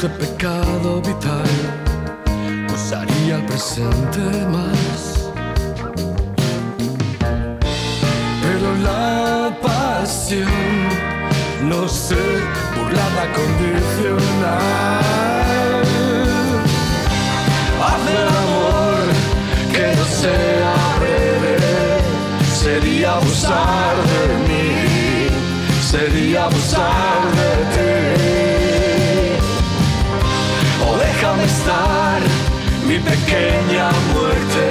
dulce 0.00 0.08
pecado 0.18 1.00
vital, 1.00 1.48
usaría 2.74 3.36
el 3.36 3.44
presente 3.46 4.20
más. 4.50 5.30
Pero 8.42 8.68
la 8.82 9.56
pasión, 9.62 10.48
no 11.62 11.88
sé, 11.88 12.16
burlada 12.76 13.26
condicional. 13.38 15.02
Hacer 17.86 18.26
amor 18.44 19.04
que 19.72 19.86
no 19.96 20.04
sea 20.04 20.74
breve 21.00 21.56
sería 22.62 23.14
abusar 23.14 23.94
de 24.12 24.22
mí, 24.46 24.68
sería 25.80 26.44
abusar 26.44 27.22
de 27.36 28.42
ti. 28.42 28.45
Estar, 31.44 32.20
mi 32.86 32.98
pequeña 32.98 33.90
muerte, 34.14 34.70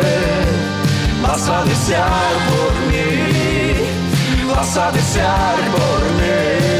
vas 1.22 1.48
a 1.50 1.64
desear 1.64 2.34
por 2.50 2.74
mí, 2.90 4.48
vas 4.54 4.78
a 4.78 4.92
desear 4.92 5.56
por 5.72 6.02
mí. 6.20 6.75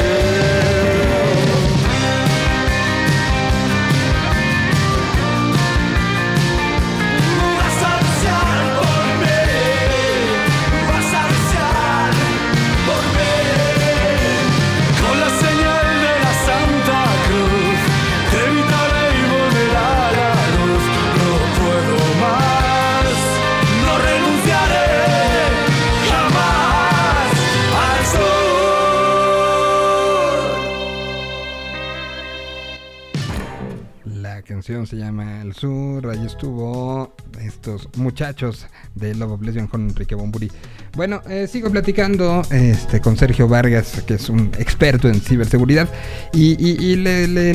Canción 34.46 34.88
se 34.88 34.96
llama 34.96 35.42
El 35.42 35.54
Sur. 35.54 36.08
Ahí 36.10 36.26
estuvo 36.26 37.14
estos 37.42 37.90
muchachos 37.98 38.68
de 38.94 39.14
Love 39.16 39.32
of 39.34 39.42
Lesbian 39.42 39.68
con 39.68 39.90
Enrique 39.90 40.16
Bomburi. 40.16 40.52
Bueno, 40.96 41.22
eh, 41.30 41.48
sigo 41.52 41.70
platicando 41.70 42.42
este, 42.52 43.02
con 43.02 43.18
Sergio 43.18 43.48
Vargas, 43.48 44.04
que 44.08 44.14
es 44.14 44.30
un 44.30 44.52
experto 44.58 45.10
en 45.10 45.20
ciberseguridad. 45.20 45.90
Y, 46.34 46.56
le, 46.96 47.28
le- 47.28 47.54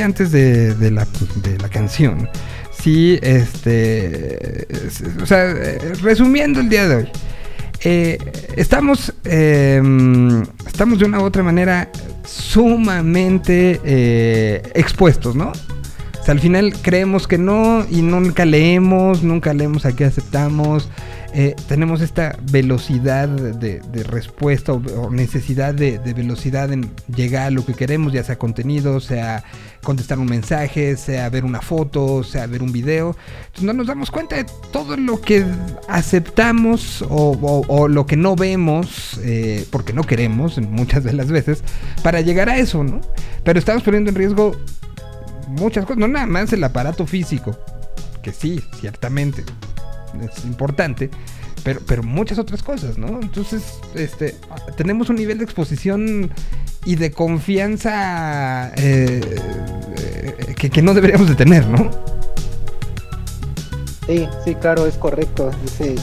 antes 0.00 0.30
de, 0.32 0.74
de 0.74 0.90
la, 0.90 1.06
de 1.42 1.58
la 1.58 1.68
canción. 1.68 2.28
Sí, 2.72 3.18
este. 3.22 4.72
es- 4.86 5.02
O 5.20 5.26
sea, 5.26 5.50
eh, 5.50 5.78
resumiendo 6.02 6.60
el 6.60 6.68
día 6.68 6.88
de 6.88 6.96
hoy. 6.96 7.08
Eh, 7.84 8.18
estamos, 8.56 9.12
eh, 9.24 9.80
estamos 10.66 10.98
de 10.98 11.04
una 11.04 11.20
u 11.20 11.24
otra 11.24 11.42
manera 11.42 11.90
sumamente 12.24 13.80
eh, 13.84 14.62
expuestos, 14.74 15.36
¿no? 15.36 15.50
O 15.50 16.24
sea, 16.24 16.32
al 16.32 16.40
final 16.40 16.74
creemos 16.82 17.28
que 17.28 17.38
no 17.38 17.86
y 17.88 18.02
nunca 18.02 18.44
leemos, 18.44 19.22
nunca 19.22 19.54
leemos 19.54 19.86
a 19.86 19.94
qué 19.94 20.04
aceptamos. 20.04 20.88
eh, 21.34 21.54
tenemos 21.68 22.00
esta 22.00 22.36
velocidad 22.50 23.28
de, 23.28 24.02
respuesta 24.04 24.72
o, 24.72 24.76
o 24.76 25.10
necesidad 25.10 25.74
de, 25.74 25.98
de 25.98 26.14
velocidad 26.14 26.72
en 26.72 26.90
llegar 27.14 27.48
a 27.48 27.50
lo 27.50 27.64
que 27.64 27.74
queremos, 27.74 28.12
ya 28.12 28.24
sea 28.24 28.38
contenido, 28.38 29.00
sea 29.00 29.44
contestar 29.86 30.18
un 30.18 30.26
mensaje, 30.26 30.96
sea 30.96 31.30
ver 31.30 31.44
una 31.44 31.60
foto, 31.60 32.24
sea 32.24 32.48
ver 32.48 32.60
un 32.60 32.72
video. 32.72 33.16
Entonces 33.38 33.62
no 33.62 33.72
nos 33.72 33.86
damos 33.86 34.10
cuenta 34.10 34.34
de 34.34 34.44
todo 34.72 34.96
lo 34.96 35.20
que 35.20 35.46
aceptamos 35.88 37.04
o, 37.08 37.86
lo 37.88 38.04
que 38.04 38.16
no 38.16 38.34
vemos, 38.34 39.20
eh, 39.22 39.64
porque 39.70 39.92
no 39.92 40.02
queremos 40.02 40.58
muchas 40.70 41.04
de 41.04 41.12
las 41.12 41.28
veces, 41.28 41.62
para 42.02 42.20
llegar 42.20 42.48
a 42.48 42.58
eso, 42.58 42.82
¿no? 42.82 43.00
Pero 43.44 43.60
estamos 43.60 43.84
poniendo 43.84 44.10
en 44.10 44.16
riesgo 44.16 44.56
muchas 45.46 45.84
cosas, 45.84 45.98
no 45.98 46.08
nada 46.08 46.26
más 46.26 46.52
el 46.52 46.64
aparato 46.64 47.06
físico, 47.06 47.56
que 48.22 48.32
sí, 48.32 48.60
ciertamente 48.80 49.44
es 50.20 50.44
importante, 50.44 51.10
pero, 51.66 51.80
pero 51.84 52.04
muchas 52.04 52.38
otras 52.38 52.62
cosas, 52.62 52.96
¿no? 52.96 53.08
Entonces, 53.20 53.80
este, 53.96 54.36
tenemos 54.76 55.10
un 55.10 55.16
nivel 55.16 55.38
de 55.38 55.44
exposición 55.44 56.30
y 56.84 56.94
de 56.94 57.10
confianza 57.10 58.72
eh, 58.76 59.20
eh, 59.98 60.54
que, 60.56 60.70
que 60.70 60.80
no 60.80 60.94
deberíamos 60.94 61.28
de 61.28 61.34
tener, 61.34 61.66
¿no? 61.66 61.90
Sí, 64.06 64.28
sí, 64.44 64.54
claro, 64.54 64.86
es 64.86 64.94
correcto. 64.94 65.50
Dice, 65.64 65.96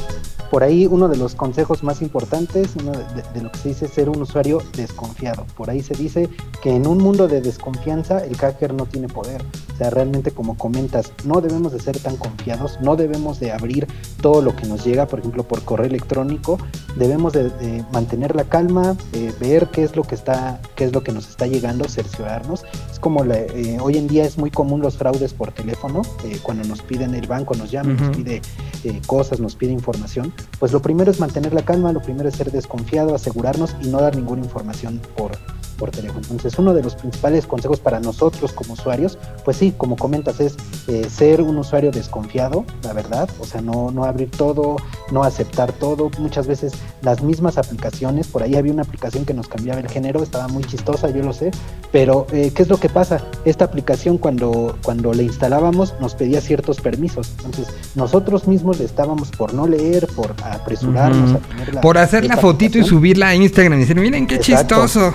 por 0.54 0.64
ahí 0.64 0.86
uno 0.86 1.08
de 1.08 1.18
los 1.18 1.34
consejos 1.34 1.82
más 1.82 2.04
importantes, 2.04 2.76
uno 2.80 2.92
de, 2.92 3.42
lo 3.42 3.52
que 3.52 3.58
se 3.58 3.70
dice 3.70 3.86
es 3.86 3.92
ser 3.92 4.08
un 4.08 4.22
usuario 4.22 4.62
desconfiado. 4.78 5.48
Por 5.58 5.72
ahí 5.72 5.82
se 5.82 5.96
dice 5.96 6.30
que 6.62 6.76
en 6.76 6.86
un 6.86 7.00
mundo 7.00 7.28
de 7.28 7.42
desconfianza 7.42 8.20
el 8.24 8.38
hacker 8.38 8.72
no 8.72 8.86
tiene 8.86 9.08
poder. 9.08 9.44
O 9.74 9.78
sea, 9.78 9.90
realmente 9.90 10.30
como 10.30 10.56
comentas, 10.56 11.12
no 11.26 11.42
debemos 11.42 11.72
de 11.74 11.80
ser 11.80 11.98
tan 11.98 12.18
confiados, 12.18 12.78
no 12.82 12.96
debemos 12.96 13.40
de 13.40 13.52
abrir 13.52 13.88
todo 14.22 14.44
lo 14.44 14.56
que 14.56 14.68
nos 14.68 14.86
llega, 14.86 15.08
por 15.08 15.18
ejemplo, 15.22 15.42
por 15.42 15.64
correo 15.64 15.88
electrónico. 15.88 16.60
Debemos 16.98 17.34
de, 17.34 17.50
de 17.50 17.84
mantener 17.92 18.36
la 18.36 18.44
calma, 18.44 18.96
eh, 19.14 19.34
ver 19.40 19.70
qué 19.70 19.82
es 19.84 19.96
lo 19.96 20.04
que 20.04 20.14
está, 20.14 20.62
qué 20.76 20.84
es 20.84 20.94
lo 20.94 21.04
que 21.04 21.12
nos 21.14 21.28
está 21.30 21.48
llegando, 21.48 21.86
cerciorarnos. 21.90 22.64
Es 22.92 23.00
como 23.00 23.26
la- 23.26 23.40
eh, 23.40 23.80
hoy 23.82 23.98
en 23.98 24.08
día 24.08 24.24
es 24.24 24.38
muy 24.38 24.52
común 24.52 24.82
los 24.82 24.98
fraudes 24.98 25.34
por 25.34 25.52
teléfono, 25.52 26.04
eh, 26.26 26.38
cuando 26.44 26.64
nos 26.68 26.84
piden 26.84 27.16
el 27.16 27.26
banco, 27.26 27.56
nos 27.56 27.72
llama, 27.72 27.94
Ujú. 27.96 28.04
nos 28.04 28.18
pide 28.18 28.42
eh, 28.84 29.02
cosas, 29.08 29.40
nos 29.40 29.56
pide 29.56 29.72
información. 29.72 30.32
Pues 30.60 30.72
lo 30.72 30.82
primero 30.82 31.12
es 31.12 31.20
mantener 31.20 31.54
la 31.54 31.64
calma, 31.64 31.92
lo 31.92 32.02
primero 32.02 32.30
es 32.30 32.36
ser 32.36 32.52
desconfiado, 32.52 33.16
asegurarnos 33.16 33.76
y 33.82 33.88
no 33.88 34.00
dar 34.00 34.16
ninguna 34.16 34.44
información 34.44 35.02
por, 35.16 35.32
por 35.78 35.92
teléfono. 35.92 36.22
Entonces, 36.22 36.58
uno 36.58 36.74
de 36.74 36.84
los 36.84 36.96
principales 36.96 37.46
consejos 37.46 37.80
para 37.80 38.00
nosotros 38.00 38.54
como 38.54 38.74
usuarios, 38.74 39.18
pues 39.44 39.58
sí, 39.58 39.74
como 39.78 39.96
comentas, 39.96 40.40
es 40.40 40.56
eh, 40.88 41.08
ser 41.10 41.42
un 41.42 41.58
usuario 41.58 41.92
desconfiado, 41.92 42.66
la 42.84 42.94
verdad, 42.94 43.30
o 43.40 43.46
sea, 43.46 43.62
no, 43.62 43.92
no 43.92 44.06
abrir 44.06 44.32
todo, 44.32 44.78
no 45.12 45.24
aceptar 45.24 45.72
todo. 45.74 46.10
Muchas 46.20 46.48
veces 46.48 46.74
las 47.02 47.22
mismas 47.22 47.58
aplicaciones, 47.58 48.28
por 48.28 48.44
ahí 48.44 48.56
había 48.56 48.74
una 48.74 48.84
aplicación 48.84 49.26
que 49.26 49.34
nos 49.34 49.48
cambiaba 49.48 49.80
el 49.80 49.90
género, 49.90 50.24
estaba 50.24 50.48
muy 50.48 50.64
chistosa, 50.64 51.10
yo 51.10 51.24
lo 51.24 51.34
sé, 51.34 51.52
pero 51.92 52.28
eh, 52.32 52.52
¿qué 52.56 52.64
es 52.64 52.70
lo 52.70 52.78
que 52.78 52.90
pasa? 52.90 53.24
Esta 53.46 53.66
aplicación 53.66 54.18
cuando, 54.18 54.78
cuando 54.84 55.14
la 55.14 55.24
instalábamos 55.24 55.94
nos 56.00 56.16
pedía 56.16 56.42
ciertos 56.42 56.80
permisos, 56.80 57.32
entonces 57.38 57.68
nosotros 57.96 58.48
mismos 58.48 58.80
le 58.80 58.86
estábamos 58.86 59.32
por 59.32 59.54
no 59.54 59.68
leer, 59.68 60.08
por 60.16 60.34
apresurarnos 60.44 61.36
a 61.36 61.40
tener 61.40 61.74
la, 61.76 61.82
Por 61.82 61.98
hacer 61.98 62.26
la 62.26 62.38
fotito 62.38 62.78
y 62.78 62.84
subirla 62.84 63.30
a 63.30 63.36
Instagram 63.36 63.78
y 63.78 63.82
decir, 63.82 64.00
miren 64.00 64.28
qué 64.28 64.36
Exacto. 64.36 64.76
chistoso. 64.76 65.14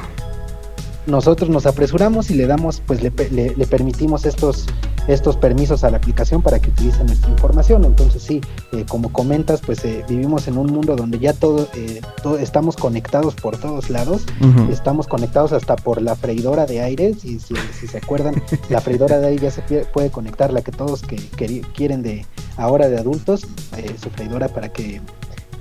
Nosotros 1.09 1.51
nos 1.51 1.66
apresuramos 1.66 2.30
y 2.30 2.35
le 2.35 2.47
damos, 2.47 2.80
pues 2.86 3.02
le, 3.02 3.10
le- 3.30 3.55
le 3.56 3.66
permitimos 3.66 4.24
estos, 4.26 4.66
estos 5.09 5.36
permisos 5.36 5.82
a 5.82 5.90
la 5.90 5.97
aplicación 5.97 6.43
para 6.43 6.60
que 6.60 6.70
utilice 6.70 7.02
nuestra 7.05 7.30
información. 7.30 7.85
Entonces 7.85 8.22
sí, 8.22 8.40
eh, 8.72 8.85
como 8.89 9.12
comentas, 9.12 9.60
pues 9.64 9.85
eh, 9.85 10.05
vivimos 10.09 10.47
en 10.48 10.59
un 10.59 10.66
mundo 10.66 10.94
donde 10.97 11.18
ya 11.18 11.32
todo, 11.32 11.66
eh, 11.74 12.01
todo- 12.22 12.39
estamos 12.39 12.76
conectados 12.76 13.35
por 13.35 13.56
todos 13.56 13.90
lados. 13.90 14.24
Estamos 14.70 15.09
conectados 15.09 15.52
hasta 15.52 15.74
por 15.76 16.01
la 16.02 16.14
freidora 16.14 16.66
de 16.66 16.80
aire. 16.82 17.14
Si, 17.14 17.40
si, 17.40 17.55
si 17.80 17.86
se 17.86 17.98
acuerdan, 17.98 18.40
la 18.68 18.80
freidora 18.80 19.18
de 19.18 19.28
aire 19.28 19.43
ya 19.44 19.51
se 19.51 19.62
puede 19.93 20.10
conectar, 20.10 20.52
la 20.52 20.62
que 20.62 20.72
todos 20.72 21.02
que, 21.02 21.16
queri- 21.16 21.66
quieren 21.74 22.02
de 22.02 22.26
ahora 22.56 22.89
de 22.89 22.98
adultos, 22.98 23.47
eh, 23.76 23.94
su 24.01 24.10
freidora 24.10 24.48
para 24.48 24.70
que 24.72 25.01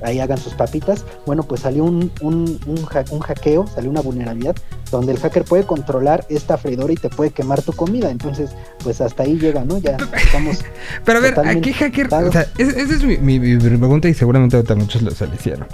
ahí 0.02 0.20
hagan 0.20 0.38
sus 0.38 0.54
papitas. 0.54 1.06
Bueno, 1.26 1.44
pues 1.44 1.62
salió 1.62 1.84
un, 1.84 2.12
un, 2.22 2.60
un, 2.66 2.86
ha- 2.94 3.06
un 3.14 3.20
hackeo, 3.20 3.68
salió 3.68 3.90
una 3.90 4.02
vulnerabilidad 4.02 4.56
donde 4.92 5.12
el 5.12 5.20
hacker 5.20 5.44
puede 5.44 5.64
controlar 5.64 6.26
esta 6.30 6.58
freidora 6.58 6.94
y 6.94 6.96
te 6.96 7.10
puede 7.10 7.32
quemar 7.32 7.62
tu 7.62 7.74
comida. 7.74 8.10
Entonces, 8.10 8.52
pues 8.84 9.02
hasta 9.02 9.24
ahí 9.24 9.38
llega, 9.38 9.64
¿no? 9.66 9.78
Ya 9.80 9.98
estamos. 10.18 10.64
Pero 11.06 11.20
a 11.20 11.22
ver, 11.22 11.34
¿a 11.40 11.62
qué 11.62 11.74
hacker? 11.74 12.08
O 12.14 12.32
sea, 12.32 12.48
es- 12.58 12.70
esa 12.76 12.94
es 12.96 13.04
mi, 13.04 13.18
mi- 13.18 13.40
mi 13.40 13.58
pregunta 13.58 14.08
y 14.10 14.14
seguramente 14.14 14.56
ahorita 14.56 14.76
muchos 14.76 15.02
lo, 15.02 15.12
se 15.12 15.28
le 15.28 15.36
hicieron. 15.36 15.68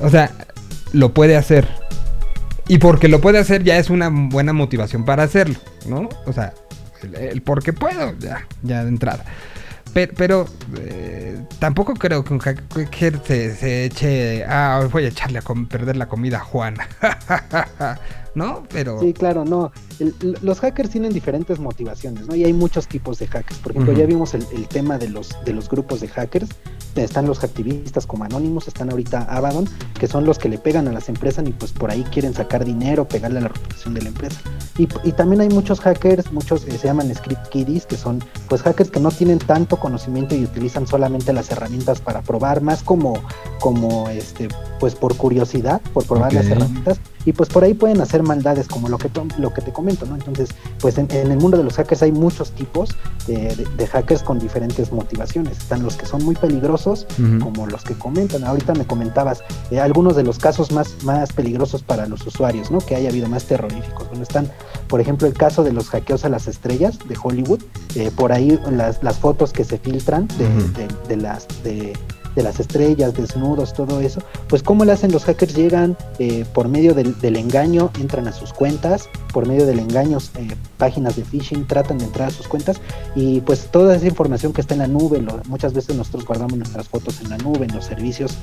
O 0.00 0.10
sea, 0.10 0.30
lo 0.92 1.12
puede 1.12 1.36
hacer. 1.36 1.66
Y 2.68 2.78
porque 2.78 3.08
lo 3.08 3.20
puede 3.20 3.38
hacer 3.38 3.64
ya 3.64 3.78
es 3.78 3.88
una 3.90 4.10
buena 4.12 4.52
motivación 4.52 5.04
para 5.04 5.22
hacerlo, 5.22 5.56
¿no? 5.86 6.08
O 6.26 6.32
sea, 6.34 6.52
el, 7.02 7.14
el 7.14 7.42
porque 7.42 7.72
puedo, 7.72 8.12
ya, 8.18 8.46
ya 8.62 8.82
de 8.84 8.88
entrada. 8.90 9.24
Pero, 10.06 10.46
eh, 10.78 11.42
tampoco 11.58 11.94
creo 11.94 12.22
que 12.22 12.32
un 12.32 12.38
hacker 12.38 13.20
se, 13.24 13.84
eche, 13.86 14.44
ah, 14.44 14.86
voy 14.90 15.04
a 15.04 15.08
echarle 15.08 15.38
a 15.38 15.42
perder 15.68 15.96
la 15.96 16.06
comida 16.06 16.38
a 16.38 16.40
Juana. 16.40 16.86
¿no? 18.34 18.62
Pero... 18.70 19.00
Sí, 19.00 19.12
claro, 19.12 19.44
no. 19.44 19.72
El- 20.00 20.14
los 20.42 20.60
hackers 20.60 20.90
tienen 20.90 21.12
diferentes 21.12 21.58
motivaciones, 21.58 22.26
¿no? 22.26 22.34
Y 22.34 22.44
hay 22.44 22.52
muchos 22.52 22.86
tipos 22.86 23.18
de 23.18 23.26
hackers. 23.26 23.58
Por 23.60 23.72
ejemplo, 23.72 23.92
Ujú. 23.92 24.00
ya 24.00 24.06
vimos 24.06 24.34
el, 24.34 24.44
el 24.54 24.68
tema 24.68 24.98
de 24.98 25.08
los, 25.08 25.30
de 25.44 25.52
los 25.52 25.68
grupos 25.68 26.00
de 26.00 26.08
hackers. 26.08 26.48
Están 26.94 27.26
los 27.26 27.44
activistas 27.44 28.06
como 28.06 28.24
Anonymous, 28.24 28.66
están 28.66 28.90
ahorita 28.90 29.22
Abaddon, 29.30 29.68
que 30.00 30.08
son 30.08 30.24
los 30.24 30.38
que 30.38 30.48
le 30.48 30.58
pegan 30.58 30.88
a 30.88 30.92
las 30.92 31.08
empresas 31.08 31.46
y 31.46 31.52
pues 31.52 31.70
por 31.72 31.90
ahí 31.92 32.02
quieren 32.12 32.34
sacar 32.34 32.64
dinero, 32.64 33.06
pegarle 33.06 33.38
a 33.38 33.42
la 33.42 33.48
reputación 33.48 33.94
de 33.94 34.02
la 34.02 34.08
empresa. 34.08 34.40
Y, 34.78 34.88
y 35.04 35.12
también 35.12 35.40
hay 35.42 35.48
muchos 35.48 35.80
hackers, 35.80 36.32
muchos 36.32 36.64
eh, 36.66 36.76
se 36.76 36.86
llaman 36.88 37.14
script 37.14 37.48
kiddies, 37.50 37.86
que 37.86 37.96
son 37.96 38.22
pues 38.48 38.62
hackers 38.62 38.90
que 38.90 38.98
no 38.98 39.10
tienen 39.12 39.38
tanto 39.38 39.76
conocimiento 39.78 40.34
y 40.34 40.42
utilizan 40.44 40.86
solamente 40.88 41.32
las 41.32 41.50
herramientas 41.52 42.00
para 42.00 42.22
probar, 42.22 42.62
más 42.62 42.82
como, 42.82 43.14
como 43.60 44.08
este, 44.08 44.48
pues 44.80 44.94
por 44.96 45.16
curiosidad, 45.16 45.80
por 45.92 46.04
probar 46.04 46.32
las 46.32 46.46
Ok. 46.46 46.52
herramientas. 46.52 46.98
Y 47.24 47.32
pues 47.32 47.48
por 47.50 47.62
ahí 47.62 47.74
pueden 47.74 48.00
hacer 48.00 48.22
maldades 48.22 48.68
como 48.68 48.88
lo 48.88 48.96
que, 48.96 49.10
lo 49.38 49.52
que 49.52 49.60
te 49.60 49.70
comento, 49.72 49.87
¿no? 50.06 50.14
Entonces, 50.14 50.50
pues 50.80 50.98
en, 50.98 51.06
en 51.10 51.30
el 51.32 51.38
mundo 51.38 51.56
de 51.56 51.64
los 51.64 51.74
hackers 51.74 52.02
hay 52.02 52.12
muchos 52.12 52.50
tipos 52.52 52.90
de, 53.26 53.54
de- 53.54 53.64
de 53.76 53.86
hackers 53.86 54.22
con 54.22 54.38
diferentes 54.38 54.92
motivaciones. 54.92 55.58
Están 55.58 55.82
los 55.82 55.96
que 55.96 56.06
son 56.06 56.24
muy 56.24 56.34
peligrosos, 56.34 57.06
como 57.40 57.66
los 57.66 57.82
que 57.84 57.94
comentan. 57.94 58.44
Ahorita 58.44 58.74
me 58.74 58.86
comentabas 58.86 59.42
eh, 59.70 59.80
algunos 59.80 60.16
de 60.16 60.22
los 60.24 60.38
casos 60.38 60.72
más, 60.72 61.02
más 61.04 61.32
peligrosos 61.32 61.82
para 61.82 62.06
los 62.06 62.26
usuarios, 62.26 62.70
¿no? 62.70 62.78
Que 62.78 62.96
haya 62.96 63.08
habido 63.08 63.28
más 63.28 63.44
terroríficos. 63.44 64.08
Bueno, 64.08 64.22
están, 64.22 64.50
por 64.88 65.00
ejemplo, 65.00 65.26
el 65.26 65.34
caso 65.34 65.62
de 65.64 65.72
los 65.72 65.88
hackeos 65.88 66.24
a 66.24 66.28
las 66.28 66.48
estrellas 66.48 66.98
de 67.08 67.16
Hollywood. 67.22 67.60
Eh, 67.94 68.10
por 68.14 68.32
ahí 68.32 68.58
las, 68.70 69.02
las 69.02 69.18
fotos 69.18 69.52
que 69.52 69.64
se 69.64 69.78
filtran 69.78 70.28
de- 70.74 70.88
de 71.08 71.16
las 71.16 71.46
de, 71.64 71.92
de 72.34 72.42
las 72.42 72.60
estrellas, 72.60 73.14
desnudos, 73.14 73.72
todo 73.72 74.00
eso. 74.00 74.20
Pues 74.48 74.62
cómo 74.62 74.84
le 74.84 74.92
hacen 74.92 75.12
los 75.12 75.24
hackers 75.24 75.54
llegan 75.54 75.96
eh, 76.18 76.44
por 76.52 76.68
medio 76.68 76.94
del, 76.94 77.36
engaño, 77.36 77.90
entran 78.00 78.28
a 78.28 78.32
sus 78.32 78.52
cuentas, 78.52 79.08
por 79.32 79.46
medio 79.46 79.66
del 79.66 79.78
engaño, 79.78 80.18
eh, 80.36 80.48
páginas 80.76 81.16
de 81.16 81.24
phishing, 81.24 81.66
tratan 81.66 81.98
de 81.98 82.04
entrar 82.04 82.28
a 82.28 82.30
sus 82.30 82.48
cuentas 82.48 82.80
y 83.14 83.40
pues 83.40 83.68
toda 83.70 83.96
esa 83.96 84.06
información 84.06 84.52
que 84.52 84.60
está 84.60 84.74
en 84.74 84.80
la 84.80 84.88
nube, 84.88 85.22
muchas 85.46 85.72
veces 85.72 85.96
nosotros 85.96 86.24
guardamos 86.24 86.58
nuestras 86.58 86.88
fotos 86.88 87.20
en 87.20 87.30
la 87.30 87.38
nube, 87.38 87.66
en 87.66 87.74
los 87.74 87.84
servicios 87.84 88.36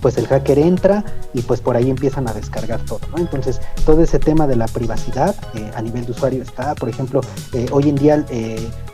pues 0.00 0.18
el 0.18 0.26
hacker 0.28 0.58
entra 0.58 1.04
y 1.32 1.40
pues 1.40 1.60
por 1.60 1.76
ahí 1.76 1.90
empiezan 1.90 2.28
a 2.28 2.32
descargar 2.32 2.80
todo, 2.84 3.00
¿no? 3.10 3.18
Entonces, 3.18 3.60
todo 3.84 4.02
ese 4.02 4.18
tema 4.18 4.46
de 4.46 4.54
la 4.54 4.66
privacidad 4.66 5.34
eh, 5.54 5.70
a 5.74 5.82
nivel 5.82 6.04
de 6.04 6.12
usuario 6.12 6.42
está, 6.42 6.74
por 6.74 6.88
ejemplo, 6.88 7.22
hoy 7.72 7.88
en 7.88 7.96
día 7.96 8.24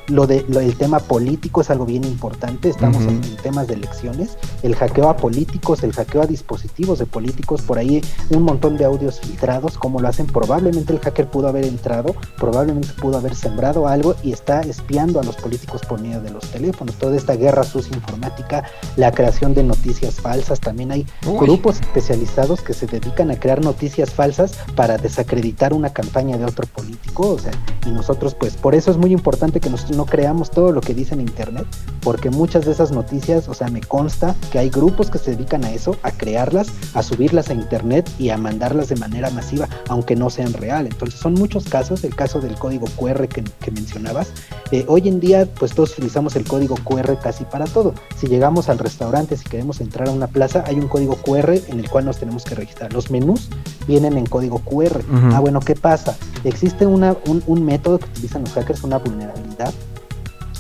lo 0.09 0.27
de 0.27 0.45
lo- 0.49 0.61
el 0.61 0.77
tema 0.77 0.99
político 0.99 1.61
es 1.61 1.71
algo 1.71 1.85
bien 1.87 2.05
importante, 2.05 2.69
estamos 2.69 3.03
en, 3.03 3.23
en 3.25 3.37
temas 3.43 3.67
de 3.69 3.75
elecciones, 3.75 4.37
el 4.63 4.75
hackeo 4.75 5.09
a 5.09 5.17
políticos, 5.17 5.83
el 5.83 5.93
hackeo 5.93 6.23
a 6.23 6.27
dispositivos 6.27 6.99
de 6.99 7.07
políticos, 7.07 7.63
por 7.63 7.79
ahí 7.79 8.03
un 8.31 8.43
montón 8.43 8.77
de 8.77 8.85
audios 8.85 9.21
filtrados, 9.21 9.79
como 9.79 10.01
lo 10.01 10.09
hacen, 10.09 10.27
probablemente 10.27 10.93
el 10.93 10.99
hacker 11.01 11.29
pudo 11.29 11.49
haber 11.49 11.65
entrado, 11.65 12.15
probablemente 12.39 12.89
pudo 13.01 13.19
haber 13.19 13.35
sembrado 13.35 13.87
algo 13.87 14.15
y 14.23 14.33
está 14.33 14.61
espiando 14.63 15.21
a 15.21 15.23
los 15.23 15.37
políticos 15.37 15.83
por 15.89 16.01
medio 16.01 16.21
de 16.21 16.31
los 16.31 16.45
teléfonos, 16.51 16.97
toda 16.97 17.17
esta 17.17 17.35
guerra 17.37 17.63
sucia 17.65 17.95
informática, 17.97 18.65
la 18.97 19.13
creación 19.13 19.55
de 19.55 19.63
noticias 19.63 20.15
falsas, 20.17 20.61
también 20.61 20.91
hay 20.93 21.07
Uy. 21.27 21.39
grupos 21.39 21.81
especializados 21.81 22.61
que 22.61 22.75
se 22.75 22.87
dedican 22.87 23.31
a 23.31 23.37
crear 23.39 23.63
noticias 23.65 24.11
falsas 24.11 24.53
para 24.75 24.99
desacreditar 24.99 25.73
una 25.73 25.93
campaña 25.93 26.37
de 26.39 26.45
otro 26.45 26.67
político, 26.67 27.31
o 27.31 27.39
sea, 27.39 27.53
y 27.87 27.91
nosotros 27.91 28.35
pues 28.35 28.55
por 28.57 28.75
eso 28.75 28.91
es 28.91 28.97
muy 28.97 29.13
importante 29.13 29.61
que 29.61 29.71
nosotros 29.71 29.92
no 29.93 30.07
creamos 30.07 30.51
todo 30.51 30.73
lo 30.73 30.81
que 30.81 30.95
dice 30.95 31.15
en 31.15 31.21
internet, 31.21 31.67
porque 32.01 32.31
muchas 32.31 32.65
de 32.65 32.73
esas 32.73 32.93
noticias, 32.93 33.49
o 33.49 33.55
sea, 33.55 33.69
me 33.69 33.81
consta 33.81 34.35
que 34.51 34.59
hay 34.59 34.71
grupos 34.71 35.11
que 35.11 35.19
se 35.19 35.33
dedican 35.33 35.65
a 35.65 35.73
eso, 35.73 35.97
a 36.03 36.11
crearlas, 36.11 36.69
a 36.95 37.03
subirlas 37.03 37.51
a 37.51 37.55
internet 37.55 38.11
y 38.19 38.31
a 38.31 38.39
mandarlas 38.39 38.89
de 38.89 38.97
manera 38.97 39.31
masiva, 39.31 39.69
aunque 39.89 40.17
no 40.17 40.31
sean 40.31 40.53
real. 40.53 40.87
Entonces 40.87 41.19
son 41.19 41.35
muchos 41.35 41.65
casos, 41.65 42.05
el 42.05 42.15
caso 42.15 42.41
del 42.41 42.55
código 42.57 42.87
QR 42.99 43.29
que, 43.29 43.43
que 43.43 43.71
mencionabas, 43.71 44.33
eh, 44.73 44.87
hoy 44.89 45.07
en 45.07 45.21
día 45.21 45.47
pues 45.59 45.75
todos 45.75 45.93
utilizamos 45.93 46.35
el 46.35 46.45
código 46.45 46.77
QR 46.77 47.19
casi 47.19 47.45
para 47.45 47.67
todo. 47.67 47.95
Si 48.17 48.27
llegamos 48.27 48.71
al 48.71 48.79
restaurante, 48.79 49.37
si 49.37 49.45
queremos 49.45 49.83
entrar 49.83 50.09
a 50.09 50.13
una 50.13 50.29
plaza, 50.29 50.65
hay 50.67 50.77
un 50.77 50.89
código 50.89 51.17
QR 51.17 51.53
en 51.69 51.79
el 51.79 51.91
cual 51.91 52.07
nos 52.07 52.17
tenemos 52.17 52.45
que 52.45 52.55
registrar. 52.55 52.93
Los 52.93 53.11
menús 53.11 53.51
vienen 53.87 54.17
en 54.17 54.25
código 54.25 54.61
QR. 54.61 55.03
Ah, 55.35 55.41
bueno, 55.41 55.61
¿qué 55.61 55.75
pasa? 55.75 56.17
Existe 56.45 56.87
una, 56.87 57.15
un, 57.27 57.43
un 57.47 57.65
método 57.65 57.99
que 57.99 58.07
utilizan 58.07 58.43
los 58.43 58.53
hackers, 58.55 58.83
una 58.83 58.99
vulnerabilidad, 58.99 59.75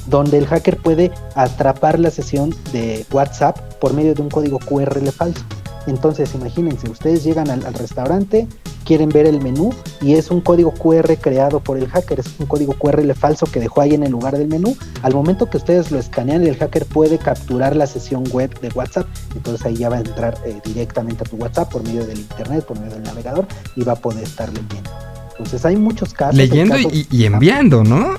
donde 0.07 0.39
el 0.39 0.47
hacker 0.47 0.77
puede 0.77 1.11
atrapar 1.35 1.99
la 1.99 2.11
sesión 2.11 2.55
de 2.73 3.07
WhatsApp 3.13 3.59
por 3.81 3.95
medio 3.95 4.15
de 4.15 4.23
un 4.23 4.31
código 4.31 4.59
QRL 4.59 5.09
falso. 5.11 5.45
Entonces, 5.87 6.35
imagínense, 6.35 6.89
ustedes 6.89 7.25
llegan 7.25 7.51
al, 7.51 7.67
al 7.67 7.75
restaurante, 7.75 8.47
quieren 8.85 9.09
ver 9.09 9.27
el 9.27 9.41
menú 9.41 9.71
y 10.01 10.15
es 10.15 10.31
un 10.31 10.41
código 10.41 10.73
QR 10.73 11.17
creado 11.21 11.61
por 11.61 11.79
el 11.79 11.89
hacker, 11.89 12.21
es 12.21 12.27
un 12.39 12.47
código 12.47 12.75
QRL 12.75 13.13
falso 13.15 13.47
que 13.47 13.61
dejó 13.61 13.81
ahí 13.81 13.95
en 13.95 14.03
el 14.03 14.13
lugar 14.13 14.37
del 14.37 14.49
menú. 14.49 14.77
Al 15.03 15.15
momento 15.15 15.49
que 15.49 15.57
ustedes 15.57 15.91
lo 15.91 15.99
escanean, 15.99 16.47
el 16.47 16.57
hacker 16.57 16.87
puede 16.87 17.19
capturar 17.19 17.77
la 17.77 17.87
sesión 17.87 18.25
web 18.31 18.59
de 18.61 18.69
WhatsApp. 18.69 19.07
Entonces 19.35 19.67
ahí 19.67 19.77
ya 19.77 19.89
va 19.89 19.97
a 19.97 20.01
entrar 20.01 20.37
eh, 20.45 20.61
directamente 20.65 21.25
a 21.25 21.29
tu 21.29 21.37
WhatsApp 21.37 21.71
por 21.71 21.83
medio 21.83 22.07
del 22.07 22.19
internet, 22.19 22.65
por 22.65 22.79
medio 22.79 22.95
del 22.95 23.03
navegador 23.03 23.47
y 23.77 23.83
va 23.83 23.93
a 23.93 23.97
poder 23.97 24.25
estar 24.25 24.49
leyendo. 24.49 24.91
Entonces 25.31 25.65
hay 25.65 25.77
muchos 25.77 26.13
casos. 26.13 26.37
Leyendo 26.37 26.77
y 26.79 27.25
enviando, 27.25 27.83
¿no? 27.83 28.17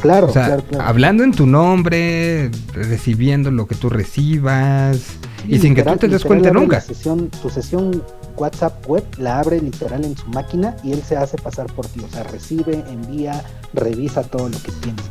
Claro, 0.00 0.28
o 0.28 0.32
sea, 0.32 0.46
claro, 0.46 0.62
claro. 0.64 0.84
hablando 0.84 1.24
en 1.24 1.32
tu 1.32 1.46
nombre, 1.46 2.50
recibiendo 2.72 3.50
lo 3.50 3.66
que 3.66 3.74
tú 3.74 3.90
recibas 3.90 4.98
y 5.46 5.58
sin 5.58 5.74
que 5.74 5.82
tú 5.82 5.96
te 5.96 6.08
des 6.08 6.24
cuenta 6.24 6.50
nunca. 6.50 6.80
sesión, 6.80 7.30
tu 7.42 7.50
sesión 7.50 8.02
WhatsApp 8.36 8.88
web 8.88 9.04
la 9.18 9.40
abre 9.40 9.60
literal 9.60 10.04
en 10.04 10.16
su 10.16 10.26
máquina 10.28 10.74
y 10.82 10.92
él 10.92 11.02
se 11.02 11.16
hace 11.16 11.36
pasar 11.36 11.66
por 11.66 11.86
ti. 11.86 12.00
O 12.00 12.08
sea, 12.08 12.22
recibe, 12.24 12.82
envía, 12.88 13.44
revisa 13.74 14.22
todo 14.22 14.48
lo 14.48 14.58
que 14.62 14.72
tienes. 14.80 15.04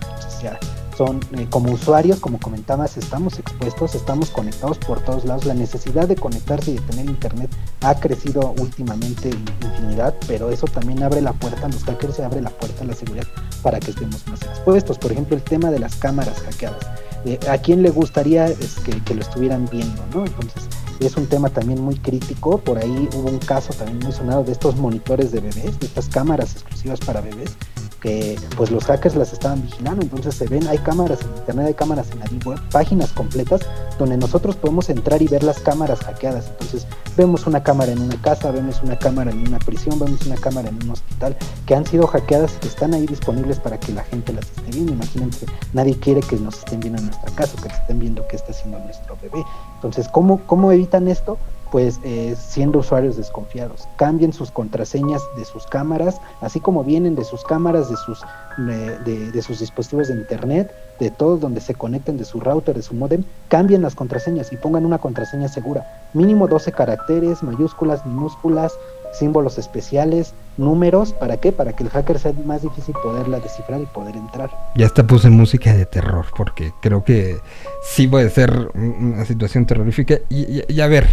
Son, 1.00 1.22
eh, 1.38 1.48
como 1.50 1.72
usuarios, 1.72 2.20
como 2.20 2.40
comentabas, 2.42 2.98
estamos 2.98 3.40
expuestos, 3.40 3.96
estamos 3.96 4.32
conectados 4.32 4.78
por 4.80 5.00
todos 5.00 5.24
lados. 5.24 5.46
La 5.46 5.54
necesidad 5.54 6.10
de 6.10 6.18
conectarse 6.18 6.72
y 6.72 6.74
de 6.74 6.82
tener 6.82 7.06
internet 7.06 7.50
ha 7.80 7.96
crecido 7.96 8.54
últimamente 8.60 9.30
in- 9.30 9.46
infinidad, 9.64 10.14
pero 10.28 10.50
eso 10.50 10.68
también 10.68 11.02
abre 11.02 11.22
la 11.22 11.32
puerta, 11.32 11.68
a 11.68 11.70
los 11.70 11.86
hackers 11.86 12.16
se 12.18 12.26
abre 12.26 12.42
la 12.42 12.50
puerta 12.50 12.84
a 12.84 12.88
la 12.88 12.94
seguridad 12.94 13.26
para 13.64 13.80
que 13.80 13.92
estemos 13.92 14.28
más 14.28 14.42
expuestos. 14.42 14.98
Por 14.98 15.14
ejemplo, 15.14 15.38
el 15.38 15.42
tema 15.44 15.72
de 15.72 15.80
las 15.80 15.96
cámaras 15.96 16.38
hackeadas. 16.42 16.86
Eh, 17.24 17.40
¿A 17.50 17.58
quién 17.60 17.82
le 17.82 17.92
gustaría 17.92 18.54
que, 18.84 19.02
que 19.06 19.16
lo 19.16 19.22
estuvieran 19.22 19.70
viendo? 19.72 20.02
¿no? 20.14 20.26
Entonces, 20.26 20.64
es 21.00 21.16
un 21.16 21.28
tema 21.28 21.50
también 21.50 21.82
muy 21.82 21.96
crítico. 21.96 22.58
Por 22.58 22.78
ahí 22.78 23.08
hubo 23.16 23.30
un 23.30 23.40
caso 23.40 23.72
también 23.72 24.00
muy 24.00 24.12
sonado 24.12 24.44
de 24.44 24.52
estos 24.52 24.76
monitores 24.76 25.32
de 25.32 25.40
bebés, 25.40 25.80
de 25.80 25.86
estas 25.86 26.10
cámaras 26.10 26.52
exclusivas 26.56 27.00
para 27.00 27.22
bebés, 27.22 27.52
que 28.00 28.40
pues 28.56 28.72
los 28.72 28.86
hackers 28.86 29.16
las 29.16 29.34
estaban 29.34 29.62
vigilando. 29.62 30.02
Entonces 30.02 30.36
se 30.36 30.48
ven, 30.48 30.68
hay 30.68 30.78
cámaras 30.78 31.22
en 31.22 31.36
internet, 31.38 31.68
hay 31.68 31.74
cámaras 31.74 32.12
en 32.12 32.20
la 32.20 32.26
web, 32.46 32.60
páginas 32.72 33.12
completas 33.12 33.62
donde 33.98 34.18
nosotros 34.18 34.56
podemos 34.56 34.90
entrar 34.90 35.22
y 35.22 35.28
ver 35.28 35.44
las 35.44 35.60
cámaras 35.60 36.00
hackeadas. 36.00 36.48
Entonces 36.48 36.88
vemos 37.18 37.46
una 37.48 37.64
cámara 37.64 37.92
en 37.92 38.02
una 38.02 38.22
casa, 38.22 38.52
vemos 38.52 38.82
una 38.84 38.98
cámara 38.98 39.32
en 39.32 39.48
una 39.48 39.60
prisión, 39.60 40.00
vemos 40.00 40.26
una 40.26 40.36
cámara 40.36 40.70
en 40.70 40.76
un 40.84 40.92
hospital 40.92 41.36
que 41.66 41.76
han 41.76 41.86
sido 41.86 42.08
hackeadas 42.08 42.56
y 42.56 42.60
que 42.60 42.68
están 42.68 42.94
ahí 42.94 43.06
disponibles 43.06 43.60
para 43.60 43.80
que 43.80 43.92
la 43.92 44.04
gente 44.04 44.34
las 44.34 44.46
esté 44.46 44.72
viendo. 44.72 44.94
Imagínense, 44.94 45.46
nadie 45.74 45.98
quiere 46.00 46.22
que 46.22 46.38
nos 46.38 46.60
estén 46.60 46.80
viendo 46.80 47.00
en 47.00 47.08
nuestra 47.08 47.32
casa, 47.36 47.56
o 47.58 47.62
que 47.62 47.68
estén 47.68 48.00
viendo 48.00 48.28
qué 48.28 48.36
está 48.36 48.52
haciendo 48.52 48.80
nuestro 48.80 49.18
bebé. 49.22 49.44
Entonces, 49.76 50.08
¿cómo, 50.08 50.42
cómo 50.46 50.72
evitan 50.72 51.08
esto? 51.08 51.38
Pues 51.72 52.00
eh, 52.04 52.36
siendo 52.38 52.80
usuarios 52.80 53.16
desconfiados. 53.18 53.88
Cambien 53.98 54.34
sus 54.34 54.50
contraseñas 54.50 55.22
de 55.38 55.46
sus 55.46 55.66
cámaras, 55.68 56.20
así 56.41 56.60
como 56.60 56.84
vienen 56.84 57.16
de 57.16 57.24
sus 57.24 57.44
cámaras, 57.44 57.90
de 57.90 57.96
sus, 57.98 58.22
de 58.66 59.41
sus 59.41 59.60
dispositivos 59.60 60.08
de 60.08 60.16
internet, 60.16 60.72
de 61.00 61.12
todos 61.12 61.40
donde 61.40 61.62
se 61.62 61.76
conecten, 61.76 62.18
de 62.18 62.26
su 62.26 62.40
router, 62.40 62.76
de 62.76 62.82
su 62.82 62.94
modem. 62.94 63.24
Cambien 63.48 63.82
las 63.82 63.96
contraseñas 63.96 64.52
y 64.52 64.58
pongan 64.58 64.86
una 64.86 64.98
contraseña 64.98 65.48
segura. 65.48 65.86
Mínimo 66.14 66.48
12 66.48 66.72
caracteres, 66.72 67.44
mayúsculas, 67.44 68.06
minúsculas, 68.06 68.74
símbolos 69.14 69.58
especiales, 69.58 70.34
números. 70.58 71.14
¿Para 71.14 71.38
qué? 71.38 71.52
Para 71.52 71.74
que 71.74 71.84
el 71.84 71.90
hacker 71.90 72.20
sea 72.20 72.34
más 72.46 72.64
difícil 72.64 72.96
poderla 73.04 73.40
descifrar 73.40 73.80
y 73.82 73.86
poder 73.86 74.16
entrar. 74.16 74.50
Ya 74.76 74.88
hasta 74.88 75.06
puse 75.06 75.30
música 75.30 75.74
de 75.74 75.86
terror 75.86 76.26
porque 76.36 76.74
creo 76.82 77.04
que 77.04 77.38
sí 77.84 78.08
puede 78.08 78.30
ser 78.30 78.70
un- 78.74 79.14
una 79.14 79.26
situación 79.26 79.66
terrorífica. 79.66 80.16
Y- 80.30 80.62
y 80.72 80.82
a 80.82 80.88
ver, 80.88 81.08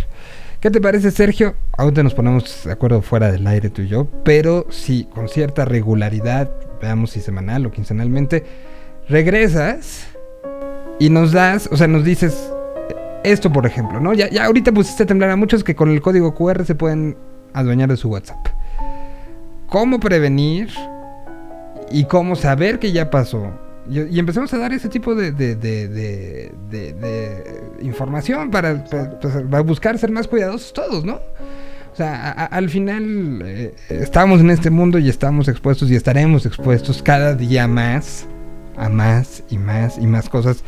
¿qué 0.61 0.71
te 0.71 0.81
parece 0.81 1.11
Sergio? 1.11 1.55
Te 1.95 2.03
nos 2.03 2.15
ponemos 2.15 2.65
de 2.65 2.73
acuerdo 2.73 3.03
fuera 3.03 3.31
del 3.31 3.47
aire 3.47 3.71
tú 3.71 3.83
y 3.83 3.89
yo, 3.89 4.07
pero 4.25 4.67
si 4.71 5.05
con 5.05 5.29
cierta 5.29 5.65
regularidad, 5.65 6.51
veamos 6.81 7.11
si 7.11 7.21
semanal 7.21 7.67
o 7.67 7.71
quincenalmente, 7.71 8.45
regresas 9.09 10.07
y 10.99 11.11
nos 11.11 11.33
das, 11.33 11.69
o 11.71 11.77
sea, 11.77 11.87
nos 11.87 12.05
dices 12.05 12.53
esto 13.25 13.53
por 13.53 13.67
ejemplo, 13.67 14.01
¿no? 14.01 14.15
Ya, 14.15 14.31
ya 14.31 14.47
ahorita 14.47 14.73
pusiste 14.73 15.03
a 15.03 15.07
temblar 15.07 15.31
a 15.31 15.37
muchos 15.37 15.65
que 15.65 15.75
con 15.75 15.91
el 15.91 16.01
código 16.01 16.35
QR 16.35 16.65
se 16.65 16.75
pueden 16.75 17.17
adueñar 17.53 17.89
de 17.89 17.97
su 17.97 18.09
WhatsApp. 18.09 18.47
¿Cómo 19.69 19.99
prevenir 19.99 20.71
y 21.91 22.05
cómo 22.05 22.37
saber 22.37 22.79
que 22.79 22.93
ya 22.93 23.11
pasó? 23.11 23.66
Y, 23.89 24.19
empezamos 24.19 24.53
a 24.55 24.59
dar 24.59 24.73
ese 24.73 24.89
tipo 24.89 25.15
de, 25.15 25.31
de- 25.33 25.55
de- 25.57 25.89
de- 25.89 27.63
información 27.83 28.51
para, 28.51 28.85
pues, 28.85 29.35
para 29.51 29.61
buscar 29.63 29.99
ser 29.99 30.11
más 30.11 30.27
cuidadosos 30.29 30.73
todos, 30.73 31.05
¿no? 31.05 31.15
O 31.93 31.97
sea, 31.97 32.31
a- 32.33 32.47
al 32.47 32.69
final 32.69 33.43
eh, 33.45 33.75
estamos 33.89 34.41
en 34.41 34.51
este 34.51 34.71
mundo 34.71 34.99
y 34.99 35.09
estamos 35.09 35.49
expuestos 35.49 35.91
y 35.91 35.95
estaremos 35.97 36.45
expuestos 36.47 37.03
cada 37.03 37.35
día 37.35 37.67
más 37.69 38.27
a 38.77 38.89
más 38.89 39.43
y 39.51 39.57
más 39.59 39.97
y 39.99 40.07
más 40.07 40.29
cosas. 40.29 40.63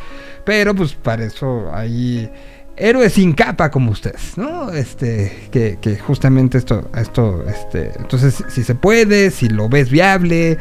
Pero 0.45 0.75
pues 0.75 0.95
para 0.95 1.25
eso 1.25 1.69
hay 1.75 2.31
héroes 2.77 3.15
sin 3.15 3.33
capa 3.35 3.71
como 3.71 3.91
ustedes, 3.91 4.39
¿no? 4.39 4.71
Este, 4.73 5.49
que, 5.51 5.79
que 5.81 5.99
justamente 5.99 6.57
esto, 6.57 6.89
esto, 6.97 7.45
este, 7.47 7.91
entonces 7.99 8.43
si 8.49 8.63
se 8.65 8.75
puede, 8.75 9.31
si 9.31 9.49
lo 9.49 9.69
ves 9.69 9.91
viable, 9.91 10.57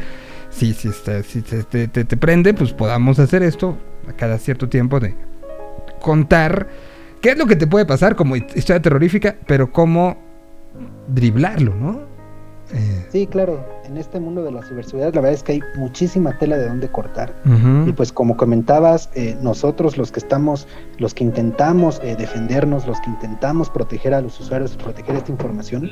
si, 0.58 0.74
si, 0.74 0.88
este, 0.88 1.22
si 1.22 1.42
te, 1.42 1.88
te- 1.88 2.16
prende, 2.16 2.52
pues 2.54 2.72
podamos 2.72 3.18
hacer 3.18 3.42
esto 3.42 3.76
a 4.08 4.12
cada 4.12 4.38
cierto 4.38 4.68
tiempo 4.68 4.98
de 5.00 5.14
contar 6.00 6.68
qué 7.20 7.30
es 7.30 7.38
lo 7.38 7.46
que 7.46 7.56
te 7.56 7.66
puede 7.66 7.86
pasar 7.86 8.16
como 8.16 8.36
historia 8.36 8.80
terrorífica, 8.82 9.36
pero 9.46 9.72
cómo 9.72 10.16
driblarlo, 11.08 11.74
¿no? 11.74 12.00
Eh, 12.74 13.06
Sí, 13.10 13.26
claro, 13.26 13.66
en 13.86 13.96
este 13.96 14.20
mundo 14.20 14.42
de 14.44 14.52
la 14.52 14.62
ciberseguridad 14.62 15.14
la 15.14 15.22
verdad 15.22 15.34
es 15.34 15.42
que 15.42 15.52
hay 15.52 15.60
muchísima 15.76 16.36
tela 16.36 16.58
de 16.58 16.68
dónde 16.68 16.88
cortar. 16.88 17.34
Y 17.86 17.92
pues 17.92 18.12
como 18.12 18.36
comentabas, 18.36 19.08
eh, 19.14 19.34
nosotros 19.40 19.96
los 19.96 20.12
que 20.12 20.20
estamos, 20.20 20.68
los 20.98 21.14
que 21.14 21.24
intentamos 21.24 21.98
eh, 22.04 22.14
defendernos, 22.18 22.86
los 22.86 23.00
que 23.00 23.08
intentamos 23.08 23.70
proteger 23.70 24.12
a 24.12 24.20
los 24.20 24.38
usuarios, 24.38 24.76
proteger 24.76 25.16
esta 25.16 25.32
información, 25.32 25.90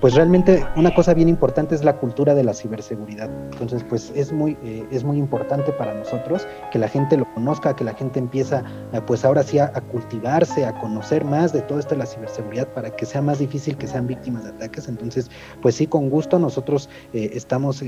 pues 0.00 0.14
realmente 0.14 0.64
una 0.76 0.94
cosa 0.94 1.12
bien 1.12 1.28
importante 1.28 1.74
es 1.74 1.84
la 1.84 1.96
cultura 1.96 2.34
de 2.34 2.44
la 2.44 2.54
ciberseguridad. 2.54 3.28
Entonces, 3.52 3.84
pues 3.88 4.12
es 4.14 4.32
muy, 4.32 4.56
eh, 4.62 4.86
es 4.90 5.02
muy 5.02 5.18
importante 5.18 5.72
para 5.72 5.94
nosotros 5.94 6.46
que 6.70 6.78
la 6.78 6.88
gente 6.88 7.16
lo 7.16 7.24
conozca, 7.34 7.74
que 7.74 7.84
la 7.84 7.94
gente 7.94 8.18
empieza, 8.18 8.62
eh, 8.92 9.00
pues 9.06 9.24
ahora 9.24 9.42
sí, 9.42 9.58
a, 9.58 9.72
cultivarse, 9.72 10.64
a 10.64 10.78
conocer 10.78 11.24
más 11.24 11.52
de 11.52 11.62
todo 11.62 11.80
esto 11.80 11.90
de 11.90 11.98
la 11.98 12.06
ciberseguridad 12.06 12.68
para 12.68 12.94
que 12.94 13.06
sea 13.06 13.22
más 13.22 13.40
difícil 13.40 13.76
que 13.76 13.86
sean 13.86 14.06
víctimas 14.06 14.44
de 14.44 14.50
ataques. 14.50 14.88
Entonces, 14.88 15.30
pues 15.62 15.74
sí, 15.74 15.86
con 15.86 16.10
gusto 16.10 16.38
nosotros 16.38 16.88
eh, 17.12 17.30
estamos, 17.34 17.82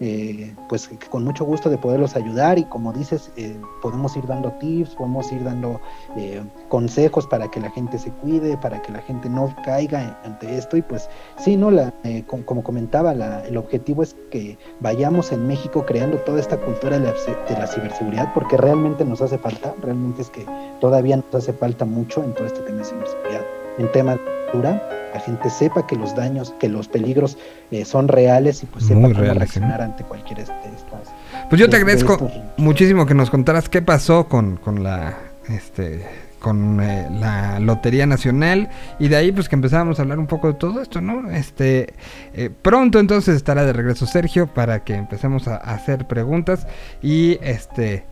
eh, 0.00 0.54
pues 0.68 0.88
con 1.10 1.24
mucho 1.24 1.44
gusto 1.44 1.70
de 1.70 1.78
poderlos 1.78 2.16
ayudar 2.16 2.58
y 2.58 2.64
como 2.64 2.92
dices, 2.92 3.30
eh, 3.36 3.56
podemos 3.82 4.16
ir 4.16 4.26
dando 4.26 4.50
tips, 4.52 4.94
podemos 4.94 5.30
ir 5.32 5.42
dando 5.44 5.80
eh, 6.16 6.42
consejos 6.68 7.26
para 7.26 7.48
que 7.50 7.60
la 7.60 7.70
gente 7.70 7.98
se 7.98 8.10
cuide, 8.10 8.56
para 8.58 8.82
que 8.82 8.92
la 8.92 9.00
gente 9.00 9.28
no 9.28 9.54
caiga 9.64 10.18
ante 10.24 10.56
esto. 10.56 10.76
Y 10.76 10.82
pues 10.82 11.08
sí, 11.38 11.56
no, 11.56 11.70
la, 11.70 11.92
eh, 12.04 12.24
com- 12.26 12.42
como 12.42 12.62
comentaba, 12.62 13.14
la- 13.14 13.44
el 13.46 13.56
objetivo 13.56 14.02
es 14.02 14.14
que 14.30 14.58
vayamos 14.80 15.32
en 15.32 15.46
México 15.46 15.84
creando 15.86 16.18
toda 16.18 16.40
esta 16.40 16.56
cultura 16.58 16.98
de 16.98 17.06
la, 17.06 17.12
de 17.12 17.58
la 17.58 17.66
ciberseguridad 17.66 18.32
porque 18.34 18.56
realmente 18.56 19.04
nos 19.04 19.20
hace 19.22 19.38
falta, 19.38 19.74
realmente 19.82 20.22
es 20.22 20.30
que 20.30 20.44
todavía 20.80 21.16
nos 21.16 21.34
hace 21.34 21.52
falta 21.52 21.84
mucho 21.84 22.22
en 22.22 22.34
todo 22.34 22.46
este 22.46 22.60
tema 22.60 22.78
de 22.78 22.84
ciberseguridad, 22.84 23.42
en 23.78 23.92
tema 23.92 24.12
de 24.12 24.20
cultura, 24.52 24.88
la 25.16 25.20
gente 25.20 25.48
sepa 25.50 25.86
que 25.86 25.96
los 25.96 26.14
daños, 26.14 26.54
que 26.60 26.68
los 26.68 26.88
peligros 26.88 27.38
eh, 27.70 27.84
son 27.84 28.08
reales 28.08 28.62
y 28.62 28.66
pues 28.66 28.84
sepa 28.84 29.00
Muy 29.00 29.10
cómo 29.12 29.22
reales, 29.22 29.38
reaccionar 29.38 29.80
ante 29.82 30.04
cualquier 30.04 30.40
este, 30.40 30.52
estas. 30.76 31.12
Pues 31.48 31.58
yo 31.60 31.68
te 31.68 31.76
de- 31.78 31.84
de 31.84 31.90
agradezco 31.92 32.12
estos- 32.26 32.32
muchísimo 32.58 33.06
que 33.06 33.14
nos 33.14 33.30
contaras 33.30 33.68
qué 33.68 33.82
pasó 33.82 34.28
con, 34.28 34.56
con 34.56 34.82
la 34.82 35.14
este 35.48 36.06
con 36.38 36.80
eh, 36.80 37.08
la 37.18 37.58
Lotería 37.60 38.06
Nacional 38.06 38.68
y 38.98 39.08
de 39.08 39.16
ahí 39.16 39.32
pues 39.32 39.48
que 39.48 39.56
empezábamos 39.56 39.98
a 39.98 40.02
hablar 40.02 40.18
un 40.18 40.26
poco 40.26 40.48
de 40.48 40.54
todo 40.54 40.80
esto, 40.82 41.00
¿no? 41.00 41.30
Este 41.30 41.94
eh, 42.34 42.50
pronto 42.62 43.00
entonces 43.00 43.34
estará 43.36 43.64
de 43.64 43.72
regreso 43.72 44.06
Sergio 44.06 44.46
para 44.46 44.84
que 44.84 44.94
empecemos 44.94 45.48
a, 45.48 45.56
a 45.56 45.74
hacer 45.74 46.06
preguntas 46.06 46.66
y 47.02 47.38
este 47.42 48.04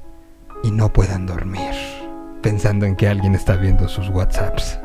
y 0.65 0.71
no 0.71 0.93
puedan 0.93 1.27
dormir 1.27 1.71
pensando 2.43 2.87
en 2.87 2.97
que 2.97 3.07
alguien 3.09 3.35
está 3.35 3.57
viendo 3.57 3.89
sus 3.89 4.09
WhatsApps. 4.09 4.79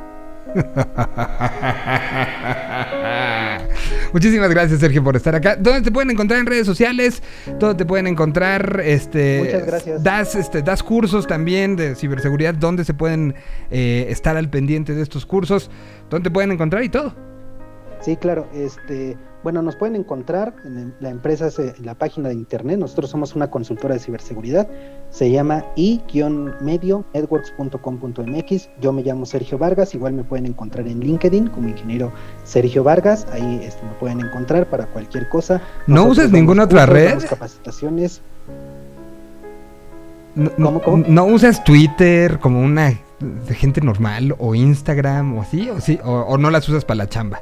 Muchísimas 4.14 4.50
gracias 4.50 4.80
Sergio 4.80 5.04
por 5.04 5.16
estar 5.16 5.36
acá. 5.36 5.56
¿Dónde 5.56 5.82
te 5.82 5.92
pueden 5.92 6.12
encontrar 6.12 6.40
en 6.40 6.46
redes 6.46 6.66
sociales? 6.66 7.22
¿Dónde 7.60 7.76
te 7.76 7.86
pueden 7.86 8.08
encontrar? 8.08 8.82
Este, 8.84 9.40
Muchas 9.40 9.66
gracias. 9.66 10.04
Das, 10.04 10.36
este, 10.36 10.62
das 10.62 10.84
cursos 10.84 11.28
también 11.28 11.76
de 11.76 11.96
ciberseguridad. 11.96 12.56
¿Dónde 12.56 12.86
se 12.86 12.94
pueden 12.94 13.36
eh, 13.70 14.08
estar 14.10 14.38
al 14.38 14.50
pendiente 14.50 14.96
de 14.96 15.04
estos 15.04 15.26
cursos? 15.26 15.70
¿Dónde 16.10 16.30
te 16.30 16.34
pueden 16.34 16.52
encontrar 16.52 16.84
y 16.84 16.90
todo? 16.90 17.14
Sí, 18.02 18.18
claro. 18.18 18.48
Este, 18.54 19.18
bueno, 19.44 19.62
nos 19.62 19.76
pueden 19.78 19.96
encontrar 19.96 20.54
en 20.66 20.94
la 21.00 21.10
empresa, 21.10 21.50
se- 21.50 21.74
en 21.78 21.86
la 21.86 21.96
página 21.96 22.28
de 22.30 22.36
internet. 22.36 22.78
Nosotros 22.80 23.10
somos 23.10 23.34
una 23.36 23.50
consultora 23.50 23.94
de 23.94 24.00
ciberseguridad. 24.02 24.68
Se 25.12 25.32
llama 25.32 25.64
i-medionetworks.com.mx. 25.76 28.70
Yo 28.82 28.92
me 28.94 29.02
llamo 29.04 29.26
Sergio 29.26 29.58
Vargas. 29.58 29.96
Igual 29.96 30.14
me 30.14 30.24
pueden 30.24 30.46
encontrar 30.46 30.88
en 30.88 31.00
LinkedIn 31.00 31.48
como 31.48 31.68
ingeniero 31.70 32.12
Sergio 32.44 32.84
Vargas. 32.84 33.26
Ahí 33.32 33.62
este, 33.64 33.84
me 33.86 33.94
pueden 33.94 34.20
encontrar 34.22 34.70
para 34.70 34.86
cualquier 34.88 35.30
cosa. 35.30 35.62
¿No 35.88 35.96
Nosotros 35.96 36.18
damos 36.18 36.32
ninguna 36.34 36.64
otra 36.66 36.86
cursos, 36.88 37.22
red? 37.22 37.30
capacitaciones. 37.30 38.22
No, 40.36 40.52
¿Cómo, 40.58 40.82
cómo? 40.82 41.04
¿No 41.08 41.26
usas 41.26 41.64
Twitter 41.64 42.38
como 42.40 42.62
una 42.62 42.94
de 43.20 43.56
gente 43.56 43.82
normal 43.82 44.36
o 44.38 44.54
Instagram 44.56 45.38
o 45.38 45.42
así? 45.42 45.70
¿O, 45.70 45.80
sí? 45.82 46.00
o, 46.04 46.12
o 46.12 46.38
no 46.38 46.50
las 46.52 46.68
usas 46.70 46.86
para 46.86 46.98
la 47.00 47.10
chamba? 47.10 47.42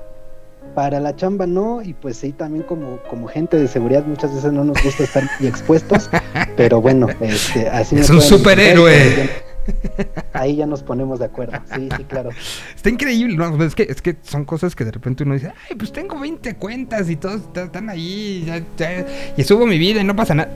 Para 0.78 1.00
la 1.00 1.16
chamba 1.16 1.48
no, 1.48 1.82
y 1.82 1.96
pues 1.96 2.18
sí, 2.18 2.34
también 2.34 2.64
como, 2.64 3.00
como 3.10 3.28
gente 3.28 3.58
de 3.58 3.68
seguridad 3.68 4.06
muchas 4.06 4.32
veces 4.32 4.54
no 4.54 4.64
nos 4.64 4.78
gusta 4.84 5.06
estar 5.06 5.24
expuestos, 5.42 6.08
pero 6.56 6.80
bueno, 6.82 7.08
este, 7.20 7.68
así 7.68 7.98
Es 7.98 8.12
un 8.12 8.22
superhéroe. 8.22 9.47
Ahí 10.34 10.56
ya, 10.58 10.66
nos 10.66 10.84
ponemos 10.84 11.20
de 11.20 11.26
acuerdo, 11.26 11.58
sí, 11.76 11.90
sí, 11.98 12.04
claro. 12.04 12.30
Está 12.76 12.90
increíble, 12.90 13.36
¿no? 13.36 13.56
Pues 13.56 13.70
Es 13.70 13.76
que, 13.76 13.84
es 13.84 14.02
que 14.02 14.16
son 14.22 14.46
cosas 14.46 14.76
que 14.76 14.86
de 14.86 14.92
repente 14.92 15.24
uno 15.24 15.34
dice, 15.34 15.52
ay, 15.70 15.76
pues 15.76 15.92
tengo 15.92 16.20
20 16.20 16.56
cuentas 16.56 17.10
y 17.10 17.16
todos 17.16 17.42
est- 17.42 17.58
están 17.58 17.90
ahí, 17.90 18.44
ya- 18.46 18.62
ya- 18.78 19.06
y 19.36 19.44
subo 19.44 19.66
mi 19.66 19.78
vida 19.78 20.02
y 20.02 20.04
no 20.04 20.16
pasa 20.16 20.36
nada. 20.36 20.50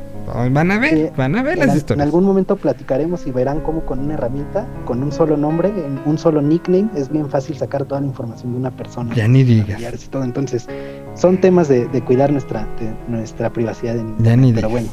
Van 0.52 0.70
a 0.72 0.78
ver, 0.78 0.94
Sí, 0.94 1.06
van 1.18 1.36
a 1.36 1.42
ver 1.42 1.54
En, 1.54 1.60
las 1.60 1.70
al- 1.70 1.74
en 1.74 1.78
historias. 1.78 2.06
algún 2.06 2.24
momento 2.24 2.56
platicaremos 2.56 3.26
y 3.26 3.32
verán 3.32 3.62
cómo 3.62 3.86
con 3.86 4.00
una 4.00 4.14
herramienta, 4.14 4.66
con 4.86 5.02
un 5.04 5.12
solo 5.12 5.36
nombre, 5.36 5.72
un 6.06 6.18
solo 6.18 6.42
nickname, 6.42 6.90
es 6.96 7.10
bien 7.10 7.28
fácil 7.30 7.58
sacar 7.58 7.86
toda 7.86 8.02
la 8.02 8.08
información 8.08 8.52
de 8.54 8.60
una 8.60 8.72
persona. 8.72 9.14
Ya 9.16 9.28
ni 9.28 9.44
digas. 9.44 9.82
y 9.82 10.08
todo. 10.08 10.24
Entonces, 10.24 10.68
son 11.16 11.42
temas 11.42 11.68
de, 11.68 11.88
de 11.88 12.02
cuidar 12.04 12.32
nuestra, 12.32 12.68
de 12.80 12.94
nuestra 13.08 13.52
privacidad 13.52 13.98
en 13.98 14.16
Ya 14.24 14.36
ni 14.38 14.54
Pero 14.54 14.68
digas. 14.70 14.72
bueno, 14.72 14.88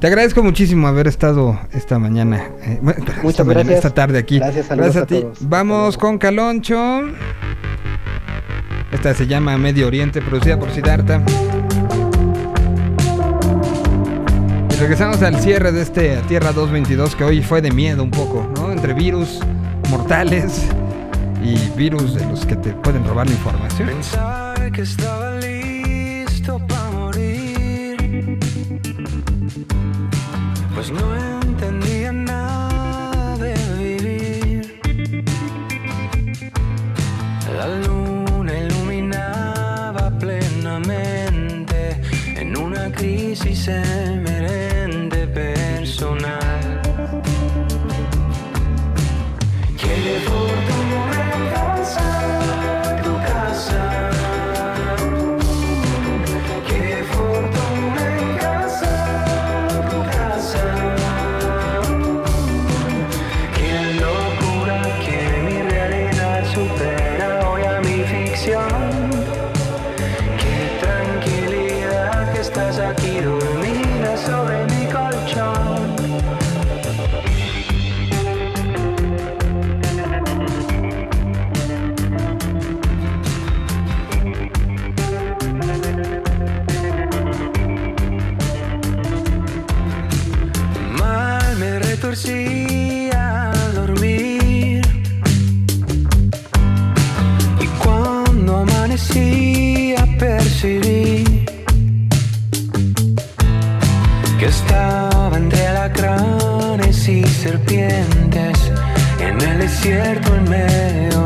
Te 0.00 0.06
agradezco 0.06 0.44
muchísimo 0.44 0.86
haber 0.86 1.08
estado 1.08 1.58
esta 1.72 1.98
mañana, 1.98 2.50
eh, 2.62 2.78
bueno, 2.80 3.04
esta 3.24 3.42
mañana, 3.42 3.80
tarde 3.80 4.18
aquí. 4.20 4.38
Gracias, 4.38 4.70
a 4.70 4.74
a 4.74 5.06
ti. 5.06 5.22
todos. 5.22 5.38
Vamos 5.48 5.98
con 5.98 6.18
Caloncho. 6.18 7.02
Esta 8.92 9.12
se 9.14 9.26
llama 9.26 9.58
Medio 9.58 9.88
Oriente, 9.88 10.22
producida 10.22 10.56
por 10.56 10.70
Siddhartha. 10.70 11.20
Y 14.70 14.74
regresamos 14.76 15.20
al 15.22 15.40
cierre 15.40 15.72
de 15.72 15.82
este 15.82 16.16
Tierra 16.28 16.52
222 16.52 17.16
que 17.16 17.24
hoy 17.24 17.42
fue 17.42 17.60
de 17.60 17.72
miedo 17.72 18.04
un 18.04 18.12
poco, 18.12 18.48
¿no? 18.54 18.70
Entre 18.70 18.94
virus 18.94 19.40
mortales 19.90 20.68
y 21.42 21.56
virus 21.76 22.14
de 22.14 22.24
los 22.26 22.46
que 22.46 22.54
te 22.54 22.70
pueden 22.70 23.04
robar 23.04 23.26
la 23.26 23.32
información. 23.32 23.88
Pensar 23.88 24.70
que 24.70 24.82
estaba 24.82 25.37
pretend 43.68 43.97
en 109.20 109.40
el 109.40 109.58
desierto 109.58 110.34
en 110.34 110.48
medio. 110.48 111.17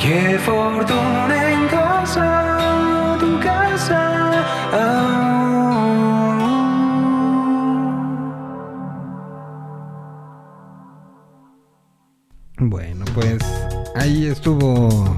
Qué 0.00 0.38
fortuna 0.38 1.52
en 1.52 1.68
casa, 1.68 3.16
tu 3.20 3.38
casa. 3.40 5.10
Bueno, 12.58 13.04
pues 13.14 13.38
ahí 13.94 14.26
estuvo 14.26 15.16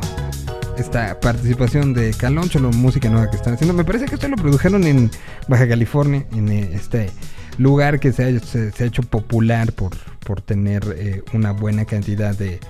esta 0.78 1.18
participación 1.20 1.92
de 1.92 2.12
Caloncho, 2.14 2.60
la 2.60 2.68
música 2.68 3.08
nueva 3.10 3.30
que 3.30 3.36
están 3.36 3.54
haciendo. 3.54 3.74
Me 3.74 3.84
parece 3.84 4.06
que 4.06 4.14
esto 4.14 4.28
lo 4.28 4.36
produjeron 4.36 4.84
en 4.84 5.10
Baja 5.48 5.68
California, 5.68 6.24
en 6.32 6.48
eh, 6.50 6.70
este 6.72 7.10
lugar 7.58 7.98
que 8.00 8.12
se 8.12 8.24
ha, 8.24 8.38
se- 8.40 8.72
ha 8.82 8.86
hecho 8.86 9.02
popular 9.02 9.72
por, 9.72 9.92
por 10.24 10.40
tener 10.40 10.82
eh, 10.96 11.22
una 11.32 11.52
buena 11.52 11.84
cantidad 11.84 12.36
de, 12.36 12.60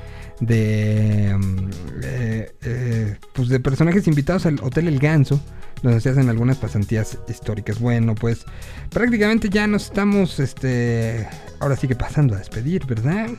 de, 0.43 1.35
mm, 1.39 1.71
eh, 2.03 2.53
eh, 2.63 3.17
pues 3.33 3.49
de 3.49 3.61
personajes 3.61 4.07
invitados 4.09 4.45
al 4.47 4.59
Hotel 4.61 4.89
El 4.89 4.99
Ganso, 4.99 5.41
donde 5.83 6.01
se 6.01 6.11
hacen 6.11 6.29
algunas 6.29 6.59
pasantías 6.59 7.19
históricas. 7.29 7.79
Bueno, 7.81 8.15
pues 8.15 8.45
prácticamente 8.91 9.49
ya 9.49 9.67
nos 9.67 9.85
estamos, 9.85 10.39
este, 10.41 11.27
ahora 11.61 11.77
sí 11.77 11.87
que 11.89 11.95
pasando 11.97 12.35
a 12.35 12.39
despedir, 12.39 12.85
¿verdad? 12.87 13.31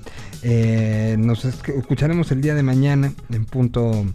Eh, 0.43 1.15
nos 1.19 1.45
esc- 1.45 1.77
escucharemos 1.77 2.31
el 2.31 2.41
día 2.41 2.55
de 2.55 2.63
mañana 2.63 3.13
en 3.31 3.45
punto 3.45 4.05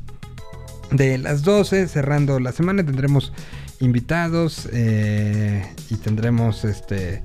de 0.90 1.18
las 1.18 1.42
12, 1.42 1.88
cerrando 1.88 2.40
la 2.40 2.52
semana. 2.52 2.84
Tendremos 2.84 3.32
invitados 3.80 4.66
y 4.72 5.94
tendremos 5.96 6.64
este 6.64 7.22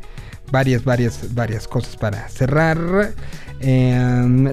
varias, 0.52 0.84
varias, 0.84 1.34
varias 1.34 1.68
cosas 1.68 1.96
para 1.98 2.28
cerrar. 2.30 3.14
Eh, 3.66 4.52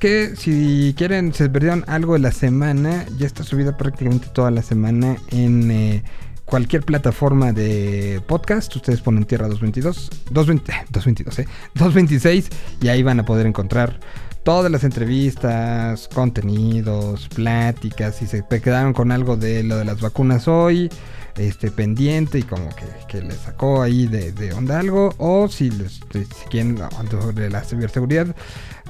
que 0.00 0.34
si 0.36 0.94
quieren, 0.96 1.32
se 1.32 1.48
perdieron 1.48 1.84
algo 1.86 2.14
de 2.14 2.18
la 2.18 2.32
semana, 2.32 3.06
ya 3.16 3.26
está 3.26 3.44
subida 3.44 3.76
prácticamente 3.76 4.26
toda 4.32 4.50
la 4.50 4.62
semana 4.62 5.16
en 5.30 5.70
eh, 5.70 6.02
cualquier 6.44 6.82
plataforma 6.82 7.52
de 7.52 8.20
podcast. 8.26 8.74
Ustedes 8.74 9.00
ponen 9.00 9.26
Tierra 9.26 9.46
222, 9.46 10.10
220, 10.32 10.72
222, 10.90 11.38
eh, 11.38 11.46
226 11.74 12.50
y 12.80 12.88
ahí 12.88 13.04
van 13.04 13.20
a 13.20 13.24
poder 13.24 13.46
encontrar 13.46 14.00
todas 14.42 14.72
las 14.72 14.82
entrevistas, 14.82 16.08
contenidos, 16.12 17.28
pláticas. 17.28 18.16
Si 18.16 18.26
se 18.26 18.44
quedaron 18.44 18.92
con 18.92 19.12
algo 19.12 19.36
de 19.36 19.62
lo 19.62 19.76
de 19.76 19.84
las 19.84 20.00
vacunas 20.00 20.48
hoy, 20.48 20.90
este 21.36 21.70
pendiente 21.70 22.38
y 22.38 22.42
como 22.42 22.68
que, 22.74 22.84
que 23.08 23.22
les 23.22 23.38
sacó 23.38 23.82
ahí 23.82 24.06
de, 24.06 24.32
de 24.32 24.52
onda 24.52 24.78
algo, 24.78 25.14
o 25.18 25.48
si, 25.48 25.70
les, 25.70 26.00
si 26.12 26.48
quieren 26.50 26.78
sobre 27.10 27.50
la 27.50 27.62
ciberseguridad. 27.62 28.34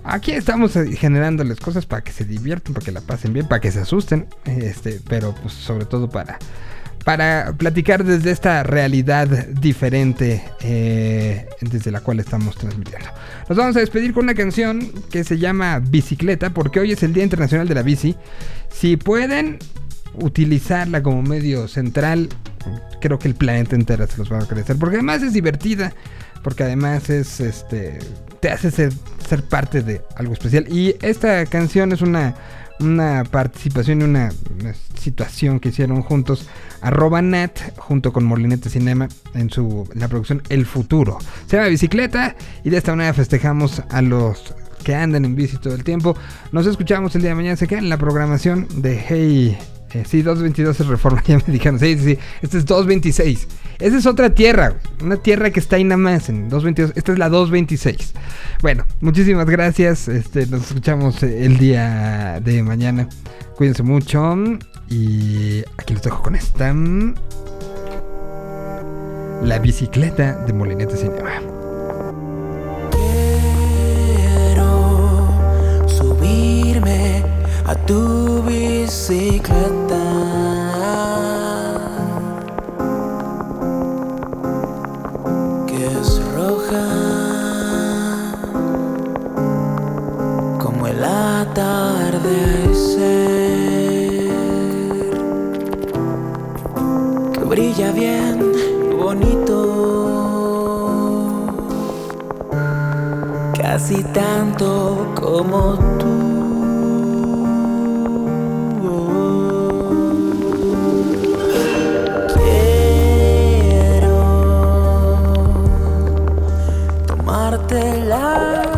Aquí 0.05 0.33
estamos 0.33 0.75
eh, 0.77 0.97
generándoles 0.97 1.61
cosas 1.61 1.87
para 1.87 2.03
que 2.03 2.13
se 2.13 2.25
diviertan, 2.25 2.75
para 2.75 2.85
que 2.85 2.93
la 2.93 3.01
pasen 3.01 3.33
bien, 3.33 3.47
para 3.47 3.61
que 3.61 3.71
se 3.71 3.81
asusten, 3.81 4.27
este, 4.45 5.01
pero 5.09 5.35
pues 5.35 5.55
sobre 5.55 5.85
todo 5.85 6.09
para 6.11 6.39
para 7.05 7.53
platicar 7.57 8.05
desde 8.05 8.31
esta 8.31 8.63
realidad 8.63 9.27
diferente 9.49 10.43
eh, 10.61 11.49
desde 11.61 11.91
la 11.91 12.01
cual 12.01 12.21
estamos 12.21 12.57
transmitiendo. 12.57 13.09
Nos 13.49 13.59
vamos 13.59 13.77
a 13.77 13.81
despedir 13.81 14.13
con 14.13 14.25
una 14.25 14.35
canción 14.35 14.93
que 15.11 15.25
se 15.25 15.39
llama 15.39 15.81
Bicicleta, 15.81 16.51
porque 16.51 16.81
hoy 16.81 16.93
es 16.93 17.03
el 17.03 17.13
Día 17.13 17.25
Internacional 17.25 17.67
de 17.67 17.75
la 17.75 17.83
Bici. 17.83 18.15
Si 18.71 18.97
pueden 18.97 19.59
utilizarla 20.15 21.03
como 21.03 21.23
medio 21.23 21.69
central, 21.69 22.29
creo 23.01 23.19
que 23.19 23.29
el 23.29 23.35
planeta 23.35 23.77
entero 23.77 24.07
se 24.07 24.19
los 24.19 24.31
va 24.31 24.39
a 24.39 24.41
agradecer, 24.43 24.77
porque 24.77 24.97
además 24.97 25.23
es 25.23 25.33
divertida, 25.33 25.93
porque 26.43 26.65
además 26.65 27.11
es 27.11 27.41
este 27.41 27.99
te 28.43 28.51
hace 28.51 28.73
ser, 28.73 28.93
ser 29.29 29.45
parte 29.45 29.83
de 29.83 30.03
algo 30.17 30.33
especial. 30.33 30.67
Y 30.69 30.97
esta 31.01 31.47
canción 31.47 31.93
es 31.93 32.03
una, 32.03 32.35
una 32.81 33.23
participación 33.23 34.01
y 34.01 34.05
una, 34.05 34.33
situación 34.99 35.59
que 35.59 35.71
hicieron 35.71 36.03
juntos 36.03 36.49
arroba 36.81 37.21
Nat 37.23 37.59
junto 37.77 38.13
con 38.13 38.23
Molinete 38.23 38.71
Cinema 38.71 39.09
en 39.35 39.51
su 39.51 39.89
la 39.95 40.07
producción 40.07 40.43
El 40.49 40.65
Futuro. 40.65 41.19
Se 41.47 41.57
llama 41.57 41.69
Bicicleta 41.69 42.37
y 42.63 42.71
de 42.71 42.77
esta 42.77 42.93
manera 42.93 43.13
festejamos 43.13 43.83
a 43.91 44.01
los 44.01 44.55
que 44.85 44.95
andan 44.95 45.25
en 45.25 45.35
bici 45.35 45.57
todo 45.57 45.75
el 45.75 45.83
tiempo. 45.83 46.17
Nos 46.53 46.67
escuchamos 46.67 47.15
el 47.17 47.23
día 47.23 47.31
de 47.31 47.37
mañana. 47.37 47.57
Se 47.57 47.67
quedan 47.67 47.85
en 47.85 47.91
la 47.91 47.99
programación 47.99 48.69
de 48.77 48.97
Hey. 48.97 49.59
Eh, 49.95 50.05
sí, 50.07 50.23
222 50.23 50.81
es 50.81 50.87
reforma, 50.87 51.23
ya 51.27 51.39
me 51.39 51.53
dijeron. 51.53 51.79
Sí, 51.79 51.97
sí, 51.97 52.05
sí. 52.15 52.19
Este 52.43 52.59
es 52.59 52.67
226. 52.67 53.49
Esa 53.79 53.99
es 53.99 54.07
otra 54.07 54.31
tierra, 54.31 54.75
una 55.03 55.17
tierra 55.17 55.51
que 55.51 55.61
está 55.61 55.77
ahí 55.77 55.85
nada 55.85 55.97
más 55.97 56.29
en 56.29 56.49
222. 56.49 56.97
Esta 56.97 57.13
es 57.13 57.19
la 57.19 57.29
226. 57.29 58.15
Bueno, 58.63 58.85
muchísimas 59.01 59.47
gracias. 59.47 60.09
Este, 60.09 60.47
nos 60.47 60.63
escuchamos 60.63 61.23
eh, 61.23 61.45
el 61.45 61.59
día 61.59 62.41
de 62.43 62.63
mañana. 62.63 63.09
Cuídense 63.57 63.83
mucho. 63.83 64.37
Y 64.89 65.65
aquí 65.79 65.95
los 65.95 66.03
dejo 66.03 66.23
con 66.23 66.35
esta. 66.35 66.75
La 69.43 69.59
bicicleta 69.59 70.45
de 70.45 70.53
Molinete 70.53 70.97
Cinema. 70.97 71.52
A 77.67 77.75
tu 77.87 78.43
bicicleta. 78.43 80.05
Que 85.67 85.87
es 85.87 86.21
roja 86.35 86.89
como 90.59 90.87
el 90.87 91.05
atardecer. 91.05 92.23
Que 97.33 97.41
brilla 97.45 97.93
bien, 97.93 98.53
bonito 98.99 100.03
casi 103.73 104.03
tanto 104.13 105.07
como 105.15 105.79
tú. 105.99 106.02
Tomarte 117.53 118.07
la 118.09 118.72